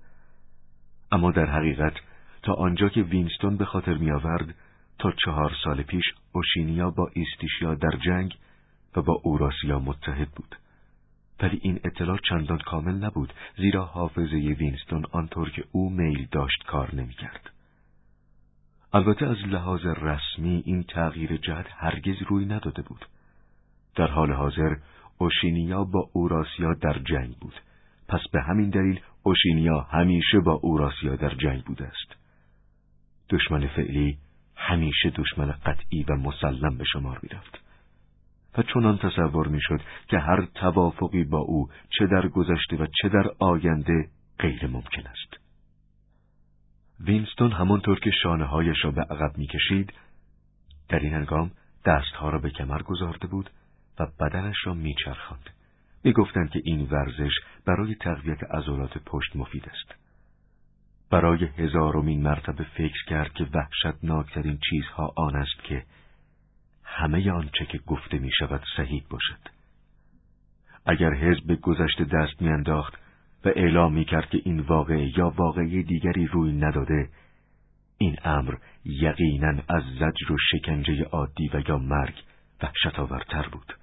اما 1.12 1.30
در 1.30 1.46
حقیقت 1.46 1.94
تا 2.42 2.52
آنجا 2.52 2.88
که 2.88 3.02
وینستون 3.02 3.56
به 3.56 3.64
خاطر 3.64 3.94
می 3.94 4.10
آورد 4.10 4.54
تا 5.04 5.12
چهار 5.24 5.52
سال 5.64 5.82
پیش 5.82 6.04
اوشینیا 6.32 6.90
با 6.90 7.10
ایستیشیا 7.12 7.74
در 7.74 7.98
جنگ 8.04 8.34
و 8.96 9.02
با 9.02 9.20
اوراسیا 9.22 9.78
متحد 9.78 10.28
بود 10.28 10.56
ولی 11.40 11.60
این 11.62 11.80
اطلاع 11.84 12.18
چندان 12.28 12.58
کامل 12.58 12.94
نبود 12.94 13.32
زیرا 13.56 13.84
حافظه 13.84 14.36
وینستون 14.36 15.04
آنطور 15.12 15.50
که 15.50 15.64
او 15.72 15.90
میل 15.90 16.26
داشت 16.32 16.64
کار 16.66 16.94
نمی‌کرد. 16.94 17.50
البته 18.92 19.26
از 19.26 19.36
لحاظ 19.36 19.86
رسمی 19.86 20.62
این 20.66 20.82
تغییر 20.82 21.36
جهت 21.36 21.66
هرگز 21.70 22.16
روی 22.28 22.46
نداده 22.46 22.82
بود. 22.82 23.06
در 23.94 24.06
حال 24.06 24.32
حاضر 24.32 24.76
اوشینیا 25.18 25.84
با 25.84 26.10
اوراسیا 26.12 26.74
در 26.74 26.98
جنگ 26.98 27.36
بود. 27.36 27.54
پس 28.08 28.20
به 28.32 28.42
همین 28.42 28.70
دلیل 28.70 29.00
اوشینیا 29.22 29.80
همیشه 29.80 30.40
با 30.40 30.52
اوراسیا 30.52 31.16
در 31.16 31.34
جنگ 31.34 31.64
بوده 31.64 31.84
است. 31.84 32.16
دشمن 33.30 33.66
فعلی 33.66 34.18
همیشه 34.56 35.10
دشمن 35.10 35.50
قطعی 35.50 36.04
و 36.08 36.16
مسلم 36.16 36.76
به 36.78 36.84
شمار 36.84 37.20
می‌رفت. 37.22 37.60
و 38.58 38.62
چنان 38.62 38.98
تصور 38.98 39.48
می‌شد 39.48 39.80
که 40.08 40.18
هر 40.18 40.44
توافقی 40.54 41.24
با 41.24 41.38
او 41.38 41.68
چه 41.98 42.06
در 42.06 42.28
گذشته 42.28 42.76
و 42.76 42.86
چه 43.02 43.08
در 43.08 43.30
آینده 43.38 44.08
غیر 44.38 44.66
ممکن 44.66 45.06
است. 45.06 45.44
وینستون 47.00 47.52
همانطور 47.52 48.00
که 48.00 48.10
شانه 48.22 48.44
هایش 48.44 48.84
را 48.84 48.90
به 48.90 49.02
عقب 49.02 49.38
می‌کشید 49.38 49.92
در 50.88 50.98
این 50.98 51.14
هنگام 51.14 51.50
دستها 51.84 52.28
را 52.28 52.38
به 52.38 52.50
کمر 52.50 52.82
گذارده 52.82 53.26
بود 53.26 53.50
و 54.00 54.06
بدنش 54.20 54.56
را 54.64 54.74
میچرخاند. 54.74 55.50
می‌گفتند 56.04 56.50
که 56.50 56.60
این 56.64 56.88
ورزش 56.90 57.32
برای 57.66 57.94
تقویت 57.94 58.44
عضلات 58.44 58.98
پشت 58.98 59.36
مفید 59.36 59.68
است. 59.68 60.03
برای 61.14 61.44
هزارمین 61.44 62.22
مرتبه 62.22 62.64
فکر 62.64 63.04
کرد 63.08 63.32
که 63.32 63.46
وحشتناکترین 63.54 64.58
چیزها 64.70 65.12
آن 65.16 65.36
است 65.36 65.64
که 65.64 65.84
همه 66.84 67.32
آنچه 67.32 67.66
که 67.66 67.78
گفته 67.78 68.18
می 68.18 68.30
شود 68.38 68.62
صحیح 68.76 69.04
باشد. 69.10 69.38
اگر 70.86 71.14
حزب 71.14 71.60
گذشته 71.60 72.04
دست 72.04 72.42
میانداخت 72.42 72.94
و 73.44 73.48
اعلام 73.48 73.94
می 73.94 74.04
کرد 74.04 74.30
که 74.30 74.40
این 74.44 74.60
واقعه 74.60 75.18
یا 75.18 75.30
واقعه 75.36 75.82
دیگری 75.82 76.26
روی 76.26 76.52
نداده، 76.52 77.08
این 77.98 78.16
امر 78.24 78.54
یقینا 78.84 79.62
از 79.68 79.82
زجر 79.94 80.32
و 80.32 80.36
شکنجه 80.50 81.04
عادی 81.04 81.50
و 81.54 81.62
یا 81.68 81.78
مرگ 81.78 82.14
وحشت 82.62 82.98
آورتر 82.98 83.48
بود. 83.48 83.74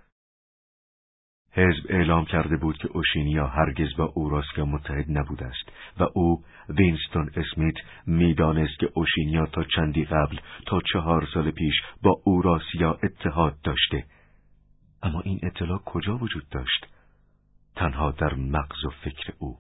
حزب 1.54 1.86
اعلام 1.90 2.26
کرده 2.26 2.58
بود 2.58 2.78
که 2.78 2.88
اوشینیا 2.88 3.48
هرگز 3.48 3.96
با 3.98 4.06
اوراسیا 4.16 4.66
متحد 4.66 5.06
نبوده 5.10 5.46
است 5.46 5.70
و 6.00 6.08
او 6.14 6.44
وینستون 6.70 7.30
اسمیت 7.36 7.76
می‌دانست 8.06 8.80
که 8.80 8.90
اوشینیا 8.94 9.46
تا 9.46 9.64
چندی 9.64 10.04
قبل 10.04 10.38
تا 10.66 10.82
چهار 10.94 11.28
سال 11.34 11.52
پیش 11.52 11.76
با 12.04 12.22
اوراسیا 12.24 13.00
اتحاد 13.04 13.62
داشته. 13.64 14.06
اما 15.04 15.22
این 15.22 15.40
اطلاع 15.44 15.78
کجا 15.78 16.18
وجود 16.18 16.50
داشت؟ 16.50 16.88
تنها 17.76 18.12
در 18.12 18.34
مغز 18.34 18.86
و 18.86 18.90
فکر 18.90 19.34
او 19.40 19.58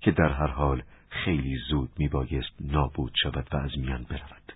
که 0.00 0.10
در 0.10 0.32
هر 0.32 0.46
حال 0.46 0.82
خیلی 1.08 1.56
زود 1.70 1.90
میبایست 1.98 2.52
نابود 2.60 3.12
شود 3.22 3.48
و 3.52 3.56
از 3.56 3.78
میان 3.78 4.02
برود. 4.02 4.52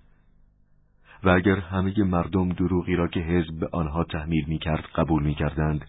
و 1.25 1.29
اگر 1.29 1.59
همه 1.61 2.05
مردم 2.05 2.49
دروغی 2.49 2.97
را 2.97 3.09
که 3.09 3.21
حزب 3.21 3.61
به 3.61 3.69
آنها 3.73 4.05
تحمیل 4.05 4.45
می‌کرد 4.49 4.85
قبول 4.95 5.23
می‌کردند 5.23 5.87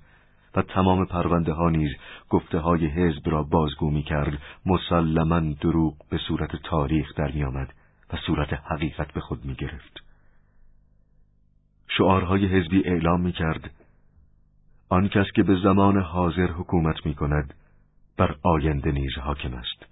و 0.56 0.62
تمام 0.62 1.06
پرونده 1.06 1.54
ها 1.54 1.70
نیز 1.70 1.92
گفته 2.30 2.60
های 2.60 2.86
حزب 2.86 3.30
را 3.30 3.44
بازگو 3.44 3.92
می 3.92 4.04
کرد 4.04 4.42
مسلما 4.66 5.40
دروغ 5.40 5.96
به 6.10 6.18
صورت 6.28 6.56
تاریخ 6.56 7.16
در 7.16 7.32
می 7.32 7.44
آمد 7.44 7.74
و 8.14 8.18
صورت 8.18 8.54
حقیقت 8.54 9.14
به 9.14 9.20
خود 9.20 9.46
می 9.46 9.56
گرفت. 9.56 10.04
شعارهای 11.88 12.46
حزبی 12.46 12.84
اعلام 12.86 13.22
می 13.22 13.32
کرد 13.32 13.72
آن 14.90 15.08
کس 15.08 15.26
که 15.36 15.44
به 15.44 15.56
زمان 15.64 16.02
حاضر 16.02 16.52
حکومت 16.52 17.06
می 17.06 17.16
کند 17.16 17.54
بر 18.18 18.36
آینده 18.44 18.92
نیز 18.92 19.18
حاکم 19.18 19.54
است. 19.54 19.86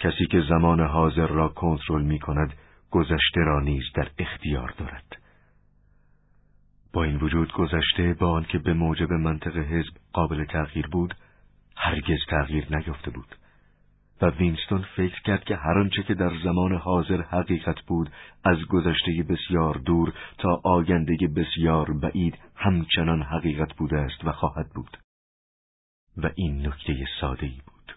کسی 0.00 0.26
که 0.26 0.40
زمان 0.48 0.80
حاضر 0.80 1.26
را 1.26 1.48
کنترل 1.48 2.02
می 2.02 2.18
کند 2.18 2.54
گذشته 2.90 3.40
را 3.40 3.60
نیز 3.60 3.82
در 3.94 4.08
اختیار 4.18 4.74
دارد. 4.78 5.19
با 6.92 7.04
این 7.04 7.16
وجود 7.16 7.52
گذشته 7.52 8.14
با 8.20 8.30
آنکه 8.30 8.58
به 8.58 8.72
موجب 8.72 9.12
منطق 9.12 9.56
حزب 9.56 9.92
قابل 10.12 10.44
تغییر 10.44 10.86
بود 10.86 11.14
هرگز 11.76 12.18
تغییر 12.28 12.76
نیافته 12.76 13.10
بود. 13.10 13.36
و 14.22 14.30
وینستون 14.30 14.84
فکر 14.96 15.22
کرد 15.22 15.44
که 15.44 15.56
هر 15.56 15.78
آنچه 15.78 16.02
که 16.02 16.14
در 16.14 16.32
زمان 16.44 16.74
حاضر 16.74 17.22
حقیقت 17.22 17.80
بود 17.80 18.10
از 18.44 18.58
گذشته 18.58 19.24
بسیار 19.28 19.74
دور 19.74 20.12
تا 20.38 20.60
آینده 20.64 21.16
بسیار 21.36 21.92
بعید 21.92 22.38
همچنان 22.56 23.22
حقیقت 23.22 23.74
بوده 23.74 23.98
است 23.98 24.24
و 24.24 24.32
خواهد 24.32 24.70
بود. 24.74 24.98
و 26.16 26.30
این 26.34 26.66
نکته 26.66 27.06
ساده 27.20 27.46
ای 27.46 27.60
بود. 27.66 27.96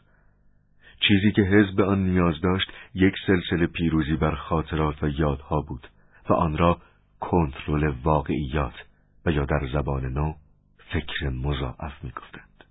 چیزی 1.08 1.32
که 1.32 1.42
حزب 1.42 1.82
آن 1.82 2.04
نیاز 2.04 2.42
داشت 2.42 2.72
یک 2.94 3.14
سلسله 3.28 3.68
پیروزی 3.68 4.16
بر 4.16 4.36
خاطرات 4.36 5.04
و 5.04 5.10
یادها 5.10 5.62
بود 5.62 5.88
و 6.30 6.34
آن 6.34 6.58
را 6.58 6.78
کنترل 7.30 7.94
واقعیات 8.04 8.74
و 9.26 9.32
یا 9.32 9.46
در 9.46 9.68
زبان 9.74 10.06
نو 10.06 10.34
فکر 10.94 11.30
مضاعف 11.30 12.04
می‌گفتند. 12.04 12.64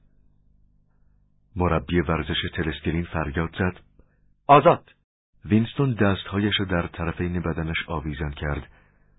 مربی 1.57 2.01
ورزش 2.01 2.37
تلسکرین 2.55 3.05
فریاد 3.05 3.57
زد 3.59 3.81
آزاد 4.47 4.95
وینستون 5.45 5.95
دستهایش 5.95 6.55
را 6.59 6.67
در 6.67 6.87
طرفین 6.87 7.41
بدنش 7.41 7.77
آویزان 7.89 8.31
کرد 8.31 8.71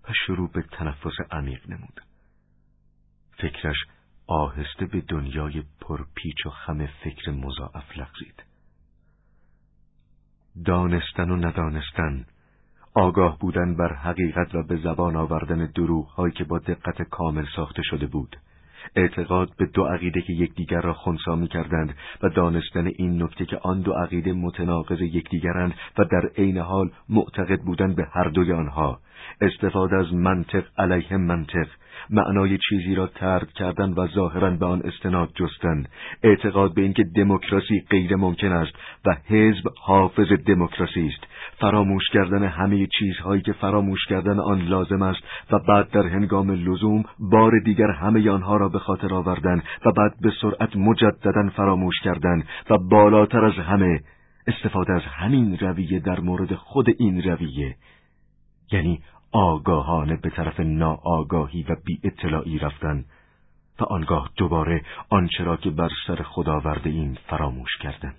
و 0.08 0.12
شروع 0.26 0.50
به 0.50 0.62
تنفس 0.62 1.20
عمیق 1.30 1.70
نمود. 1.70 2.00
فکرش 3.38 3.76
آهسته 4.26 4.86
به 4.86 5.00
دنیای 5.00 5.62
پرپیچ 5.80 6.46
و 6.46 6.50
خم 6.50 6.86
فکر 6.86 7.30
مضاعف 7.30 7.98
لغزید. 7.98 8.44
دانستن 10.64 11.30
و 11.30 11.36
ندانستن 11.36 12.26
آگاه 12.94 13.38
بودن 13.38 13.76
بر 13.76 13.92
حقیقت 13.92 14.54
و 14.54 14.62
به 14.62 14.76
زبان 14.76 15.16
آوردن 15.16 15.70
دروغ 15.74 16.06
هایی 16.06 16.32
که 16.32 16.44
با 16.44 16.58
دقت 16.58 17.02
کامل 17.02 17.44
ساخته 17.56 17.82
شده 17.82 18.06
بود. 18.06 18.36
اعتقاد 18.96 19.50
به 19.58 19.66
دو 19.66 19.84
عقیده 19.84 20.20
که 20.20 20.32
یکدیگر 20.32 20.80
را 20.80 20.92
خونسا 20.92 21.36
می 21.36 21.48
کردند 21.48 21.94
و 22.22 22.28
دانستن 22.28 22.86
این 22.86 23.22
نکته 23.22 23.44
که 23.44 23.58
آن 23.62 23.80
دو 23.80 23.92
عقیده 23.92 24.32
متناقض 24.32 25.00
یکدیگرند 25.00 25.74
و 25.98 26.04
در 26.04 26.30
عین 26.38 26.58
حال 26.58 26.90
معتقد 27.08 27.60
بودن 27.60 27.94
به 27.94 28.06
هر 28.12 28.28
دوی 28.28 28.52
آنها. 28.52 29.00
استفاده 29.40 29.96
از 29.96 30.14
منطق 30.14 30.64
علیه 30.78 31.16
منطق. 31.16 31.66
معنای 32.10 32.58
چیزی 32.68 32.94
را 32.94 33.06
ترد 33.06 33.52
کردن 33.52 33.92
و 33.92 34.06
ظاهرا 34.06 34.50
به 34.50 34.66
آن 34.66 34.82
استناد 34.84 35.30
جستن. 35.34 35.84
اعتقاد 36.22 36.74
به 36.74 36.82
اینکه 36.82 37.04
دموکراسی 37.04 37.84
غیر 37.90 38.16
ممکن 38.16 38.52
است 38.52 38.72
و 39.06 39.16
حزب 39.26 39.68
حافظ 39.82 40.32
دموکراسی 40.32 41.06
است. 41.06 41.26
فراموش 41.58 42.02
کردن 42.12 42.44
همه 42.44 42.86
چیزهایی 42.98 43.42
که 43.42 43.52
فراموش 43.52 44.06
کردن 44.06 44.40
آن 44.40 44.60
لازم 44.60 45.02
است 45.02 45.20
و 45.50 45.58
بعد 45.68 45.90
در 45.90 46.06
هنگام 46.06 46.50
لزوم 46.50 47.04
بار 47.18 47.52
دیگر 47.64 47.90
همه 47.90 48.30
آنها 48.30 48.56
را 48.56 48.68
به 48.68 48.78
خاطر 48.78 49.14
آوردن 49.14 49.62
و 49.86 49.92
بعد 49.92 50.12
به 50.20 50.32
سرعت 50.40 50.76
مجددا 50.76 51.48
فراموش 51.56 52.00
کردن 52.04 52.42
و 52.70 52.78
بالاتر 52.78 53.44
از 53.44 53.52
همه 53.52 54.00
استفاده 54.46 54.92
از 54.92 55.02
همین 55.02 55.58
رویه 55.58 56.00
در 56.00 56.20
مورد 56.20 56.54
خود 56.54 56.86
این 56.98 57.22
رویه. 57.22 57.76
یعنی 58.72 59.02
آگاهانه 59.32 60.16
به 60.16 60.30
طرف 60.30 60.60
ناآگاهی 60.60 61.62
و 61.68 61.76
بی 61.84 62.00
اطلاعی 62.04 62.58
رفتن 62.58 63.04
و 63.80 63.84
آنگاه 63.84 64.30
دوباره 64.36 64.82
آنچه 65.10 65.44
را 65.44 65.56
که 65.56 65.70
بر 65.70 65.90
سر 66.06 66.22
خدا 66.22 66.60
ورده 66.60 66.90
این 66.90 67.18
فراموش 67.28 67.76
کردن. 67.80 68.14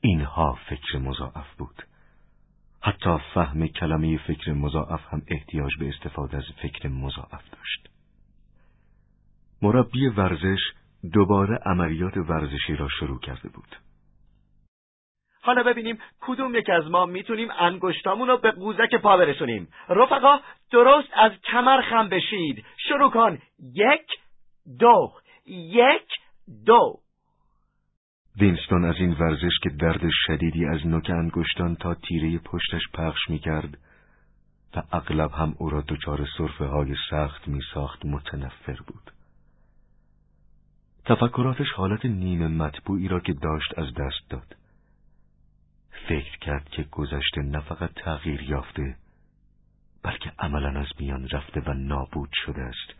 اینها 0.00 0.58
فکر 0.68 0.98
مضاعف 0.98 1.54
بود. 1.58 1.82
حتی 2.82 3.18
فهم 3.34 3.66
کلمه 3.66 4.18
فکر 4.18 4.52
مضاعف 4.52 5.00
هم 5.10 5.22
احتیاج 5.28 5.78
به 5.78 5.88
استفاده 5.88 6.36
از 6.36 6.44
فکر 6.62 6.88
مضاعف 6.88 7.50
داشت. 7.50 7.88
مربی 9.62 10.08
ورزش 10.08 10.60
دوباره 11.12 11.58
عملیات 11.66 12.16
ورزشی 12.16 12.76
را 12.76 12.88
شروع 12.88 13.20
کرده 13.20 13.48
بود. 13.48 13.76
حالا 15.42 15.62
ببینیم 15.62 15.98
کدوم 16.20 16.54
یک 16.54 16.70
از 16.70 16.90
ما 16.90 17.06
می‌تونیم 17.06 17.48
انگشتامون 17.58 18.28
رو 18.28 18.36
به 18.36 18.50
قوزک 18.50 18.94
پا 18.94 19.16
برسونیم. 19.16 19.68
رفقا 19.88 20.38
درست 20.72 21.08
از 21.14 21.32
کمر 21.32 21.82
خم 21.82 22.08
بشید. 22.08 22.64
شروع 22.88 23.10
کن. 23.10 23.38
یک 23.74 24.06
دو. 24.78 25.12
یک 25.46 26.08
دو. 26.66 27.00
وینستون 28.40 28.84
از 28.84 28.94
این 28.98 29.12
ورزش 29.12 29.58
که 29.62 29.70
درد 29.70 30.00
شدیدی 30.26 30.66
از 30.66 30.86
نوک 30.86 31.10
انگشتان 31.10 31.76
تا 31.76 31.94
تیره 31.94 32.38
پشتش 32.38 32.82
پخش 32.94 33.30
می‌کرد 33.30 33.78
و 34.76 34.82
اغلب 34.92 35.30
هم 35.32 35.54
او 35.58 35.70
را 35.70 35.80
دچار 35.80 36.26
صرفه 36.38 36.64
های 36.64 36.94
سخت 37.10 37.48
می 37.48 37.60
ساخت 37.74 38.06
متنفر 38.06 38.78
بود. 38.86 39.12
تفکراتش 41.04 41.66
حالت 41.76 42.04
نیمه 42.04 42.48
مطبوعی 42.48 43.08
را 43.08 43.20
که 43.20 43.32
داشت 43.32 43.78
از 43.78 43.94
دست 43.94 44.30
داد. 44.30 44.56
فکر 46.08 46.38
کرد 46.38 46.68
که 46.68 46.82
گذشته 46.82 47.42
نه 47.42 47.60
فقط 47.60 47.90
تغییر 47.94 48.42
یافته 48.42 48.96
بلکه 50.02 50.32
عملا 50.38 50.80
از 50.80 50.88
میان 50.98 51.28
رفته 51.28 51.60
و 51.60 51.72
نابود 51.72 52.30
شده 52.32 52.62
است. 52.62 52.94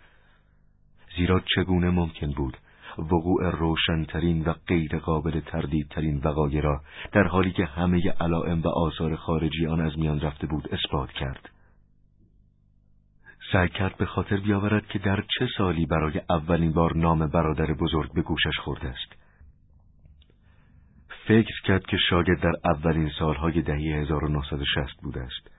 زیرا 1.16 1.40
چگونه 1.40 1.90
ممکن 1.90 2.32
بود 2.32 2.56
وقوع 2.98 3.50
روشنترین 3.50 4.44
و 4.44 4.52
غیر 4.66 4.98
قابل 4.98 5.40
تردیدترین 5.40 6.20
وقایع 6.24 6.60
را 6.60 6.80
در 7.12 7.22
حالی 7.22 7.52
که 7.52 7.64
همه 7.64 8.10
علائم 8.20 8.62
و 8.62 8.68
آثار 8.68 9.16
خارجی 9.16 9.66
آن 9.66 9.80
از 9.80 9.98
میان 9.98 10.20
رفته 10.20 10.46
بود 10.46 10.68
اثبات 10.72 11.10
کرد. 11.10 11.50
سعی 13.52 13.68
کرد 13.68 13.96
به 13.96 14.06
خاطر 14.06 14.36
بیاورد 14.36 14.86
که 14.86 14.98
در 14.98 15.24
چه 15.38 15.48
سالی 15.58 15.86
برای 15.86 16.20
اولین 16.30 16.72
بار 16.72 16.96
نام 16.96 17.26
برادر 17.26 17.74
بزرگ 17.74 18.12
به 18.12 18.22
گوشش 18.22 18.58
خورده 18.64 18.88
است. 18.88 19.18
فکر 21.28 21.62
کرد 21.64 21.86
که 21.86 21.96
شاگرد 22.10 22.40
در 22.40 22.52
اولین 22.64 23.10
سالهای 23.18 23.62
دهه 23.62 23.78
1960 23.78 25.00
بوده 25.02 25.20
است. 25.20 25.50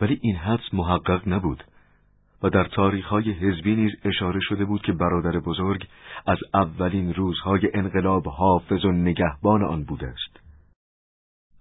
ولی 0.00 0.18
این 0.22 0.36
حدس 0.36 0.74
محقق 0.74 1.28
نبود 1.28 1.64
و 2.42 2.50
در 2.50 2.64
تاریخهای 2.64 3.32
حزبی 3.32 3.76
نیز 3.76 3.92
اشاره 4.04 4.40
شده 4.40 4.64
بود 4.64 4.82
که 4.82 4.92
برادر 4.92 5.40
بزرگ 5.40 5.86
از 6.26 6.38
اولین 6.54 7.14
روزهای 7.14 7.70
انقلاب 7.74 8.28
حافظ 8.28 8.84
و 8.84 8.92
نگهبان 8.92 9.64
آن 9.64 9.84
بوده 9.84 10.06
است. 10.06 10.40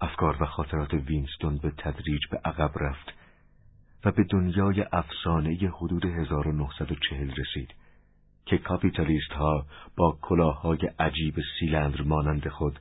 افکار 0.01 0.37
و 0.39 0.45
خاطرات 0.45 0.93
وینستون 0.93 1.57
به 1.57 1.71
تدریج 1.77 2.21
به 2.31 2.37
عقب 2.45 2.71
رفت 2.75 3.13
و 4.05 4.11
به 4.11 4.23
دنیای 4.23 4.85
افسانه 4.91 5.71
حدود 5.79 6.05
1940 6.05 7.31
رسید 7.31 7.73
که 8.45 8.57
کاپیتالیست 8.57 9.31
ها 9.31 9.65
با 9.97 10.17
کلاههای 10.21 10.89
عجیب 10.99 11.35
سیلندر 11.59 12.01
مانند 12.01 12.47
خود 12.47 12.79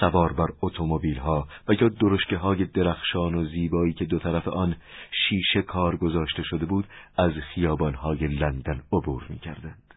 سوار 0.00 0.32
بر 0.32 0.46
اتومبیل 0.62 1.18
ها 1.18 1.48
و 1.68 1.72
یا 1.72 1.88
درشکه 1.88 2.36
های 2.36 2.64
درخشان 2.64 3.34
و 3.34 3.44
زیبایی 3.44 3.92
که 3.92 4.04
دو 4.04 4.18
طرف 4.18 4.48
آن 4.48 4.76
شیشه 5.10 5.62
کار 5.62 5.96
گذاشته 5.96 6.42
شده 6.42 6.66
بود 6.66 6.86
از 7.16 7.32
خیابان 7.32 7.94
های 7.94 8.26
لندن 8.26 8.82
عبور 8.92 9.26
می 9.28 9.38
کردند. 9.38 9.94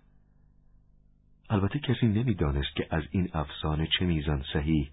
البته 1.50 1.80
کسی 1.80 2.08
نمی‌دانست 2.08 2.76
که 2.76 2.88
از 2.90 3.04
این 3.12 3.30
افسانه 3.34 3.88
چه 4.00 4.06
میزان 4.06 4.44
صحیح 4.54 4.90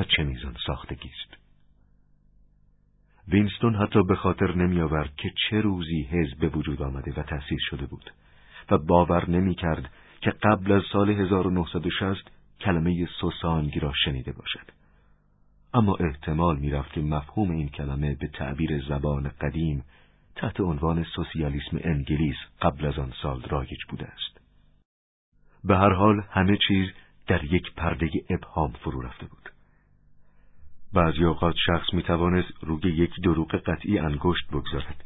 و 0.00 0.04
چه 0.04 0.24
میزان 0.24 0.56
ساختگی 0.66 1.08
است. 1.08 1.38
وینستون 3.28 3.74
حتی 3.74 4.02
به 4.02 4.16
خاطر 4.16 4.54
نمی 4.54 4.80
آورد 4.80 5.16
که 5.16 5.32
چه 5.50 5.60
روزی 5.60 6.02
حزب 6.02 6.38
به 6.38 6.48
وجود 6.48 6.82
آمده 6.82 7.12
و 7.16 7.22
تأسیس 7.22 7.60
شده 7.70 7.86
بود 7.86 8.10
و 8.70 8.78
باور 8.78 9.30
نمی 9.30 9.54
کرد 9.54 9.90
که 10.20 10.30
قبل 10.30 10.72
از 10.72 10.82
سال 10.92 11.10
1960 11.10 12.37
کلمه 12.60 13.08
سوسانگی 13.20 13.80
را 13.80 13.92
شنیده 14.04 14.32
باشد. 14.32 14.70
اما 15.74 15.96
احتمال 16.00 16.58
می 16.58 16.70
رفت 16.70 16.92
که 16.92 17.00
مفهوم 17.00 17.50
این 17.50 17.68
کلمه 17.68 18.14
به 18.14 18.28
تعبیر 18.28 18.84
زبان 18.88 19.28
قدیم 19.40 19.84
تحت 20.36 20.60
عنوان 20.60 21.04
سوسیالیسم 21.04 21.78
انگلیس 21.80 22.36
قبل 22.62 22.86
از 22.86 22.98
آن 22.98 23.12
سال 23.22 23.42
رایج 23.42 23.84
بوده 23.88 24.06
است. 24.06 24.40
به 25.64 25.76
هر 25.76 25.92
حال 25.92 26.22
همه 26.30 26.58
چیز 26.68 26.88
در 27.26 27.44
یک 27.44 27.74
پرده 27.74 28.10
ابهام 28.30 28.72
فرو 28.72 29.00
رفته 29.00 29.26
بود. 29.26 29.52
بعضی 30.92 31.24
اوقات 31.24 31.54
شخص 31.66 31.94
می 31.94 32.02
توانست 32.02 32.48
روی 32.60 32.92
یک 32.92 33.10
دروغ 33.22 33.56
قطعی 33.56 33.98
انگشت 33.98 34.50
بگذارد. 34.52 35.04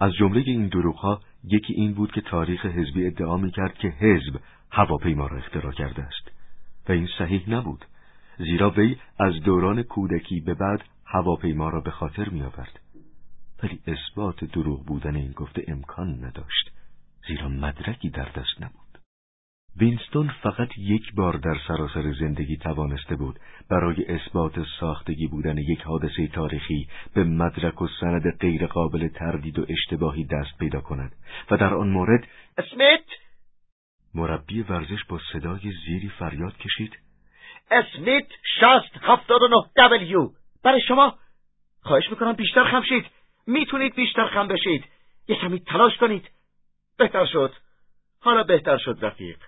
از 0.00 0.12
جمله 0.12 0.42
این 0.46 0.68
دروغها 0.68 1.20
یکی 1.44 1.74
این 1.74 1.94
بود 1.94 2.12
که 2.12 2.20
تاریخ 2.20 2.66
حزبی 2.66 3.06
ادعا 3.06 3.36
می 3.36 3.50
کرد 3.50 3.74
که 3.74 3.88
حزب 3.88 4.40
هواپیما 4.70 5.26
را 5.26 5.38
اختراع 5.38 5.72
کرده 5.72 6.02
است 6.02 6.37
و 6.88 6.92
این 6.92 7.08
صحیح 7.18 7.50
نبود 7.50 7.84
زیرا 8.38 8.70
وی 8.70 8.96
از 9.20 9.42
دوران 9.42 9.82
کودکی 9.82 10.40
به 10.40 10.54
بعد 10.54 10.84
هواپیما 11.06 11.68
را 11.68 11.80
به 11.80 11.90
خاطر 11.90 12.28
می 12.28 12.42
آورد. 12.42 12.80
ولی 13.62 13.80
اثبات 13.86 14.44
دروغ 14.44 14.86
بودن 14.86 15.16
این 15.16 15.32
گفته 15.32 15.64
امکان 15.68 16.24
نداشت 16.24 16.70
زیرا 17.28 17.48
مدرکی 17.48 18.10
در 18.10 18.28
دست 18.28 18.62
نبود 18.62 18.88
وینستون 19.76 20.30
فقط 20.42 20.68
یک 20.78 21.14
بار 21.14 21.36
در 21.36 21.56
سراسر 21.68 22.12
زندگی 22.20 22.56
توانسته 22.56 23.16
بود 23.16 23.38
برای 23.70 24.04
اثبات 24.06 24.52
ساختگی 24.80 25.26
بودن 25.26 25.58
یک 25.58 25.82
حادثه 25.82 26.26
تاریخی 26.26 26.88
به 27.14 27.24
مدرک 27.24 27.82
و 27.82 27.88
سند 28.00 28.30
غیرقابل 28.40 29.08
تردید 29.08 29.58
و 29.58 29.66
اشتباهی 29.68 30.24
دست 30.24 30.58
پیدا 30.58 30.80
کند 30.80 31.12
و 31.50 31.56
در 31.56 31.74
آن 31.74 31.88
مورد 31.88 32.26
اسمیت 32.58 33.04
مربی 34.14 34.62
ورزش 34.62 35.04
با 35.08 35.20
صدای 35.32 35.72
زیری 35.86 36.08
فریاد 36.08 36.56
کشید. 36.56 36.98
اسمیت 37.70 38.26
شست 38.60 38.96
هفتاد 39.02 39.42
و 39.42 39.48
نه 39.48 39.70
دبلیو. 39.76 40.30
برای 40.64 40.80
شما 40.88 41.18
خواهش 41.82 42.10
می‌کنم 42.10 42.32
بیشتر 42.32 42.64
خم 42.64 42.82
شید. 42.82 43.06
می‌تونید 43.46 43.94
بیشتر 43.94 44.26
خم 44.26 44.48
بشید. 44.48 44.84
یه 45.28 45.36
کمی 45.36 45.60
تلاش 45.60 45.96
کنید. 45.96 46.30
بهتر 46.98 47.26
شد. 47.26 47.54
حالا 48.20 48.42
بهتر 48.42 48.78
شد 48.78 48.98
رفیق. 49.02 49.38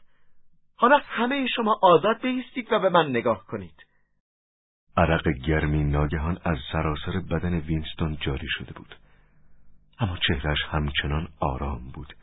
حالا 0.77 1.01
همه 1.05 1.47
شما 1.47 1.79
آزاد 1.83 2.23
بیستید 2.23 2.73
و 2.73 2.79
به 2.79 2.89
من 2.89 3.11
نگاه 3.11 3.45
کنید. 3.47 3.87
عرق 4.97 5.29
گرمی 5.29 5.85
ناگهان 5.85 6.39
از 6.45 6.59
سراسر 6.73 7.21
بدن 7.31 7.61
وینستون 7.61 8.17
جاری 8.21 8.47
شده 8.51 8.73
بود. 8.73 8.95
اما 9.99 10.19
چهرش 10.29 10.59
همچنان 10.71 11.29
آرام 11.41 11.91
بود. 11.91 12.15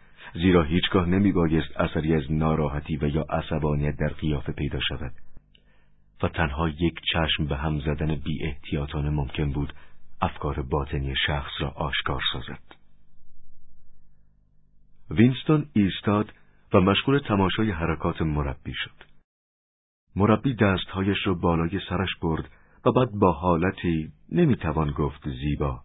زیرا 0.42 0.64
هیچگاه 0.64 1.06
نمی 1.06 1.32
بایست 1.32 1.80
اثری 1.80 2.16
از 2.16 2.32
ناراحتی 2.32 2.98
و 2.98 3.08
یا 3.08 3.26
عصبانیت 3.30 3.96
در 3.98 4.08
قیافه 4.08 4.52
پیدا 4.52 4.80
شود. 4.80 5.14
و 6.24 6.28
تنها 6.28 6.70
یک 6.70 7.00
چشم 7.14 7.46
به 7.46 7.58
هم 7.58 7.80
زدن 7.80 8.16
بی 8.16 8.46
احتیاطانه 8.46 9.10
ممکن 9.10 9.52
بود 9.52 9.74
افکار 10.22 10.62
باطنی 10.62 11.14
شخص 11.28 11.52
را 11.60 11.70
آشکار 11.70 12.22
سازد. 12.34 12.60
وینستون 15.10 15.66
ایستاد 15.74 16.34
و 16.74 16.80
مشغول 16.82 17.20
تماشای 17.20 17.72
حرکات 17.72 18.22
مربی 18.22 18.74
شد. 18.74 19.04
مربی 20.16 20.56
دستهایش 20.56 21.18
را 21.26 21.34
بالای 21.34 21.80
سرش 21.90 22.16
برد 22.22 22.50
و 22.86 22.92
بعد 22.92 23.12
با 23.12 23.32
حالتی 23.32 24.12
نمی‌توان 24.32 24.92
گفت 24.92 25.30
زیبا 25.30 25.82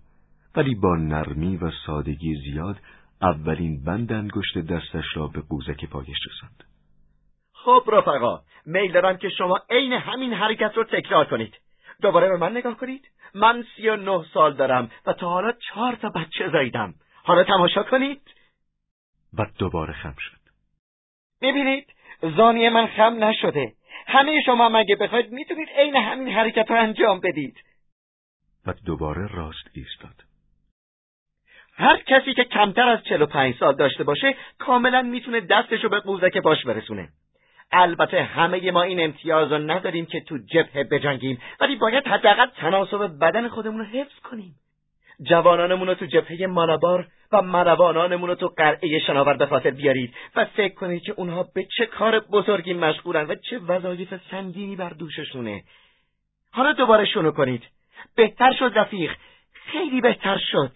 ولی 0.57 0.75
با 0.75 0.97
نرمی 0.97 1.57
و 1.57 1.71
سادگی 1.87 2.35
زیاد 2.45 2.81
اولین 3.23 3.85
بند 3.85 4.13
انگشت 4.13 4.59
دستش 4.59 5.05
را 5.15 5.27
به 5.27 5.41
قوزک 5.41 5.85
پایش 5.85 6.19
رساند. 6.27 6.65
خب 7.53 7.85
رفقا 7.93 8.41
میل 8.67 8.93
دارم 8.93 9.17
که 9.17 9.29
شما 9.29 9.61
عین 9.71 9.93
همین 9.93 10.33
حرکت 10.33 10.73
رو 10.77 10.85
تکرار 10.85 11.25
کنید. 11.25 11.55
دوباره 12.03 12.29
به 12.29 12.37
من 12.37 12.57
نگاه 12.57 12.77
کنید. 12.77 13.09
من 13.35 13.65
سی 13.77 13.89
و 13.89 13.97
نه 13.97 14.25
سال 14.35 14.55
دارم 14.55 14.91
و 15.07 15.13
تا 15.13 15.29
حالا 15.29 15.53
چهار 15.53 15.95
تا 15.95 16.09
بچه 16.09 16.51
زاییدم. 16.53 16.95
حالا 17.25 17.45
تماشا 17.45 17.83
کنید. 17.83 18.23
و 19.39 19.47
دوباره 19.59 19.93
خم 19.93 20.15
شد. 20.19 20.43
ببینید 21.43 21.87
زانی 22.37 22.69
من 22.69 22.87
خم 22.87 23.25
نشده 23.25 23.73
همه 24.07 24.43
شما 24.47 24.69
مگه 24.69 24.97
بخواید 24.97 25.33
می‌تونید 25.33 25.69
عین 25.69 25.97
همین 25.97 26.29
حرکت 26.29 26.71
رو 26.71 26.77
انجام 26.77 27.21
بدید 27.21 27.57
و 28.67 28.73
دوباره 28.87 29.27
راست 29.27 29.71
ایستاد 29.73 30.32
هر 31.77 31.97
کسی 31.97 32.35
که 32.35 32.45
کمتر 32.45 32.89
از 32.89 33.05
چلو 33.05 33.27
پنج 33.27 33.55
سال 33.55 33.77
داشته 33.77 34.05
باشه 34.05 34.37
کاملا 34.59 35.03
می‌تونه 35.03 35.41
دستشو 35.41 35.89
به 35.89 36.01
قوزک 36.01 36.39
باش 36.39 36.65
برسونه. 36.65 37.09
البته 37.73 38.23
همه 38.23 38.71
ما 38.71 38.83
این 38.83 39.05
امتیاز 39.05 39.53
رو 39.53 39.59
نداریم 39.59 40.07
که 40.07 40.21
تو 40.21 40.39
جبهه 40.39 40.85
بجنگیم 40.85 41.39
ولی 41.61 41.77
باید 41.77 42.07
حداقل 42.07 42.47
تناسب 42.47 43.19
بدن 43.21 43.49
خودمون 43.49 43.79
رو 43.79 43.85
حفظ 43.85 44.19
کنیم. 44.25 44.55
جوانانمون 45.23 45.89
رو 45.89 45.95
تو 45.95 46.07
جبهه 46.07 46.47
مالابار 46.47 47.07
و 47.33 47.43
مروانانمون 47.43 48.29
رو 48.29 48.35
تو 48.35 48.49
قلعه 48.49 48.99
شناور 48.99 49.37
به 49.37 49.47
خاطر 49.47 49.71
بیارید 49.71 50.15
و 50.37 50.45
فکر 50.45 50.75
کنید 50.75 51.03
که 51.03 51.13
اونها 51.13 51.47
به 51.55 51.65
چه 51.77 51.87
کار 51.87 52.21
بزرگی 52.21 52.75
مشغولن 52.75 53.27
و 53.27 53.35
چه 53.35 53.59
وظایف 53.59 54.15
سنگینی 54.31 54.77
بر 54.77 54.89
دوششونه. 54.91 55.63
حالا 56.53 56.73
دوباره 56.73 57.05
شروع 57.05 57.33
کنید. 57.33 57.63
بهتر 58.17 58.53
شد 58.59 58.73
رفیق. 58.75 59.13
خیلی 59.53 60.01
بهتر 60.01 60.39
شد. 60.39 60.73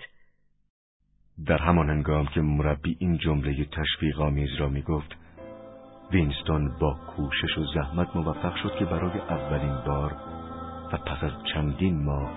در 1.45 1.59
همان 1.59 1.91
انگام 1.91 2.27
که 2.27 2.41
مربی 2.41 2.97
این 3.01 3.19
جمله 3.19 3.65
تشویق 3.65 4.21
آمیز 4.21 4.49
را 4.59 4.69
می 4.69 4.83
گفت 4.83 5.17
وینستون 6.13 6.79
با 6.81 6.97
کوشش 7.17 7.59
و 7.59 7.65
زحمت 7.75 8.17
موفق 8.17 8.57
شد 8.57 8.75
که 8.79 8.85
برای 8.85 9.19
اولین 9.19 9.77
بار 9.87 10.13
و 10.93 10.97
پس 10.97 11.25
از 11.25 11.33
چندین 11.55 12.05
ماه 12.05 12.31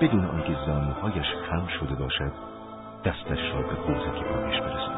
بدون 0.00 0.24
آنکه 0.24 0.56
زانوهایش 0.66 1.26
خم 1.50 1.66
شده 1.80 1.94
باشد 1.94 2.32
دستش 3.04 3.52
را 3.54 3.62
به 3.62 3.74
قوزک 3.74 4.24
پایش 4.24 4.60
برساند. 4.60 4.95